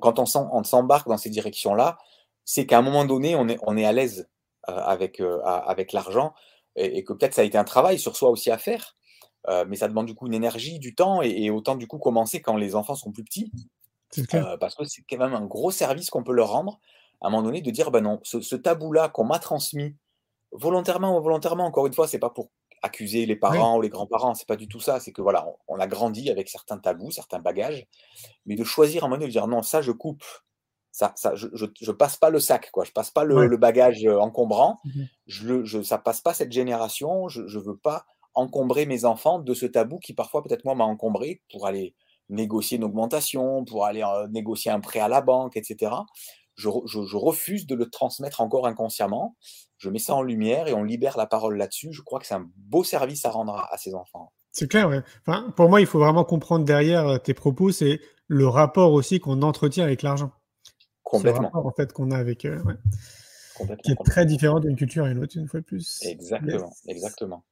quand 0.00 0.18
on 0.18 0.64
s'embarque 0.64 1.08
dans 1.08 1.18
ces 1.18 1.30
directions-là, 1.30 1.98
c'est 2.44 2.66
qu'à 2.66 2.78
un 2.78 2.82
moment 2.82 3.04
donné, 3.04 3.36
on 3.36 3.48
est, 3.48 3.84
à 3.84 3.92
l'aise 3.92 4.28
euh, 4.68 4.72
euh, 5.20 5.40
avec 5.44 5.92
l'argent 5.92 6.34
et, 6.76 7.04
que 7.04 7.12
peut-être 7.12 7.34
ça 7.34 7.42
a 7.42 7.44
été 7.44 7.58
un 7.58 7.64
travail 7.64 7.98
sur 7.98 8.16
soi 8.16 8.30
aussi 8.30 8.50
à 8.50 8.58
faire. 8.58 8.96
Mais 9.48 9.76
ça 9.76 9.88
demande 9.88 10.06
du 10.06 10.14
coup 10.14 10.26
une 10.26 10.34
énergie, 10.34 10.78
du 10.78 10.94
temps 10.94 11.22
et, 11.22 11.50
autant 11.50 11.74
du 11.74 11.86
coup 11.86 11.98
commencer 11.98 12.40
quand 12.40 12.56
les 12.56 12.74
enfants 12.74 12.94
sont 12.94 13.12
plus 13.12 13.24
petits. 13.24 13.52
parce 14.60 14.74
que 14.74 14.84
c'est 14.84 15.02
quand 15.08 15.18
même 15.18 15.34
un 15.34 15.46
gros 15.46 15.70
service 15.70 16.10
qu'on 16.10 16.22
peut 16.22 16.32
leur 16.32 16.50
rendre 16.50 16.78
à 17.20 17.28
un 17.28 17.30
moment 17.30 17.42
donné 17.42 17.60
de 17.60 17.70
dire 17.70 17.90
ben 17.90 18.02
non, 18.02 18.20
ce, 18.24 18.40
ce 18.40 18.56
tabou-là 18.56 19.08
qu'on 19.08 19.24
m'a 19.24 19.38
transmis 19.38 19.96
volontairement 20.52 21.14
ou 21.14 21.18
involontairement, 21.18 21.64
encore 21.64 21.86
une 21.86 21.94
fois, 21.94 22.06
c'est 22.06 22.18
pas 22.18 22.30
pour 22.30 22.50
accuser 22.82 23.26
les 23.26 23.36
parents 23.36 23.78
ou 23.78 23.80
les 23.80 23.88
grands-parents, 23.88 24.34
c'est 24.34 24.46
pas 24.46 24.56
du 24.56 24.68
tout 24.68 24.80
ça. 24.80 25.00
C'est 25.00 25.12
que 25.12 25.22
voilà, 25.22 25.46
on, 25.68 25.78
a 25.78 25.86
grandi 25.86 26.30
avec 26.30 26.48
certains 26.48 26.78
tabous, 26.78 27.10
certains 27.10 27.38
bagages, 27.38 27.86
mais 28.44 28.56
de 28.56 28.64
choisir 28.64 29.04
un 29.04 29.08
moment 29.08 29.22
de 29.22 29.30
dire 29.30 29.46
non, 29.46 29.62
ça 29.62 29.82
je 29.82 29.92
coupe, 29.92 30.24
ça, 30.90 31.12
ça 31.16 31.34
je, 31.34 31.46
je, 31.52 31.92
passe 31.92 32.16
pas 32.16 32.30
le 32.30 32.40
sac, 32.40 32.70
quoi, 32.70 32.84
je 32.84 32.92
passe 32.92 33.10
pas 33.10 33.24
le, 33.24 33.56
bagage 33.56 34.04
euh, 34.04 34.18
encombrant, 34.18 34.80
je, 35.26 35.64
je, 35.64 35.80
ça 35.82 35.98
passe 35.98 36.20
pas 36.20 36.34
cette 36.34 36.52
génération, 36.52 37.28
je, 37.28 37.46
je 37.46 37.58
veux 37.58 37.76
pas 37.76 38.04
encombrer 38.34 38.86
mes 38.86 39.04
enfants 39.04 39.38
de 39.38 39.54
ce 39.54 39.66
tabou 39.66 39.98
qui 39.98 40.14
parfois 40.14 40.42
peut-être 40.42 40.64
moi 40.64 40.74
m'a 40.74 40.84
encombré 40.84 41.42
pour 41.50 41.66
aller 41.66 41.94
négocier 42.28 42.78
une 42.78 42.84
augmentation, 42.84 43.64
pour 43.64 43.84
aller 43.84 44.02
euh, 44.02 44.26
négocier 44.28 44.70
un 44.70 44.80
prêt 44.80 45.00
à 45.00 45.08
la 45.08 45.20
banque, 45.20 45.56
etc. 45.56 45.92
Je, 46.54 46.68
je, 46.86 47.16
refuse 47.16 47.66
de 47.66 47.74
le 47.74 47.88
transmettre 47.88 48.40
encore 48.40 48.66
inconsciemment 48.66 49.36
je 49.82 49.90
mets 49.90 49.98
ça 49.98 50.14
en 50.14 50.22
lumière 50.22 50.68
et 50.68 50.74
on 50.74 50.84
libère 50.84 51.16
la 51.16 51.26
parole 51.26 51.56
là-dessus. 51.56 51.92
Je 51.92 52.02
crois 52.02 52.20
que 52.20 52.26
c'est 52.26 52.34
un 52.34 52.48
beau 52.56 52.84
service 52.84 53.24
à 53.24 53.30
rendre 53.30 53.66
à, 53.68 53.76
ces 53.78 53.94
enfants. 53.94 54.32
C'est 54.52 54.68
clair, 54.68 54.88
ouais. 54.88 55.00
Enfin, 55.26 55.50
pour 55.56 55.68
moi, 55.68 55.80
il 55.80 55.88
faut 55.88 55.98
vraiment 55.98 56.24
comprendre 56.24 56.64
derrière 56.64 57.08
euh, 57.08 57.18
tes 57.18 57.34
propos, 57.34 57.72
c'est 57.72 58.00
le 58.28 58.46
rapport 58.46 58.92
aussi 58.92 59.18
qu'on 59.18 59.42
entretient 59.42 59.82
avec 59.82 60.02
l'argent. 60.02 60.30
Complètement. 61.02 61.40
Le 61.40 61.46
rapport 61.46 61.66
en 61.66 61.72
fait 61.72 61.92
qu'on 61.92 62.12
a 62.12 62.16
avec 62.16 62.46
eux, 62.46 62.62
qui 63.82 63.90
est 63.90 64.04
très 64.04 64.24
différent 64.24 64.60
d'une 64.60 64.76
culture 64.76 65.04
à 65.04 65.10
une 65.10 65.18
autre, 65.18 65.36
une 65.36 65.48
fois 65.48 65.60
de 65.60 65.64
plus. 65.64 65.98
Exactement, 66.02 66.72
exactement. 66.86 67.44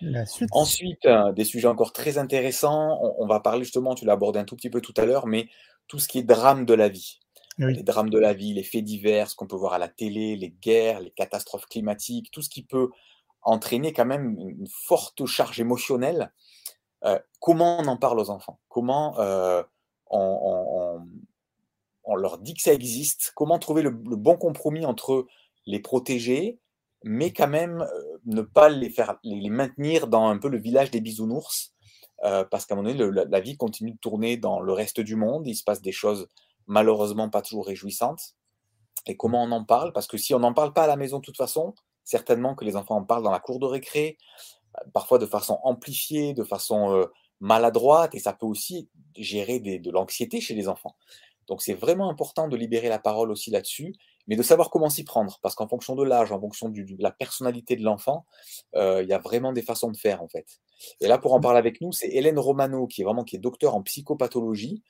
La 0.00 0.26
suite. 0.26 0.48
Ensuite, 0.52 1.06
euh, 1.06 1.32
des 1.32 1.44
sujets 1.44 1.68
encore 1.68 1.92
très 1.92 2.18
intéressants. 2.18 2.98
On, 3.02 3.24
on 3.24 3.26
va 3.26 3.40
parler 3.40 3.64
justement, 3.64 3.94
tu 3.94 4.04
l'as 4.04 4.14
abordé 4.14 4.38
un 4.38 4.44
tout 4.44 4.56
petit 4.56 4.70
peu 4.70 4.80
tout 4.80 4.94
à 4.96 5.04
l'heure, 5.04 5.26
mais 5.26 5.48
tout 5.88 5.98
ce 5.98 6.08
qui 6.08 6.18
est 6.18 6.22
drame 6.22 6.64
de 6.64 6.74
la 6.74 6.88
vie. 6.88 7.18
Les 7.58 7.82
drames 7.82 8.10
de 8.10 8.20
la 8.20 8.34
vie, 8.34 8.54
les 8.54 8.62
faits 8.62 8.84
divers, 8.84 9.34
qu'on 9.34 9.48
peut 9.48 9.56
voir 9.56 9.72
à 9.72 9.78
la 9.78 9.88
télé, 9.88 10.36
les 10.36 10.50
guerres, 10.50 11.00
les 11.00 11.10
catastrophes 11.10 11.66
climatiques, 11.66 12.30
tout 12.30 12.40
ce 12.40 12.48
qui 12.48 12.62
peut 12.62 12.90
entraîner 13.42 13.92
quand 13.92 14.06
même 14.06 14.36
une 14.38 14.68
forte 14.68 15.26
charge 15.26 15.58
émotionnelle. 15.58 16.32
Euh, 17.04 17.18
comment 17.40 17.80
on 17.80 17.86
en 17.86 17.96
parle 17.96 18.20
aux 18.20 18.30
enfants? 18.30 18.60
Comment 18.68 19.18
euh, 19.18 19.62
on, 20.10 21.00
leur 22.16 22.38
dit 22.38 22.54
que 22.54 22.62
ça 22.62 22.72
existe? 22.72 23.32
Comment 23.34 23.58
trouver 23.58 23.82
le, 23.82 23.90
bon 23.90 24.36
compromis 24.36 24.86
entre 24.86 25.26
les 25.66 25.80
protéger, 25.80 26.60
mais 27.04 27.32
quand 27.32 27.48
même 27.48 27.82
euh, 27.82 28.18
ne 28.26 28.42
pas 28.42 28.68
les 28.68 28.90
faire 28.90 29.18
les 29.22 29.50
maintenir 29.50 30.06
dans 30.08 30.28
un 30.28 30.38
peu 30.38 30.48
le 30.48 30.58
village 30.58 30.90
des 30.90 31.00
bisounours, 31.00 31.74
parce 32.50 32.66
qu'à 32.66 32.74
un 32.74 32.78
moment 32.78 32.92
donné, 32.92 33.24
la, 33.30 33.40
vie 33.40 33.56
continue 33.56 33.92
de 33.92 33.98
tourner 33.98 34.36
dans 34.36 34.58
le 34.58 34.72
reste 34.72 34.98
du 34.98 35.14
monde. 35.14 35.46
Il 35.46 35.54
se 35.54 35.62
passe 35.62 35.80
des 35.80 35.92
choses 35.92 36.26
malheureusement 36.66 37.30
pas 37.30 37.42
toujours 37.42 37.66
réjouissante. 37.66 38.34
Et 39.06 39.16
comment 39.16 39.42
on 39.42 39.52
en 39.52 39.64
parle? 39.64 39.92
Parce 39.92 40.08
que 40.08 40.18
si 40.18 40.34
on 40.34 40.40
n'en 40.40 40.52
parle 40.52 40.72
pas 40.72 40.82
à 40.82 40.86
la 40.88 40.96
maison 40.96 41.18
de 41.18 41.22
toute 41.22 41.36
façon, 41.36 41.74
certainement 42.04 42.54
que 42.54 42.64
les 42.64 42.76
enfants 42.76 42.96
en 42.96 43.04
parlent 43.04 43.22
dans 43.22 43.30
la 43.30 43.38
cour 43.38 43.58
de 43.58 43.66
récré, 43.66 44.18
euh, 44.76 44.84
parfois 44.92 45.18
de 45.18 45.26
façon 45.26 45.58
amplifiée, 45.62 46.34
de 46.34 46.44
façon 46.44 46.92
euh, 46.92 47.06
maladroite, 47.40 48.14
et 48.14 48.18
ça 48.18 48.32
peut 48.32 48.46
aussi 48.46 48.88
gérer 49.16 49.60
de 49.60 49.90
l'anxiété 49.90 50.40
chez 50.40 50.54
les 50.54 50.68
enfants. 50.68 50.96
Donc 51.46 51.62
c'est 51.62 51.74
vraiment 51.74 52.10
important 52.10 52.48
de 52.48 52.56
libérer 52.56 52.88
la 52.88 52.98
parole 52.98 53.30
aussi 53.30 53.50
là-dessus, 53.50 53.94
mais 54.28 54.36
de 54.36 54.42
savoir 54.42 54.70
comment 54.70 54.90
s'y 54.90 55.04
prendre, 55.04 55.38
parce 55.42 55.54
qu'en 55.54 55.66
fonction 55.66 55.96
de 55.96 56.04
l'âge, 56.04 56.30
en 56.32 56.40
fonction 56.40 56.68
de 56.68 56.84
la 56.98 57.10
personnalité 57.10 57.76
de 57.76 57.82
l'enfant, 57.82 58.26
euh, 58.76 59.02
il 59.02 59.08
y 59.08 59.12
a 59.14 59.18
vraiment 59.18 59.52
des 59.52 59.62
façons 59.62 59.90
de 59.90 59.96
faire 59.96 60.22
en 60.22 60.28
fait. 60.28 60.60
Et 61.00 61.08
là, 61.08 61.18
pour 61.18 61.32
en 61.32 61.40
parler 61.40 61.58
avec 61.58 61.80
nous, 61.80 61.92
c'est 61.92 62.08
Hélène 62.08 62.38
Romano, 62.38 62.86
qui 62.86 63.00
est 63.00 63.04
vraiment 63.04 63.24
qui 63.24 63.36
est 63.36 63.40
docteur 63.40 63.74
en 63.74 63.82
psychopathologie, 63.82 64.82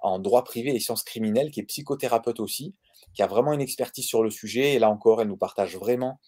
en 0.00 0.18
droit 0.18 0.42
privé 0.42 0.74
et 0.74 0.80
sciences 0.80 1.04
criminelles, 1.04 1.50
qui 1.50 1.60
est 1.60 1.64
psychothérapeute 1.64 2.40
aussi, 2.40 2.74
qui 3.14 3.22
a 3.22 3.26
vraiment 3.26 3.52
une 3.52 3.60
expertise 3.60 4.06
sur 4.06 4.22
le 4.22 4.30
sujet. 4.30 4.74
Et 4.74 4.78
là 4.78 4.90
encore, 4.90 5.20
elle 5.20 5.28
nous 5.28 5.36
partage 5.36 5.76
vraiment 5.76 6.18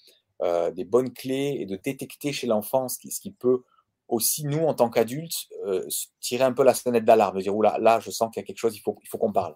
euh, 0.43 0.71
des 0.71 0.85
bonnes 0.85 1.13
clés 1.13 1.57
et 1.59 1.67
de 1.67 1.77
détecter 1.77 2.33
chez 2.33 2.47
l'enfant 2.47 2.89
ce 2.89 2.99
qui, 2.99 3.11
ce 3.11 3.21
qui 3.21 3.33
peut 3.33 3.63
aussi, 4.09 4.45
nous, 4.45 4.65
en 4.65 4.75
tant 4.75 4.89
qu'adultes, 4.89 5.49
euh, 5.67 5.87
tirer 6.21 6.45
un 6.45 6.53
peu 6.53 6.65
la 6.65 6.75
sonnette 6.75 7.05
d'alarme, 7.05 7.37
de 7.37 7.43
dire, 7.43 7.55
là, 7.55 7.77
là, 7.79 8.01
je 8.01 8.11
sens 8.11 8.31
qu'il 8.33 8.41
y 8.41 8.45
a 8.45 8.47
quelque 8.47 8.59
chose, 8.59 8.75
il 8.75 8.81
faut, 8.81 8.97
il 9.03 9.09
faut 9.09 9.19
qu'on 9.19 9.33
parle. 9.33 9.55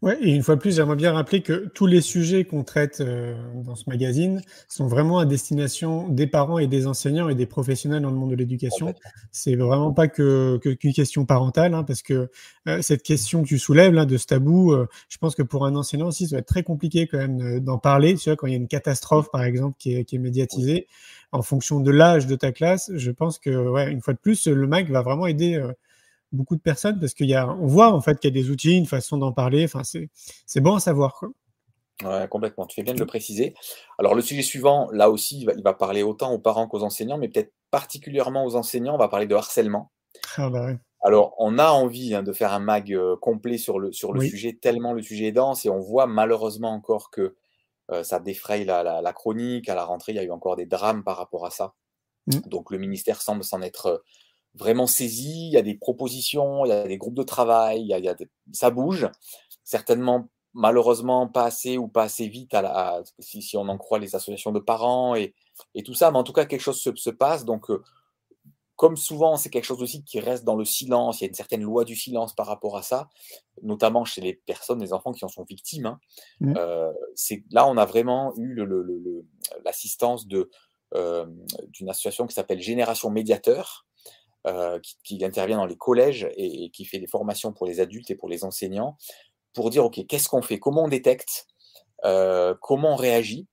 Ouais, 0.00 0.16
et 0.20 0.34
une 0.34 0.42
fois 0.42 0.54
de 0.54 0.60
plus, 0.60 0.76
j'aimerais 0.76 0.96
bien 0.96 1.12
rappeler 1.12 1.42
que 1.42 1.68
tous 1.74 1.86
les 1.86 2.00
sujets 2.00 2.44
qu'on 2.44 2.62
traite 2.62 3.00
euh, 3.00 3.34
dans 3.54 3.74
ce 3.74 3.84
magazine 3.88 4.40
sont 4.68 4.86
vraiment 4.86 5.18
à 5.18 5.24
destination 5.24 6.08
des 6.08 6.26
parents 6.26 6.58
et 6.58 6.66
des 6.66 6.86
enseignants 6.86 7.28
et 7.28 7.34
des 7.34 7.46
professionnels 7.46 8.02
dans 8.02 8.10
le 8.10 8.16
monde 8.16 8.30
de 8.30 8.36
l'éducation. 8.36 8.94
C'est 9.32 9.56
vraiment 9.56 9.92
pas 9.92 10.06
que 10.06 10.58
qu'une 10.58 10.92
question 10.92 11.24
parentale, 11.24 11.74
hein, 11.74 11.82
parce 11.82 12.02
que 12.02 12.30
euh, 12.68 12.80
cette 12.80 13.02
question 13.02 13.42
que 13.42 13.48
tu 13.48 13.58
soulèves 13.58 13.92
là 13.92 14.04
de 14.04 14.16
ce 14.16 14.26
tabou, 14.26 14.72
euh, 14.72 14.86
je 15.08 15.18
pense 15.18 15.34
que 15.34 15.42
pour 15.42 15.66
un 15.66 15.74
enseignant 15.74 16.06
aussi, 16.06 16.28
ça 16.28 16.36
va 16.36 16.40
être 16.40 16.46
très 16.46 16.62
compliqué 16.62 17.06
quand 17.08 17.18
même 17.18 17.60
d'en 17.60 17.78
parler. 17.78 18.14
Tu 18.14 18.30
vois, 18.30 18.36
quand 18.36 18.46
il 18.46 18.52
y 18.52 18.56
a 18.56 18.58
une 18.58 18.68
catastrophe 18.68 19.30
par 19.32 19.42
exemple 19.42 19.76
qui 19.78 19.94
est, 19.94 20.04
qui 20.04 20.16
est 20.16 20.20
médiatisée, 20.20 20.86
en 21.32 21.42
fonction 21.42 21.80
de 21.80 21.90
l'âge 21.90 22.26
de 22.26 22.36
ta 22.36 22.52
classe, 22.52 22.90
je 22.94 23.10
pense 23.10 23.38
que 23.38 23.50
ouais, 23.50 23.90
une 23.90 24.00
fois 24.00 24.14
de 24.14 24.18
plus, 24.18 24.46
le 24.46 24.66
MAC 24.66 24.90
va 24.90 25.02
vraiment 25.02 25.26
aider 25.26 25.60
beaucoup 26.32 26.56
de 26.56 26.60
personnes 26.60 26.98
parce 27.00 27.14
qu'il 27.14 27.28
y 27.28 27.34
a, 27.34 27.48
on 27.48 27.66
voit 27.66 27.92
en 27.92 28.00
fait 28.00 28.18
qu'il 28.18 28.34
y 28.34 28.38
a 28.38 28.42
des 28.42 28.50
outils, 28.50 28.76
une 28.76 28.86
façon 28.86 29.18
d'en 29.18 29.32
parler. 29.32 29.64
Enfin, 29.64 29.82
c'est 29.84 30.60
bon 30.60 30.74
à 30.74 30.80
savoir. 30.80 31.14
Quoi. 31.14 31.30
Ouais, 32.04 32.28
complètement. 32.28 32.66
Tu 32.66 32.76
fais 32.76 32.82
bien 32.82 32.94
de 32.94 33.00
le 33.00 33.06
préciser. 33.06 33.54
Alors, 33.98 34.14
le 34.14 34.22
sujet 34.22 34.42
suivant, 34.42 34.88
là 34.92 35.10
aussi, 35.10 35.40
il 35.40 35.62
va, 35.62 35.74
parler 35.74 36.02
autant 36.02 36.32
aux 36.32 36.38
parents 36.38 36.68
qu'aux 36.68 36.84
enseignants, 36.84 37.18
mais 37.18 37.28
peut-être 37.28 37.52
particulièrement 37.70 38.44
aux 38.44 38.54
enseignants. 38.54 38.94
On 38.94 38.98
va 38.98 39.08
parler 39.08 39.26
de 39.26 39.34
harcèlement. 39.34 39.90
Ah 40.36 40.48
bah 40.48 40.74
Alors, 41.02 41.34
on 41.38 41.58
a 41.58 41.70
envie 41.70 42.14
hein, 42.14 42.22
de 42.22 42.32
faire 42.32 42.52
un 42.52 42.60
mag 42.60 42.92
euh, 42.92 43.16
complet 43.16 43.58
sur 43.58 43.80
le, 43.80 43.92
sur 43.92 44.12
le 44.12 44.20
sujet, 44.20 44.56
tellement 44.60 44.92
le 44.92 45.02
sujet 45.02 45.26
est 45.26 45.32
dense, 45.32 45.64
et 45.66 45.70
on 45.70 45.80
voit 45.80 46.06
malheureusement 46.06 46.70
encore 46.70 47.10
que 47.10 47.36
euh, 47.90 48.04
ça 48.04 48.20
défraye 48.20 48.64
la, 48.64 49.12
chronique. 49.12 49.68
À 49.68 49.74
la 49.74 49.84
rentrée, 49.84 50.12
il 50.12 50.16
y 50.16 50.20
a 50.20 50.24
eu 50.24 50.30
encore 50.30 50.54
des 50.54 50.66
drames 50.66 51.02
par 51.02 51.16
rapport 51.16 51.46
à 51.46 51.50
ça. 51.50 51.74
Mmh. 52.28 52.40
Donc, 52.46 52.70
le 52.70 52.78
ministère 52.78 53.22
semble 53.22 53.42
s'en 53.42 53.60
être 53.60 54.04
vraiment 54.58 54.86
saisi. 54.86 55.48
Il 55.48 55.52
y 55.52 55.56
a 55.56 55.62
des 55.62 55.74
propositions, 55.74 56.64
il 56.64 56.68
y 56.68 56.72
a 56.72 56.86
des 56.86 56.98
groupes 56.98 57.14
de 57.14 57.22
travail, 57.22 57.82
il 57.82 57.88
y 57.88 58.08
a, 58.08 58.16
ça 58.52 58.70
bouge. 58.70 59.08
Certainement 59.64 60.28
malheureusement 60.54 61.28
pas 61.28 61.44
assez 61.44 61.78
ou 61.78 61.88
pas 61.88 62.04
assez 62.04 62.26
vite 62.26 62.54
à 62.54 63.02
si, 63.20 63.56
on 63.56 63.68
en 63.68 63.78
croit 63.78 63.98
les 63.98 64.16
associations 64.16 64.50
de 64.50 64.58
parents 64.58 65.14
et, 65.14 65.34
tout 65.84 65.94
ça, 65.94 66.10
mais 66.10 66.18
en 66.18 66.24
tout 66.24 66.32
cas 66.32 66.46
quelque 66.46 66.60
chose 66.60 66.80
se, 66.80 67.10
passe. 67.10 67.44
Donc 67.44 67.70
euh, 67.70 67.82
comme 68.78 68.96
souvent, 68.96 69.36
c'est 69.36 69.50
quelque 69.50 69.64
chose 69.64 69.82
aussi 69.82 70.04
qui 70.04 70.20
reste 70.20 70.44
dans 70.44 70.54
le 70.54 70.64
silence. 70.64 71.20
Il 71.20 71.24
y 71.24 71.26
a 71.26 71.28
une 71.28 71.34
certaine 71.34 71.62
loi 71.62 71.84
du 71.84 71.96
silence 71.96 72.32
par 72.32 72.46
rapport 72.46 72.76
à 72.76 72.82
ça, 72.82 73.08
notamment 73.62 74.04
chez 74.04 74.20
les 74.20 74.34
personnes, 74.34 74.80
les 74.80 74.92
enfants 74.92 75.12
qui 75.12 75.24
en 75.24 75.28
sont 75.28 75.42
victimes. 75.42 75.86
Hein. 75.86 76.00
Mmh. 76.40 76.54
Euh, 76.56 76.92
là, 77.50 77.66
on 77.66 77.76
a 77.76 77.84
vraiment 77.84 78.32
eu 78.36 78.56
l'assistance 79.64 80.28
euh, 80.94 81.26
d'une 81.68 81.90
association 81.90 82.28
qui 82.28 82.34
s'appelle 82.34 82.60
Génération 82.60 83.10
Médiateur, 83.10 83.87
euh, 84.48 84.80
qui, 85.04 85.22
intervient 85.24 85.58
dans 85.58 85.66
les 85.66 85.76
collèges 85.76 86.26
et, 86.36 86.70
qui 86.70 86.84
fait 86.86 86.98
des 86.98 87.06
formations 87.06 87.52
pour 87.52 87.66
les 87.66 87.80
adultes 87.80 88.10
et 88.10 88.14
pour 88.14 88.30
les 88.30 88.44
enseignants 88.44 88.96
pour 89.52 89.68
dire, 89.68 89.84
OK, 89.84 90.00
qu'est-ce 90.06 90.28
qu'on 90.28 90.40
fait? 90.40 90.58
Comment 90.58 90.84
on 90.84 90.88
détecte? 90.88 91.46
Euh, 92.04 92.54
Comment 92.62 92.94
on 92.94 92.96
réagit? 92.96 93.46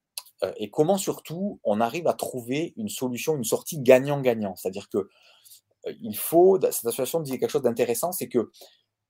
Euh, 0.43 0.53
Et 0.57 0.69
comment 0.69 0.97
surtout 0.97 1.59
on 1.63 1.81
arrive 1.81 2.07
à 2.07 2.13
trouver 2.13 2.73
une 2.77 2.87
solution, 2.87 3.35
une 3.35 3.43
sortie 3.43 3.79
gagnant-gagnant? 3.79 4.55
C'est-à-dire 4.55 4.87
que 4.89 5.09
il 6.01 6.15
faut, 6.17 6.59
cette 6.61 6.85
association 6.85 7.19
dit 7.19 7.37
quelque 7.39 7.49
chose 7.49 7.61
d'intéressant, 7.61 8.11
c'est 8.11 8.29
que 8.29 8.49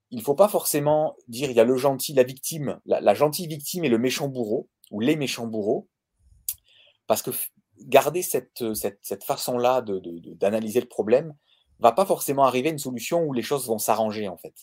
il 0.09 0.19
ne 0.19 0.23
faut 0.23 0.35
pas 0.35 0.47
forcément 0.47 1.15
dire 1.27 1.51
il 1.51 1.55
y 1.55 1.59
a 1.59 1.63
le 1.63 1.77
gentil, 1.77 2.13
la 2.13 2.23
victime, 2.23 2.79
la, 2.85 3.13
gentille 3.13 3.47
victime 3.47 3.85
et 3.85 3.89
le 3.89 3.97
méchant 3.97 4.27
bourreau, 4.27 4.69
ou 4.91 4.99
les 5.01 5.15
méchants 5.15 5.47
bourreaux, 5.47 5.87
parce 7.07 7.21
que 7.21 7.31
garder 7.79 8.21
cette, 8.21 8.73
cette, 8.73 8.99
cette 9.01 9.23
façon-là 9.23 9.83
d'analyser 9.83 10.79
de, 10.79 10.85
le 10.85 10.89
problème 10.89 11.35
va 11.79 11.91
pas 11.91 12.05
forcément 12.05 12.45
arriver 12.45 12.69
à 12.69 12.71
une 12.71 12.79
solution 12.79 13.23
où 13.23 13.33
les 13.33 13.41
choses 13.41 13.67
vont 13.67 13.79
s'arranger 13.79 14.27
en 14.27 14.37
fait 14.37 14.53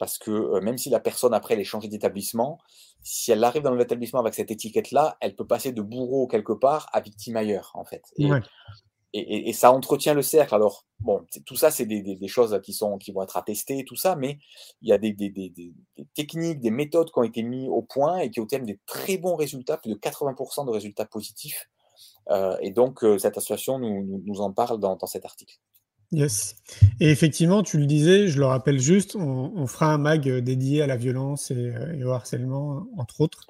parce 0.00 0.16
que 0.16 0.58
même 0.60 0.78
si 0.78 0.88
la 0.88 0.98
personne 0.98 1.34
après 1.34 1.54
elle 1.54 1.60
est 1.60 1.64
changée 1.64 1.86
d'établissement, 1.86 2.58
si 3.02 3.30
elle 3.32 3.44
arrive 3.44 3.62
dans 3.62 3.74
l'établissement 3.74 4.20
avec 4.20 4.34
cette 4.34 4.50
étiquette-là, 4.50 5.18
elle 5.20 5.36
peut 5.36 5.46
passer 5.46 5.72
de 5.72 5.82
bourreau 5.82 6.26
quelque 6.26 6.54
part 6.54 6.88
à 6.92 7.00
victime 7.00 7.36
ailleurs, 7.36 7.70
en 7.74 7.84
fait. 7.84 8.02
Et, 9.12 9.48
et, 9.48 9.52
ça 9.52 9.72
entretient 9.72 10.14
le 10.14 10.22
cercle. 10.22 10.54
Alors, 10.54 10.86
bon, 11.00 11.26
tout 11.44 11.56
ça, 11.56 11.72
c'est 11.72 11.84
des, 11.84 12.00
des, 12.00 12.28
choses 12.28 12.58
qui, 12.62 12.72
sont, 12.72 12.96
qui 12.96 13.10
vont 13.10 13.22
être 13.22 13.36
attestées, 13.36 13.84
tout 13.84 13.96
ça, 13.96 14.14
mais 14.14 14.38
il 14.82 14.88
y 14.88 14.92
a 14.92 14.98
des, 14.98 15.12
des, 15.12 15.52
techniques, 16.14 16.60
des 16.60 16.70
méthodes 16.70 17.10
qui 17.10 17.18
ont 17.18 17.24
été 17.24 17.42
mises 17.42 17.68
au 17.68 17.82
point 17.82 18.18
et 18.18 18.30
qui 18.30 18.38
obtiennent 18.38 18.64
des 18.64 18.78
très 18.86 19.18
bons 19.18 19.34
résultats, 19.34 19.78
plus 19.78 19.90
de 19.90 19.98
80% 19.98 20.64
de 20.64 20.70
résultats 20.70 21.06
positifs. 21.06 21.68
Euh, 22.30 22.56
et 22.60 22.70
donc, 22.70 23.04
cette 23.18 23.36
association 23.36 23.80
nous, 23.80 24.22
nous, 24.24 24.40
en 24.40 24.52
parle 24.52 24.78
dans, 24.78 24.94
dans 24.94 25.06
cet 25.08 25.24
article. 25.24 25.58
Yes. 26.12 26.56
Et 26.98 27.08
effectivement, 27.10 27.62
tu 27.62 27.78
le 27.78 27.86
disais, 27.86 28.26
je 28.26 28.38
le 28.38 28.46
rappelle 28.46 28.80
juste, 28.80 29.14
on, 29.14 29.66
fera 29.68 29.94
un 29.94 29.98
mag 29.98 30.28
euh, 30.28 30.40
dédié 30.40 30.82
à 30.82 30.88
la 30.88 30.96
violence 30.96 31.52
euh, 31.52 31.92
et, 31.92 32.02
au 32.02 32.10
harcèlement, 32.10 32.88
entre 32.96 33.20
autres, 33.20 33.46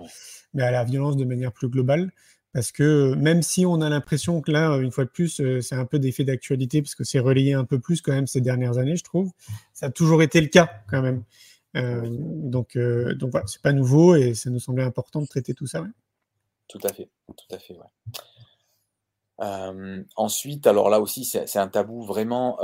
mais 0.53 0.63
à 0.63 0.71
la 0.71 0.85
violence 0.85 1.17
de 1.17 1.25
manière 1.25 1.53
plus 1.53 1.69
globale. 1.69 2.13
Parce 2.53 2.71
que 2.71 3.15
même 3.15 3.43
si 3.43 3.65
on 3.65 3.81
a 3.81 3.89
l'impression 3.89 4.43
que 4.43 4.51
là, 4.51 4.77
une 4.77 4.91
fois 4.91 5.05
de 5.05 5.11
plus, 5.11 5.41
euh, 5.41 5.63
c'est 5.63 5.75
un 5.77 5.87
peu 5.87 5.99
d'effet 5.99 6.25
d'actualité, 6.25 6.83
parce 6.83 6.95
que 6.95 7.05
c'est 7.05 7.21
relayé 7.21 7.55
un 7.55 7.65
peu 7.65 7.79
plus 7.79 8.03
quand 8.03 8.13
même 8.13 8.27
ces 8.27 8.43
dernières 8.43 8.77
années, 8.77 8.97
je 8.97 9.05
trouve, 9.05 9.31
ça 9.73 9.87
a 9.87 9.91
toujours 9.91 10.23
été 10.23 10.41
le 10.41 10.49
cas 10.49 10.83
quand 10.91 11.01
même. 11.01 11.23
donc, 11.75 12.77
donc 12.77 13.31
voilà, 13.31 13.47
c'est 13.47 13.63
pas 13.63 13.73
nouveau 13.73 14.17
et 14.17 14.35
ça 14.35 14.51
nous 14.51 14.59
semblait 14.59 14.83
important 14.83 15.23
de 15.23 15.27
traiter 15.27 15.55
tout 15.55 15.69
ça. 15.69 15.87
Tout 16.69 16.81
à 16.85 16.93
fait, 16.93 17.09
tout 17.29 17.55
à 17.55 17.59
fait, 17.59 17.75
ouais 17.75 17.87
ensuite, 19.41 20.67
alors 20.67 20.91
là 20.91 21.01
aussi, 21.01 21.25
c'est 21.25 21.59
un 21.59 21.69
tabou 21.69 22.03
vraiment, 22.03 22.59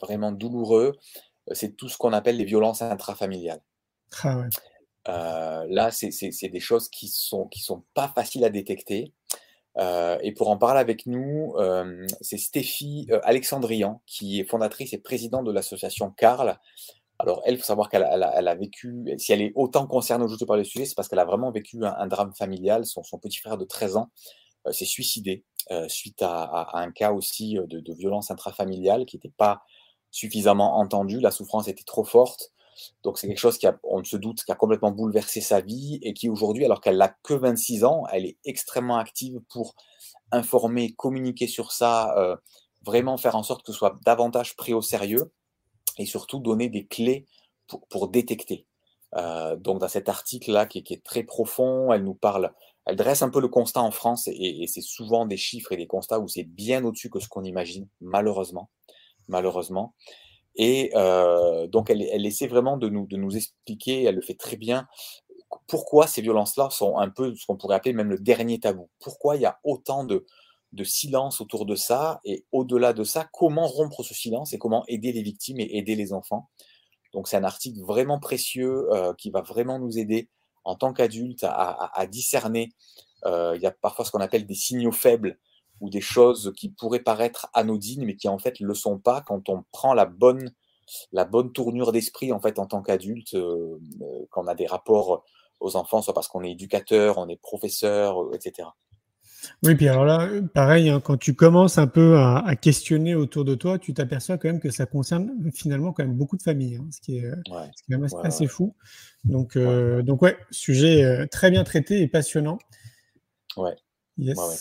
vraiment 0.00 0.32
douloureux. 0.32 0.96
C'est 1.52 1.76
tout 1.76 1.88
ce 1.88 1.96
qu'on 1.96 2.12
appelle 2.12 2.36
les 2.36 2.44
violences 2.44 2.82
intrafamiliales. 2.82 3.62
Ah 5.04 5.64
là, 5.68 5.90
c'est 5.90 6.48
des 6.48 6.60
choses 6.60 6.88
qui 6.88 7.08
sont 7.08 7.46
qui 7.46 7.60
sont 7.60 7.84
pas 7.94 8.08
faciles 8.08 8.44
à 8.44 8.50
détecter. 8.50 9.12
et 9.78 10.32
pour 10.32 10.50
en 10.50 10.58
parler 10.58 10.80
avec 10.80 11.06
nous, 11.06 11.54
c'est 12.20 12.38
Stéphie 12.38 13.08
Alexandrian, 13.22 14.02
qui 14.06 14.40
est 14.40 14.44
fondatrice 14.44 14.92
et 14.92 14.98
présidente 14.98 15.44
de 15.44 15.52
l'association 15.52 16.10
Carl. 16.10 16.58
Alors, 17.18 17.40
elle, 17.46 17.54
il 17.54 17.58
faut 17.58 17.64
savoir 17.64 17.88
qu'elle 17.88 18.02
a, 18.04 18.54
vécu, 18.54 19.14
si 19.16 19.32
elle 19.32 19.40
est 19.40 19.52
autant 19.54 19.86
concernée 19.86 20.24
aujourd'hui 20.24 20.46
par 20.46 20.58
le 20.58 20.64
sujet, 20.64 20.84
c'est 20.84 20.94
parce 20.94 21.08
qu'elle 21.08 21.18
a 21.18 21.24
vraiment 21.24 21.50
vécu 21.50 21.78
un, 21.82 22.06
drame 22.06 22.34
familial. 22.34 22.84
Son, 22.84 23.02
son, 23.02 23.18
petit 23.18 23.38
frère 23.38 23.56
de 23.56 23.64
13 23.64 23.96
ans 23.96 24.10
s'est 24.72 24.84
suicidé 24.84 25.44
euh, 25.72 25.88
suite 25.88 26.22
à, 26.22 26.78
un 26.78 26.92
cas 26.92 27.10
aussi 27.10 27.58
euh, 27.58 27.66
de, 27.66 27.92
violence 27.92 28.30
intrafamiliale 28.30 29.04
qui 29.04 29.16
n'était 29.16 29.34
pas 29.36 29.62
suffisamment 30.12 30.78
entendu. 30.78 31.18
La 31.18 31.32
souffrance 31.32 31.66
était 31.66 31.82
trop 31.82 32.04
forte. 32.04 32.52
Donc 33.02 33.18
c'est 33.18 33.26
quelque 33.26 33.40
chose 33.40 33.58
qui, 33.58 33.66
a, 33.66 33.76
on 33.82 34.04
se 34.04 34.16
doute, 34.16 34.44
qui 34.44 34.52
a 34.52 34.54
complètement 34.54 34.92
bouleversé 34.92 35.40
sa 35.40 35.60
vie 35.60 35.98
et 36.02 36.14
qui 36.14 36.28
aujourd'hui, 36.28 36.64
alors 36.64 36.80
qu'elle 36.80 36.98
n'a 36.98 37.16
que 37.24 37.34
26 37.34 37.82
ans, 37.82 38.04
elle 38.12 38.26
est 38.26 38.38
extrêmement 38.44 38.98
active 38.98 39.40
pour 39.48 39.74
informer, 40.30 40.92
communiquer 40.94 41.48
sur 41.48 41.72
ça, 41.72 42.16
euh, 42.16 42.36
vraiment 42.84 43.16
faire 43.16 43.34
en 43.34 43.42
sorte 43.42 43.66
que 43.66 43.72
ce 43.72 43.78
soit 43.78 43.98
davantage 44.04 44.54
pris 44.54 44.72
au 44.72 44.82
sérieux 44.82 45.32
et 45.98 46.06
surtout 46.06 46.38
donner 46.38 46.68
des 46.68 46.86
clés 46.86 47.26
pour, 47.66 48.08
détecter. 48.08 48.66
donc 49.58 49.80
dans 49.80 49.88
cet 49.88 50.08
article-là 50.08 50.66
qui, 50.66 50.78
est 50.78 51.02
très 51.02 51.24
profond, 51.24 51.92
elle 51.92 52.04
nous 52.04 52.14
parle 52.14 52.52
elle 52.86 52.96
dresse 52.96 53.22
un 53.22 53.30
peu 53.30 53.40
le 53.40 53.48
constat 53.48 53.82
en 53.82 53.90
France 53.90 54.28
et, 54.28 54.64
c'est 54.68 54.80
souvent 54.80 55.26
des 55.26 55.36
chiffres 55.36 55.72
et 55.72 55.76
des 55.76 55.88
constats 55.88 56.20
où 56.20 56.28
c'est 56.28 56.44
bien 56.44 56.84
au-dessus 56.84 57.10
que 57.10 57.18
ce 57.18 57.28
qu'on 57.28 57.42
imagine, 57.42 57.88
malheureusement. 58.00 58.70
Malheureusement. 59.28 59.94
Et 60.54 60.92
euh, 60.94 61.66
donc, 61.66 61.90
elle, 61.90 62.24
essaie 62.24 62.46
vraiment 62.46 62.76
de 62.76 62.88
nous, 62.88 63.06
de 63.06 63.16
nous 63.16 63.36
expliquer, 63.36 64.04
elle 64.04 64.14
le 64.14 64.22
fait 64.22 64.34
très 64.34 64.56
bien, 64.56 64.86
pourquoi 65.66 66.06
ces 66.06 66.22
violences-là 66.22 66.70
sont 66.70 66.96
un 66.96 67.10
peu 67.10 67.34
ce 67.34 67.44
qu'on 67.44 67.56
pourrait 67.56 67.76
appeler 67.76 67.92
même 67.92 68.10
le 68.10 68.18
dernier 68.18 68.60
tabou. 68.60 68.88
Pourquoi 69.00 69.36
il 69.36 69.42
y 69.42 69.46
a 69.46 69.58
autant 69.64 70.04
de, 70.04 70.24
silence 70.84 71.40
autour 71.40 71.64
de 71.66 71.74
ça 71.74 72.20
et 72.24 72.44
au-delà 72.52 72.92
de 72.92 73.02
ça, 73.02 73.26
comment 73.32 73.66
rompre 73.66 74.02
ce 74.02 74.12
silence 74.12 74.52
et 74.52 74.58
comment 74.58 74.84
aider 74.88 75.10
les 75.10 75.22
victimes 75.22 75.58
et 75.58 75.78
aider 75.78 75.96
les 75.96 76.12
enfants. 76.12 76.50
Donc, 77.12 77.28
c'est 77.28 77.36
un 77.36 77.44
article 77.44 77.80
vraiment 77.80 78.20
précieux 78.20 78.86
euh, 78.92 79.12
qui 79.14 79.30
va 79.30 79.40
vraiment 79.40 79.78
nous 79.78 79.98
aider 79.98 80.28
en 80.66 80.74
tant 80.74 80.92
qu'adulte 80.92 81.44
à, 81.44 82.06
discerner. 82.10 82.70
Euh, 83.24 83.54
il 83.56 83.62
y 83.62 83.66
a 83.66 83.70
parfois 83.70 84.04
ce 84.04 84.10
qu'on 84.10 84.20
appelle 84.20 84.46
des 84.46 84.54
signaux 84.54 84.92
faibles 84.92 85.38
ou 85.80 85.88
des 85.88 86.00
choses 86.00 86.52
qui 86.56 86.68
pourraient 86.70 87.00
paraître 87.00 87.48
anodines, 87.54 88.04
mais 88.04 88.16
qui 88.16 88.28
en 88.28 88.38
fait 88.38 88.60
ne 88.60 88.66
le 88.66 88.74
sont 88.74 88.98
pas 88.98 89.20
quand 89.20 89.48
on 89.48 89.64
prend 89.72 89.94
la 89.94 90.06
bonne, 90.06 90.50
la 91.12 91.24
bonne 91.24 91.52
tournure 91.52 91.92
d'esprit 91.92 92.32
en 92.32 92.40
fait 92.40 92.54
tant 92.54 92.82
qu'adulte, 92.82 93.34
euh, 93.34 93.78
euh, 94.02 94.26
quand 94.30 94.44
on 94.44 94.48
a 94.48 94.54
des 94.54 94.66
rapports 94.66 95.24
aux 95.60 95.76
enfants, 95.76 96.02
soit 96.02 96.14
parce 96.14 96.28
qu'on 96.28 96.42
est 96.42 96.50
éducateur, 96.50 97.16
on 97.18 97.28
est 97.28 97.40
professeur, 97.40 98.34
etc. 98.34 98.68
Oui, 99.62 99.74
puis 99.74 99.88
alors 99.88 100.04
là, 100.04 100.28
pareil, 100.54 100.88
hein, 100.88 101.00
quand 101.00 101.16
tu 101.16 101.34
commences 101.34 101.78
un 101.78 101.86
peu 101.86 102.18
à, 102.18 102.56
questionner 102.56 103.14
autour 103.14 103.44
de 103.44 103.54
toi, 103.54 103.78
tu 103.78 103.94
t'aperçois 103.94 104.38
quand 104.38 104.48
même 104.48 104.60
que 104.60 104.70
ça 104.70 104.86
concerne 104.86 105.50
finalement 105.52 105.92
quand 105.92 106.04
même 106.04 106.16
beaucoup 106.16 106.36
de 106.36 106.42
familles, 106.42 106.76
hein, 106.76 106.88
ce, 106.90 107.00
qui 107.00 107.18
est, 107.18 107.30
quand 107.48 107.68
même 107.88 108.06
assez, 108.22 108.46
fou. 108.46 108.74
Donc, 109.24 109.56
euh, 109.56 110.02
donc 110.02 110.22
ouais, 110.22 110.36
sujet 110.50 111.04
euh, 111.04 111.26
très 111.26 111.50
bien 111.50 111.64
traité 111.64 112.00
et 112.02 112.08
passionnant. 112.08 112.58
Ouais. 113.56 113.74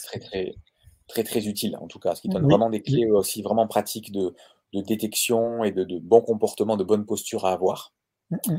très, 0.04 0.20
très, 0.20 0.56
très, 1.08 1.24
très 1.24 1.48
utile 1.48 1.78
en 1.78 1.88
tout 1.88 2.00
cas, 2.00 2.16
ce 2.16 2.22
qui 2.22 2.30
donne 2.30 2.46
vraiment 2.46 2.70
des 2.70 2.82
clés 2.82 3.10
aussi 3.10 3.42
vraiment 3.42 3.68
pratiques 3.68 4.12
de, 4.12 4.34
détection 4.74 5.64
et 5.64 5.72
de, 5.72 5.84
de 5.84 6.00
bon 6.00 6.22
comportement, 6.22 6.76
de 6.76 6.84
bonne 6.84 7.06
posture 7.06 7.46
à 7.46 7.54
avoir. 7.54 7.94
Mmh, 8.32 8.58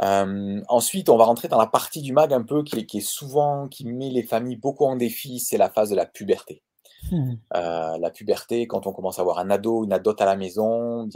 mmh 0.00 0.62
ensuite, 0.68 1.08
on 1.08 1.16
va 1.16 1.24
rentrer 1.24 1.48
dans 1.48 1.58
la 1.58 1.66
partie 1.66 2.00
du 2.00 2.12
mag 2.12 2.32
un 2.32 2.42
peu 2.42 2.62
qui 2.62 2.78
est, 2.78 3.00
souvent, 3.00 3.68
qui 3.68 3.84
met 3.84 4.10
les 4.10 4.22
familles 4.22 4.56
beaucoup 4.56 4.84
en 4.84 4.96
défi, 4.96 5.40
c'est 5.40 5.58
la 5.58 5.70
phase 5.70 5.90
de 5.90 5.96
la 5.96 6.06
puberté. 6.06 6.62
Mmh. 7.10 7.34
Euh, 7.54 7.98
la 7.98 8.10
puberté, 8.10 8.66
quand 8.66 8.86
on 8.86 8.92
commence 8.92 9.18
à 9.18 9.22
avoir 9.22 9.38
un 9.38 9.50
ado, 9.50 9.84
une 9.84 9.92
adote 9.92 10.20
à 10.20 10.26
la 10.26 10.36
maison, 10.36 11.08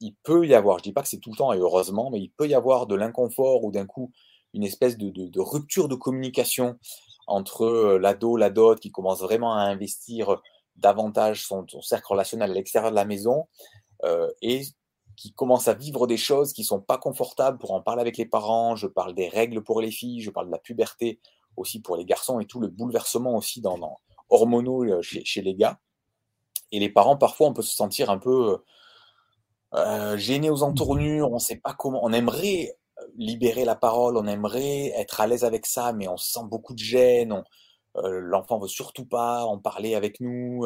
il, 0.00 0.14
peut 0.22 0.46
y 0.46 0.54
avoir, 0.54 0.78
je 0.78 0.84
dis 0.84 0.92
pas 0.92 1.02
que 1.02 1.08
c'est 1.08 1.18
tout 1.18 1.30
le 1.30 1.36
temps 1.36 1.52
et 1.52 1.58
heureusement, 1.58 2.10
mais 2.10 2.20
il 2.20 2.30
peut 2.30 2.48
y 2.48 2.54
avoir 2.54 2.86
de 2.86 2.94
l'inconfort 2.94 3.64
ou 3.64 3.72
d'un 3.72 3.86
coup 3.86 4.12
une 4.54 4.64
espèce 4.64 4.96
de, 4.96 5.40
rupture 5.40 5.88
de 5.88 5.94
communication 5.94 6.78
entre 7.26 7.64
euh, 7.64 7.98
l'ado, 7.98 8.36
l'adote 8.36 8.80
qui 8.80 8.90
commence 8.90 9.20
vraiment 9.20 9.54
à 9.54 9.62
investir 9.62 10.40
davantage 10.76 11.44
son, 11.44 11.66
cercle 11.82 12.06
relationnel 12.08 12.50
à 12.50 12.54
l'extérieur 12.54 12.90
de 12.90 12.96
la 12.96 13.04
maison 13.04 13.48
euh, 14.04 14.30
et 14.42 14.62
qui 15.18 15.32
commencent 15.32 15.66
à 15.66 15.74
vivre 15.74 16.06
des 16.06 16.16
choses 16.16 16.52
qui 16.52 16.62
sont 16.62 16.80
pas 16.80 16.96
confortables 16.96 17.58
pour 17.58 17.72
en 17.72 17.82
parler 17.82 18.00
avec 18.00 18.16
les 18.16 18.24
parents. 18.24 18.76
Je 18.76 18.86
parle 18.86 19.14
des 19.14 19.28
règles 19.28 19.64
pour 19.64 19.80
les 19.80 19.90
filles, 19.90 20.20
je 20.20 20.30
parle 20.30 20.46
de 20.46 20.52
la 20.52 20.58
puberté 20.58 21.18
aussi 21.56 21.80
pour 21.80 21.96
les 21.96 22.04
garçons 22.04 22.38
et 22.38 22.46
tout 22.46 22.60
le 22.60 22.68
bouleversement 22.68 23.36
aussi 23.36 23.60
dans, 23.60 23.98
hormonaux 24.30 24.84
euh, 24.84 25.02
chez, 25.02 25.42
les 25.42 25.56
gars. 25.56 25.80
Et 26.70 26.78
les 26.78 26.88
parents, 26.88 27.16
parfois, 27.16 27.48
on 27.48 27.52
peut 27.52 27.62
se 27.62 27.74
sentir 27.74 28.10
un 28.10 28.18
peu 28.18 28.58
euh, 29.74 30.16
gênés 30.16 30.50
aux 30.50 30.62
entournures. 30.62 31.32
On 31.32 31.40
sait 31.40 31.56
pas 31.56 31.74
comment. 31.74 31.98
On 32.04 32.12
aimerait 32.12 32.76
euh, 33.00 33.06
libérer 33.16 33.64
la 33.64 33.74
parole, 33.74 34.16
on 34.16 34.26
aimerait 34.28 34.92
être 34.96 35.20
à 35.20 35.26
l'aise 35.26 35.42
avec 35.42 35.66
ça, 35.66 35.92
mais 35.92 36.06
on 36.06 36.16
sent 36.16 36.44
beaucoup 36.44 36.74
de 36.74 36.78
gêne. 36.78 37.42
L'enfant 38.04 38.60
veut 38.60 38.68
surtout 38.68 39.06
pas 39.06 39.42
en 39.44 39.58
parler 39.58 39.96
avec 39.96 40.20
nous. 40.20 40.64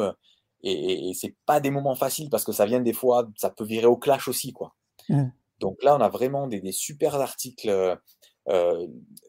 Et, 0.63 1.09
et, 1.09 1.13
c'est 1.13 1.35
pas 1.45 1.59
des 1.59 1.69
moments 1.69 1.95
faciles 1.95 2.29
parce 2.29 2.45
que 2.45 2.53
ça 2.53 2.65
vient 2.65 2.79
des 2.79 2.93
fois, 2.93 3.27
ça 3.35 3.49
peut 3.49 3.65
virer 3.65 3.85
au 3.85 3.97
clash 3.97 4.27
aussi, 4.27 4.53
quoi. 4.53 4.73
Mmh. 5.09 5.25
Donc 5.59 5.83
là, 5.83 5.95
on 5.95 6.01
a 6.01 6.09
vraiment 6.09 6.47
des, 6.47 6.71
super 6.71 7.15
articles 7.15 7.97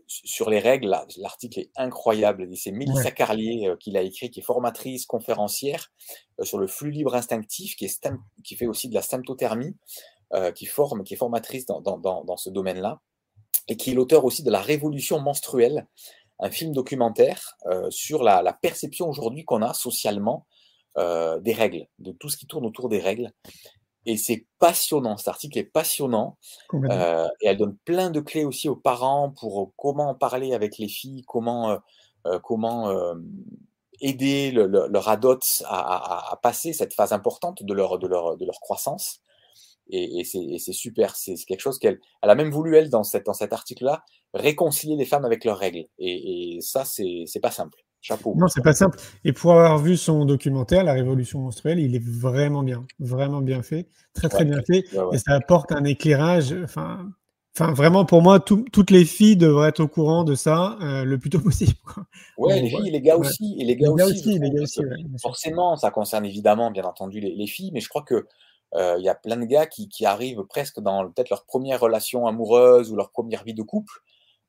sur 0.07 0.51
les 0.51 0.59
règles, 0.59 0.97
l'article 1.19 1.61
est 1.61 1.71
incroyable. 1.77 2.49
C'est 2.57 2.73
Mélissa 2.73 3.13
Carlier 3.13 3.73
qui 3.79 3.93
l'a 3.93 4.03
écrit, 4.03 4.31
qui 4.31 4.41
est 4.41 4.45
formatrice, 4.45 5.07
conférencière 5.07 5.93
sur 6.43 6.59
le 6.59 6.67
flux 6.67 6.91
libre 6.91 7.15
instinctif, 7.15 7.77
qui, 7.77 7.85
est 7.85 8.09
qui 8.43 8.57
fait 8.57 8.67
aussi 8.67 8.89
de 8.89 8.95
la 8.95 9.03
symptothermie, 9.03 9.77
qui 10.57 10.67
forme, 10.67 11.05
qui 11.05 11.15
est 11.15 11.17
formatrice 11.17 11.67
dans, 11.67 11.81
dans, 11.81 12.25
dans 12.25 12.37
ce 12.37 12.51
domaine-là, 12.51 13.01
et 13.69 13.77
qui 13.77 13.93
est 13.93 13.95
l'auteur 13.95 14.25
aussi 14.25 14.43
de 14.43 14.51
La 14.51 14.61
Révolution 14.61 15.21
menstruelle, 15.21 15.87
un 16.41 16.51
film 16.51 16.73
documentaire 16.73 17.57
sur 17.91 18.25
la, 18.25 18.43
la 18.43 18.53
perception 18.53 19.09
aujourd'hui 19.09 19.45
qu'on 19.45 19.63
a 19.63 19.73
socialement 19.75 20.47
des 20.97 21.53
règles, 21.53 21.87
de 21.99 22.13
tout 22.13 22.29
ce 22.29 22.37
qui 22.37 22.47
tourne 22.47 22.67
autour 22.67 22.89
des 22.89 23.01
règles. 23.01 23.33
Et 24.07 24.17
c'est 24.17 24.47
passionnant, 24.59 25.17
cet 25.17 25.29
article 25.29 25.59
est 25.59 25.65
passionnant. 25.65 26.37
Euh, 26.75 27.27
et 27.41 27.47
elle 27.47 27.57
donne 27.57 27.77
plein 27.85 28.11
de 28.11 28.21
clés 28.21 28.45
aussi 28.45 28.69
aux 28.69 28.77
parents 28.77 29.31
pour 29.31 29.63
euh, 29.63 29.73
comment 29.77 30.15
parler 30.15 30.53
avec 30.53 30.79
les 30.79 30.89
filles, 30.89 31.23
comment, 31.27 31.71
euh, 31.71 31.79
euh 32.27 32.39
comment 32.39 32.91
euh, 32.91 33.15
aider 34.01 34.51
le, 34.51 34.67
le, 34.67 34.89
leur 34.89 35.09
adot 35.09 35.39
à, 35.65 35.79
à, 35.79 36.33
à, 36.33 36.37
passer 36.37 36.73
cette 36.73 36.93
phase 36.93 37.13
importante 37.13 37.63
de 37.63 37.73
leur, 37.73 37.99
de 37.99 38.07
leur, 38.07 38.37
de 38.37 38.45
leur 38.45 38.61
croissance. 38.61 39.21
Et, 39.89 40.21
et 40.21 40.59
c'est 40.59 40.73
super, 40.73 41.15
c'est 41.15 41.35
quelque 41.47 41.61
chose 41.61 41.79
qu'elle 41.79 42.01
elle 42.23 42.31
a 42.31 42.35
même 42.35 42.51
voulu, 42.51 42.77
elle, 42.77 42.89
dans, 42.89 43.05
cette, 43.05 43.27
dans 43.27 43.35
cet 43.35 43.53
article-là, 43.53 44.03
réconcilier 44.33 44.97
les 44.97 45.05
femmes 45.05 45.27
avec 45.27 45.45
leurs 45.45 45.59
règles. 45.59 45.85
Et, 45.99 46.57
et 46.57 46.61
ça, 46.63 46.85
c'est 46.85 47.41
pas 47.43 47.51
simple. 47.51 47.84
Chapeau. 48.05 48.35
Non, 48.37 48.49
c'est 48.49 48.63
pas 48.63 48.75
simple. 48.75 48.99
Et 49.25 49.33
pour 49.33 49.53
avoir 49.53 49.79
vu 49.79 49.97
son 49.97 50.27
documentaire, 50.27 50.85
La 50.85 50.93
Révolution 50.93 51.41
menstruelle, 51.41 51.79
il 51.79 51.97
est 51.97 52.05
vraiment 52.05 52.63
bien, 52.63 52.85
vraiment 52.99 53.41
bien 53.41 53.63
fait, 53.63 53.89
très 54.13 54.29
très 54.29 54.45
bien 54.45 54.61
fait, 54.61 54.85
ouais, 54.93 54.99
ouais. 54.99 55.17
et 55.17 55.19
ça 55.19 55.33
apporte 55.33 55.73
un 55.73 55.85
éclairage. 55.85 56.55
Enfin, 56.63 57.11
enfin 57.57 57.73
vraiment 57.73 58.05
pour 58.05 58.21
moi, 58.21 58.41
tout, 58.41 58.67
toutes 58.71 58.91
les 58.91 59.07
filles 59.07 59.39
devraient 59.39 59.71
être 59.71 59.81
au 59.81 59.89
courant 59.89 60.23
de 60.23 60.35
ça 60.35 60.77
euh, 60.83 61.05
le 61.05 61.17
plus 61.17 61.31
tôt 61.31 61.41
possible. 61.41 61.73
Quoi. 61.83 62.05
Ouais, 62.37 62.61
les 62.61 62.69
filles, 62.69 62.91
les 62.91 63.01
gars 63.01 63.17
aussi, 63.17 63.57
et 63.59 63.65
les 63.65 63.75
gars, 63.75 63.89
les 63.89 63.95
gars 63.95 64.05
aussi. 64.05 64.29
aussi 64.29 64.39
les 64.39 64.51
gars 64.51 64.63
aussi 64.63 64.83
forcément, 65.23 65.75
ça 65.77 65.91
concerne 65.91 66.27
évidemment, 66.27 66.71
bien 66.71 66.85
entendu, 66.85 67.21
les, 67.21 67.35
les 67.35 67.47
filles, 67.47 67.71
mais 67.73 67.81
je 67.81 67.89
crois 67.89 68.03
que 68.03 68.17
euh, 68.17 68.27
il 68.75 68.81
euh, 68.81 68.99
y 69.01 69.09
a 69.09 69.15
plein 69.15 69.39
de 69.39 69.47
gars 69.47 69.65
qui, 69.65 69.89
qui 69.89 70.05
arrivent 70.05 70.43
presque 70.43 70.79
dans 70.79 71.09
peut-être 71.09 71.31
leur 71.31 71.47
première 71.47 71.81
relation 71.81 72.27
amoureuse 72.27 72.93
ou 72.93 72.97
leur 72.97 73.11
première 73.13 73.45
vie 73.45 73.55
de 73.55 73.63
couple, 73.63 74.03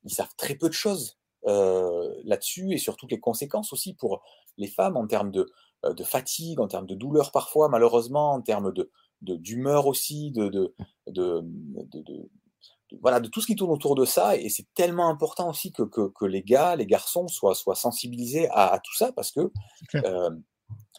ils 0.04 0.14
savent 0.14 0.36
très 0.36 0.56
peu 0.56 0.68
de 0.68 0.74
choses 0.74 1.18
euh, 1.48 2.14
là-dessus 2.24 2.74
et 2.74 2.78
sur 2.78 2.96
toutes 2.98 3.12
les 3.12 3.20
conséquences 3.20 3.74
aussi 3.74 3.94
pour 3.94 4.24
les 4.58 4.68
femmes 4.68 4.98
en 4.98 5.08
termes 5.08 5.32
de, 5.32 5.52
euh, 5.86 5.94
de 5.94 6.04
fatigue, 6.04 6.60
en 6.60 6.68
termes 6.68 6.88
de 6.88 6.96
douleur 6.96 7.32
parfois, 7.32 7.70
malheureusement, 7.70 8.34
en 8.34 8.42
termes 8.42 8.74
de 8.74 8.90
d'humeur 9.22 9.88
aussi, 9.88 10.30
de, 10.32 10.50
de, 10.50 10.76
de, 11.08 11.42
de, 11.94 12.30
voilà, 13.02 13.20
de 13.20 13.28
tout 13.28 13.42
ce 13.42 13.48
qui 13.48 13.56
tourne 13.56 13.72
autour 13.72 13.96
de 13.96 14.06
ça. 14.06 14.38
Et 14.38 14.50
c'est 14.50 14.68
tellement 14.76 15.10
important 15.10 15.50
aussi 15.50 15.72
que, 15.72 15.82
que, 15.82 16.10
que, 16.10 16.26
les 16.26 16.44
gars, 16.44 16.76
les 16.76 16.86
garçons 16.86 17.28
soient, 17.28 17.56
soient 17.56 17.76
sensibilisés 17.76 18.48
à, 18.50 18.74
à 18.74 18.80
tout 18.80 18.94
ça 18.96 19.12
parce 19.14 19.32
que 19.32 19.52
euh, 19.96 20.30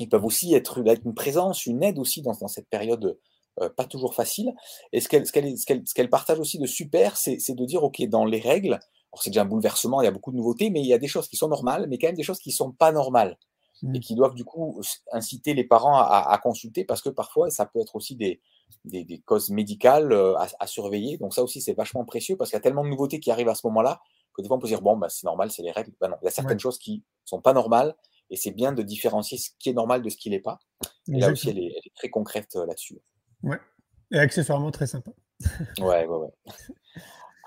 ils 0.01 0.09
peuvent 0.09 0.25
aussi 0.25 0.55
être, 0.55 0.85
être, 0.89 1.05
une 1.05 1.15
présence, 1.15 1.67
une 1.67 1.85
aide 1.85 2.01
aussi 2.01 2.23
dans, 2.23 2.33
dans 2.33 2.49
cette 2.49 2.69
période 2.69 3.17
euh, 3.63 3.71
pas 3.71 3.85
toujours 3.85 4.15
facile. 4.15 4.53
Et 4.93 5.01
ce 5.01 5.09
qu'elle 5.09 5.25
qu 5.25 5.65
qu 5.65 5.83
qu 5.95 6.09
partage 6.09 6.39
aussi 6.39 6.59
de 6.59 6.67
super, 6.67 7.17
c'est 7.17 7.55
de 7.55 7.65
dire, 7.65 7.83
OK, 7.83 8.03
dans 8.09 8.25
les 8.25 8.41
règles, 8.41 8.79
c'est 9.23 9.31
déjà 9.31 9.43
un 9.43 9.47
bouleversement, 9.47 10.01
il 10.01 10.05
y 10.05 10.09
a 10.09 10.11
beaucoup 10.11 10.33
de 10.33 10.37
nouveautés, 10.37 10.71
mais 10.71 10.81
il 10.81 10.87
y 10.87 10.93
a 10.93 10.99
des 10.99 11.09
choses 11.09 11.29
qui 11.29 11.37
sont 11.37 11.49
normales, 11.49 11.87
mais 11.89 11.99
quand 11.99 12.09
même 12.09 12.17
des 12.17 12.23
choses 12.23 12.39
qui 12.39 12.51
ne 12.51 12.55
sont 12.55 12.73
pas 12.73 12.93
normales 12.93 13.39
mmh. 13.83 13.95
et 13.95 14.01
qui 14.01 14.15
doivent 14.15 14.35
du 14.35 14.45
coup 14.45 14.81
inciter 15.13 15.55
les 15.55 15.65
parents 15.65 15.99
à, 15.99 16.27
à, 16.29 16.39
consulter 16.39 16.85
parce 16.85 17.03
que 17.03 17.09
parfois 17.09 17.51
ça 17.51 17.67
peut 17.67 17.81
être 17.81 17.97
aussi 17.97 18.17
des, 18.17 18.41
des, 18.85 19.05
des 19.05 19.19
causes 19.21 19.51
médicales 19.51 20.13
euh, 20.13 20.37
à, 20.37 20.49
à, 20.61 20.67
surveiller. 20.67 21.19
Donc 21.19 21.35
ça 21.35 21.43
aussi 21.43 21.61
c'est 21.61 21.75
vachement 21.75 22.05
précieux 22.05 22.37
parce 22.37 22.51
qu'il 22.51 22.57
y 22.57 22.61
a 22.61 22.63
tellement 22.63 22.85
de 22.85 22.89
nouveautés 22.89 23.21
qui 23.21 23.31
arrivent 23.31 23.49
à 23.49 23.55
ce 23.55 23.67
moment-là 23.67 24.01
que 24.35 24.43
des 24.43 24.49
fois 24.49 24.57
on 24.57 24.61
peut 24.61 24.69
dire 24.69 24.83
bon 24.83 24.97
bah, 24.97 25.09
c'est 25.09 25.25
normal, 25.25 25.51
c'est 25.51 25.63
les 25.63 25.73
règles. 25.73 25.93
Ben 26.01 26.09
non, 26.09 26.17
il 26.23 26.27
y 26.27 26.29
a 26.29 26.31
certaines 26.31 26.57
ouais. 26.57 26.59
choses 26.59 26.79
qui 26.79 27.05
sont 27.25 27.41
pas 27.41 27.53
normales 27.53 27.95
et 28.31 28.37
c'est 28.37 28.51
bien 28.51 28.73
de 28.73 28.83
différencier 28.83 29.39
ce 29.39 29.51
qui 29.59 29.71
est 29.71 29.75
normal 29.75 30.03
de 30.03 30.09
ce 30.11 30.17
qui 30.17 30.31
n'est 30.31 30.41
pas. 30.41 30.59
Et 31.09 31.19
là 31.19 31.31
aussi 31.31 31.51
elle 31.51 31.59
est, 31.59 31.67
elle 31.67 31.87
est 31.87 31.95
très 31.95 32.11
concrète 32.11 32.57
euh, 32.57 32.67
là-dessus. 32.67 33.01
Ouais. 33.43 33.59
Et 34.13 34.19
accessoirement 34.19 34.71
très 34.71 34.87
sympa. 34.87 35.13
ouais, 35.81 36.07
ouais, 36.07 36.17
ouais. 36.17 36.31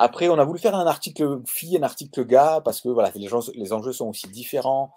Après, 0.02 0.30
on 0.30 0.40
a 0.40 0.46
voulu 0.46 0.60
faire 0.60 0.76
un 0.76 0.88
article 0.88 1.42
fille, 1.46 1.76
un 1.76 1.84
article 1.84 2.26
gars, 2.26 2.62
parce 2.64 2.80
que 2.80 2.88
voilà, 2.88 3.12
les, 3.16 3.74
enjeux 3.74 3.92
sont 3.92 4.08
aussi 4.08 4.30
différents. 4.30 4.94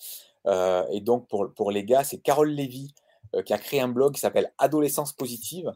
Euh, 0.46 0.86
et 0.92 1.00
donc, 1.00 1.26
pour, 1.28 1.72
les 1.72 1.82
gars, 1.82 2.04
c'est 2.04 2.18
Carole 2.18 2.50
Lévy 2.50 2.94
euh, 3.34 3.42
qui 3.42 3.52
a 3.52 3.58
créé 3.58 3.80
un 3.80 3.88
blog 3.88 4.14
qui 4.14 4.20
s'appelle 4.20 4.52
Adolescence 4.58 5.12
positive 5.12 5.72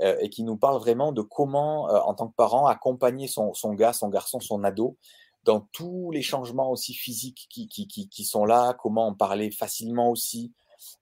euh, 0.00 0.16
et 0.20 0.28
qui 0.28 0.42
nous 0.42 0.56
parle 0.56 0.80
vraiment 0.80 1.12
de 1.12 1.22
comment, 1.22 1.84
en 1.84 2.14
tant 2.14 2.26
que 2.26 2.34
parent, 2.34 2.66
accompagner 2.66 3.28
son, 3.28 3.52
gars, 3.74 3.92
son 3.92 4.08
garçon, 4.08 4.40
son 4.40 4.64
ado 4.64 4.96
dans 5.44 5.60
tous 5.72 6.10
les 6.10 6.22
changements 6.22 6.72
aussi 6.72 6.94
physiques 6.94 7.46
qui, 7.48 8.24
sont 8.24 8.44
là, 8.44 8.74
comment 8.74 9.06
en 9.06 9.14
parler 9.14 9.52
facilement 9.52 10.10
aussi. 10.10 10.52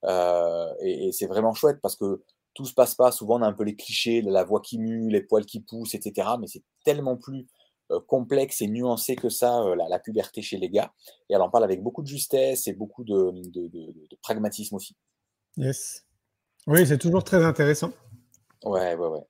Et, 0.05 1.11
c'est 1.13 1.27
vraiment 1.27 1.55
chouette 1.55 1.81
parce 1.81 1.97
que 1.97 2.23
tout 2.53 2.67
se 2.67 2.75
passe 2.75 2.95
pas. 2.95 3.13
Souvent, 3.13 3.39
on 3.39 3.43
a 3.43 3.47
un 3.47 3.55
peu 3.55 3.65
les 3.65 3.77
clichés, 3.77 4.21
la 4.21 4.45
voix 4.45 4.61
qui 4.61 4.79
mue, 4.79 5.09
les 5.09 5.23
poils 5.23 5.47
qui 5.47 5.61
poussent, 5.61 5.95
etc. 5.95 6.29
Mais 6.39 6.49
c'est 6.49 6.65
tellement 6.85 7.17
plus 7.17 7.47
complexe 8.01 8.63
et 8.63 8.69
nuancé 8.69 9.17
que 9.17 9.29
ça, 9.29 9.63
euh, 9.63 9.75
la, 9.75 9.89
la, 9.89 9.99
puberté 9.99 10.43
chez 10.43 10.59
les 10.59 10.71
gars. 10.71 10.93
Et 11.29 11.35
elle 11.35 11.43
en 11.43 11.51
parle 11.51 11.65
avec 11.65 11.83
beaucoup 11.83 12.03
de 12.03 12.07
justesse 12.07 12.67
et 12.67 12.73
beaucoup 12.73 13.05
de, 13.05 13.33
de, 13.51 13.69
de, 13.69 13.93
de 14.11 14.17
pragmatisme 14.23 14.77
aussi. 14.77 14.97
Yes. 15.57 16.05
Oui, 16.67 16.87
c'est 16.87 16.99
toujours 16.99 17.25
très 17.25 17.45
intéressant. 17.45 17.93
Ouais, 18.65 18.95
ouais, 18.95 19.09
ouais. 19.09 19.27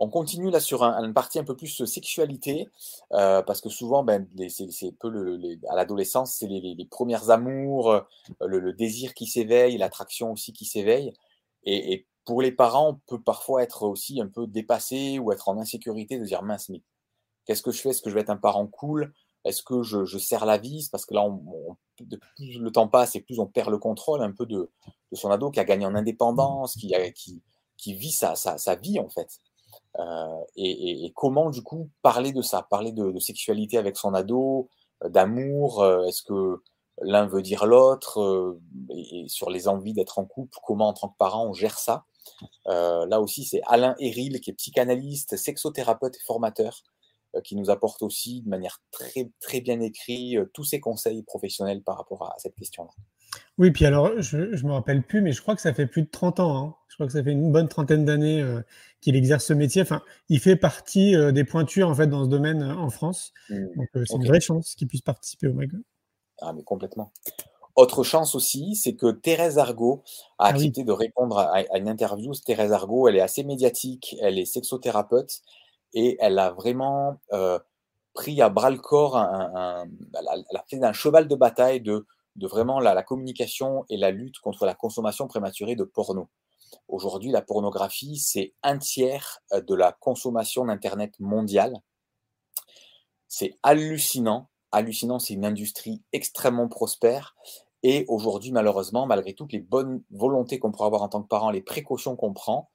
On 0.00 0.08
continue 0.08 0.50
là 0.50 0.60
sur 0.60 0.84
un, 0.84 1.02
une 1.02 1.12
partie 1.12 1.40
un 1.40 1.44
peu 1.44 1.56
plus 1.56 1.84
sexualité, 1.84 2.68
euh, 3.12 3.42
parce 3.42 3.60
que 3.60 3.68
souvent, 3.68 4.04
ben, 4.04 4.28
c'est 4.48 4.92
peu 4.92 5.08
le, 5.08 5.36
les, 5.36 5.58
à 5.68 5.74
l'adolescence, 5.74 6.36
c'est 6.36 6.46
les, 6.46 6.74
les, 6.76 6.84
premières 6.86 7.30
amours, 7.30 7.90
euh, 7.90 8.00
le, 8.46 8.60
le 8.60 8.72
désir 8.72 9.12
qui 9.14 9.26
s'éveille, 9.26 9.76
l'attraction 9.76 10.30
aussi 10.30 10.52
qui 10.52 10.66
s'éveille. 10.66 11.12
Et, 11.64 11.92
et, 11.92 12.06
pour 12.24 12.42
les 12.42 12.52
parents, 12.52 12.90
on 12.90 12.94
peut 13.06 13.22
parfois 13.22 13.62
être 13.62 13.84
aussi 13.84 14.20
un 14.20 14.28
peu 14.28 14.46
dépassé 14.46 15.18
ou 15.18 15.32
être 15.32 15.48
en 15.48 15.58
insécurité 15.58 16.18
de 16.18 16.24
dire 16.26 16.42
mince, 16.42 16.68
mais 16.68 16.82
Qu'est-ce 17.48 17.62
que 17.62 17.72
je 17.72 17.80
fais? 17.80 17.88
Est-ce 17.88 18.02
que 18.02 18.10
je 18.10 18.14
vais 18.14 18.20
être 18.20 18.28
un 18.28 18.36
parent 18.36 18.66
cool? 18.66 19.14
Est-ce 19.44 19.62
que 19.62 19.82
je, 19.82 20.04
je, 20.04 20.18
serre 20.18 20.44
la 20.44 20.58
vis? 20.58 20.90
Parce 20.90 21.06
que 21.06 21.14
là, 21.14 21.22
on, 21.24 21.42
on, 21.46 21.76
plus 22.36 22.58
le 22.58 22.70
temps 22.70 22.88
passe 22.88 23.16
et 23.16 23.22
plus 23.22 23.38
on 23.38 23.46
perd 23.46 23.70
le 23.70 23.78
contrôle 23.78 24.22
un 24.22 24.32
peu 24.32 24.44
de, 24.44 24.70
de 25.10 25.16
son 25.16 25.30
ado 25.30 25.50
qui 25.50 25.58
a 25.58 25.64
gagné 25.64 25.86
en 25.86 25.94
indépendance, 25.94 26.76
qui, 26.76 26.94
a, 26.94 27.10
qui, 27.10 27.42
qui 27.78 27.94
vit 27.94 28.12
sa, 28.12 28.34
sa, 28.34 28.58
sa, 28.58 28.74
vie 28.74 29.00
en 29.00 29.08
fait. 29.08 29.40
Euh, 29.98 30.40
et, 30.56 30.70
et, 30.70 31.04
et, 31.06 31.12
comment 31.14 31.48
du 31.48 31.62
coup 31.62 31.88
parler 32.02 32.32
de 32.32 32.42
ça? 32.42 32.66
Parler 32.68 32.92
de, 32.92 33.12
de 33.12 33.18
sexualité 33.18 33.78
avec 33.78 33.96
son 33.96 34.12
ado, 34.12 34.68
euh, 35.04 35.08
d'amour 35.08 35.82
euh, 35.82 36.04
Est-ce 36.04 36.22
que 36.22 36.62
l'un 37.00 37.26
veut 37.26 37.42
dire 37.42 37.64
l'autre 37.64 38.58
et, 38.90 39.20
et, 39.20 39.28
sur 39.28 39.48
les 39.48 39.68
envies 39.68 39.94
d'être 39.94 40.18
en 40.18 40.26
couple, 40.26 40.58
comment 40.66 40.88
en 40.88 40.92
tant 40.92 41.08
que 41.08 41.16
parent 41.16 41.46
on 41.46 41.54
gère 41.54 41.78
ça? 41.78 42.04
Euh, 42.66 43.06
Là 43.06 43.22
aussi, 43.22 43.44
c'est 43.44 43.62
Alain 43.66 43.94
Héril 43.98 44.40
qui 44.42 44.50
est 44.50 44.54
psychanalyste, 44.54 45.36
sexothérapeute 45.36 46.16
et 46.16 46.24
formateur 46.26 46.82
qui 47.44 47.56
nous 47.56 47.70
apporte 47.70 48.02
aussi 48.02 48.42
de 48.42 48.48
manière 48.48 48.80
très, 48.90 49.30
très 49.40 49.60
bien 49.60 49.80
écrite 49.80 50.38
euh, 50.38 50.50
tous 50.54 50.64
ses 50.64 50.80
conseils 50.80 51.22
professionnels 51.22 51.82
par 51.82 51.96
rapport 51.96 52.22
à 52.24 52.34
cette 52.38 52.54
question-là. 52.54 52.90
Oui, 53.58 53.70
puis 53.72 53.84
alors, 53.86 54.20
je 54.20 54.38
ne 54.38 54.68
me 54.68 54.72
rappelle 54.72 55.02
plus, 55.02 55.20
mais 55.20 55.32
je 55.32 55.42
crois 55.42 55.54
que 55.56 55.60
ça 55.60 55.74
fait 55.74 55.86
plus 55.86 56.02
de 56.02 56.08
30 56.08 56.40
ans. 56.40 56.56
Hein. 56.56 56.74
Je 56.88 56.94
crois 56.94 57.06
que 57.06 57.12
ça 57.12 57.22
fait 57.22 57.32
une 57.32 57.52
bonne 57.52 57.68
trentaine 57.68 58.04
d'années 58.04 58.40
euh, 58.40 58.60
qu'il 59.00 59.16
exerce 59.16 59.46
ce 59.46 59.52
métier. 59.52 59.82
Enfin, 59.82 60.02
il 60.28 60.40
fait 60.40 60.56
partie 60.56 61.14
euh, 61.16 61.32
des 61.32 61.44
pointures 61.44 61.88
en 61.88 61.94
fait 61.94 62.06
dans 62.06 62.24
ce 62.24 62.28
domaine 62.28 62.62
euh, 62.62 62.74
en 62.74 62.90
France. 62.90 63.32
Mmh. 63.50 63.64
Donc, 63.76 63.88
c'est 63.94 64.00
okay. 64.00 64.14
une 64.14 64.26
vraie 64.26 64.40
chance 64.40 64.74
qu'il 64.74 64.88
puisse 64.88 65.02
participer 65.02 65.48
au 65.48 65.52
MAG. 65.52 65.72
Ah, 66.40 66.52
mais 66.52 66.62
complètement. 66.62 67.12
Autre 67.74 68.02
chance 68.02 68.34
aussi, 68.34 68.74
c'est 68.74 68.94
que 68.94 69.10
Thérèse 69.10 69.58
Argot 69.58 70.02
a 70.38 70.46
ah, 70.46 70.48
accepté 70.48 70.80
oui. 70.80 70.86
de 70.86 70.92
répondre 70.92 71.38
à, 71.38 71.56
à, 71.56 71.78
une 71.78 71.88
interview. 71.88 72.32
Thérèse 72.34 72.72
Argot, 72.72 73.08
elle 73.08 73.16
est 73.16 73.20
assez 73.20 73.44
médiatique, 73.44 74.16
elle 74.20 74.38
est 74.38 74.44
sexothérapeute 74.44 75.42
et 75.94 76.16
elle 76.20 76.38
a 76.38 76.50
vraiment 76.50 77.20
euh, 77.32 77.58
pris 78.14 78.40
à 78.40 78.48
bras 78.48 78.70
le 78.70 78.78
corps, 78.78 79.16
un, 79.16 79.86
elle 80.18 80.56
a 80.56 80.64
fait 80.68 80.82
un 80.82 80.92
cheval 80.92 81.28
de 81.28 81.34
bataille 81.34 81.80
de, 81.80 82.06
de 82.36 82.46
vraiment 82.46 82.80
la, 82.80 82.94
la, 82.94 83.02
communication 83.02 83.84
et 83.88 83.96
la 83.96 84.10
lutte 84.10 84.38
contre 84.40 84.66
la 84.66 84.74
consommation 84.74 85.26
prématurée 85.28 85.76
de 85.76 85.84
porno. 85.84 86.28
Aujourd'hui, 86.88 87.30
la 87.30 87.42
pornographie, 87.42 88.16
c'est 88.16 88.54
un 88.62 88.78
tiers 88.78 89.40
euh, 89.52 89.60
de 89.60 89.74
la 89.74 89.92
consommation 89.92 90.64
d'Internet 90.64 91.14
mondiale. 91.20 91.74
C'est 93.26 93.58
hallucinant. 93.62 94.48
Hallucinant, 94.72 95.18
c'est 95.18 95.34
une 95.34 95.44
industrie 95.44 96.02
extrêmement 96.12 96.68
prospère. 96.68 97.36
Et 97.82 98.04
aujourd'hui, 98.08 98.52
malheureusement, 98.52 99.06
malgré 99.06 99.34
toutes 99.34 99.52
les 99.52 99.60
bonnes 99.60 100.02
volontés 100.10 100.58
qu'on 100.58 100.72
pourrait 100.72 100.86
avoir 100.86 101.02
en 101.02 101.08
tant 101.08 101.22
que 101.22 101.28
parent, 101.28 101.50
les 101.50 101.62
précautions 101.62 102.16
qu'on 102.16 102.32
prend, 102.32 102.70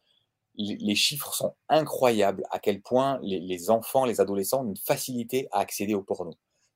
les 0.56 0.96
chiffres 0.96 1.34
sont 1.34 1.56
incroyables 1.68 2.44
à 2.52 2.60
quel 2.60 2.82
point 2.82 3.20
les, 3.24 3.40
les, 3.40 3.70
enfants, 3.70 4.06
les 4.06 4.22
adolescents 4.22 4.62
ont 4.62 4.70
une 4.70 4.78
facilité 4.78 5.48
à 5.52 5.60
accéder 5.60 5.96
au 5.96 6.04
porno. 6.04 6.34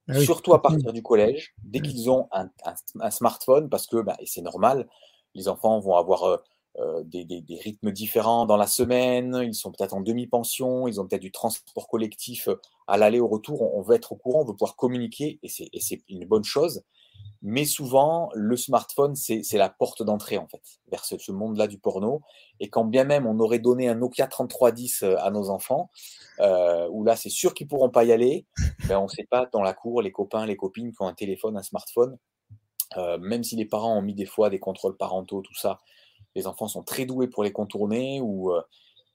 Ah 0.10 0.14
oui. 0.16 0.26
Surtout 0.26 0.54
à 0.54 0.62
partir 0.62 0.94
du 0.94 1.04
collège, 1.04 1.54
dès 1.64 1.82
qu'ils 1.82 2.10
ont 2.10 2.28
un, 2.32 2.50
un, 2.66 2.74
un, 3.02 3.12
smartphone, 3.12 3.70
parce 3.70 3.88
que, 3.88 3.98
bah, 3.98 4.16
et 4.20 4.26
c'est 4.26 4.42
normal, 4.42 4.88
les 5.36 5.48
enfants 5.48 5.80
vont 5.80 5.96
avoir 5.96 6.42
euh, 6.80 7.04
des, 7.04 7.26
des, 7.26 7.60
rythmes 7.64 7.92
différents 7.92 8.46
dans 8.46 8.56
la 8.56 8.68
semaine, 8.68 9.42
ils 9.44 9.56
sont 9.56 9.72
peut-être 9.72 9.94
en 9.94 10.02
demi-pension, 10.02 10.88
ils 10.88 11.02
ont 11.02 11.08
peut-être 11.08 11.24
du 11.24 11.32
transport 11.32 11.88
collectif 11.88 12.50
à 12.88 12.98
l'aller, 12.98 13.20
au 13.20 13.28
retour. 13.28 13.64
On, 13.64 13.80
on, 13.80 13.82
veut 13.82 13.96
être 13.96 14.12
au 14.12 14.16
courant, 14.16 14.42
on 14.42 14.46
veut 14.46 14.54
pouvoir 14.54 14.76
communiquer 14.76 15.40
et 15.42 15.50
c'est 15.50 16.02
une 16.08 16.26
bonne 16.26 16.44
chose. 16.44 16.84
Mais 17.44 17.66
souvent, 17.66 18.30
le 18.34 18.58
smartphone, 18.58 19.16
c'est 19.16 19.58
la 19.58 19.70
porte 19.70 20.02
d'entrée, 20.02 20.38
en 20.38 20.48
fait, 20.48 20.62
vers 20.92 21.06
ce, 21.06 21.32
monde-là 21.32 21.68
du 21.68 21.78
porno. 21.78 22.22
Et 22.60 22.70
quand 22.70 22.84
bien 22.84 23.04
même 23.04 23.28
on 23.28 23.40
aurait 23.40 23.60
donné 23.60 23.88
un 23.88 23.96
Nokia 23.96 24.28
3310 24.28 25.04
euh, 25.04 25.16
à 25.20 25.30
nos 25.30 25.50
enfants, 25.50 25.92
euh, 26.40 26.88
où 26.92 27.04
là, 27.04 27.16
c'est 27.16 27.30
sûr 27.30 27.54
qu'ils 27.54 27.68
pourront 27.68 27.90
pas 27.90 28.04
y 28.04 28.12
aller, 28.12 28.46
ben, 28.88 28.98
on 28.98 29.04
ne 29.04 29.08
sait 29.08 29.28
pas 29.30 29.48
dans 29.52 29.62
la 29.62 29.74
cour, 29.74 30.02
les 30.02 30.12
copains, 30.12 30.46
les 30.46 30.56
copines 30.56 30.92
qui 30.92 31.02
ont 31.02 31.08
un 31.08 31.14
téléphone, 31.14 31.58
un 31.58 31.64
smartphone, 31.64 32.18
euh, 32.98 33.20
même 33.20 33.44
si 33.44 33.56
les 33.56 33.66
parents 33.66 33.96
ont 33.96 34.02
mis 34.02 34.16
des 34.16 34.26
fois 34.26 34.50
des 34.50 34.60
contrôles 34.60 34.98
parentaux, 34.98 35.42
tout 35.42 35.56
ça, 35.56 35.80
les 36.36 36.48
enfants 36.48 36.68
sont 36.68 36.84
très 36.84 37.06
doués 37.06 37.28
pour 37.28 37.44
les 37.44 37.52
contourner 37.52 38.20
ou, 38.20 38.52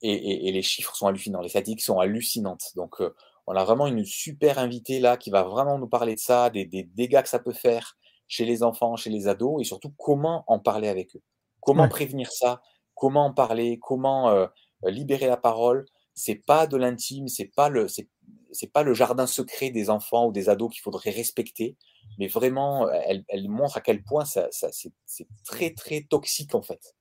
et, 0.00 0.50
les 0.50 0.62
chiffres 0.62 0.94
sont 0.94 1.06
hallucinants, 1.06 1.40
les 1.40 1.48
statistiques 1.48 1.82
sont 1.82 1.98
hallucinantes. 1.98 2.70
Donc, 2.76 3.00
on 3.46 3.54
a 3.54 3.64
vraiment 3.64 3.86
une 3.86 4.04
super 4.04 4.58
invitée 4.58 5.00
là 5.00 5.16
qui 5.16 5.30
va 5.30 5.42
vraiment 5.42 5.78
nous 5.78 5.88
parler 5.88 6.14
de 6.14 6.20
ça, 6.20 6.50
des 6.50 6.64
dégâts 6.66 7.22
que 7.22 7.28
ça 7.28 7.38
peut 7.38 7.52
faire, 7.52 7.96
chez 8.28 8.44
les 8.44 8.62
enfants, 8.62 8.96
chez 8.96 9.10
les 9.10 9.28
ados, 9.28 9.60
et 9.60 9.64
surtout 9.64 9.92
comment 9.98 10.44
en 10.46 10.58
parler 10.58 10.88
avec 10.88 11.16
eux. 11.16 11.22
Comment 11.60 11.88
prévenir 11.88 12.30
ça 12.32 12.62
Comment 12.94 13.26
en 13.26 13.34
parler 13.34 13.78
Comment 13.80 14.30
euh, 14.30 14.46
libérer 14.84 15.26
la 15.26 15.36
parole. 15.36 15.86
C'est 16.14 16.36
pas 16.46 16.66
de 16.66 16.76
l'intime, 16.76 17.28
c'est 17.28 17.50
pas 17.54 17.68
le 17.68 17.86
c'est 17.88 18.72
pas 18.72 18.82
le 18.82 18.94
jardin 18.94 19.26
secret 19.26 19.70
des 19.70 19.88
enfants 19.88 20.26
ou 20.26 20.32
des 20.32 20.48
ados 20.48 20.70
qu'il 20.70 20.82
faudrait 20.82 21.10
respecter, 21.10 21.76
mais 22.18 22.26
vraiment, 22.26 22.86
elle, 22.90 23.48
montre 23.48 23.78
à 23.78 23.80
quel 23.80 24.02
point 24.02 24.26
ça, 24.26 24.48
c'est 24.50 25.28
très 25.44 25.70
très 25.72 26.02
toxique 26.02 26.54
en 26.54 26.60
fait 26.60 26.94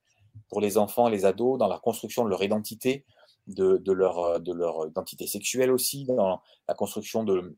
pour 0.49 0.61
les 0.61 0.77
enfants 0.77 1.09
les 1.09 1.26
ados 1.26 1.57
dans 1.57 1.68
la 1.68 1.80
construction 1.80 2.23
de 2.23 2.30
leur 2.30 2.43
identité, 2.43 3.05
de, 3.47 3.91
leur, 3.91 4.39
de 4.39 4.53
leur 4.53 4.88
identité 4.88 5.27
sexuelle 5.27 5.72
aussi, 5.72 6.05
dans 6.05 6.41
la 6.68 6.73
construction 6.73 7.23
de 7.23 7.57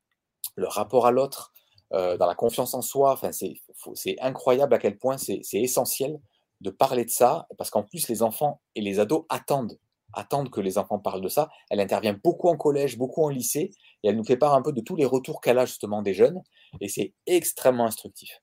leur 0.56 0.74
rapport 0.74 1.06
à 1.06 1.12
l'autre, 1.12 1.54
euh, 1.94 2.18
dans 2.18 2.26
la 2.26 2.36
confiance 2.36 2.74
en 2.74 2.82
soi. 2.82 3.14
Enfin, 3.14 3.32
c'est 3.32 4.16
incroyable 4.20 4.74
à 4.74 4.80
quel 4.80 4.98
point 4.98 5.18
c'est 5.18 5.42
essentiel 5.54 6.20
de 6.62 6.70
parler 6.70 7.06
de 7.06 7.10
ça, 7.10 7.48
parce 7.58 7.70
qu'en 7.70 7.84
plus, 7.84 8.08
les 8.08 8.24
enfants 8.24 8.62
et 8.76 8.82
les 8.82 9.00
ados 9.00 9.26
attendent, 9.30 9.78
attendent 10.14 10.50
que 10.50 10.62
les 10.62 10.78
enfants 10.78 10.98
parlent 10.98 11.22
de 11.22 11.28
ça. 11.28 11.50
Elle 11.70 11.82
intervient 11.82 12.18
beaucoup 12.24 12.48
en 12.48 12.56
collège, 12.56 12.98
beaucoup 12.98 13.24
en 13.24 13.30
lycée, 13.30 13.72
et 14.02 14.08
elle 14.08 14.16
nous 14.16 14.24
fait 14.24 14.38
part 14.38 14.54
un 14.54 14.62
peu 14.62 14.72
de 14.72 14.82
tous 14.82 14.96
les 14.96 15.06
retours 15.06 15.42
qu'elle 15.42 15.60
a 15.60 15.66
justement 15.66 16.02
des 16.02 16.14
jeunes, 16.14 16.42
et 16.80 16.88
c'est 16.88 17.14
extrêmement 17.26 17.86
instructif. 17.86 18.40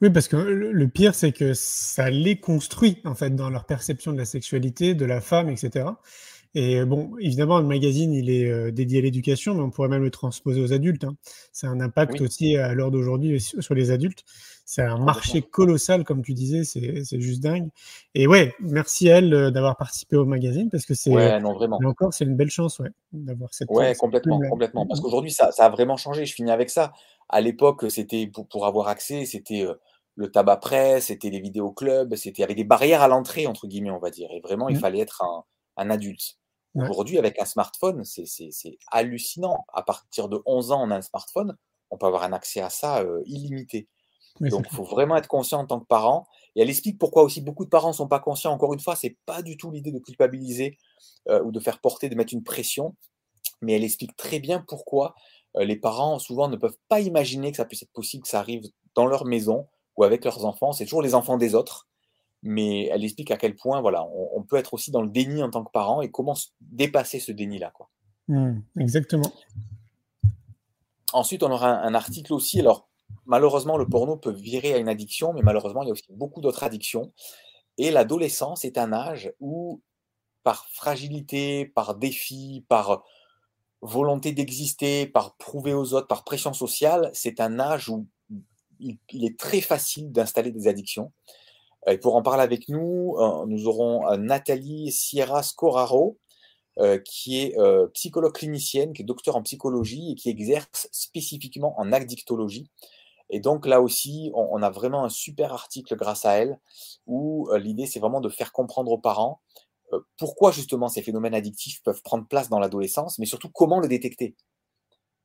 Oui, 0.00 0.08
parce 0.08 0.28
que 0.28 0.36
le 0.36 0.88
pire, 0.88 1.14
c'est 1.14 1.32
que 1.32 1.52
ça 1.52 2.08
les 2.08 2.40
construit, 2.40 3.02
en 3.04 3.14
fait, 3.14 3.34
dans 3.34 3.50
leur 3.50 3.66
perception 3.66 4.12
de 4.12 4.18
la 4.18 4.24
sexualité, 4.24 4.94
de 4.94 5.04
la 5.04 5.20
femme, 5.20 5.50
etc. 5.50 5.86
Et 6.54 6.84
bon, 6.84 7.10
évidemment, 7.20 7.58
le 7.60 7.66
magazine, 7.66 8.12
il 8.12 8.30
est 8.30 8.50
euh, 8.50 8.70
dédié 8.70 8.98
à 8.98 9.02
l'éducation, 9.02 9.54
mais 9.54 9.62
on 9.62 9.70
pourrait 9.70 9.88
même 9.88 10.02
le 10.02 10.10
transposer 10.10 10.60
aux 10.62 10.72
adultes. 10.72 11.04
Hein. 11.04 11.14
C'est 11.52 11.66
un 11.66 11.80
impact 11.80 12.20
aussi 12.20 12.56
à 12.56 12.72
l'heure 12.74 12.90
d'aujourd'hui 12.90 13.40
sur 13.40 13.74
les 13.74 13.90
adultes. 13.90 14.24
C'est 14.64 14.82
un 14.82 14.98
marché 14.98 15.42
colossal, 15.42 16.04
comme 16.04 16.22
tu 16.22 16.34
disais, 16.34 16.64
c'est 16.64 17.20
juste 17.20 17.42
dingue. 17.42 17.68
Et 18.14 18.26
ouais, 18.26 18.54
merci 18.60 19.10
à 19.10 19.18
elle 19.18 19.32
euh, 19.32 19.50
d'avoir 19.50 19.76
participé 19.76 20.16
au 20.16 20.24
magazine, 20.24 20.68
parce 20.70 20.84
que 20.84 20.94
c'est 20.94 21.10
ouais, 21.10 21.40
encore, 21.84 22.12
c'est 22.12 22.24
une 22.24 22.36
belle 22.36 22.50
chance 22.50 22.78
ouais, 22.78 22.90
d'avoir 23.12 23.52
cette. 23.52 23.70
Ouais, 23.70 23.94
complètement, 23.94 24.40
complètement. 24.48 24.86
Parce 24.86 25.00
qu'aujourd'hui, 25.00 25.30
ça, 25.30 25.52
ça, 25.52 25.66
a 25.66 25.68
vraiment 25.70 25.96
changé. 25.96 26.26
Je 26.26 26.34
finis 26.34 26.50
avec 26.50 26.70
ça. 26.70 26.92
À 27.28 27.40
l'époque, 27.40 27.90
c'était 27.90 28.26
pour, 28.26 28.46
pour, 28.46 28.66
avoir 28.66 28.88
accès, 28.88 29.24
c'était 29.24 29.64
euh, 29.66 29.74
le 30.16 30.30
tabac 30.30 30.58
presse, 30.58 31.06
c'était 31.06 31.30
les 31.30 31.40
vidéoclubs, 31.40 32.14
c'était 32.16 32.42
avec 32.42 32.56
des 32.56 32.64
barrières 32.64 33.02
à 33.02 33.08
l'entrée, 33.08 33.46
entre 33.46 33.66
guillemets, 33.66 33.90
on 33.90 33.98
va 33.98 34.10
dire. 34.10 34.30
Et 34.32 34.40
vraiment, 34.40 34.68
il 34.68 34.76
mmh. 34.76 34.80
fallait 34.80 35.00
être 35.00 35.22
un 35.22 35.44
un 35.78 35.90
adulte. 35.90 36.38
Aujourd'hui, 36.74 37.18
avec 37.18 37.40
un 37.40 37.44
smartphone, 37.44 38.04
c'est 38.04 38.78
hallucinant. 38.92 39.64
À 39.72 39.82
partir 39.82 40.28
de 40.28 40.40
11 40.46 40.70
ans, 40.70 40.82
on 40.86 40.90
a 40.90 40.96
un 40.96 41.02
smartphone, 41.02 41.56
on 41.90 41.98
peut 41.98 42.06
avoir 42.06 42.22
un 42.22 42.32
accès 42.32 42.60
à 42.60 42.70
ça 42.70 43.00
euh, 43.00 43.22
illimité. 43.26 43.88
Donc, 44.40 44.66
il 44.70 44.76
faut 44.76 44.84
vraiment 44.84 45.16
être 45.16 45.26
conscient 45.26 45.60
en 45.60 45.66
tant 45.66 45.80
que 45.80 45.86
parent. 45.86 46.28
Et 46.54 46.62
elle 46.62 46.70
explique 46.70 46.98
pourquoi 46.98 47.24
aussi 47.24 47.40
beaucoup 47.40 47.64
de 47.64 47.70
parents 47.70 47.88
ne 47.88 47.94
sont 47.94 48.06
pas 48.06 48.20
conscients. 48.20 48.52
Encore 48.52 48.72
une 48.72 48.80
fois, 48.80 48.94
ce 48.94 49.08
n'est 49.08 49.16
pas 49.26 49.42
du 49.42 49.56
tout 49.56 49.72
l'idée 49.72 49.90
de 49.90 49.98
culpabiliser 49.98 50.78
euh, 51.28 51.42
ou 51.42 51.50
de 51.50 51.58
faire 51.58 51.80
porter, 51.80 52.08
de 52.08 52.14
mettre 52.14 52.32
une 52.32 52.44
pression. 52.44 52.94
Mais 53.60 53.72
elle 53.72 53.82
explique 53.82 54.14
très 54.16 54.38
bien 54.38 54.64
pourquoi 54.68 55.16
euh, 55.56 55.64
les 55.64 55.76
parents, 55.76 56.20
souvent, 56.20 56.48
ne 56.48 56.56
peuvent 56.56 56.78
pas 56.88 57.00
imaginer 57.00 57.50
que 57.50 57.56
ça 57.56 57.64
puisse 57.64 57.82
être 57.82 57.92
possible 57.92 58.22
que 58.22 58.28
ça 58.28 58.38
arrive 58.38 58.62
dans 58.94 59.06
leur 59.06 59.24
maison 59.24 59.66
ou 59.96 60.04
avec 60.04 60.24
leurs 60.24 60.44
enfants. 60.44 60.72
C'est 60.72 60.84
toujours 60.84 61.02
les 61.02 61.16
enfants 61.16 61.38
des 61.38 61.56
autres 61.56 61.87
mais 62.42 62.86
elle 62.86 63.04
explique 63.04 63.30
à 63.30 63.36
quel 63.36 63.56
point 63.56 63.80
voilà, 63.80 64.06
on, 64.06 64.42
peut 64.42 64.56
être 64.56 64.74
aussi 64.74 64.90
dans 64.90 65.02
le 65.02 65.08
déni 65.08 65.42
en 65.42 65.50
tant 65.50 65.64
que 65.64 65.70
parent 65.70 66.02
et 66.02 66.10
comment 66.10 66.34
dépasser 66.60 67.20
ce 67.20 67.32
déni-là. 67.32 67.70
Quoi. 67.74 67.88
Mmh, 68.28 68.60
exactement. 68.78 69.32
Ensuite, 71.12 71.42
on 71.42 71.50
aura 71.50 71.70
un, 71.70 71.94
article 71.94 72.32
aussi. 72.32 72.60
Alors, 72.60 72.88
malheureusement, 73.26 73.76
le 73.76 73.88
porno 73.88 74.16
peut 74.16 74.30
virer 74.30 74.74
à 74.74 74.78
une 74.78 74.88
addiction, 74.88 75.32
mais 75.32 75.42
malheureusement, 75.42 75.82
il 75.82 75.86
y 75.86 75.88
a 75.90 75.92
aussi 75.92 76.04
beaucoup 76.10 76.40
d'autres 76.40 76.62
addictions. 76.62 77.12
Et 77.78 77.90
l'adolescence 77.90 78.64
est 78.64 78.78
un 78.78 78.92
âge 78.92 79.32
où, 79.40 79.80
par 80.42 80.66
fragilité, 80.68 81.66
par 81.66 81.94
défi, 81.94 82.64
par 82.68 83.04
volonté 83.80 84.32
d'exister, 84.32 85.06
par 85.06 85.36
prouver 85.36 85.72
aux 85.72 85.94
autres, 85.94 86.08
par 86.08 86.24
pression 86.24 86.52
sociale, 86.52 87.10
c'est 87.14 87.40
un 87.40 87.58
âge 87.60 87.88
où 87.88 88.06
il 88.80 89.24
est 89.24 89.38
très 89.38 89.60
facile 89.60 90.12
d'installer 90.12 90.50
des 90.50 90.68
addictions. 90.68 91.12
Et 91.90 91.98
pour 91.98 92.16
en 92.16 92.22
parler 92.22 92.42
avec 92.42 92.68
nous, 92.68 93.16
euh, 93.18 93.46
nous 93.46 93.66
aurons 93.66 94.06
euh, 94.08 94.16
Nathalie 94.16 94.92
Sierra 94.92 95.42
Scoraro, 95.42 96.18
euh, 96.78 96.98
qui 96.98 97.40
est 97.40 97.56
psychologue 97.92 98.34
clinicienne, 98.34 98.92
qui 98.92 99.02
est 99.02 99.04
docteur 99.04 99.36
en 99.36 99.42
psychologie 99.42 100.12
et 100.12 100.14
qui 100.14 100.28
exerce 100.28 100.88
spécifiquement 100.92 101.78
en 101.78 101.92
addictologie. 101.92 102.70
Et 103.30 103.40
donc 103.40 103.66
là 103.66 103.82
aussi, 103.82 104.30
on, 104.34 104.62
a 104.62 104.70
vraiment 104.70 105.04
un 105.04 105.10
super 105.10 105.52
article 105.52 105.96
grâce 105.96 106.24
à 106.24 106.32
elle, 106.34 106.58
où 107.06 107.50
l'idée 107.56 107.84
c'est 107.84 108.00
vraiment 108.00 108.22
de 108.22 108.30
faire 108.30 108.52
comprendre 108.52 108.90
aux 108.90 108.98
parents 108.98 109.42
pourquoi 110.16 110.50
justement 110.50 110.88
ces 110.88 111.02
phénomènes 111.02 111.34
addictifs 111.34 111.82
peuvent 111.82 112.00
prendre 112.02 112.26
place 112.26 112.48
dans 112.48 112.58
l'adolescence, 112.58 113.18
mais 113.18 113.26
surtout 113.26 113.50
comment 113.50 113.80
le 113.80 113.88
détecter. 113.88 114.34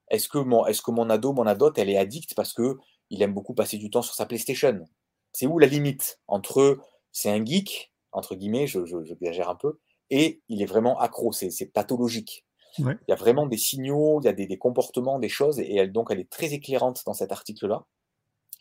Est-ce 0.10 0.28
que 0.28 0.38
mon, 0.38 1.10
ado, 1.10 1.34
mon 1.34 1.48
adote, 1.48 1.78
elle 1.78 1.90
est 1.90 1.98
addicte 1.98 2.34
parce 2.36 2.52
que 2.54 2.78
il 3.10 3.22
aime 3.22 3.34
beaucoup 3.34 3.54
passer 3.54 3.78
du 3.78 3.90
temps 3.90 4.02
sur 4.02 4.16
sa 4.16 4.26
PlayStation? 4.26 4.86
C'est 5.34 5.48
où 5.48 5.60
la 5.60 5.68
limite 5.68 6.20
entre 6.28 6.80
c'est 7.12 7.30
un 7.30 7.44
geek, 7.44 7.92
entre 8.12 8.36
guillemets, 8.36 8.68
je, 8.68 8.86
je, 8.86 9.42
un 9.42 9.56
peu, 9.56 9.80
et 10.10 10.42
il 10.48 10.62
est 10.62 10.66
vraiment 10.66 11.00
accro, 11.00 11.32
c'est 11.32 11.72
pathologique. 11.74 12.46
Il 12.80 12.98
y 13.08 13.12
a 13.12 13.16
vraiment 13.16 13.46
des 13.46 13.58
signaux, 13.58 14.20
il 14.22 14.26
y 14.26 14.28
a 14.28 14.34
des, 14.34 14.58
comportements, 14.58 15.20
des 15.20 15.30
choses, 15.30 15.60
et 15.60 15.76
elle, 15.76 15.92
donc 15.92 16.08
elle 16.10 16.20
est 16.20 16.30
très 16.30 16.54
éclairante 16.54 17.04
dans 17.06 17.14
cet 17.14 17.32
article-là. 17.32 17.86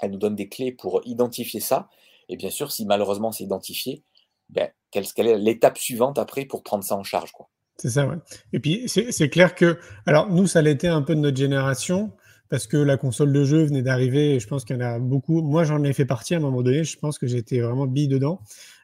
Elle 0.00 0.10
nous 0.10 0.18
donne 0.18 0.36
des 0.36 0.48
clés 0.48 0.72
pour 0.72 1.00
identifier 1.06 1.60
ça. 1.60 1.88
Et 2.28 2.36
bien 2.36 2.50
sûr, 2.50 2.72
si 2.72 2.84
malheureusement 2.84 3.32
c'est 3.32 3.44
identifié, 3.44 4.02
ben, 4.50 4.68
quelle, 4.90 5.06
quelle, 5.06 5.28
est 5.28 5.38
l'étape 5.38 5.78
suivante 5.78 6.18
après 6.18 6.44
pour 6.44 6.62
prendre 6.62 6.84
ça 6.84 6.96
en 6.96 7.04
charge 7.04 7.32
quoi. 7.32 7.48
C'est 7.78 7.90
ça, 7.90 8.06
ouais. 8.06 8.16
Et 8.52 8.60
puis 8.60 8.84
c'est 8.86 9.30
clair 9.30 9.54
que, 9.54 9.78
alors 10.06 10.28
nous, 10.28 10.46
ça 10.46 10.60
l'était 10.60 10.88
un 10.88 11.02
peu 11.02 11.14
de 11.14 11.20
notre 11.20 11.38
génération 11.38 12.12
parce 12.52 12.66
que 12.66 12.76
la 12.76 12.98
console 12.98 13.32
de 13.32 13.44
jeu 13.44 13.64
venait 13.64 13.80
d'arriver 13.80 14.34
et 14.34 14.38
je 14.38 14.46
pense 14.46 14.66
qu'il 14.66 14.76
y 14.76 14.78
en 14.78 14.82
a 14.82 14.98
beaucoup. 14.98 15.40
Moi, 15.40 15.64
j'en 15.64 15.82
ai 15.84 15.94
fait 15.94 16.04
partie 16.04 16.34
à 16.34 16.36
un 16.36 16.40
moment 16.40 16.60
donné. 16.60 16.84
Je 16.84 16.98
pense 16.98 17.16
que 17.16 17.26
j'étais 17.26 17.60
vraiment 17.60 17.86
bille 17.86 18.08
dedans. 18.08 18.42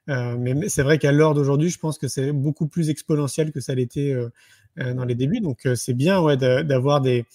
Euh, 0.08 0.36
mais 0.38 0.70
c'est 0.70 0.82
vrai 0.82 0.96
qu'à 0.96 1.12
l'heure 1.12 1.34
d'aujourd'hui, 1.34 1.68
je 1.68 1.78
pense 1.78 1.98
que 1.98 2.08
c'est 2.08 2.32
beaucoup 2.32 2.66
plus 2.66 2.88
exponentiel 2.88 3.52
que 3.52 3.60
ça 3.60 3.74
l'était 3.74 4.10
euh, 4.12 4.30
euh, 4.78 4.94
dans 4.94 5.04
les 5.04 5.14
débuts. 5.14 5.40
Donc, 5.40 5.68
c'est 5.74 5.92
bien 5.92 6.18
d'avoir 6.64 7.02
des, 7.02 7.26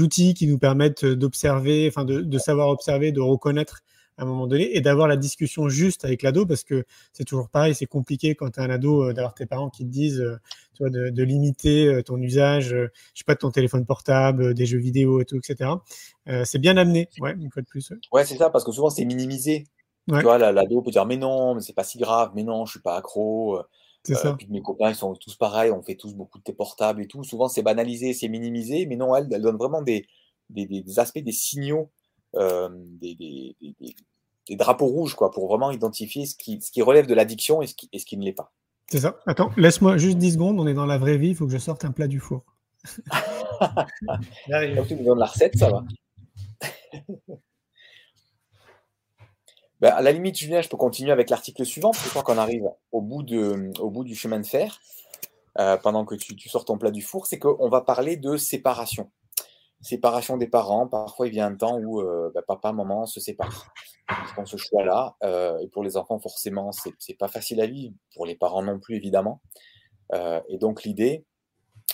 outils 0.00 0.34
qui 0.34 0.48
nous 0.48 0.58
permettent 0.58 1.06
d'observer, 1.06 1.86
enfin 1.86 2.04
de, 2.04 2.38
savoir 2.38 2.66
observer, 2.70 3.12
de 3.12 3.20
reconnaître 3.20 3.84
à 4.16 4.22
un 4.22 4.26
moment 4.26 4.46
donné 4.46 4.76
et 4.76 4.80
d'avoir 4.80 5.08
la 5.08 5.16
discussion 5.16 5.68
juste 5.68 6.04
avec 6.04 6.22
l'ado 6.22 6.46
parce 6.46 6.64
que 6.64 6.84
c'est 7.12 7.24
toujours 7.24 7.48
pareil, 7.48 7.74
c'est 7.74 7.86
compliqué 7.86 8.34
quand 8.34 8.50
tu 8.50 8.60
as 8.60 8.62
un 8.62 8.70
ado 8.70 9.12
d'avoir 9.12 9.34
tes 9.34 9.46
parents 9.46 9.70
qui 9.70 9.84
te 9.84 9.90
disent 9.90 10.24
tu 10.74 10.82
vois, 10.82 10.90
de, 10.90 11.10
de, 11.10 11.22
limiter 11.22 12.02
ton 12.04 12.20
usage, 12.20 12.68
je 12.68 12.88
sais 13.14 13.24
pas, 13.26 13.34
de 13.34 13.40
ton 13.40 13.50
téléphone 13.50 13.84
portable, 13.86 14.54
des 14.54 14.66
jeux 14.66 14.78
vidéo 14.78 15.20
et 15.20 15.24
tout, 15.24 15.36
etc. 15.36 15.70
c'est 16.44 16.58
bien 16.58 16.76
amené, 16.76 17.08
ouais, 17.20 17.32
une 17.32 17.50
fois 17.50 17.62
de 17.62 17.66
plus. 17.66 17.92
Ouais, 18.12 18.24
c'est 18.24 18.36
ça, 18.36 18.50
parce 18.50 18.64
que 18.64 18.72
souvent 18.72 18.90
c'est 18.90 19.04
minimisé. 19.04 19.64
Tu 20.08 20.20
vois, 20.20 20.38
l'ado 20.38 20.82
peut 20.82 20.90
dire 20.90 21.06
mais 21.06 21.16
non, 21.16 21.54
mais 21.54 21.60
c'est 21.60 21.72
pas 21.72 21.84
si 21.84 21.98
grave, 21.98 22.32
mais 22.34 22.44
non, 22.44 22.66
je 22.66 22.72
suis 22.72 22.80
pas 22.80 22.96
accro. 22.96 23.60
C'est 24.04 24.14
ça. 24.14 24.34
Puis 24.34 24.46
mes 24.50 24.60
copains, 24.60 24.90
ils 24.90 24.94
sont 24.94 25.14
tous 25.14 25.34
pareils, 25.34 25.70
on 25.70 25.82
fait 25.82 25.94
tous 25.94 26.14
beaucoup 26.14 26.38
de 26.38 26.44
tes 26.44 26.52
portables 26.52 27.00
et 27.02 27.06
tout. 27.06 27.24
Souvent, 27.24 27.48
c'est 27.48 27.62
banalisé, 27.62 28.12
c'est 28.12 28.28
minimisé, 28.28 28.84
mais 28.86 28.96
non, 28.96 29.16
elle, 29.16 29.26
elle 29.32 29.40
donne 29.40 29.56
vraiment 29.56 29.80
des, 29.80 30.06
des, 30.50 30.66
des 30.66 30.98
aspects, 30.98 31.18
des 31.18 31.32
signaux 31.32 31.90
euh, 32.36 32.68
des, 32.72 33.14
des, 33.14 33.56
des, 34.48 34.56
drapeaux 34.56 34.86
rouges 34.86 35.14
quoi, 35.14 35.30
pour 35.30 35.48
vraiment 35.48 35.70
identifier 35.70 36.26
ce 36.26 36.34
qui, 36.34 36.60
ce 36.60 36.70
qui 36.70 36.82
relève 36.82 37.06
de 37.06 37.14
l'addiction 37.14 37.62
et, 37.62 37.66
ce 37.66 37.74
qui, 37.74 37.88
et 37.92 37.98
ce 37.98 38.06
qui 38.06 38.16
ne 38.16 38.24
l'est 38.24 38.32
pas. 38.32 38.52
C'est 38.88 39.00
ça. 39.00 39.18
Attends, 39.26 39.50
laisse-moi 39.56 39.96
juste 39.96 40.18
10 40.18 40.34
secondes, 40.34 40.60
on 40.60 40.66
est 40.66 40.74
dans 40.74 40.86
la 40.86 40.98
vraie 40.98 41.16
vie, 41.16 41.28
il 41.28 41.34
faut 41.34 41.46
que 41.46 41.52
je 41.52 41.58
sorte 41.58 41.84
un 41.84 41.92
plat 41.92 42.06
du 42.06 42.20
four. 42.20 42.44
Donc 43.04 44.88
tu 44.88 44.96
nous 44.96 45.04
donnes 45.04 45.18
la 45.18 45.26
recette, 45.26 45.56
ça 45.56 45.70
va. 45.70 45.84
Ben, 49.80 49.92
à 49.92 50.00
la 50.00 50.12
limite, 50.12 50.38
Julien, 50.38 50.62
je 50.62 50.68
peux 50.68 50.76
continuer 50.76 51.10
avec 51.10 51.30
l'article 51.30 51.64
suivant, 51.66 51.90
parce 51.90 52.02
que 52.02 52.08
je 52.08 52.10
crois 52.10 52.22
qu'on 52.22 52.38
arrive 52.38 52.64
au 52.92 53.02
bout, 53.02 53.22
de, 53.22 53.70
au 53.80 53.90
bout 53.90 54.04
du 54.04 54.14
chemin 54.14 54.40
de 54.40 54.46
fer, 54.46 54.80
euh, 55.58 55.76
pendant 55.76 56.04
que 56.04 56.14
tu, 56.14 56.34
tu, 56.36 56.48
sors 56.48 56.64
ton 56.64 56.78
plat 56.78 56.90
du 56.90 57.02
four, 57.02 57.26
c'est 57.26 57.38
qu'on 57.38 57.68
va 57.68 57.80
parler 57.80 58.16
de 58.16 58.36
séparation. 58.36 59.10
Séparation 59.84 60.38
des 60.38 60.46
parents. 60.46 60.88
Parfois, 60.88 61.26
il 61.26 61.30
vient 61.30 61.46
un 61.46 61.54
temps 61.54 61.78
où 61.78 62.00
euh, 62.00 62.30
ben, 62.34 62.42
papa, 62.46 62.72
maman 62.72 63.04
se 63.04 63.20
séparent. 63.20 63.70
Ils 64.08 64.34
font 64.34 64.46
ce 64.46 64.56
choix-là. 64.56 65.14
Euh, 65.22 65.58
et 65.58 65.68
pour 65.68 65.82
les 65.82 65.98
enfants, 65.98 66.18
forcément, 66.18 66.70
c'est 66.72 67.18
pas 67.18 67.28
facile 67.28 67.60
à 67.60 67.66
vivre. 67.66 67.94
Pour 68.14 68.24
les 68.24 68.34
parents 68.34 68.62
non 68.62 68.80
plus, 68.80 68.96
évidemment. 68.96 69.42
Euh, 70.14 70.40
et 70.48 70.56
donc, 70.56 70.84
l'idée, 70.84 71.26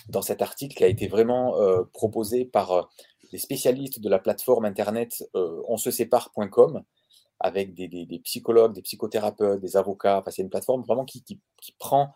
dans 0.08 0.22
cet 0.22 0.40
article 0.40 0.76
qui 0.76 0.84
a 0.84 0.86
été 0.86 1.08
vraiment 1.08 1.58
euh, 1.58 1.82
proposé 1.92 2.44
par 2.44 2.90
les 3.32 3.38
spécialistes 3.38 4.00
de 4.00 4.08
la 4.08 4.20
plateforme 4.20 4.64
internet 4.64 5.24
on 5.34 5.76
se 5.76 5.90
sépare.com, 5.90 6.82
avec 7.40 7.74
des, 7.74 8.20
psychologues, 8.24 8.72
des 8.72 8.82
psychothérapeutes, 8.82 9.60
des 9.60 9.76
avocats. 9.76 10.18
Enfin, 10.18 10.30
c'est 10.30 10.42
une 10.42 10.50
plateforme 10.50 10.82
vraiment 10.82 11.04
qui, 11.04 11.40
prend 11.78 12.12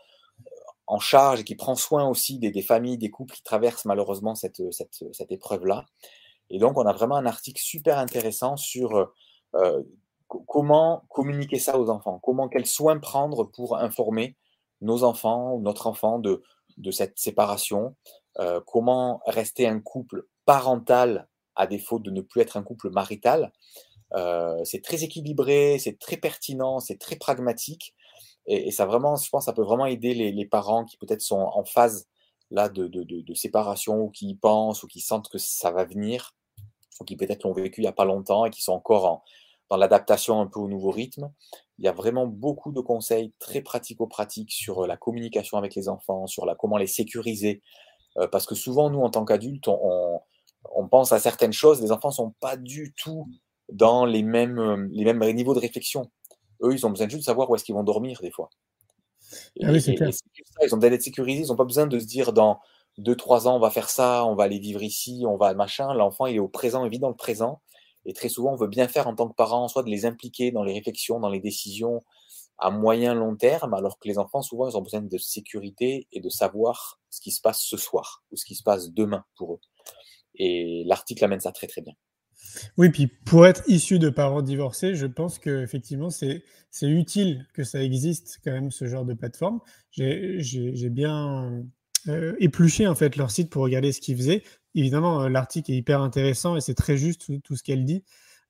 en 0.86 0.98
charge 0.98 1.40
et 1.40 1.44
qui 1.44 1.54
prend 1.54 1.74
soin 1.74 2.08
aussi 2.08 2.38
des, 2.38 2.62
familles, 2.62 2.98
des 2.98 3.10
couples 3.10 3.34
qui 3.34 3.42
traversent 3.42 3.84
malheureusement 3.84 4.34
cette, 4.34 4.62
cette, 4.72 5.04
cette 5.12 5.32
épreuve-là. 5.32 5.86
Et 6.50 6.58
donc, 6.58 6.76
on 6.76 6.86
a 6.86 6.92
vraiment 6.92 7.16
un 7.16 7.26
article 7.26 7.60
super 7.62 7.98
intéressant 7.98 8.56
sur 8.56 9.12
euh, 9.54 9.82
comment 10.46 11.04
communiquer 11.08 11.58
ça 11.58 11.78
aux 11.78 11.88
enfants, 11.88 12.18
comment, 12.22 12.48
quels 12.48 12.66
soins 12.66 12.98
prendre 12.98 13.44
pour 13.44 13.76
informer 13.76 14.36
nos 14.80 15.04
enfants 15.04 15.58
notre 15.58 15.86
enfant 15.86 16.18
de, 16.18 16.42
de 16.76 16.90
cette 16.90 17.18
séparation, 17.18 17.94
euh, 18.40 18.60
comment 18.66 19.20
rester 19.26 19.66
un 19.66 19.80
couple 19.80 20.26
parental 20.44 21.28
à 21.56 21.66
défaut 21.66 21.98
de 21.98 22.10
ne 22.10 22.20
plus 22.20 22.40
être 22.40 22.56
un 22.56 22.62
couple 22.62 22.90
marital. 22.90 23.52
Euh, 24.14 24.62
c'est 24.64 24.82
très 24.82 25.04
équilibré, 25.04 25.78
c'est 25.78 25.98
très 25.98 26.16
pertinent, 26.16 26.80
c'est 26.80 26.98
très 26.98 27.16
pragmatique. 27.16 27.94
Et, 28.46 28.70
ça 28.70 28.86
vraiment, 28.86 29.16
je 29.16 29.28
pense, 29.30 29.46
ça 29.46 29.52
peut 29.52 29.62
vraiment 29.62 29.86
aider 29.86 30.14
les, 30.14 30.46
parents 30.46 30.84
qui 30.84 30.96
peut-être 30.96 31.22
sont 31.22 31.40
en 31.40 31.64
phase 31.64 32.06
là 32.50 32.68
de, 32.68 33.34
séparation 33.34 34.02
ou 34.02 34.10
qui 34.10 34.28
y 34.28 34.34
pensent 34.34 34.82
ou 34.82 34.86
qui 34.86 35.00
sentent 35.00 35.28
que 35.28 35.38
ça 35.38 35.70
va 35.70 35.84
venir 35.84 36.34
ou 37.00 37.04
qui 37.04 37.16
peut-être 37.16 37.44
l'ont 37.44 37.52
vécu 37.52 37.80
il 37.80 37.84
n'y 37.84 37.88
a 37.88 37.92
pas 37.92 38.04
longtemps 38.04 38.44
et 38.44 38.50
qui 38.50 38.62
sont 38.62 38.72
encore 38.72 39.06
en, 39.06 39.22
dans 39.70 39.76
l'adaptation 39.76 40.40
un 40.40 40.46
peu 40.46 40.60
au 40.60 40.68
nouveau 40.68 40.90
rythme. 40.90 41.30
Il 41.78 41.84
y 41.84 41.88
a 41.88 41.92
vraiment 41.92 42.26
beaucoup 42.26 42.72
de 42.72 42.80
conseils 42.80 43.32
très 43.38 43.60
pratico-pratiques 43.60 44.52
sur 44.52 44.86
la 44.86 44.96
communication 44.96 45.58
avec 45.58 45.74
les 45.74 45.88
enfants, 45.88 46.26
sur 46.26 46.46
la, 46.46 46.54
comment 46.54 46.76
les 46.76 46.86
sécuriser. 46.86 47.62
Euh, 48.18 48.28
parce 48.28 48.46
que 48.46 48.54
souvent, 48.54 48.90
nous, 48.90 49.00
en 49.00 49.10
tant 49.10 49.24
qu'adultes, 49.24 49.68
on, 49.68 50.20
pense 50.90 51.12
à 51.12 51.18
certaines 51.18 51.52
choses. 51.52 51.82
Les 51.82 51.92
enfants 51.92 52.08
ne 52.08 52.14
sont 52.14 52.34
pas 52.40 52.56
du 52.56 52.94
tout 52.94 53.26
dans 53.72 54.04
les 54.04 54.22
mêmes, 54.22 54.88
les 54.92 55.04
mêmes 55.04 55.32
niveaux 55.32 55.54
de 55.54 55.60
réflexion. 55.60 56.10
Eux, 56.64 56.72
ils 56.72 56.86
ont 56.86 56.90
besoin 56.90 57.08
juste 57.08 57.20
de 57.20 57.24
savoir 57.24 57.48
où 57.50 57.54
est-ce 57.54 57.64
qu'ils 57.64 57.74
vont 57.74 57.84
dormir, 57.84 58.20
des 58.22 58.30
fois. 58.30 58.50
Ah 59.62 59.70
oui, 59.70 59.82
et, 59.86 59.92
et 59.92 59.96
ils 60.62 60.74
ont 60.74 60.78
besoin 60.78 60.90
d'être 60.90 61.02
sécurisés. 61.02 61.42
Ils 61.42 61.48
n'ont 61.48 61.56
pas 61.56 61.64
besoin 61.64 61.86
de 61.86 61.98
se 61.98 62.06
dire 62.06 62.32
dans 62.32 62.60
deux, 62.98 63.16
trois 63.16 63.48
ans, 63.48 63.56
on 63.56 63.60
va 63.60 63.70
faire 63.70 63.90
ça, 63.90 64.24
on 64.24 64.34
va 64.34 64.44
aller 64.44 64.58
vivre 64.58 64.82
ici, 64.82 65.24
on 65.26 65.36
va 65.36 65.54
machin. 65.54 65.92
L'enfant, 65.94 66.26
il 66.26 66.36
est 66.36 66.40
au 66.40 66.48
présent, 66.48 66.84
il 66.84 66.90
vit 66.90 66.98
dans 66.98 67.08
le 67.08 67.16
présent. 67.16 67.60
Et 68.06 68.12
très 68.12 68.28
souvent, 68.28 68.52
on 68.52 68.56
veut 68.56 68.68
bien 68.68 68.88
faire 68.88 69.08
en 69.08 69.14
tant 69.14 69.28
que 69.28 69.34
parent, 69.34 69.66
soit 69.68 69.82
de 69.82 69.90
les 69.90 70.06
impliquer 70.06 70.50
dans 70.52 70.62
les 70.62 70.74
réflexions, 70.74 71.20
dans 71.20 71.30
les 71.30 71.40
décisions 71.40 72.02
à 72.58 72.70
moyen, 72.70 73.14
long 73.14 73.34
terme, 73.34 73.74
alors 73.74 73.98
que 73.98 74.06
les 74.06 74.18
enfants, 74.18 74.42
souvent, 74.42 74.68
ils 74.68 74.76
ont 74.76 74.82
besoin 74.82 75.00
de 75.00 75.18
sécurité 75.18 76.06
et 76.12 76.20
de 76.20 76.28
savoir 76.28 77.00
ce 77.10 77.20
qui 77.20 77.32
se 77.32 77.40
passe 77.40 77.62
ce 77.62 77.76
soir 77.76 78.22
ou 78.30 78.36
ce 78.36 78.44
qui 78.44 78.54
se 78.54 78.62
passe 78.62 78.90
demain 78.90 79.24
pour 79.36 79.54
eux. 79.54 79.60
Et 80.36 80.84
l'article 80.86 81.24
amène 81.24 81.40
ça 81.40 81.52
très, 81.52 81.66
très 81.66 81.80
bien. 81.80 81.94
Oui, 82.76 82.90
puis 82.90 83.06
pour 83.06 83.46
être 83.46 83.62
issu 83.66 83.98
de 83.98 84.10
parents 84.10 84.42
divorcés, 84.42 84.94
je 84.94 85.06
pense 85.06 85.38
qu'effectivement, 85.38 86.10
c'est 86.10 86.42
utile 86.82 87.46
que 87.54 87.64
ça 87.64 87.82
existe 87.82 88.40
quand 88.44 88.52
même, 88.52 88.70
ce 88.70 88.86
genre 88.86 89.04
de 89.04 89.14
plateforme. 89.14 89.60
J'ai 89.90 90.90
bien 90.90 91.64
euh, 92.08 92.34
épluché 92.38 92.86
en 92.86 92.94
fait 92.94 93.16
leur 93.16 93.30
site 93.30 93.50
pour 93.50 93.62
regarder 93.62 93.92
ce 93.92 94.00
qu'ils 94.00 94.16
faisaient 94.16 94.42
évidemment, 94.74 95.22
euh, 95.22 95.28
l'article 95.28 95.72
est 95.72 95.76
hyper 95.76 96.02
intéressant 96.02 96.56
et 96.56 96.60
c'est 96.60 96.74
très 96.74 96.96
juste 96.96 97.22
tout, 97.26 97.38
tout 97.38 97.56
ce 97.56 97.62
qu'elle 97.62 97.84
dit. 97.84 98.02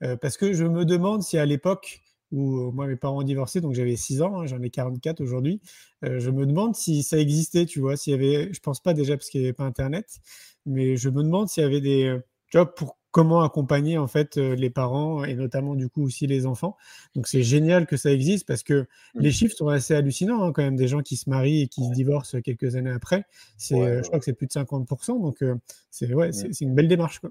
Euh, 0.03 0.17
parce 0.17 0.37
que 0.37 0.53
je 0.53 0.65
me 0.65 0.85
demande 0.85 1.23
si 1.23 1.39
à 1.39 1.47
l'époque 1.47 2.01
où 2.33 2.73
moi 2.73 2.87
mes 2.89 2.97
parents 2.97 3.21
ont 3.21 3.23
divorcé, 3.23 3.61
donc 3.61 3.75
j'avais 3.75 3.95
6 3.95 4.23
ans, 4.23 4.41
hein, 4.41 4.47
j'en 4.47 4.61
ai 4.61 4.71
44 4.71 5.21
aujourd'hui, 5.21 5.61
je 6.03 6.31
me 6.31 6.47
demande 6.47 6.75
si 6.75 7.05
ça 7.05 7.17
existait, 7.17 7.65
tu 7.65 7.79
vois, 7.79 7.97
s'il 7.97 8.11
y 8.11 8.15
avait, 8.15 8.53
je 8.53 8.59
pense 8.59 8.81
pas 8.81 8.93
déjà 8.93 9.17
parce 9.17 9.29
qu'il 9.31 9.41
n'y 9.41 9.47
avait 9.47 9.53
pas 9.53 9.65
Internet, 9.65 10.19
mais 10.67 10.97
je 10.97 11.11
me 11.11 11.23
demande 11.23 11.49
s'il 11.49 11.63
y 11.63 11.67
avait 11.67 11.81
des, 11.81 12.19
tu 12.51 12.59
pour 12.77 12.97
comment 13.15 13.43
accompagner 13.43 13.97
en 13.97 14.09
fait 14.09 14.36
les 14.39 14.70
parents 14.70 15.23
et 15.23 15.35
notamment 15.35 15.77
du 15.77 15.89
coup 15.89 16.03
aussi 16.03 16.27
les 16.27 16.47
enfants. 16.47 16.77
Donc 17.15 17.28
c'est 17.28 17.45
génial 17.45 17.86
que 17.86 17.97
ça 17.97 18.11
existe 18.11 18.45
parce 18.45 18.65
que 18.65 18.89
mmh. 19.15 19.20
les 19.20 19.31
chiffres 19.31 19.57
sont 19.57 19.69
assez 19.69 19.95
hallucinants 19.95 20.43
hein, 20.43 20.53
quand 20.53 20.65
même 20.65 20.74
des 20.74 20.89
gens 20.89 21.01
qui 21.01 21.15
se 21.15 21.31
marient 21.31 21.62
et 21.62 21.69
qui 21.69 21.82
ouais. 21.82 21.91
se 21.91 21.93
divorcent 21.93 22.41
quelques 22.41 22.74
années 22.74 22.91
après. 22.91 23.24
C'est, 23.57 23.77
ouais, 23.77 23.99
je 24.03 24.09
crois 24.09 24.19
que 24.19 24.24
c'est 24.24 24.32
plus 24.32 24.49
de 24.49 24.53
50%. 24.53 25.23
Donc 25.23 25.45
euh, 25.45 25.55
c'est 25.93 26.12
ouais, 26.12 26.31
mmh. 26.31 26.53
c'est 26.53 26.65
une 26.65 26.74
belle 26.74 26.89
démarche. 26.89 27.20
Quoi. 27.20 27.31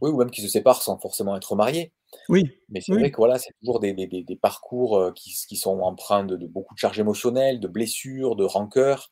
Oui, 0.00 0.08
ou 0.08 0.16
même 0.16 0.30
qui 0.30 0.40
se 0.40 0.48
séparent 0.48 0.80
sans 0.80 0.96
forcément 0.96 1.36
être 1.36 1.54
mariés. 1.54 1.92
Oui. 2.30 2.48
Mais 2.70 2.80
c'est 2.80 2.92
oui. 2.92 3.00
vrai 3.00 3.10
que 3.10 3.18
voilà, 3.18 3.38
c'est 3.38 3.52
toujours 3.60 3.80
des, 3.80 3.92
des, 3.92 4.06
des 4.06 4.36
parcours 4.36 5.12
qui, 5.14 5.34
qui, 5.46 5.56
sont 5.56 5.80
empreints 5.80 6.24
de, 6.24 6.36
de, 6.36 6.46
beaucoup 6.46 6.72
de 6.72 6.78
charges 6.78 6.98
émotionnelles, 6.98 7.60
de 7.60 7.68
blessures, 7.68 8.36
de 8.36 8.44
rancœurs 8.44 9.10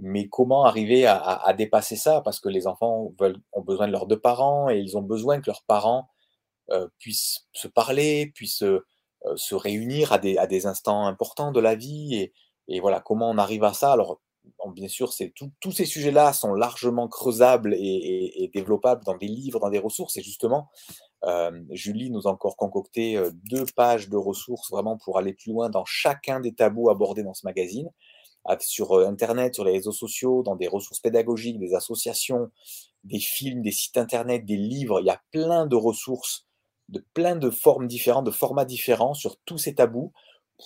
mais 0.00 0.28
comment 0.28 0.64
arriver 0.64 1.06
à, 1.06 1.52
dépasser 1.56 1.96
ça? 1.96 2.22
Parce 2.22 2.40
que 2.40 2.48
les 2.48 2.66
enfants 2.66 3.12
veulent, 3.20 3.40
ont 3.52 3.60
besoin 3.60 3.86
de 3.86 3.92
leurs 3.92 4.06
deux 4.06 4.18
parents 4.18 4.70
et 4.70 4.78
ils 4.78 4.96
ont 4.96 5.02
besoin 5.02 5.40
que 5.40 5.50
leurs 5.50 5.64
parents 5.64 6.08
euh, 6.70 6.88
puissent 6.98 7.46
se 7.52 7.68
parler, 7.68 8.32
puissent 8.34 8.62
euh, 8.62 8.84
se 9.36 9.54
réunir 9.54 10.12
à 10.12 10.18
des, 10.18 10.38
à 10.38 10.46
des, 10.46 10.66
instants 10.66 11.06
importants 11.06 11.52
de 11.52 11.60
la 11.60 11.74
vie. 11.74 12.32
Et, 12.68 12.80
voilà, 12.80 13.00
comment 13.00 13.28
on 13.28 13.36
arrive 13.36 13.64
à 13.64 13.74
ça? 13.74 13.92
Alors, 13.92 14.20
bien 14.74 14.88
sûr, 14.88 15.12
tous 15.60 15.72
ces 15.72 15.84
sujets-là 15.84 16.32
sont 16.32 16.54
largement 16.54 17.08
creusables 17.08 17.74
et, 17.74 18.50
développables 18.54 19.04
dans 19.04 19.16
des 19.16 19.28
livres, 19.28 19.60
dans 19.60 19.70
des 19.70 19.78
ressources. 19.78 20.16
Et 20.16 20.22
justement, 20.22 20.70
euh, 21.24 21.50
Julie 21.70 22.10
nous 22.10 22.26
a 22.26 22.30
encore 22.30 22.56
concocté 22.56 23.22
deux 23.50 23.66
pages 23.76 24.08
de 24.08 24.16
ressources 24.16 24.70
vraiment 24.70 24.96
pour 24.96 25.18
aller 25.18 25.34
plus 25.34 25.52
loin 25.52 25.68
dans 25.68 25.84
chacun 25.84 26.40
des 26.40 26.54
tabous 26.54 26.88
abordés 26.88 27.22
dans 27.22 27.34
ce 27.34 27.46
magazine 27.46 27.90
sur 28.60 28.92
euh, 28.92 29.06
Internet, 29.06 29.54
sur 29.54 29.64
les 29.64 29.72
réseaux 29.72 29.92
sociaux, 29.92 30.42
dans 30.42 30.56
des 30.56 30.68
ressources 30.68 31.00
pédagogiques, 31.00 31.58
des 31.58 31.74
associations, 31.74 32.50
des 33.04 33.20
films, 33.20 33.62
des 33.62 33.72
sites 33.72 33.96
Internet, 33.96 34.44
des 34.44 34.56
livres. 34.56 35.00
Il 35.00 35.06
y 35.06 35.10
a 35.10 35.20
plein 35.30 35.66
de 35.66 35.76
ressources, 35.76 36.46
de 36.88 37.04
plein 37.14 37.36
de 37.36 37.50
formes 37.50 37.86
différentes, 37.86 38.26
de 38.26 38.30
formats 38.30 38.64
différents 38.64 39.14
sur 39.14 39.36
tous 39.44 39.58
ces 39.58 39.74
tabous 39.74 40.12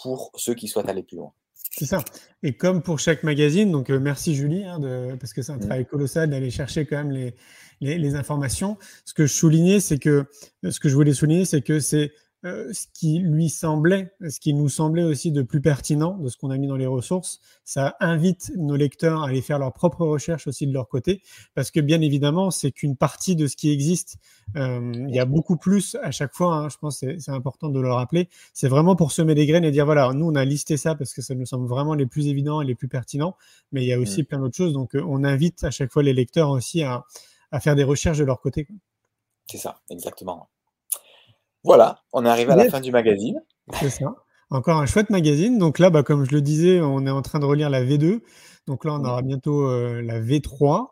pour 0.02 0.30
ceux 0.36 0.54
qui 0.54 0.68
souhaitent 0.68 0.88
aller 0.88 1.02
plus 1.02 1.16
loin. 1.16 1.32
C'est 1.70 1.86
ça. 1.86 2.02
Et 2.42 2.56
comme 2.56 2.82
pour 2.82 2.98
chaque 2.98 3.22
magazine, 3.22 3.70
donc 3.70 3.90
euh, 3.90 3.98
merci 3.98 4.34
Julie, 4.34 4.64
hein, 4.64 4.78
de, 4.78 5.14
parce 5.20 5.34
que 5.34 5.42
c'est 5.42 5.52
un 5.52 5.56
mmh. 5.56 5.60
travail 5.60 5.86
colossal 5.86 6.30
d'aller 6.30 6.50
chercher 6.50 6.86
quand 6.86 6.96
même 6.96 7.10
les, 7.10 7.34
les, 7.80 7.98
les, 7.98 8.14
informations. 8.14 8.78
Ce 9.04 9.12
que 9.12 9.26
je 9.26 9.32
soulignais, 9.32 9.80
c'est 9.80 9.98
que 9.98 10.24
ce 10.68 10.80
que 10.80 10.88
je 10.88 10.94
voulais 10.94 11.12
souligner, 11.12 11.44
c'est 11.44 11.60
que 11.60 11.80
c'est 11.80 12.12
euh, 12.46 12.72
ce 12.72 12.86
qui 12.94 13.18
lui 13.18 13.48
semblait, 13.48 14.14
ce 14.28 14.38
qui 14.38 14.54
nous 14.54 14.68
semblait 14.68 15.02
aussi 15.02 15.32
de 15.32 15.42
plus 15.42 15.60
pertinent 15.60 16.16
de 16.16 16.28
ce 16.28 16.36
qu'on 16.36 16.50
a 16.50 16.56
mis 16.58 16.68
dans 16.68 16.76
les 16.76 16.86
ressources, 16.86 17.40
ça 17.64 17.96
invite 17.98 18.52
nos 18.56 18.76
lecteurs 18.76 19.22
à 19.22 19.28
aller 19.28 19.42
faire 19.42 19.58
leurs 19.58 19.72
propres 19.72 20.06
recherches 20.06 20.46
aussi 20.46 20.66
de 20.66 20.72
leur 20.72 20.88
côté, 20.88 21.22
parce 21.54 21.72
que 21.72 21.80
bien 21.80 22.00
évidemment, 22.00 22.52
c'est 22.52 22.70
qu'une 22.70 22.96
partie 22.96 23.34
de 23.34 23.48
ce 23.48 23.56
qui 23.56 23.70
existe. 23.70 24.18
Euh, 24.54 24.92
il 24.94 25.14
y 25.14 25.18
a 25.18 25.24
beaucoup 25.24 25.56
plus 25.56 25.96
à 26.02 26.12
chaque 26.12 26.34
fois, 26.34 26.54
hein, 26.54 26.68
je 26.68 26.76
pense 26.78 27.00
que 27.00 27.18
c'est 27.18 27.32
important 27.32 27.68
de 27.68 27.80
le 27.80 27.92
rappeler. 27.92 28.28
C'est 28.54 28.68
vraiment 28.68 28.94
pour 28.94 29.10
semer 29.10 29.34
des 29.34 29.46
graines 29.46 29.64
et 29.64 29.72
dire, 29.72 29.84
voilà, 29.84 30.12
nous, 30.12 30.26
on 30.26 30.34
a 30.36 30.44
listé 30.44 30.76
ça 30.76 30.94
parce 30.94 31.12
que 31.12 31.22
ça 31.22 31.34
nous 31.34 31.46
semble 31.46 31.66
vraiment 31.66 31.94
les 31.94 32.06
plus 32.06 32.28
évidents 32.28 32.60
et 32.60 32.64
les 32.64 32.76
plus 32.76 32.88
pertinents, 32.88 33.36
mais 33.72 33.82
il 33.82 33.88
y 33.88 33.92
a 33.92 33.98
aussi 33.98 34.22
mmh. 34.22 34.26
plein 34.26 34.38
d'autres 34.38 34.56
choses. 34.56 34.72
Donc, 34.72 34.94
euh, 34.94 35.02
on 35.08 35.24
invite 35.24 35.64
à 35.64 35.72
chaque 35.72 35.92
fois 35.92 36.04
les 36.04 36.12
lecteurs 36.12 36.50
aussi 36.50 36.84
à, 36.84 37.04
à 37.50 37.58
faire 37.58 37.74
des 37.74 37.84
recherches 37.84 38.18
de 38.18 38.24
leur 38.24 38.40
côté. 38.40 38.68
C'est 39.50 39.58
ça, 39.58 39.80
exactement. 39.90 40.48
Voilà, 41.66 41.98
on 42.12 42.24
est 42.24 42.28
arrivé 42.28 42.52
à 42.52 42.56
la 42.56 42.70
fin 42.70 42.80
du 42.80 42.92
magazine. 42.92 43.42
C'est 43.80 43.90
ça. 43.90 44.14
Encore 44.50 44.78
un 44.78 44.86
chouette 44.86 45.10
magazine. 45.10 45.58
Donc 45.58 45.80
là, 45.80 45.90
bah, 45.90 46.04
comme 46.04 46.24
je 46.24 46.30
le 46.30 46.40
disais, 46.40 46.80
on 46.80 47.04
est 47.06 47.10
en 47.10 47.22
train 47.22 47.40
de 47.40 47.44
relire 47.44 47.68
la 47.68 47.84
V2. 47.84 48.20
Donc 48.68 48.84
là, 48.84 48.92
on 48.94 49.04
aura 49.04 49.22
bientôt 49.22 49.66
euh, 49.66 50.00
la 50.02 50.20
V3. 50.20 50.86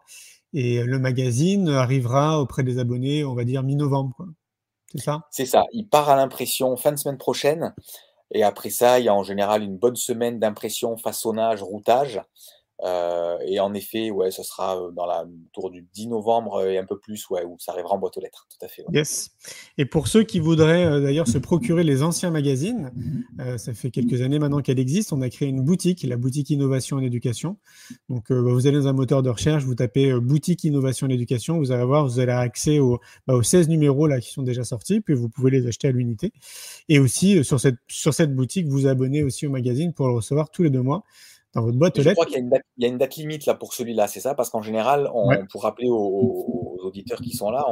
Et 0.52 0.82
le 0.82 0.98
magazine 0.98 1.68
arrivera 1.68 2.40
auprès 2.40 2.62
des 2.62 2.78
abonnés, 2.78 3.24
on 3.24 3.34
va 3.34 3.44
dire 3.44 3.62
mi-novembre. 3.62 4.16
C'est 4.92 5.02
ça? 5.02 5.22
C'est 5.30 5.46
ça. 5.46 5.64
Il 5.72 5.88
part 5.88 6.09
à 6.09 6.16
l'impression 6.16 6.76
fin 6.76 6.92
de 6.92 6.96
semaine 6.96 7.18
prochaine. 7.18 7.74
Et 8.32 8.42
après 8.42 8.70
ça, 8.70 8.98
il 8.98 9.05
y 9.05 9.09
a 9.09 9.14
en 9.14 9.22
général 9.22 9.62
une 9.62 9.76
bonne 9.76 9.96
semaine 9.96 10.38
d'impression, 10.38 10.96
façonnage, 10.96 11.62
routage. 11.62 12.20
Euh, 12.82 13.38
et 13.46 13.60
en 13.60 13.72
effet, 13.72 14.10
ouais, 14.10 14.30
ce 14.30 14.42
sera 14.42 14.90
dans 14.94 15.06
la, 15.06 15.24
autour 15.48 15.70
du 15.70 15.86
10 15.94 16.09
novembre 16.09 16.66
et 16.66 16.76
un 16.76 16.84
peu 16.84 16.98
plus, 16.98 17.28
ouais, 17.30 17.44
où 17.44 17.56
ça 17.59 17.72
arrivera 17.72 17.94
en 17.94 17.98
boîte 17.98 18.16
aux 18.16 18.20
lettres, 18.20 18.48
tout 18.51 18.64
à 18.64 18.68
fait. 18.68 18.84
Yes. 18.92 19.30
Et 19.78 19.84
pour 19.84 20.09
ceux 20.09 20.24
qui 20.24 20.40
voudraient 20.40 21.01
d'ailleurs 21.01 21.28
se 21.28 21.38
procurer 21.38 21.84
les 21.84 22.02
anciens 22.02 22.30
magazines, 22.30 22.92
ça 23.59 23.74
fait 23.74 23.90
quelques 23.90 24.22
années 24.22 24.38
maintenant 24.38 24.60
qu'elle 24.60 24.78
existe, 24.78 25.12
on 25.12 25.22
a 25.22 25.30
créé 25.30 25.48
une 25.48 25.62
boutique, 25.62 26.02
la 26.02 26.16
boutique 26.16 26.51
Innovation 26.51 26.96
en 26.96 27.02
Éducation. 27.02 27.56
Donc 28.09 28.30
bah, 28.30 28.40
vous 28.40 28.66
allez 28.66 28.78
dans 28.78 28.88
un 28.88 28.92
moteur 28.92 29.22
de 29.22 29.30
recherche, 29.30 29.64
vous 29.64 29.74
tapez 29.74 30.12
boutique 30.20 30.64
Innovation 30.64 31.06
en 31.06 31.10
Éducation, 31.10 31.59
vous 31.59 31.70
allez 31.72 31.84
voir, 31.84 32.06
vous 32.06 32.18
allez 32.18 32.32
accès 32.32 32.78
bah, 33.26 33.34
aux 33.34 33.42
16 33.42 33.68
numéros 33.68 34.06
là 34.06 34.20
qui 34.20 34.30
sont 34.30 34.42
déjà 34.42 34.64
sortis, 34.64 35.01
puis 35.01 35.14
vous 35.14 35.28
pouvez 35.28 35.51
les 35.51 35.66
acheter 35.66 35.88
à 35.88 35.92
l'unité. 35.92 36.32
Et 36.88 36.98
aussi 36.98 37.44
sur 37.44 37.60
cette, 37.60 37.76
sur 37.86 38.14
cette 38.14 38.34
boutique, 38.34 38.66
vous 38.66 38.86
abonnez 38.86 39.22
aussi 39.22 39.46
au 39.46 39.51
magazine 39.51 39.92
pour 39.92 40.09
le 40.09 40.14
recevoir 40.14 40.51
tous 40.51 40.62
les 40.62 40.70
deux 40.70 40.82
mois 40.82 41.05
dans 41.55 41.62
votre 41.62 41.78
boîte 41.78 41.98
aux 41.98 42.02
lettres. 42.02 42.10
Je 42.10 42.14
crois 42.14 42.26
qu'il 42.26 42.35
y, 42.35 42.85
a 42.85 42.89
une 42.89 42.98
date 42.98 43.16
limite 43.16 43.47
là 43.47 43.55
pour 43.55 43.72
celui-là, 43.72 44.09
c'est 44.09 44.20
ça? 44.20 44.35
Parce 44.35 44.51
qu'en 44.51 44.62
général, 44.62 45.10
on, 45.14 45.31
pour 45.51 45.62
rappeler 45.62 45.89
aux, 45.89 46.76
auditeurs 46.82 47.20
qui 47.20 47.32
sont 47.32 47.51
là, 47.51 47.64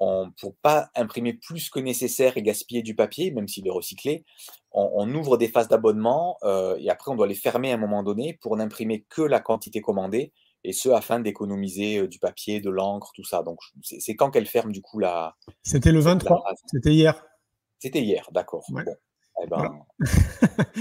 on, 0.00 0.26
ne 0.26 0.30
pour 0.40 0.54
pas 0.62 0.90
imprimer 0.94 1.32
plus 1.34 1.70
que 1.70 1.80
nécessaire 1.80 2.36
et 2.36 2.42
gaspiller 2.42 2.82
du 2.82 2.94
papier, 2.94 3.30
même 3.30 3.48
s'il 3.48 3.66
est 3.66 3.70
recyclé, 3.70 4.24
on, 4.72 5.12
ouvre 5.14 5.36
des 5.36 5.48
phases 5.48 5.68
d'abonnement 5.68 6.36
euh, 6.44 6.76
et 6.78 6.90
après 6.90 7.10
on 7.10 7.16
doit 7.16 7.26
les 7.26 7.34
fermer 7.34 7.72
à 7.72 7.74
un 7.74 7.78
moment 7.78 8.02
donné 8.02 8.38
pour 8.40 8.56
n'imprimer 8.56 9.04
que 9.08 9.22
la 9.22 9.40
quantité 9.40 9.80
commandée 9.80 10.32
et 10.64 10.72
ce 10.72 10.88
afin 10.90 11.20
d'économiser 11.20 11.98
euh, 11.98 12.08
du 12.08 12.18
papier, 12.18 12.60
de 12.60 12.70
l'encre, 12.70 13.10
tout 13.14 13.24
ça. 13.24 13.42
Donc 13.42 13.58
c'est 13.82 14.14
quand 14.14 14.30
qu'elle 14.30 14.46
ferme 14.46 14.72
du 14.72 14.82
coup 14.82 14.98
la. 14.98 15.36
C'était 15.62 15.92
le 15.92 16.00
23, 16.00 16.44
c'était 16.66 16.92
hier. 16.92 17.24
C'était 17.78 18.02
hier, 18.02 18.28
d'accord. 18.32 18.66
Eh 19.42 19.46
ben, 19.46 19.80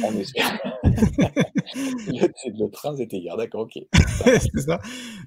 on 0.04 0.12
espère. 0.20 0.60
le, 0.84 2.68
train, 2.70 2.96
c'était 2.96 3.18
hier, 3.18 3.38
d'accord, 3.38 3.62
ok. 3.62 3.80
c'est 3.94 4.60
ça. 4.60 4.80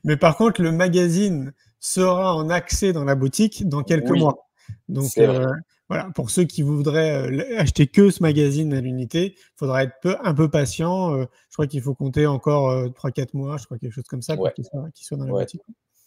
Mais 0.05 0.17
par 0.17 0.37
contre, 0.37 0.63
le 0.63 0.73
magazine 0.73 1.53
sera 1.79 2.35
en 2.35 2.51
accès 2.51 2.93
dans 2.93 3.05
la 3.05 3.15
boutique 3.15 3.69
dans 3.69 3.83
quelques 3.83 4.11
mois. 4.11 4.49
Donc, 4.89 5.11
euh, 5.19 5.47
voilà, 5.89 6.09
pour 6.15 6.31
ceux 6.31 6.45
qui 6.45 6.63
voudraient 6.63 7.31
euh, 7.31 7.59
acheter 7.59 7.87
que 7.87 8.11
ce 8.11 8.23
magazine 8.23 8.73
à 8.75 8.81
l'unité, 8.81 9.35
il 9.37 9.57
faudra 9.57 9.85
être 9.85 9.95
peu, 10.03 10.17
un 10.23 10.35
peu 10.35 10.51
patient. 10.51 11.15
Euh, 11.15 11.25
je 11.49 11.55
crois 11.55 11.67
qu'il 11.67 11.83
faut 11.83 11.95
compter 11.95 12.27
encore 12.27 12.73
3-4 12.89 13.29
mois, 13.35 13.57
je 13.59 13.65
crois 13.65 13.79
quelque 13.79 13.93
chose 13.93 14.09
comme 14.09 14.23
ça, 14.23 14.37
pour 14.37 14.53
qu'il 14.53 14.65
soit, 14.65 15.17
dans 15.17 15.25
la 15.25 15.33
boutique. 15.33 15.63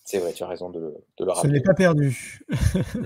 C'est 0.06 0.20
vrai, 0.20 0.34
tu 0.34 0.44
as 0.44 0.48
raison 0.48 0.70
de, 0.70 0.80
de 1.18 1.26
le 1.26 1.32
rappeler. 1.32 1.50
Ce 1.50 1.54
n'est 1.54 1.62
pas 1.62 1.74
perdu. 1.74 2.42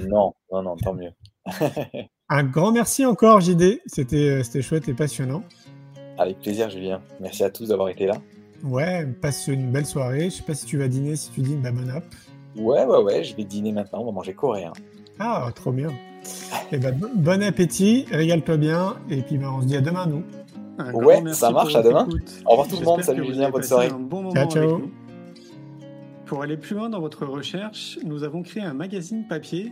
non, 0.07 0.33
non, 0.51 0.63
non, 0.63 0.75
tant 0.77 0.95
mieux. 0.95 1.11
Un 2.29 2.43
grand 2.43 2.73
merci 2.73 3.05
encore, 3.05 3.39
JD. 3.39 3.61
Euh, 3.97 4.43
c'était 4.43 4.61
chouette 4.61 4.89
et 4.89 4.93
passionnant. 4.93 5.43
Avec 6.17 6.39
plaisir, 6.39 6.69
Julien. 6.69 7.01
Merci 7.21 7.43
à 7.45 7.49
tous 7.49 7.69
d'avoir 7.69 7.87
été 7.87 8.05
là. 8.05 8.15
Ouais, 8.63 9.05
passe 9.21 9.47
une 9.47 9.71
belle 9.71 9.85
soirée. 9.85 10.25
Je 10.25 10.35
sais 10.35 10.43
pas 10.43 10.53
si 10.53 10.65
tu 10.65 10.77
vas 10.77 10.89
dîner, 10.89 11.15
si 11.15 11.31
tu 11.31 11.41
dînes, 11.41 11.61
bah 11.61 11.71
bon 11.71 11.89
app. 11.89 12.03
Ouais, 12.57 12.83
ouais, 12.83 13.03
ouais, 13.03 13.23
je 13.23 13.33
vais 13.35 13.45
dîner 13.45 13.71
maintenant. 13.71 14.01
On 14.01 14.05
va 14.07 14.11
manger 14.11 14.33
coréen. 14.33 14.73
Ah, 15.19 15.49
trop 15.55 15.71
bien. 15.71 15.89
et 15.89 15.93
eh 16.73 16.77
ben, 16.77 16.99
bon 17.15 17.41
appétit, 17.43 18.05
régale-toi 18.11 18.57
bien. 18.57 18.97
Et 19.09 19.21
puis, 19.21 19.37
bah, 19.37 19.53
on 19.55 19.61
se 19.61 19.67
dit 19.67 19.77
à 19.77 19.81
demain, 19.81 20.07
nous. 20.07 20.23
ouais, 20.95 21.21
ça 21.33 21.51
marche, 21.51 21.75
à 21.75 21.81
demain. 21.81 22.09
Au 22.45 22.51
revoir 22.51 22.67
tout 22.67 22.77
le 22.77 22.83
monde. 22.83 23.03
Salut, 23.03 23.25
Julien. 23.25 23.49
Bonne 23.51 23.63
soirée. 23.63 23.89
ciao, 24.33 24.49
ciao. 24.49 24.81
Pour 26.25 26.43
aller 26.43 26.57
plus 26.57 26.75
loin 26.75 26.89
dans 26.89 26.99
votre 26.99 27.25
recherche, 27.25 27.99
nous 28.03 28.23
avons 28.23 28.43
créé 28.43 28.63
un 28.63 28.73
magazine 28.73 29.25
papier 29.29 29.71